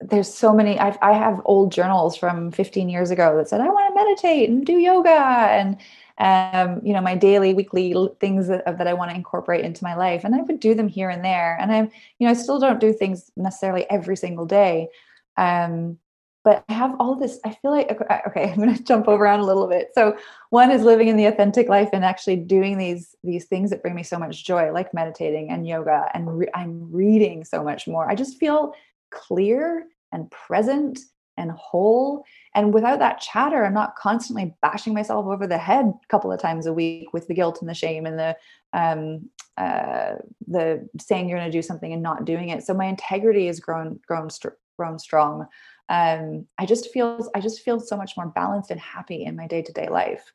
there's 0.00 0.32
so 0.32 0.52
many, 0.52 0.78
I've, 0.78 0.98
I 1.02 1.12
have 1.12 1.40
old 1.44 1.72
journals 1.72 2.16
from 2.16 2.50
15 2.50 2.88
years 2.88 3.10
ago 3.10 3.36
that 3.36 3.48
said, 3.48 3.60
I 3.60 3.68
want 3.68 3.88
to 3.88 4.04
meditate 4.04 4.50
and 4.50 4.66
do 4.66 4.74
yoga 4.74 5.10
and, 5.10 5.76
um, 6.18 6.80
you 6.84 6.92
know, 6.92 7.00
my 7.00 7.16
daily, 7.16 7.54
weekly 7.54 7.94
things 8.20 8.48
that, 8.48 8.64
that 8.64 8.86
I 8.86 8.92
want 8.92 9.10
to 9.10 9.16
incorporate 9.16 9.64
into 9.64 9.82
my 9.82 9.94
life. 9.94 10.24
And 10.24 10.34
I 10.34 10.42
would 10.42 10.60
do 10.60 10.74
them 10.74 10.88
here 10.88 11.10
and 11.10 11.24
there. 11.24 11.56
And 11.60 11.72
I'm, 11.72 11.90
you 12.18 12.26
know, 12.26 12.30
I 12.30 12.34
still 12.34 12.60
don't 12.60 12.80
do 12.80 12.92
things 12.92 13.30
necessarily 13.36 13.88
every 13.90 14.16
single 14.16 14.46
day. 14.46 14.88
Um, 15.36 15.98
but 16.44 16.62
I 16.68 16.74
have 16.74 16.94
all 17.00 17.16
this. 17.16 17.40
I 17.44 17.54
feel 17.54 17.70
like 17.70 17.90
okay, 17.90 18.50
I'm 18.52 18.56
going 18.56 18.74
to 18.74 18.82
jump 18.84 19.08
around 19.08 19.40
a 19.40 19.46
little 19.46 19.66
bit. 19.66 19.90
So 19.94 20.16
one 20.50 20.70
is 20.70 20.82
living 20.82 21.08
in 21.08 21.16
the 21.16 21.26
authentic 21.26 21.68
life 21.68 21.88
and 21.92 22.04
actually 22.04 22.36
doing 22.36 22.78
these 22.78 23.16
these 23.24 23.46
things 23.46 23.70
that 23.70 23.82
bring 23.82 23.94
me 23.94 24.02
so 24.02 24.18
much 24.18 24.44
joy, 24.44 24.70
like 24.72 24.94
meditating 24.94 25.50
and 25.50 25.66
yoga, 25.66 26.08
and 26.14 26.38
re- 26.38 26.50
I'm 26.54 26.92
reading 26.92 27.44
so 27.44 27.64
much 27.64 27.88
more. 27.88 28.08
I 28.08 28.14
just 28.14 28.38
feel 28.38 28.74
clear 29.10 29.86
and 30.12 30.30
present 30.30 31.00
and 31.36 31.50
whole. 31.50 32.24
And 32.54 32.72
without 32.72 33.00
that 33.00 33.20
chatter, 33.20 33.64
I'm 33.64 33.74
not 33.74 33.96
constantly 33.96 34.54
bashing 34.62 34.94
myself 34.94 35.26
over 35.26 35.48
the 35.48 35.58
head 35.58 35.86
a 35.86 36.06
couple 36.08 36.30
of 36.30 36.40
times 36.40 36.66
a 36.66 36.72
week 36.72 37.12
with 37.12 37.26
the 37.26 37.34
guilt 37.34 37.60
and 37.60 37.68
the 37.68 37.74
shame 37.74 38.06
and 38.06 38.18
the 38.18 38.36
um, 38.72 39.28
uh, 39.56 40.16
the 40.46 40.88
saying 41.00 41.28
you're 41.28 41.38
going 41.38 41.50
to 41.50 41.56
do 41.56 41.62
something 41.62 41.92
and 41.92 42.02
not 42.02 42.24
doing 42.24 42.50
it. 42.50 42.64
So 42.64 42.74
my 42.74 42.86
integrity 42.86 43.46
has 43.46 43.60
grown 43.60 43.98
grown 44.06 44.28
grown 44.76 44.98
strong 44.98 45.46
um, 45.88 46.46
I 46.58 46.66
just 46.66 46.90
feel 46.90 47.28
I 47.34 47.40
just 47.40 47.60
feel 47.60 47.80
so 47.80 47.96
much 47.96 48.16
more 48.16 48.28
balanced 48.28 48.70
and 48.70 48.80
happy 48.80 49.24
in 49.24 49.36
my 49.36 49.46
day 49.46 49.62
to 49.62 49.72
day 49.72 49.88
life. 49.88 50.32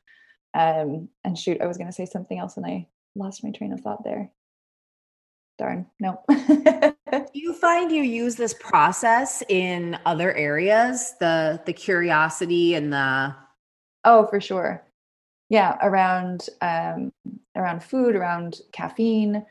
Um, 0.54 1.08
and 1.24 1.38
shoot, 1.38 1.60
I 1.60 1.66
was 1.66 1.76
going 1.76 1.88
to 1.88 1.92
say 1.92 2.06
something 2.06 2.38
else 2.38 2.56
and 2.56 2.66
I 2.66 2.88
lost 3.14 3.44
my 3.44 3.50
train 3.50 3.72
of 3.72 3.80
thought 3.80 4.04
there. 4.04 4.30
Darn, 5.58 5.86
no. 6.00 6.22
Do 6.28 7.26
you 7.34 7.52
find 7.52 7.92
you 7.92 8.02
use 8.02 8.36
this 8.36 8.54
process 8.54 9.42
in 9.48 9.98
other 10.06 10.32
areas? 10.34 11.14
The 11.20 11.60
the 11.66 11.72
curiosity 11.72 12.74
and 12.74 12.92
the 12.92 13.34
oh, 14.04 14.26
for 14.26 14.40
sure. 14.40 14.82
Yeah, 15.48 15.76
around 15.82 16.46
um, 16.62 17.12
around 17.56 17.82
food, 17.82 18.14
around 18.14 18.60
caffeine, 18.72 19.44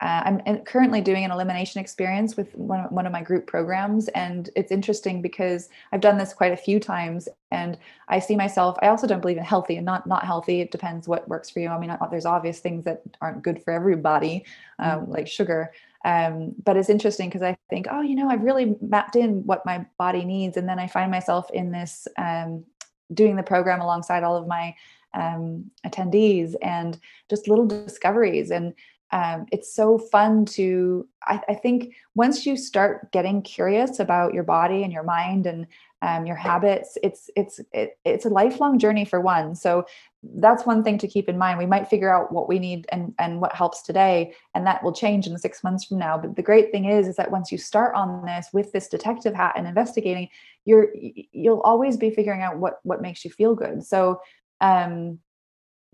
uh, 0.00 0.38
I'm 0.44 0.58
currently 0.64 1.00
doing 1.00 1.24
an 1.24 1.30
elimination 1.30 1.80
experience 1.80 2.36
with 2.36 2.54
one, 2.56 2.82
one 2.90 3.06
of 3.06 3.12
my 3.12 3.22
group 3.22 3.46
programs. 3.46 4.08
And 4.08 4.50
it's 4.56 4.72
interesting 4.72 5.22
because 5.22 5.68
I've 5.92 6.00
done 6.00 6.18
this 6.18 6.34
quite 6.34 6.52
a 6.52 6.56
few 6.56 6.80
times 6.80 7.28
and 7.52 7.78
I 8.08 8.18
see 8.18 8.34
myself, 8.34 8.76
I 8.82 8.88
also 8.88 9.06
don't 9.06 9.20
believe 9.20 9.36
in 9.36 9.44
healthy 9.44 9.76
and 9.76 9.86
not, 9.86 10.06
not 10.06 10.24
healthy. 10.24 10.60
It 10.60 10.72
depends 10.72 11.06
what 11.06 11.28
works 11.28 11.48
for 11.48 11.60
you. 11.60 11.68
I 11.68 11.78
mean, 11.78 11.90
uh, 11.90 12.08
there's 12.10 12.26
obvious 12.26 12.58
things 12.58 12.84
that 12.84 13.02
aren't 13.20 13.42
good 13.42 13.62
for 13.62 13.72
everybody, 13.72 14.44
um, 14.80 15.02
mm-hmm. 15.02 15.12
like 15.12 15.28
sugar. 15.28 15.72
Um, 16.04 16.54
but 16.62 16.76
it's 16.76 16.90
interesting 16.90 17.28
because 17.28 17.42
I 17.42 17.56
think, 17.70 17.86
oh, 17.90 18.02
you 18.02 18.16
know, 18.16 18.28
I've 18.28 18.42
really 18.42 18.76
mapped 18.82 19.16
in 19.16 19.46
what 19.46 19.64
my 19.64 19.86
body 19.96 20.24
needs. 20.24 20.56
And 20.56 20.68
then 20.68 20.78
I 20.78 20.88
find 20.88 21.10
myself 21.10 21.50
in 21.52 21.70
this, 21.70 22.08
um, 22.18 22.64
doing 23.12 23.36
the 23.36 23.42
program 23.42 23.80
alongside 23.80 24.24
all 24.24 24.36
of 24.36 24.46
my 24.46 24.74
um, 25.14 25.70
attendees 25.86 26.54
and 26.60 26.98
just 27.30 27.48
little 27.48 27.66
discoveries. 27.66 28.50
And 28.50 28.74
um, 29.14 29.46
it's 29.52 29.72
so 29.72 29.96
fun 29.96 30.44
to 30.46 31.08
I, 31.22 31.40
I, 31.48 31.54
think 31.54 31.94
once 32.14 32.44
you 32.44 32.56
start 32.56 33.12
getting 33.12 33.42
curious 33.42 34.00
about 34.00 34.34
your 34.34 34.42
body 34.42 34.82
and 34.82 34.92
your 34.92 35.04
mind 35.04 35.46
and 35.46 35.66
um, 36.04 36.26
your 36.26 36.36
habits. 36.36 36.98
It's 37.02 37.30
it's 37.34 37.60
it, 37.72 37.98
it's 38.04 38.26
a 38.26 38.28
lifelong 38.28 38.78
journey 38.78 39.06
for 39.06 39.22
one. 39.22 39.54
So 39.54 39.86
that's 40.22 40.66
one 40.66 40.84
thing 40.84 40.98
to 40.98 41.08
keep 41.08 41.30
in 41.30 41.38
mind. 41.38 41.58
We 41.58 41.64
might 41.64 41.88
figure 41.88 42.14
out 42.14 42.30
what 42.30 42.46
we 42.46 42.58
need 42.58 42.86
and 42.90 43.14
and 43.18 43.40
what 43.40 43.54
helps 43.54 43.80
today, 43.80 44.34
and 44.54 44.66
that 44.66 44.84
will 44.84 44.92
change 44.92 45.26
in 45.26 45.38
six 45.38 45.64
months 45.64 45.86
from 45.86 45.98
now. 45.98 46.18
But 46.18 46.36
the 46.36 46.42
great 46.42 46.70
thing 46.70 46.84
is, 46.84 47.08
is 47.08 47.16
that 47.16 47.30
once 47.30 47.50
you 47.50 47.56
start 47.56 47.94
on 47.94 48.26
this 48.26 48.48
with 48.52 48.70
this 48.70 48.88
detective 48.88 49.34
hat 49.34 49.54
and 49.56 49.66
investigating, 49.66 50.28
you're 50.66 50.88
you'll 51.32 51.62
always 51.62 51.96
be 51.96 52.10
figuring 52.10 52.42
out 52.42 52.58
what 52.58 52.80
what 52.82 53.00
makes 53.00 53.24
you 53.24 53.30
feel 53.30 53.54
good. 53.54 53.82
So 53.82 54.20
um 54.60 55.18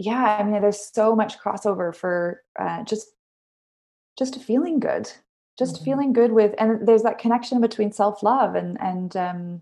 yeah 0.01 0.38
i 0.38 0.42
mean 0.42 0.61
there's 0.61 0.90
so 0.92 1.14
much 1.14 1.38
crossover 1.38 1.94
for 1.94 2.42
uh, 2.59 2.82
just 2.84 3.09
just 4.18 4.42
feeling 4.42 4.80
good 4.80 5.11
just 5.61 5.76
mm-hmm. 5.76 5.84
feeling 5.84 6.12
good 6.14 6.32
with 6.32 6.55
and 6.59 6.88
there's 6.88 7.03
that 7.03 7.18
connection 7.18 7.61
between 7.61 7.92
self-love 7.92 8.55
and 8.55 8.80
and 8.80 9.14
um, 9.16 9.61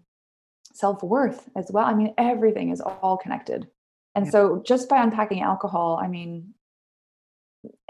self-worth 0.72 1.48
as 1.56 1.70
well. 1.72 1.84
I 1.84 1.94
mean 1.94 2.14
everything 2.16 2.70
is 2.70 2.80
all 2.80 3.16
connected. 3.16 3.66
And 4.14 4.26
yeah. 4.26 4.30
so 4.30 4.62
just 4.64 4.88
by 4.88 5.02
unpacking 5.02 5.42
alcohol 5.42 5.98
i 6.02 6.06
mean 6.06 6.54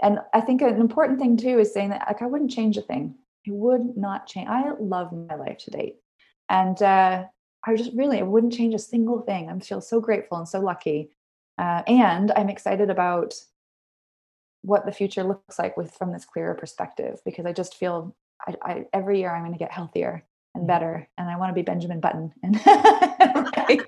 and 0.01 0.19
i 0.33 0.41
think 0.41 0.61
an 0.63 0.81
important 0.81 1.19
thing 1.19 1.37
too 1.37 1.59
is 1.59 1.71
saying 1.71 1.89
that 1.91 2.05
like 2.07 2.23
i 2.23 2.25
wouldn't 2.25 2.51
change 2.51 2.77
a 2.77 2.81
thing. 2.81 3.15
I 3.47 3.51
would 3.51 3.95
not 3.95 4.25
change 4.25 4.49
i 4.49 4.71
love 4.79 5.13
my 5.13 5.35
life 5.35 5.59
to 5.59 5.71
date. 5.71 5.97
And 6.49 6.81
uh 6.81 7.25
i 7.65 7.75
just 7.75 7.93
really 7.95 8.19
i 8.19 8.23
wouldn't 8.23 8.53
change 8.53 8.73
a 8.73 8.79
single 8.79 9.21
thing. 9.21 9.49
I'm 9.49 9.59
feel 9.59 9.81
so 9.81 10.01
grateful 10.01 10.39
and 10.39 10.49
so 10.49 10.59
lucky 10.59 11.11
uh, 11.59 11.83
and 11.87 12.31
i'm 12.31 12.49
excited 12.49 12.89
about 12.89 13.35
what 14.61 14.85
the 14.85 14.91
future 14.91 15.23
looks 15.23 15.59
like 15.59 15.77
with 15.77 15.91
from 15.91 16.11
this 16.11 16.25
clearer 16.25 16.55
perspective 16.55 17.19
because 17.25 17.45
i 17.45 17.53
just 17.53 17.75
feel 17.75 18.15
I, 18.47 18.55
I 18.63 18.85
every 18.93 19.19
year 19.19 19.33
i'm 19.33 19.41
going 19.41 19.53
to 19.53 19.59
get 19.59 19.71
healthier 19.71 20.23
and 20.55 20.61
mm-hmm. 20.61 20.67
better 20.67 21.07
and 21.17 21.29
i 21.29 21.37
want 21.37 21.49
to 21.49 21.53
be 21.53 21.61
benjamin 21.61 21.99
button 21.99 22.33
and 22.43 22.59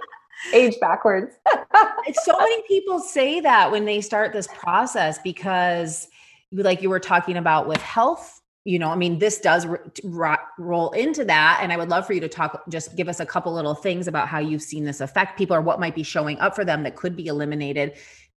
age 0.53 0.79
backwards 0.79 1.35
so 2.23 2.37
many 2.37 2.61
people 2.67 2.99
say 2.99 3.39
that 3.39 3.71
when 3.71 3.85
they 3.85 4.01
start 4.01 4.33
this 4.33 4.47
process 4.47 5.19
because 5.19 6.07
like 6.51 6.81
you 6.81 6.89
were 6.89 6.99
talking 6.99 7.37
about 7.37 7.67
with 7.67 7.81
health 7.81 8.40
you 8.63 8.77
know, 8.77 8.89
I 8.89 8.95
mean, 8.95 9.19
this 9.19 9.39
does 9.39 9.65
r- 9.65 10.39
roll 10.57 10.91
into 10.91 11.25
that. 11.25 11.59
And 11.61 11.73
I 11.73 11.77
would 11.77 11.89
love 11.89 12.05
for 12.05 12.13
you 12.13 12.21
to 12.21 12.29
talk, 12.29 12.61
just 12.69 12.95
give 12.95 13.09
us 13.09 13.19
a 13.19 13.25
couple 13.25 13.53
little 13.53 13.73
things 13.73 14.07
about 14.07 14.27
how 14.27 14.39
you've 14.39 14.61
seen 14.61 14.85
this 14.85 15.01
affect 15.01 15.37
people 15.37 15.55
or 15.55 15.61
what 15.61 15.79
might 15.79 15.95
be 15.95 16.03
showing 16.03 16.39
up 16.39 16.55
for 16.55 16.63
them 16.63 16.83
that 16.83 16.95
could 16.95 17.15
be 17.15 17.27
eliminated 17.27 17.93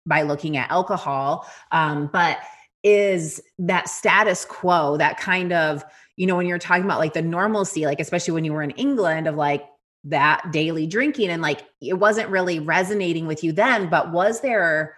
by 0.06 0.22
looking 0.22 0.56
at 0.56 0.72
alcohol. 0.72 1.48
Um, 1.72 2.10
but 2.12 2.40
is 2.84 3.42
that 3.60 3.90
status 3.90 4.46
quo, 4.46 4.98
that 4.98 5.18
kind 5.18 5.52
of, 5.52 5.84
you 6.16 6.26
know, 6.26 6.36
when 6.36 6.46
you're 6.46 6.60
talking 6.60 6.86
about 6.86 7.00
like 7.00 7.14
the 7.14 7.22
normalcy, 7.22 7.86
like 7.86 8.00
especially 8.00 8.34
when 8.34 8.46
you 8.46 8.54
were 8.54 8.64
in 8.64 8.72
England 8.72 9.28
of 9.28 9.36
like 9.36 9.66
that 10.06 10.52
daily 10.52 10.86
drinking 10.86 11.30
and 11.30 11.42
like 11.42 11.62
it 11.82 11.94
wasn't 11.94 12.30
really 12.30 12.60
resonating 12.60 13.26
with 13.26 13.44
you 13.44 13.52
then, 13.52 13.90
but 13.90 14.12
was 14.12 14.42
there 14.42 14.96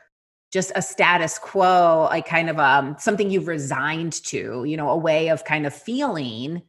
just 0.55 0.71
a 0.73 0.81
status 0.81 1.37
quo, 1.37 2.07
like 2.09 2.25
kind 2.25 2.49
of 2.49 2.57
um 2.59 2.95
something 2.97 3.29
you've 3.29 3.49
resigned 3.49 4.13
to, 4.23 4.63
you 4.63 4.77
know, 4.77 4.89
a 4.89 4.95
way 4.95 5.27
of 5.27 5.43
kind 5.43 5.65
of 5.67 5.73
feeling. 5.73 6.61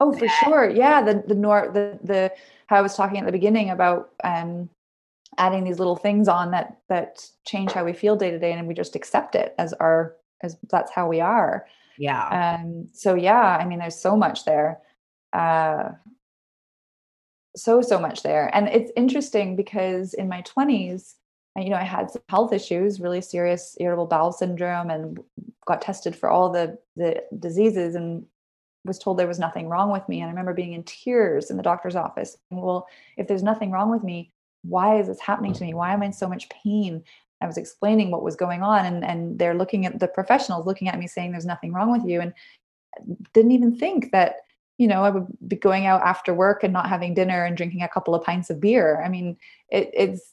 Oh, 0.00 0.12
for 0.16 0.28
sure. 0.28 0.70
Yeah. 0.70 1.02
The 1.02 1.24
the 1.26 1.34
nor 1.34 1.68
the 1.72 1.98
the 2.04 2.32
how 2.68 2.76
I 2.76 2.82
was 2.82 2.94
talking 2.94 3.18
at 3.18 3.26
the 3.26 3.32
beginning 3.32 3.70
about 3.70 4.10
um 4.22 4.70
adding 5.38 5.64
these 5.64 5.80
little 5.80 5.96
things 5.96 6.28
on 6.28 6.52
that 6.52 6.78
that 6.88 7.26
change 7.44 7.72
how 7.72 7.84
we 7.84 7.92
feel 7.92 8.14
day 8.14 8.30
to 8.30 8.38
day 8.38 8.52
and 8.52 8.68
we 8.68 8.74
just 8.74 8.94
accept 8.94 9.34
it 9.34 9.56
as 9.58 9.72
our 9.72 10.14
as 10.44 10.56
that's 10.70 10.92
how 10.92 11.08
we 11.08 11.20
are. 11.20 11.66
Yeah. 11.98 12.58
Um 12.60 12.86
so 12.92 13.16
yeah, 13.16 13.58
I 13.60 13.64
mean 13.66 13.80
there's 13.80 14.00
so 14.00 14.16
much 14.16 14.44
there. 14.44 14.78
Uh 15.32 15.90
so 17.56 17.82
so 17.82 17.98
much 17.98 18.22
there. 18.22 18.54
And 18.54 18.68
it's 18.68 18.92
interesting 18.96 19.56
because 19.56 20.14
in 20.14 20.28
my 20.28 20.42
20s 20.42 21.14
you 21.56 21.70
know, 21.70 21.76
I 21.76 21.84
had 21.84 22.10
some 22.10 22.22
health 22.28 22.52
issues, 22.52 23.00
really 23.00 23.20
serious 23.20 23.76
irritable 23.78 24.06
bowel 24.06 24.32
syndrome, 24.32 24.90
and 24.90 25.18
got 25.66 25.82
tested 25.82 26.16
for 26.16 26.30
all 26.30 26.50
the 26.50 26.78
the 26.96 27.22
diseases 27.38 27.94
and 27.94 28.24
was 28.84 28.98
told 28.98 29.18
there 29.18 29.28
was 29.28 29.38
nothing 29.38 29.68
wrong 29.68 29.92
with 29.92 30.08
me. 30.08 30.20
And 30.20 30.26
I 30.26 30.30
remember 30.30 30.54
being 30.54 30.72
in 30.72 30.82
tears 30.84 31.50
in 31.50 31.56
the 31.56 31.62
doctor's 31.62 31.94
office. 31.96 32.36
well, 32.50 32.88
if 33.16 33.28
there's 33.28 33.42
nothing 33.42 33.70
wrong 33.70 33.90
with 33.90 34.02
me, 34.02 34.32
why 34.62 34.98
is 34.98 35.06
this 35.06 35.20
happening 35.20 35.52
to 35.52 35.64
me? 35.64 35.74
Why 35.74 35.92
am 35.92 36.02
I 36.02 36.06
in 36.06 36.12
so 36.12 36.28
much 36.28 36.48
pain? 36.48 37.04
I 37.40 37.46
was 37.46 37.58
explaining 37.58 38.10
what 38.10 38.22
was 38.22 38.36
going 38.36 38.62
on, 38.62 38.86
and 38.86 39.04
and 39.04 39.38
they're 39.38 39.54
looking 39.54 39.84
at 39.84 39.98
the 39.98 40.08
professionals 40.08 40.66
looking 40.66 40.88
at 40.88 40.98
me 40.98 41.06
saying 41.06 41.32
there's 41.32 41.46
nothing 41.46 41.72
wrong 41.72 41.90
with 41.90 42.08
you, 42.08 42.20
and 42.20 42.32
didn't 43.34 43.52
even 43.52 43.76
think 43.76 44.12
that 44.12 44.36
you 44.78 44.86
know 44.86 45.04
I 45.04 45.10
would 45.10 45.26
be 45.46 45.56
going 45.56 45.86
out 45.86 46.02
after 46.02 46.32
work 46.32 46.62
and 46.62 46.72
not 46.72 46.88
having 46.88 47.14
dinner 47.14 47.44
and 47.44 47.56
drinking 47.56 47.82
a 47.82 47.88
couple 47.88 48.14
of 48.14 48.24
pints 48.24 48.48
of 48.48 48.60
beer. 48.60 49.02
I 49.04 49.08
mean, 49.08 49.36
it, 49.70 49.90
it's 49.92 50.32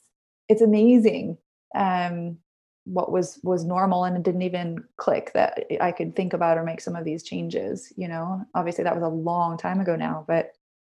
it's 0.50 0.62
amazing 0.62 1.38
um, 1.74 2.36
what 2.84 3.12
was 3.12 3.38
was 3.42 3.64
normal 3.64 4.04
and 4.04 4.16
it 4.16 4.22
didn't 4.22 4.42
even 4.42 4.82
click 4.96 5.30
that 5.34 5.64
I 5.80 5.92
could 5.92 6.16
think 6.16 6.32
about 6.32 6.58
or 6.58 6.64
make 6.64 6.80
some 6.80 6.96
of 6.96 7.04
these 7.04 7.22
changes. 7.22 7.92
You 7.96 8.08
know, 8.08 8.44
obviously 8.54 8.84
that 8.84 8.94
was 8.94 9.04
a 9.04 9.08
long 9.08 9.56
time 9.56 9.80
ago 9.80 9.96
now, 9.96 10.24
but 10.26 10.52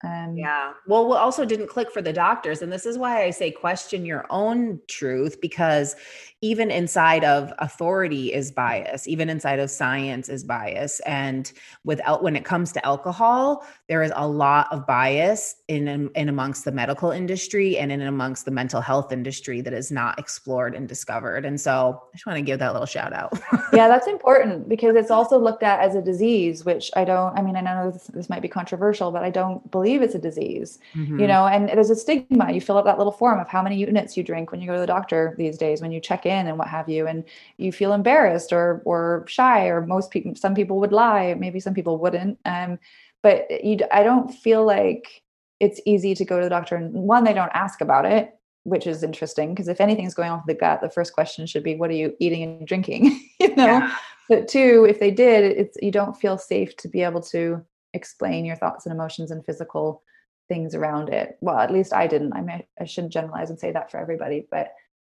um, 0.04 0.36
yeah. 0.36 0.72
Well, 0.88 1.06
what 1.06 1.20
also 1.20 1.44
didn't 1.44 1.68
click 1.68 1.92
for 1.92 2.02
the 2.02 2.12
doctors. 2.12 2.60
And 2.60 2.72
this 2.72 2.86
is 2.86 2.98
why 2.98 3.22
I 3.22 3.30
say 3.30 3.52
question 3.52 4.04
your 4.04 4.26
own 4.30 4.80
truth, 4.88 5.40
because 5.40 5.94
even 6.40 6.72
inside 6.72 7.22
of 7.22 7.52
authority 7.60 8.32
is 8.32 8.50
bias, 8.50 9.06
even 9.06 9.30
inside 9.30 9.60
of 9.60 9.70
science 9.70 10.28
is 10.28 10.42
bias. 10.42 10.98
And 11.00 11.52
without 11.84 12.24
when 12.24 12.34
it 12.34 12.44
comes 12.44 12.72
to 12.72 12.84
alcohol, 12.84 13.64
there 13.92 14.02
is 14.02 14.12
a 14.16 14.26
lot 14.26 14.66
of 14.72 14.86
bias 14.86 15.56
in, 15.68 16.10
in 16.14 16.28
amongst 16.28 16.64
the 16.64 16.72
medical 16.72 17.10
industry 17.10 17.78
and 17.78 17.92
in 17.92 18.02
amongst 18.02 18.44
the 18.44 18.50
mental 18.50 18.80
health 18.80 19.12
industry 19.12 19.60
that 19.60 19.72
is 19.72 19.92
not 19.92 20.18
explored 20.18 20.74
and 20.74 20.88
discovered. 20.88 21.44
And 21.44 21.60
so 21.60 22.02
I 22.12 22.16
just 22.16 22.26
want 22.26 22.38
to 22.38 22.42
give 22.42 22.58
that 22.58 22.72
little 22.72 22.86
shout 22.86 23.12
out. 23.12 23.38
yeah, 23.72 23.88
that's 23.88 24.08
important 24.08 24.68
because 24.68 24.96
it's 24.96 25.10
also 25.10 25.38
looked 25.38 25.62
at 25.62 25.80
as 25.80 25.94
a 25.94 26.02
disease, 26.02 26.64
which 26.64 26.90
I 26.96 27.04
don't, 27.04 27.38
I 27.38 27.42
mean, 27.42 27.56
I 27.56 27.60
know 27.60 27.92
this, 27.92 28.08
this 28.08 28.28
might 28.28 28.42
be 28.42 28.48
controversial, 28.48 29.12
but 29.12 29.22
I 29.22 29.30
don't 29.30 29.70
believe 29.70 29.92
believe 29.92 30.02
it's 30.02 30.14
a 30.14 30.18
disease 30.18 30.78
mm-hmm. 30.94 31.20
you 31.20 31.26
know 31.26 31.46
and 31.46 31.68
there's 31.68 31.90
a 31.90 31.96
stigma 31.96 32.52
you 32.52 32.60
fill 32.60 32.78
out 32.78 32.84
that 32.84 32.98
little 32.98 33.12
form 33.12 33.38
of 33.38 33.48
how 33.48 33.62
many 33.62 33.76
units 33.76 34.16
you 34.16 34.22
drink 34.22 34.50
when 34.50 34.60
you 34.60 34.66
go 34.66 34.74
to 34.74 34.80
the 34.80 34.86
doctor 34.86 35.34
these 35.38 35.58
days 35.58 35.82
when 35.82 35.92
you 35.92 36.00
check 36.00 36.24
in 36.24 36.46
and 36.46 36.56
what 36.58 36.68
have 36.68 36.88
you 36.88 37.06
and 37.06 37.24
you 37.56 37.72
feel 37.72 37.92
embarrassed 37.92 38.52
or 38.52 38.80
or 38.84 39.24
shy 39.26 39.66
or 39.66 39.84
most 39.86 40.10
people 40.10 40.34
some 40.34 40.54
people 40.54 40.78
would 40.80 40.92
lie 40.92 41.34
maybe 41.34 41.60
some 41.60 41.74
people 41.74 41.98
wouldn't 41.98 42.38
um 42.44 42.78
but 43.22 43.64
you 43.64 43.78
i 43.92 44.02
don't 44.02 44.32
feel 44.32 44.64
like 44.64 45.22
it's 45.60 45.80
easy 45.86 46.14
to 46.14 46.24
go 46.24 46.38
to 46.38 46.44
the 46.44 46.50
doctor 46.50 46.76
and 46.76 46.92
one 46.92 47.24
they 47.24 47.34
don't 47.34 47.52
ask 47.54 47.80
about 47.80 48.04
it 48.04 48.34
which 48.64 48.86
is 48.86 49.02
interesting 49.02 49.50
because 49.50 49.68
if 49.68 49.80
anything's 49.80 50.14
going 50.14 50.30
on 50.30 50.38
with 50.38 50.46
the 50.46 50.60
gut 50.60 50.80
the 50.80 50.90
first 50.90 51.12
question 51.12 51.46
should 51.46 51.64
be 51.64 51.74
what 51.74 51.90
are 51.90 51.94
you 51.94 52.14
eating 52.20 52.42
and 52.42 52.66
drinking 52.66 53.04
you 53.40 53.54
know 53.56 53.66
yeah. 53.66 53.96
but 54.28 54.48
two 54.48 54.86
if 54.88 55.00
they 55.00 55.10
did 55.10 55.44
it's 55.44 55.76
you 55.82 55.90
don't 55.90 56.16
feel 56.16 56.38
safe 56.38 56.76
to 56.76 56.88
be 56.88 57.02
able 57.02 57.20
to 57.20 57.64
explain 57.94 58.44
your 58.44 58.56
thoughts 58.56 58.86
and 58.86 58.94
emotions 58.94 59.30
and 59.30 59.44
physical 59.44 60.02
things 60.48 60.74
around 60.74 61.08
it. 61.08 61.36
Well, 61.40 61.58
at 61.58 61.72
least 61.72 61.92
I 61.92 62.06
didn't. 62.06 62.34
I 62.34 62.40
mean 62.40 62.62
I 62.80 62.84
shouldn't 62.84 63.12
generalize 63.12 63.50
and 63.50 63.58
say 63.58 63.72
that 63.72 63.90
for 63.90 63.98
everybody, 63.98 64.46
but 64.50 64.72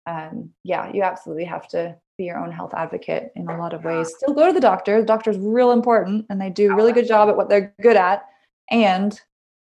um, 0.06 0.50
yeah, 0.62 0.90
you 0.92 1.02
absolutely 1.02 1.44
have 1.44 1.68
to 1.68 1.96
be 2.16 2.24
your 2.24 2.38
own 2.38 2.50
health 2.50 2.72
advocate 2.74 3.32
in 3.36 3.48
a 3.48 3.58
lot 3.58 3.74
of 3.74 3.84
ways. 3.84 4.12
Still 4.16 4.34
go 4.34 4.46
to 4.46 4.52
the 4.52 4.60
doctor. 4.60 5.00
The 5.00 5.06
doctor's 5.06 5.38
real 5.38 5.72
important 5.72 6.26
and 6.30 6.40
they 6.40 6.50
do 6.50 6.72
a 6.72 6.74
really 6.74 6.92
good 6.92 7.06
job 7.06 7.28
at 7.28 7.36
what 7.36 7.48
they're 7.48 7.74
good 7.82 7.96
at. 7.96 8.24
And 8.70 9.20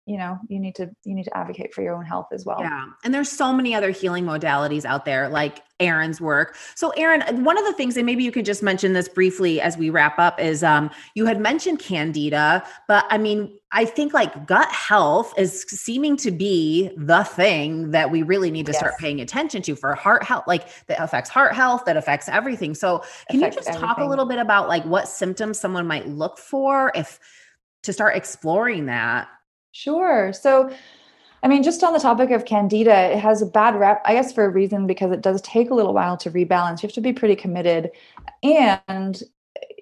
you 0.09 0.17
know 0.17 0.39
you 0.49 0.59
need 0.59 0.75
to 0.75 0.89
you 1.05 1.13
need 1.13 1.23
to 1.23 1.37
advocate 1.37 1.71
for 1.73 1.83
your 1.83 1.95
own 1.95 2.03
health 2.03 2.27
as 2.33 2.43
well 2.43 2.57
yeah 2.59 2.85
and 3.03 3.13
there's 3.13 3.31
so 3.31 3.53
many 3.53 3.75
other 3.75 3.91
healing 3.91 4.25
modalities 4.25 4.83
out 4.83 5.05
there 5.05 5.29
like 5.29 5.61
Erin's 5.81 6.19
work. 6.19 6.57
So, 6.75 6.89
Erin 6.97 7.45
one 7.45 7.57
of 7.57 7.63
the 7.63 7.71
things, 7.71 7.95
and 7.95 8.05
maybe 8.05 8.21
you 8.21 8.33
could 8.33 8.43
just 8.43 8.61
mention 8.61 8.91
this 8.91 9.07
briefly 9.07 9.61
as 9.61 9.77
we 9.77 9.89
wrap 9.89 10.19
up, 10.19 10.37
is 10.37 10.61
um, 10.61 10.89
you 11.15 11.25
had 11.25 11.39
mentioned 11.39 11.79
Candida, 11.79 12.65
but 12.87 13.05
I 13.09 13.17
mean, 13.17 13.57
I 13.71 13.85
think 13.85 14.13
like 14.13 14.45
gut 14.45 14.69
health 14.69 15.33
is 15.37 15.65
seeming 15.69 16.17
to 16.17 16.31
be 16.31 16.91
the 16.97 17.23
thing 17.23 17.91
that 17.91 18.11
we 18.11 18.23
really 18.23 18.51
need 18.51 18.65
to 18.65 18.73
yes. 18.73 18.79
start 18.79 18.97
paying 18.97 19.21
attention 19.21 19.61
to 19.61 19.75
for 19.77 19.95
heart 19.95 20.23
health, 20.23 20.43
like 20.47 20.67
that 20.87 21.01
affects 21.01 21.29
heart 21.29 21.55
health, 21.55 21.85
that 21.85 21.95
affects 21.95 22.27
everything. 22.27 22.75
So, 22.75 22.99
can 23.29 23.39
affects 23.39 23.55
you 23.55 23.59
just 23.61 23.69
everything. 23.69 23.87
talk 23.87 23.97
a 23.99 24.05
little 24.05 24.25
bit 24.25 24.39
about 24.39 24.67
like 24.67 24.83
what 24.83 25.07
symptoms 25.07 25.59
someone 25.59 25.87
might 25.87 26.09
look 26.09 26.37
for 26.37 26.91
if 26.93 27.19
to 27.83 27.93
start 27.93 28.17
exploring 28.17 28.87
that? 28.87 29.29
Sure. 29.71 30.33
So, 30.33 30.71
I 31.43 31.47
mean, 31.47 31.63
just 31.63 31.83
on 31.83 31.93
the 31.93 31.99
topic 31.99 32.31
of 32.31 32.45
candida, 32.45 33.13
it 33.13 33.19
has 33.19 33.41
a 33.41 33.45
bad 33.45 33.75
rep, 33.75 34.01
I 34.05 34.13
guess, 34.13 34.33
for 34.33 34.45
a 34.45 34.49
reason 34.49 34.87
because 34.87 35.11
it 35.11 35.21
does 35.21 35.41
take 35.41 35.69
a 35.69 35.73
little 35.73 35.93
while 35.93 36.17
to 36.17 36.31
rebalance. 36.31 36.81
You 36.81 36.87
have 36.87 36.93
to 36.93 37.01
be 37.01 37.13
pretty 37.13 37.35
committed. 37.35 37.91
And 38.43 39.21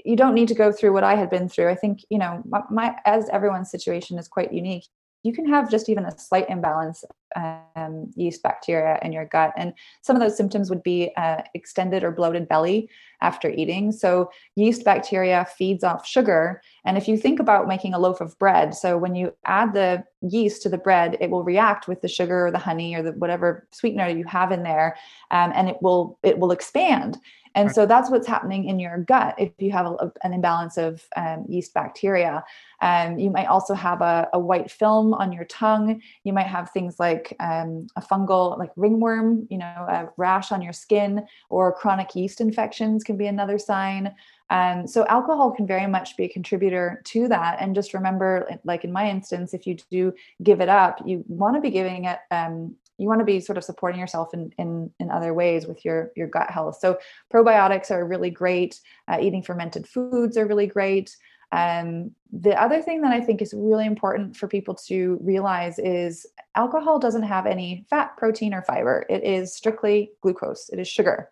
you 0.05 0.15
don't 0.15 0.35
need 0.35 0.47
to 0.49 0.55
go 0.55 0.71
through 0.71 0.93
what 0.93 1.03
I 1.03 1.15
had 1.15 1.29
been 1.29 1.49
through. 1.49 1.69
I 1.69 1.75
think, 1.75 2.01
you 2.09 2.17
know, 2.17 2.43
my, 2.47 2.61
my 2.69 2.95
as 3.05 3.29
everyone's 3.29 3.71
situation 3.71 4.17
is 4.17 4.27
quite 4.27 4.53
unique, 4.53 4.85
you 5.23 5.33
can 5.33 5.47
have 5.49 5.69
just 5.69 5.89
even 5.89 6.05
a 6.05 6.17
slight 6.17 6.49
imbalance 6.49 7.03
um, 7.35 8.11
yeast 8.15 8.43
bacteria 8.43 8.99
in 9.01 9.11
your 9.11 9.25
gut. 9.25 9.53
And 9.57 9.73
some 10.01 10.15
of 10.15 10.21
those 10.21 10.37
symptoms 10.37 10.69
would 10.69 10.83
be 10.83 11.11
uh, 11.17 11.41
extended 11.53 12.03
or 12.03 12.11
bloated 12.11 12.47
belly 12.47 12.89
after 13.21 13.49
eating. 13.49 13.91
So, 13.91 14.29
yeast 14.55 14.83
bacteria 14.85 15.45
feeds 15.57 15.83
off 15.83 16.05
sugar. 16.05 16.61
And 16.85 16.97
if 16.97 17.07
you 17.07 17.17
think 17.17 17.39
about 17.39 17.67
making 17.67 17.93
a 17.93 17.99
loaf 17.99 18.21
of 18.21 18.37
bread, 18.39 18.75
so 18.75 18.97
when 18.97 19.15
you 19.15 19.33
add 19.45 19.73
the 19.73 20.03
yeast 20.21 20.61
to 20.63 20.69
the 20.69 20.77
bread, 20.77 21.17
it 21.19 21.29
will 21.29 21.43
react 21.43 21.87
with 21.87 22.01
the 22.01 22.07
sugar 22.07 22.47
or 22.47 22.51
the 22.51 22.57
honey 22.57 22.95
or 22.95 23.01
the 23.01 23.11
whatever 23.13 23.67
sweetener 23.71 24.07
you 24.07 24.25
have 24.25 24.51
in 24.51 24.63
there, 24.63 24.95
um, 25.31 25.51
and 25.55 25.69
it 25.69 25.77
will 25.81 26.19
it 26.23 26.39
will 26.39 26.51
expand. 26.51 27.19
And 27.57 27.71
so 27.71 27.87
that's 27.87 28.11
what's 28.11 28.27
happening 28.27 28.65
in 28.65 28.79
your 28.79 28.99
gut 28.99 29.33
if 29.39 29.51
you 29.57 29.71
have 29.71 29.87
a, 29.87 30.11
an 30.21 30.31
imbalance 30.31 30.77
of 30.77 31.03
um, 31.15 31.43
yeast 31.49 31.73
bacteria. 31.73 32.43
Um, 32.83 33.17
you 33.17 33.31
might 33.31 33.47
also 33.47 33.73
have 33.73 34.01
a, 34.01 34.29
a, 34.33 34.39
white 34.39 34.69
film 34.69 35.15
on 35.15 35.31
your 35.31 35.45
tongue. 35.45 35.99
You 36.23 36.33
might 36.33 36.45
have 36.45 36.69
things 36.69 36.99
like 36.99 37.16
um, 37.39 37.87
a 37.95 38.01
fungal, 38.01 38.57
like 38.57 38.71
ringworm, 38.75 39.47
you 39.49 39.57
know, 39.57 39.65
a 39.65 40.09
rash 40.17 40.51
on 40.51 40.61
your 40.61 40.73
skin, 40.73 41.25
or 41.49 41.73
chronic 41.73 42.15
yeast 42.15 42.41
infections 42.41 43.03
can 43.03 43.17
be 43.17 43.27
another 43.27 43.57
sign. 43.57 44.13
Um, 44.49 44.87
so 44.87 45.05
alcohol 45.07 45.51
can 45.51 45.67
very 45.67 45.87
much 45.87 46.15
be 46.15 46.25
a 46.25 46.29
contributor 46.29 47.01
to 47.05 47.27
that. 47.27 47.57
And 47.59 47.75
just 47.75 47.93
remember, 47.93 48.47
like 48.63 48.83
in 48.83 48.91
my 48.91 49.09
instance, 49.09 49.53
if 49.53 49.67
you 49.67 49.77
do 49.91 50.13
give 50.43 50.61
it 50.61 50.69
up, 50.69 51.01
you 51.05 51.23
want 51.27 51.55
to 51.55 51.61
be 51.61 51.71
giving 51.71 52.05
it 52.05 52.19
um, 52.31 52.75
you 52.97 53.07
want 53.07 53.19
to 53.19 53.25
be 53.25 53.39
sort 53.39 53.57
of 53.57 53.63
supporting 53.63 53.99
yourself 53.99 54.33
in 54.33 54.51
in, 54.57 54.91
in 54.99 55.11
other 55.11 55.33
ways 55.33 55.67
with 55.67 55.85
your 55.85 56.11
your 56.15 56.27
gut 56.27 56.49
health 56.49 56.77
so 56.79 56.97
probiotics 57.33 57.91
are 57.91 58.05
really 58.05 58.29
great 58.29 58.79
uh, 59.07 59.17
eating 59.21 59.43
fermented 59.43 59.87
foods 59.87 60.37
are 60.37 60.47
really 60.47 60.67
great 60.67 61.15
um, 61.51 62.11
the 62.31 62.59
other 62.61 62.81
thing 62.81 63.01
that 63.01 63.13
i 63.13 63.21
think 63.21 63.41
is 63.41 63.53
really 63.55 63.85
important 63.85 64.35
for 64.35 64.47
people 64.47 64.75
to 64.75 65.17
realize 65.21 65.79
is 65.79 66.25
alcohol 66.57 66.99
doesn't 66.99 67.23
have 67.23 67.45
any 67.45 67.85
fat 67.89 68.17
protein 68.17 68.53
or 68.53 68.63
fiber. 68.63 69.05
It 69.09 69.23
is 69.23 69.55
strictly 69.55 70.11
glucose. 70.21 70.69
It 70.73 70.79
is 70.79 70.87
sugar. 70.87 71.31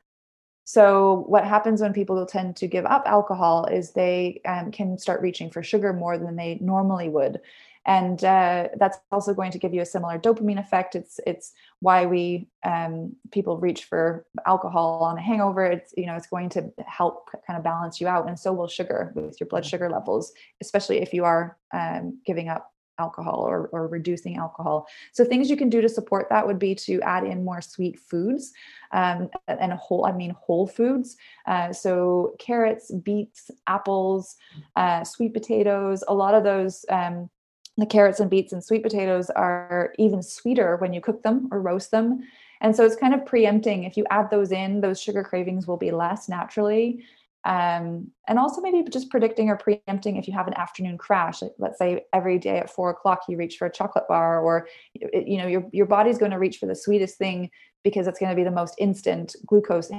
So 0.64 1.26
what 1.28 1.46
happens 1.46 1.82
when 1.82 1.94
people 1.94 2.26
tend 2.26 2.56
to 2.58 2.68
give 2.68 2.86
up 2.86 3.04
alcohol 3.06 3.66
is 3.66 3.92
they 3.92 4.42
um, 4.46 4.72
can 4.72 4.98
start 4.98 5.22
reaching 5.22 5.50
for 5.50 5.62
sugar 5.62 5.94
more 5.94 6.18
than 6.18 6.36
they 6.36 6.58
normally 6.62 7.10
would 7.10 7.42
and 7.86 8.24
uh, 8.24 8.70
that's 8.78 8.98
also 9.12 9.34
going 9.34 9.52
to 9.52 9.60
give 9.60 9.74
you 9.74 9.82
a 9.82 9.86
similar 9.86 10.18
dopamine 10.18 10.60
effect. 10.60 10.96
It's 10.96 11.20
it's 11.26 11.54
why 11.80 12.06
we 12.06 12.48
um, 12.64 13.16
people 13.32 13.58
reach 13.58 13.86
for 13.86 14.26
alcohol 14.46 15.04
on 15.04 15.18
a 15.18 15.22
hangover. 15.22 15.66
It's 15.66 15.94
you 15.98 16.06
know 16.06 16.16
it's 16.16 16.28
going 16.28 16.50
to 16.50 16.72
help 16.86 17.30
kind 17.46 17.58
of 17.58 17.64
balance 17.64 18.02
you 18.02 18.08
out 18.08 18.28
and 18.28 18.40
so 18.40 18.54
will 18.54 18.68
sugar 18.68 19.12
with 19.16 19.40
your 19.40 19.48
blood 19.48 19.66
sugar 19.66 19.90
levels 19.90 20.34
especially 20.62 21.02
if 21.02 21.14
you 21.14 21.26
are 21.26 21.58
um, 21.74 22.20
giving 22.26 22.50
up 22.50 22.72
alcohol 22.98 23.42
or, 23.42 23.68
or 23.74 23.88
reducing 23.88 24.38
alcohol. 24.38 24.88
So 25.12 25.26
things 25.26 25.50
you 25.50 25.58
can 25.58 25.70
do 25.70 25.82
to 25.82 25.90
support 25.90 26.30
that 26.30 26.46
would 26.48 26.60
be 26.60 26.76
to 26.76 27.02
add 27.02 27.26
in 27.26 27.44
more 27.44 27.62
sweet 27.62 28.00
foods 28.00 28.54
um, 28.94 29.30
and 29.48 29.74
whole 29.74 30.06
i 30.06 30.12
mean 30.12 30.34
whole 30.40 30.68
foods. 30.68 31.18
Uh, 31.46 31.74
so 31.74 32.36
carrots 32.40 32.92
beets 32.92 33.52
apples 33.68 34.36
uh, 34.76 35.04
sweet 35.04 35.34
potatoes 35.34 36.04
a 36.08 36.14
lot 36.14 36.34
of 36.34 36.44
those 36.44 36.86
um, 36.90 37.30
the 37.78 37.86
carrots 37.86 38.20
and 38.20 38.30
beets 38.30 38.54
and 38.54 38.64
sweet 38.64 38.84
potatoes 38.84 39.30
are 39.30 39.94
even 40.00 40.24
sweeter 40.24 40.78
when 40.78 40.94
you 40.94 41.02
cook 41.02 41.24
them 41.24 41.50
or 41.52 41.62
roast 41.62 41.92
them. 41.92 42.24
And 42.62 42.76
so 42.76 42.86
it's 42.86 42.96
kind 42.96 43.14
of 43.14 43.26
preempting. 43.26 43.84
If 43.84 43.98
you 43.98 44.06
add 44.10 44.30
those 44.30 44.52
in, 44.52 44.82
those 44.82 45.02
sugar 45.02 45.24
cravings 45.24 45.68
will 45.68 45.78
be 45.78 45.92
less 45.92 46.30
naturally. 46.30 47.04
Um, 47.44 48.10
and 48.28 48.40
also 48.40 48.60
maybe 48.60 48.84
just 48.90 49.12
predicting 49.12 49.50
or 49.50 49.58
preempting 49.58 50.16
if 50.16 50.28
you 50.28 50.34
have 50.34 50.48
an 50.48 50.56
afternoon 50.56 50.98
crash. 50.98 51.44
let's 51.60 51.78
say 51.78 52.06
every 52.12 52.40
day 52.40 52.58
at 52.58 52.72
four 52.72 52.90
o'clock 52.90 53.22
you 53.30 53.38
reach 53.38 53.58
for 53.58 53.68
a 53.68 53.72
chocolate 53.72 54.08
bar, 54.10 54.42
or 54.42 54.68
you 54.96 55.38
know 55.38 55.46
your 55.46 55.64
your 55.72 55.86
body's 55.86 56.18
going 56.18 56.32
to 56.32 56.40
reach 56.40 56.58
for 56.58 56.66
the 56.66 56.76
sweetest 56.76 57.20
thing 57.20 57.52
because 57.84 58.08
it's 58.08 58.18
going 58.18 58.32
to 58.32 58.36
be 58.36 58.44
the 58.44 58.50
most 58.50 58.74
instant 58.80 59.36
glucose. 59.46 59.92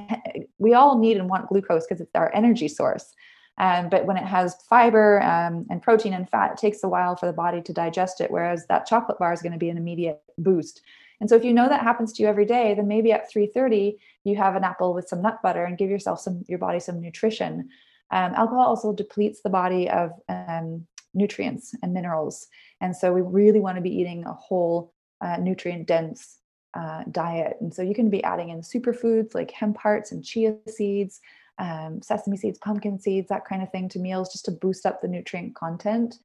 We 0.58 0.74
all 0.74 0.98
need 0.98 1.18
and 1.18 1.30
want 1.30 1.48
glucose 1.48 1.86
because 1.86 2.00
it's 2.00 2.16
our 2.16 2.34
energy 2.34 2.66
source. 2.66 3.14
Um, 3.58 3.88
but 3.88 4.04
when 4.04 4.16
it 4.16 4.24
has 4.24 4.56
fiber 4.68 5.22
um, 5.22 5.66
and 5.70 5.82
protein 5.82 6.12
and 6.12 6.28
fat, 6.28 6.52
it 6.52 6.58
takes 6.58 6.84
a 6.84 6.88
while 6.88 7.16
for 7.16 7.26
the 7.26 7.32
body 7.32 7.62
to 7.62 7.72
digest 7.72 8.20
it. 8.20 8.30
Whereas 8.30 8.66
that 8.66 8.86
chocolate 8.86 9.18
bar 9.18 9.32
is 9.32 9.42
going 9.42 9.52
to 9.52 9.58
be 9.58 9.70
an 9.70 9.78
immediate 9.78 10.20
boost. 10.38 10.82
And 11.20 11.30
so 11.30 11.36
if 11.36 11.44
you 11.44 11.54
know 11.54 11.68
that 11.68 11.82
happens 11.82 12.12
to 12.12 12.22
you 12.22 12.28
every 12.28 12.44
day, 12.44 12.74
then 12.74 12.88
maybe 12.88 13.12
at 13.12 13.30
3:30 13.32 13.96
you 14.24 14.36
have 14.36 14.56
an 14.56 14.64
apple 14.64 14.92
with 14.92 15.08
some 15.08 15.22
nut 15.22 15.40
butter 15.42 15.64
and 15.64 15.78
give 15.78 15.90
yourself 15.90 16.20
some 16.20 16.44
your 16.48 16.58
body 16.58 16.80
some 16.80 17.00
nutrition. 17.00 17.70
Um, 18.10 18.34
alcohol 18.34 18.66
also 18.66 18.92
depletes 18.92 19.40
the 19.40 19.50
body 19.50 19.88
of 19.88 20.12
um, 20.28 20.86
nutrients 21.14 21.74
and 21.82 21.94
minerals, 21.94 22.48
and 22.80 22.94
so 22.94 23.12
we 23.12 23.22
really 23.22 23.60
want 23.60 23.76
to 23.76 23.82
be 23.82 23.96
eating 23.96 24.24
a 24.26 24.32
whole, 24.32 24.92
uh, 25.20 25.38
nutrient 25.38 25.86
dense 25.86 26.38
uh, 26.74 27.04
diet. 27.10 27.56
And 27.60 27.72
so 27.72 27.82
you 27.82 27.94
can 27.94 28.10
be 28.10 28.22
adding 28.22 28.50
in 28.50 28.60
superfoods 28.60 29.34
like 29.34 29.50
hemp 29.50 29.78
hearts 29.78 30.12
and 30.12 30.22
chia 30.22 30.56
seeds, 30.68 31.20
um, 31.58 32.02
sesame 32.02 32.36
seeds, 32.36 32.58
pumpkin 32.58 32.98
seeds, 32.98 33.28
that 33.28 33.44
kind 33.44 33.62
of 33.62 33.70
thing 33.70 33.88
to 33.90 33.98
meals 33.98 34.32
just 34.32 34.44
to 34.46 34.50
boost 34.50 34.86
up 34.86 35.00
the 35.00 35.08
nutrient 35.08 35.54
content. 35.54 36.16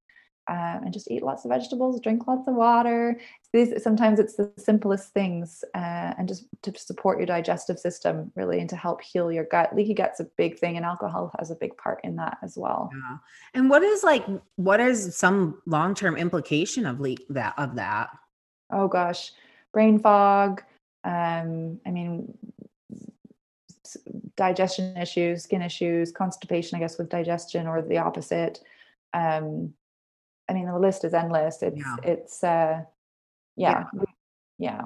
Um, 0.50 0.82
and 0.84 0.92
just 0.92 1.10
eat 1.10 1.22
lots 1.22 1.46
of 1.46 1.50
vegetables, 1.50 2.02
drink 2.02 2.28
lots 2.28 2.48
of 2.48 2.56
water. 2.56 3.20
These 3.54 3.82
sometimes 3.84 4.20
it's 4.20 4.36
the 4.36 4.52
simplest 4.58 5.14
things, 5.14 5.64
uh, 5.76 6.14
and 6.18 6.28
just 6.28 6.46
to 6.64 6.74
support 6.78 7.20
your 7.20 7.28
digestive 7.28 7.80
system 7.80 8.32
really, 8.36 8.60
and 8.60 8.68
to 8.70 8.76
help 8.76 9.02
heal 9.02 9.32
your 9.32 9.46
gut. 9.46 9.74
Leaky 9.76 9.94
gut's 9.94 10.20
a 10.20 10.26
big 10.38 10.58
thing, 10.58 10.78
and 10.78 10.86
alcohol 10.86 11.32
has 11.38 11.52
a 11.52 11.56
big 11.56 11.78
part 11.78 12.02
in 12.04 12.16
that 12.16 12.38
as 12.42 12.58
well. 12.58 12.90
Yeah. 12.92 13.18
And 13.54 13.70
what 13.70 13.84
is 13.84 14.04
like, 14.04 14.26
what 14.56 14.80
is 14.80 15.16
some 15.16 15.62
long 15.68 15.94
term 15.94 16.18
implication 16.18 16.88
of 16.88 17.00
leak 17.00 17.24
that 17.30 17.54
of 17.58 17.76
that? 17.76 18.10
Oh 18.72 18.88
gosh, 18.88 19.32
brain 19.72 20.00
fog. 20.00 20.64
Um, 21.04 21.80
I 21.86 21.92
mean, 21.92 22.36
digestion 24.36 24.96
issues, 24.98 25.44
skin 25.44 25.62
issues, 25.62 26.12
constipation, 26.12 26.78
I 26.78 26.80
guess, 26.80 26.98
with 26.98 27.10
digestion 27.10 27.68
or 27.68 27.82
the 27.82 27.98
opposite. 27.98 28.60
Um, 29.14 29.74
I 30.50 30.54
mean, 30.54 30.66
the 30.66 30.78
list 30.78 31.04
is 31.04 31.14
endless. 31.14 31.62
It's, 31.62 31.78
yeah. 31.78 31.96
it's, 32.04 32.44
uh, 32.44 32.82
yeah, 33.56 33.84
yeah. 33.94 34.04
yeah. 34.58 34.82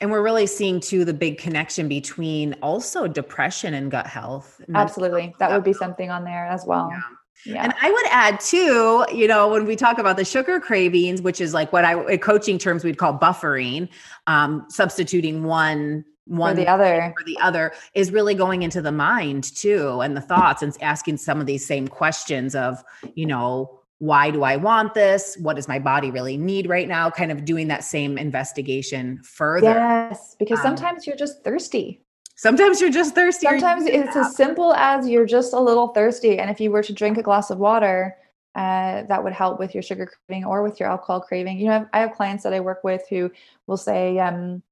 And 0.00 0.10
we're 0.10 0.22
really 0.22 0.46
seeing 0.46 0.80
too 0.80 1.04
the 1.04 1.14
big 1.14 1.38
connection 1.38 1.88
between 1.88 2.54
also 2.62 3.06
depression 3.06 3.74
and 3.74 3.90
gut 3.90 4.06
health. 4.06 4.60
Absolutely. 4.74 5.34
That 5.38 5.50
would 5.50 5.64
be 5.64 5.72
something 5.72 6.10
on 6.10 6.24
there 6.24 6.46
as 6.46 6.66
well. 6.66 6.88
Yeah. 6.90 7.00
Yeah. 7.44 7.64
And 7.64 7.74
I 7.80 7.90
would 7.90 8.06
add 8.10 8.38
too, 8.40 9.04
you 9.12 9.26
know, 9.26 9.48
when 9.48 9.64
we 9.64 9.74
talk 9.74 9.98
about 9.98 10.16
the 10.16 10.24
sugar 10.24 10.60
cravings, 10.60 11.22
which 11.22 11.40
is 11.40 11.52
like 11.52 11.72
what 11.72 11.84
I 11.84 12.00
in 12.06 12.18
coaching 12.18 12.58
terms 12.58 12.84
we'd 12.84 12.98
call 12.98 13.18
buffering, 13.18 13.88
um, 14.26 14.64
substituting 14.68 15.42
one 15.42 16.04
one 16.26 16.52
or 16.52 16.56
the 16.56 16.68
other. 16.68 17.12
or 17.16 17.24
the 17.24 17.38
other 17.40 17.72
is 17.94 18.12
really 18.12 18.34
going 18.34 18.62
into 18.62 18.80
the 18.80 18.92
mind 18.92 19.44
too 19.56 20.00
and 20.00 20.16
the 20.16 20.20
thoughts 20.20 20.62
and 20.62 20.76
asking 20.80 21.16
some 21.16 21.40
of 21.40 21.46
these 21.46 21.66
same 21.66 21.88
questions 21.88 22.54
of 22.54 22.82
you 23.14 23.26
know 23.26 23.78
why 23.98 24.32
do 24.32 24.42
i 24.42 24.56
want 24.56 24.94
this? 24.94 25.36
What 25.40 25.54
does 25.56 25.68
my 25.68 25.78
body 25.78 26.10
really 26.10 26.36
need 26.36 26.68
right 26.68 26.88
now? 26.88 27.10
kind 27.10 27.30
of 27.30 27.44
doing 27.44 27.68
that 27.68 27.84
same 27.84 28.18
investigation 28.18 29.20
further. 29.22 29.70
Yes 29.70 30.36
because 30.38 30.58
um, 30.60 30.64
sometimes 30.76 31.06
you're 31.06 31.16
just 31.16 31.42
thirsty. 31.44 32.00
sometimes 32.36 32.80
you're 32.80 32.90
just 32.90 33.14
thirsty. 33.14 33.46
Sometimes 33.46 33.86
it's 33.86 34.16
as 34.16 34.36
simple 34.36 34.74
as 34.74 35.08
you're 35.08 35.26
just 35.26 35.52
a 35.52 35.60
little 35.60 35.88
thirsty 35.88 36.38
and 36.38 36.50
if 36.50 36.60
you 36.60 36.70
were 36.70 36.82
to 36.82 36.92
drink 36.92 37.18
a 37.18 37.22
glass 37.22 37.50
of 37.50 37.58
water 37.58 38.16
uh, 38.54 39.02
that 39.04 39.24
would 39.24 39.32
help 39.32 39.58
with 39.58 39.74
your 39.74 39.82
sugar 39.82 40.06
craving 40.26 40.44
or 40.44 40.62
with 40.62 40.78
your 40.78 40.88
alcohol 40.88 41.20
craving. 41.20 41.58
You 41.58 41.66
know 41.66 41.72
I 41.72 41.78
have, 41.78 41.88
I 41.94 41.98
have 42.00 42.12
clients 42.12 42.44
that 42.44 42.52
i 42.52 42.60
work 42.60 42.84
with 42.84 43.02
who 43.08 43.30
will 43.66 43.76
say 43.76 44.18
um, 44.18 44.62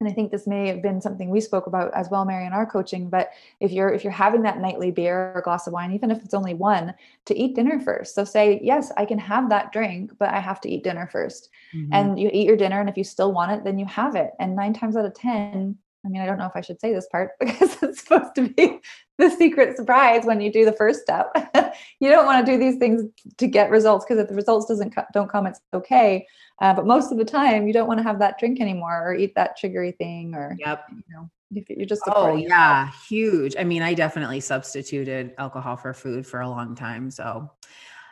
and 0.00 0.08
i 0.08 0.12
think 0.12 0.30
this 0.30 0.46
may 0.46 0.68
have 0.68 0.82
been 0.82 1.00
something 1.00 1.30
we 1.30 1.40
spoke 1.40 1.66
about 1.66 1.92
as 1.94 2.08
well 2.10 2.24
mary 2.24 2.46
in 2.46 2.52
our 2.52 2.66
coaching 2.66 3.08
but 3.08 3.30
if 3.60 3.72
you're 3.72 3.90
if 3.90 4.04
you're 4.04 4.12
having 4.12 4.42
that 4.42 4.60
nightly 4.60 4.90
beer 4.90 5.32
or 5.34 5.42
glass 5.42 5.66
of 5.66 5.72
wine 5.72 5.92
even 5.92 6.10
if 6.10 6.22
it's 6.24 6.34
only 6.34 6.54
one 6.54 6.94
to 7.24 7.36
eat 7.36 7.54
dinner 7.54 7.80
first. 7.80 8.14
So 8.14 8.24
say 8.24 8.60
yes 8.62 8.92
i 8.96 9.04
can 9.04 9.18
have 9.18 9.48
that 9.50 9.72
drink 9.72 10.12
but 10.18 10.30
i 10.30 10.40
have 10.40 10.60
to 10.62 10.68
eat 10.68 10.84
dinner 10.84 11.08
1st 11.12 11.48
mm-hmm. 11.74 11.92
and 11.92 12.18
you 12.18 12.30
eat 12.32 12.46
your 12.46 12.56
dinner 12.56 12.80
and 12.80 12.88
if 12.88 12.96
you 12.96 13.04
still 13.04 13.32
want 13.32 13.52
it 13.52 13.64
then 13.64 13.78
you 13.78 13.86
have 13.86 14.14
it. 14.14 14.32
And 14.38 14.56
nine 14.56 14.72
times 14.72 14.96
out 14.96 15.04
of 15.04 15.14
ten 15.14 15.76
I 16.08 16.10
mean, 16.10 16.22
I 16.22 16.26
don't 16.26 16.38
know 16.38 16.46
if 16.46 16.56
I 16.56 16.62
should 16.62 16.80
say 16.80 16.92
this 16.92 17.06
part 17.12 17.32
because 17.40 17.76
it's 17.82 18.00
supposed 18.00 18.34
to 18.36 18.48
be 18.48 18.80
the 19.18 19.30
secret 19.30 19.76
surprise 19.76 20.24
when 20.24 20.40
you 20.40 20.50
do 20.50 20.64
the 20.64 20.72
first 20.72 21.00
step. 21.00 21.30
you 22.00 22.08
don't 22.08 22.24
want 22.24 22.44
to 22.44 22.50
do 22.50 22.58
these 22.58 22.78
things 22.78 23.02
to 23.36 23.46
get 23.46 23.70
results 23.70 24.04
because 24.04 24.18
if 24.20 24.28
the 24.28 24.34
results 24.34 24.66
doesn't 24.66 24.94
don't 25.12 25.30
come, 25.30 25.46
it's 25.46 25.60
okay. 25.74 26.26
Uh, 26.60 26.72
but 26.72 26.86
most 26.86 27.12
of 27.12 27.18
the 27.18 27.24
time, 27.24 27.66
you 27.66 27.72
don't 27.72 27.86
want 27.86 27.98
to 27.98 28.04
have 28.04 28.18
that 28.20 28.38
drink 28.38 28.60
anymore 28.60 29.02
or 29.04 29.14
eat 29.14 29.34
that 29.34 29.58
sugary 29.58 29.92
thing 29.92 30.34
or 30.34 30.56
yep. 30.58 30.84
you 30.90 31.14
know 31.14 31.30
you're 31.50 31.86
just 31.86 32.02
oh 32.08 32.36
yeah 32.36 32.84
yourself. 32.84 33.06
huge 33.08 33.56
i 33.58 33.64
mean 33.64 33.80
i 33.80 33.94
definitely 33.94 34.38
substituted 34.38 35.32
alcohol 35.38 35.78
for 35.78 35.94
food 35.94 36.26
for 36.26 36.40
a 36.40 36.48
long 36.48 36.74
time 36.74 37.10
so 37.10 37.50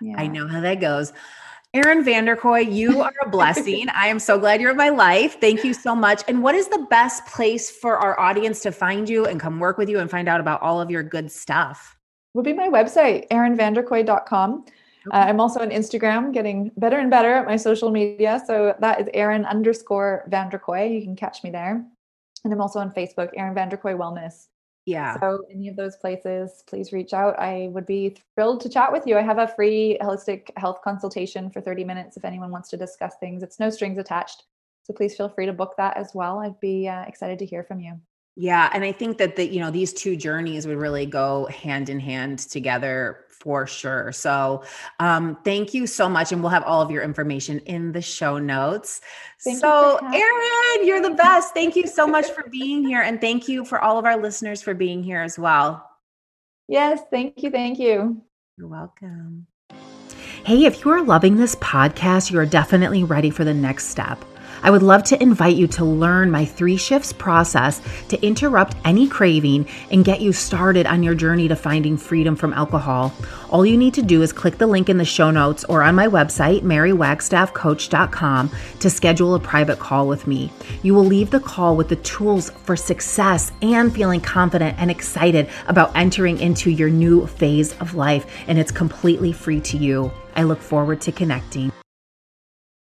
yeah. 0.01 0.15
i 0.17 0.27
know 0.27 0.49
how 0.49 0.59
that 0.59 0.81
goes 0.81 1.13
Erin 1.77 2.03
Vanderkooi, 2.03 2.73
you 2.73 3.03
are 3.03 3.13
a 3.23 3.29
blessing. 3.29 3.87
I 3.91 4.07
am 4.07 4.19
so 4.19 4.39
glad 4.39 4.63
you're 4.63 4.71
in 4.71 4.79
my 4.79 4.89
life. 4.89 5.39
Thank 5.43 5.63
you 5.63 5.75
so 5.75 5.95
much. 5.95 6.23
And 6.27 6.43
what 6.43 6.55
is 6.55 6.69
the 6.69 6.87
best 6.89 7.27
place 7.27 7.71
for 7.71 7.99
our 7.99 8.19
audience 8.19 8.61
to 8.61 8.73
find 8.73 9.07
you 9.07 9.27
and 9.27 9.39
come 9.39 9.61
work 9.61 9.77
with 9.77 9.91
you 9.91 9.99
and 9.99 10.11
find 10.11 10.27
out 10.27 10.41
about 10.41 10.63
all 10.63 10.81
of 10.81 10.91
your 10.91 11.03
good 11.03 11.31
stuff? 11.31 11.95
Would 12.33 12.47
be 12.47 12.55
my 12.55 12.69
website, 12.69 13.29
erinvanderkooi.com. 13.29 14.65
Uh, 15.13 15.15
I'm 15.15 15.39
also 15.39 15.61
on 15.61 15.69
Instagram, 15.69 16.33
getting 16.33 16.71
better 16.79 16.97
and 16.99 17.11
better 17.11 17.35
at 17.35 17.45
my 17.45 17.57
social 17.57 17.91
media. 17.91 18.43
So 18.47 18.75
that 18.81 18.99
is 18.99 19.09
Erin 19.13 19.45
underscore 19.45 20.27
Vanderkooi. 20.31 20.95
You 20.95 21.03
can 21.03 21.15
catch 21.15 21.45
me 21.45 21.51
there. 21.51 21.85
And 22.45 22.53
I'm 22.55 22.61
also 22.63 22.79
on 22.79 22.91
Facebook, 22.93 23.31
Erin 23.37 23.55
Vanderkooi 23.55 23.97
Wellness. 23.99 24.47
Yeah. 24.87 25.19
So 25.19 25.43
any 25.51 25.69
of 25.69 25.75
those 25.75 25.97
places, 25.97 26.63
please 26.69 26.93
reach 26.93 27.13
out. 27.13 27.39
I 27.39 27.69
would 27.73 27.87
be 27.87 28.17
thrilled 28.35 28.61
to 28.61 28.69
chat 28.69 28.93
with 28.93 29.05
you. 29.05 29.19
I 29.19 29.23
have 29.23 29.39
a 29.39 29.49
free 29.49 29.99
holistic 30.01 30.51
health 30.57 30.81
consultation 30.83 31.51
for 31.51 31.61
30 31.61 31.83
minutes 31.83 32.17
if 32.17 32.25
anyone 32.25 32.53
wants 32.53 32.71
to 32.71 32.77
discuss 32.77 33.15
things. 33.19 33.43
It's 33.43 33.59
no 33.59 33.69
strings 33.69 33.99
attached. 33.99 34.45
So 34.85 34.95
please 34.95 35.17
feel 35.17 35.29
free 35.29 35.47
to 35.47 35.53
book 35.53 35.75
that 35.77 35.97
as 35.97 36.13
well. 36.15 36.39
I'd 36.39 36.61
be 36.61 36.87
uh, 36.87 37.03
excited 37.03 37.41
to 37.41 37.47
hear 37.47 37.65
from 37.65 37.81
you. 37.81 38.01
Yeah, 38.37 38.71
and 38.73 38.85
I 38.85 38.93
think 38.93 39.19
that 39.19 39.35
the 39.35 39.47
you 39.47 39.61
know 39.61 39.71
these 39.71 39.95
two 39.95 40.15
journeys 40.15 40.67
would 40.67 40.77
really 40.77 41.07
go 41.07 41.47
hand 41.47 41.89
in 41.89 41.99
hand 41.99 42.39
together 42.39 43.25
for 43.47 43.65
sure. 43.65 44.11
So, 44.11 44.65
um, 44.99 45.39
thank 45.45 45.73
you 45.73 45.87
so 45.87 46.09
much, 46.09 46.33
and 46.33 46.43
we'll 46.43 46.51
have 46.51 46.65
all 46.65 46.83
of 46.83 46.91
your 46.91 47.05
information 47.05 47.61
in 47.61 47.93
the 47.93 48.03
show 48.03 48.39
notes. 48.39 49.01
Thank 49.45 49.61
so, 49.61 50.01
you 50.03 50.21
Erin, 50.21 50.85
you're 50.85 51.01
the 51.01 51.15
best. 51.15 51.55
Thank 51.55 51.77
you 51.77 51.87
so 51.87 52.09
much 52.09 52.27
for 52.27 52.49
being 52.51 52.85
here, 52.85 53.03
and 53.03 53.21
thank 53.21 53.47
you 53.47 53.65
for 53.65 53.81
all 53.81 54.01
of 54.01 54.05
our 54.05 54.21
listeners 54.21 54.63
for 54.63 54.75
being 54.75 55.01
here 55.01 55.23
as 55.23 55.39
well. 55.39 55.89
Yes, 56.67 57.03
thank 57.09 57.41
you, 57.41 57.53
thank 57.53 57.79
you. 57.79 58.21
You're 58.59 58.67
welcome. 58.67 59.47
Hey, 60.45 60.65
if 60.65 60.85
you 60.85 60.91
are 60.91 61.03
loving 61.05 61.37
this 61.37 61.55
podcast, 61.57 62.33
you 62.33 62.41
are 62.41 62.47
definitely 62.47 63.05
ready 63.05 63.31
for 63.31 63.45
the 63.45 63.55
next 63.55 63.87
step. 63.91 64.19
I 64.63 64.71
would 64.71 64.83
love 64.83 65.03
to 65.05 65.23
invite 65.23 65.57
you 65.57 65.67
to 65.69 65.85
learn 65.85 66.31
my 66.31 66.45
three 66.45 66.77
shifts 66.77 67.13
process 67.13 67.81
to 68.09 68.21
interrupt 68.25 68.77
any 68.85 69.09
craving 69.09 69.67
and 69.91 70.05
get 70.05 70.21
you 70.21 70.33
started 70.33 70.87
on 70.87 71.03
your 71.03 71.15
journey 71.15 71.49
to 71.49 71.57
finding 71.57 71.97
freedom 71.97 72.37
from 72.37 72.53
alcohol. 72.53 73.13
All 73.51 73.65
you 73.65 73.77
need 73.77 73.95
to 73.95 74.03
do 74.03 74.23
is 74.23 74.33
click 74.33 74.59
the 74.59 74.67
link 74.67 74.89
in 74.89 74.99
the 74.99 75.05
show 75.05 75.31
notes 75.31 75.65
or 75.65 75.83
on 75.83 75.95
my 75.95 76.07
website, 76.09 76.63
marywagstaffcoach.com, 76.63 78.51
to 78.81 78.91
schedule 78.91 79.35
a 79.35 79.41
private 79.41 79.79
call 79.79 80.09
with 80.09 80.27
me. 80.27 80.53
You 80.83 80.95
will 80.95 81.05
leave 81.05 81.31
the 81.31 81.41
call 81.41 81.77
with 81.77 81.89
the 81.89 81.97
tools 81.97 82.51
for 82.51 82.77
success 82.77 83.53
and 83.63 83.95
feeling 83.95 84.21
confident 84.21 84.79
and 84.79 84.91
excited 84.91 85.49
about 85.69 85.95
entering 85.95 86.39
into 86.39 86.71
your 86.71 86.91
new 86.91 87.27
phase 87.27 87.77
of 87.79 87.95
life, 87.95 88.27
and 88.49 88.59
it's 88.59 88.73
completely 88.73 89.33
free 89.33 89.61
to 89.61 89.77
you. 89.77 90.11
I 90.35 90.43
look 90.43 90.61
forward 90.61 91.01
to 91.03 91.13
connecting. 91.13 91.73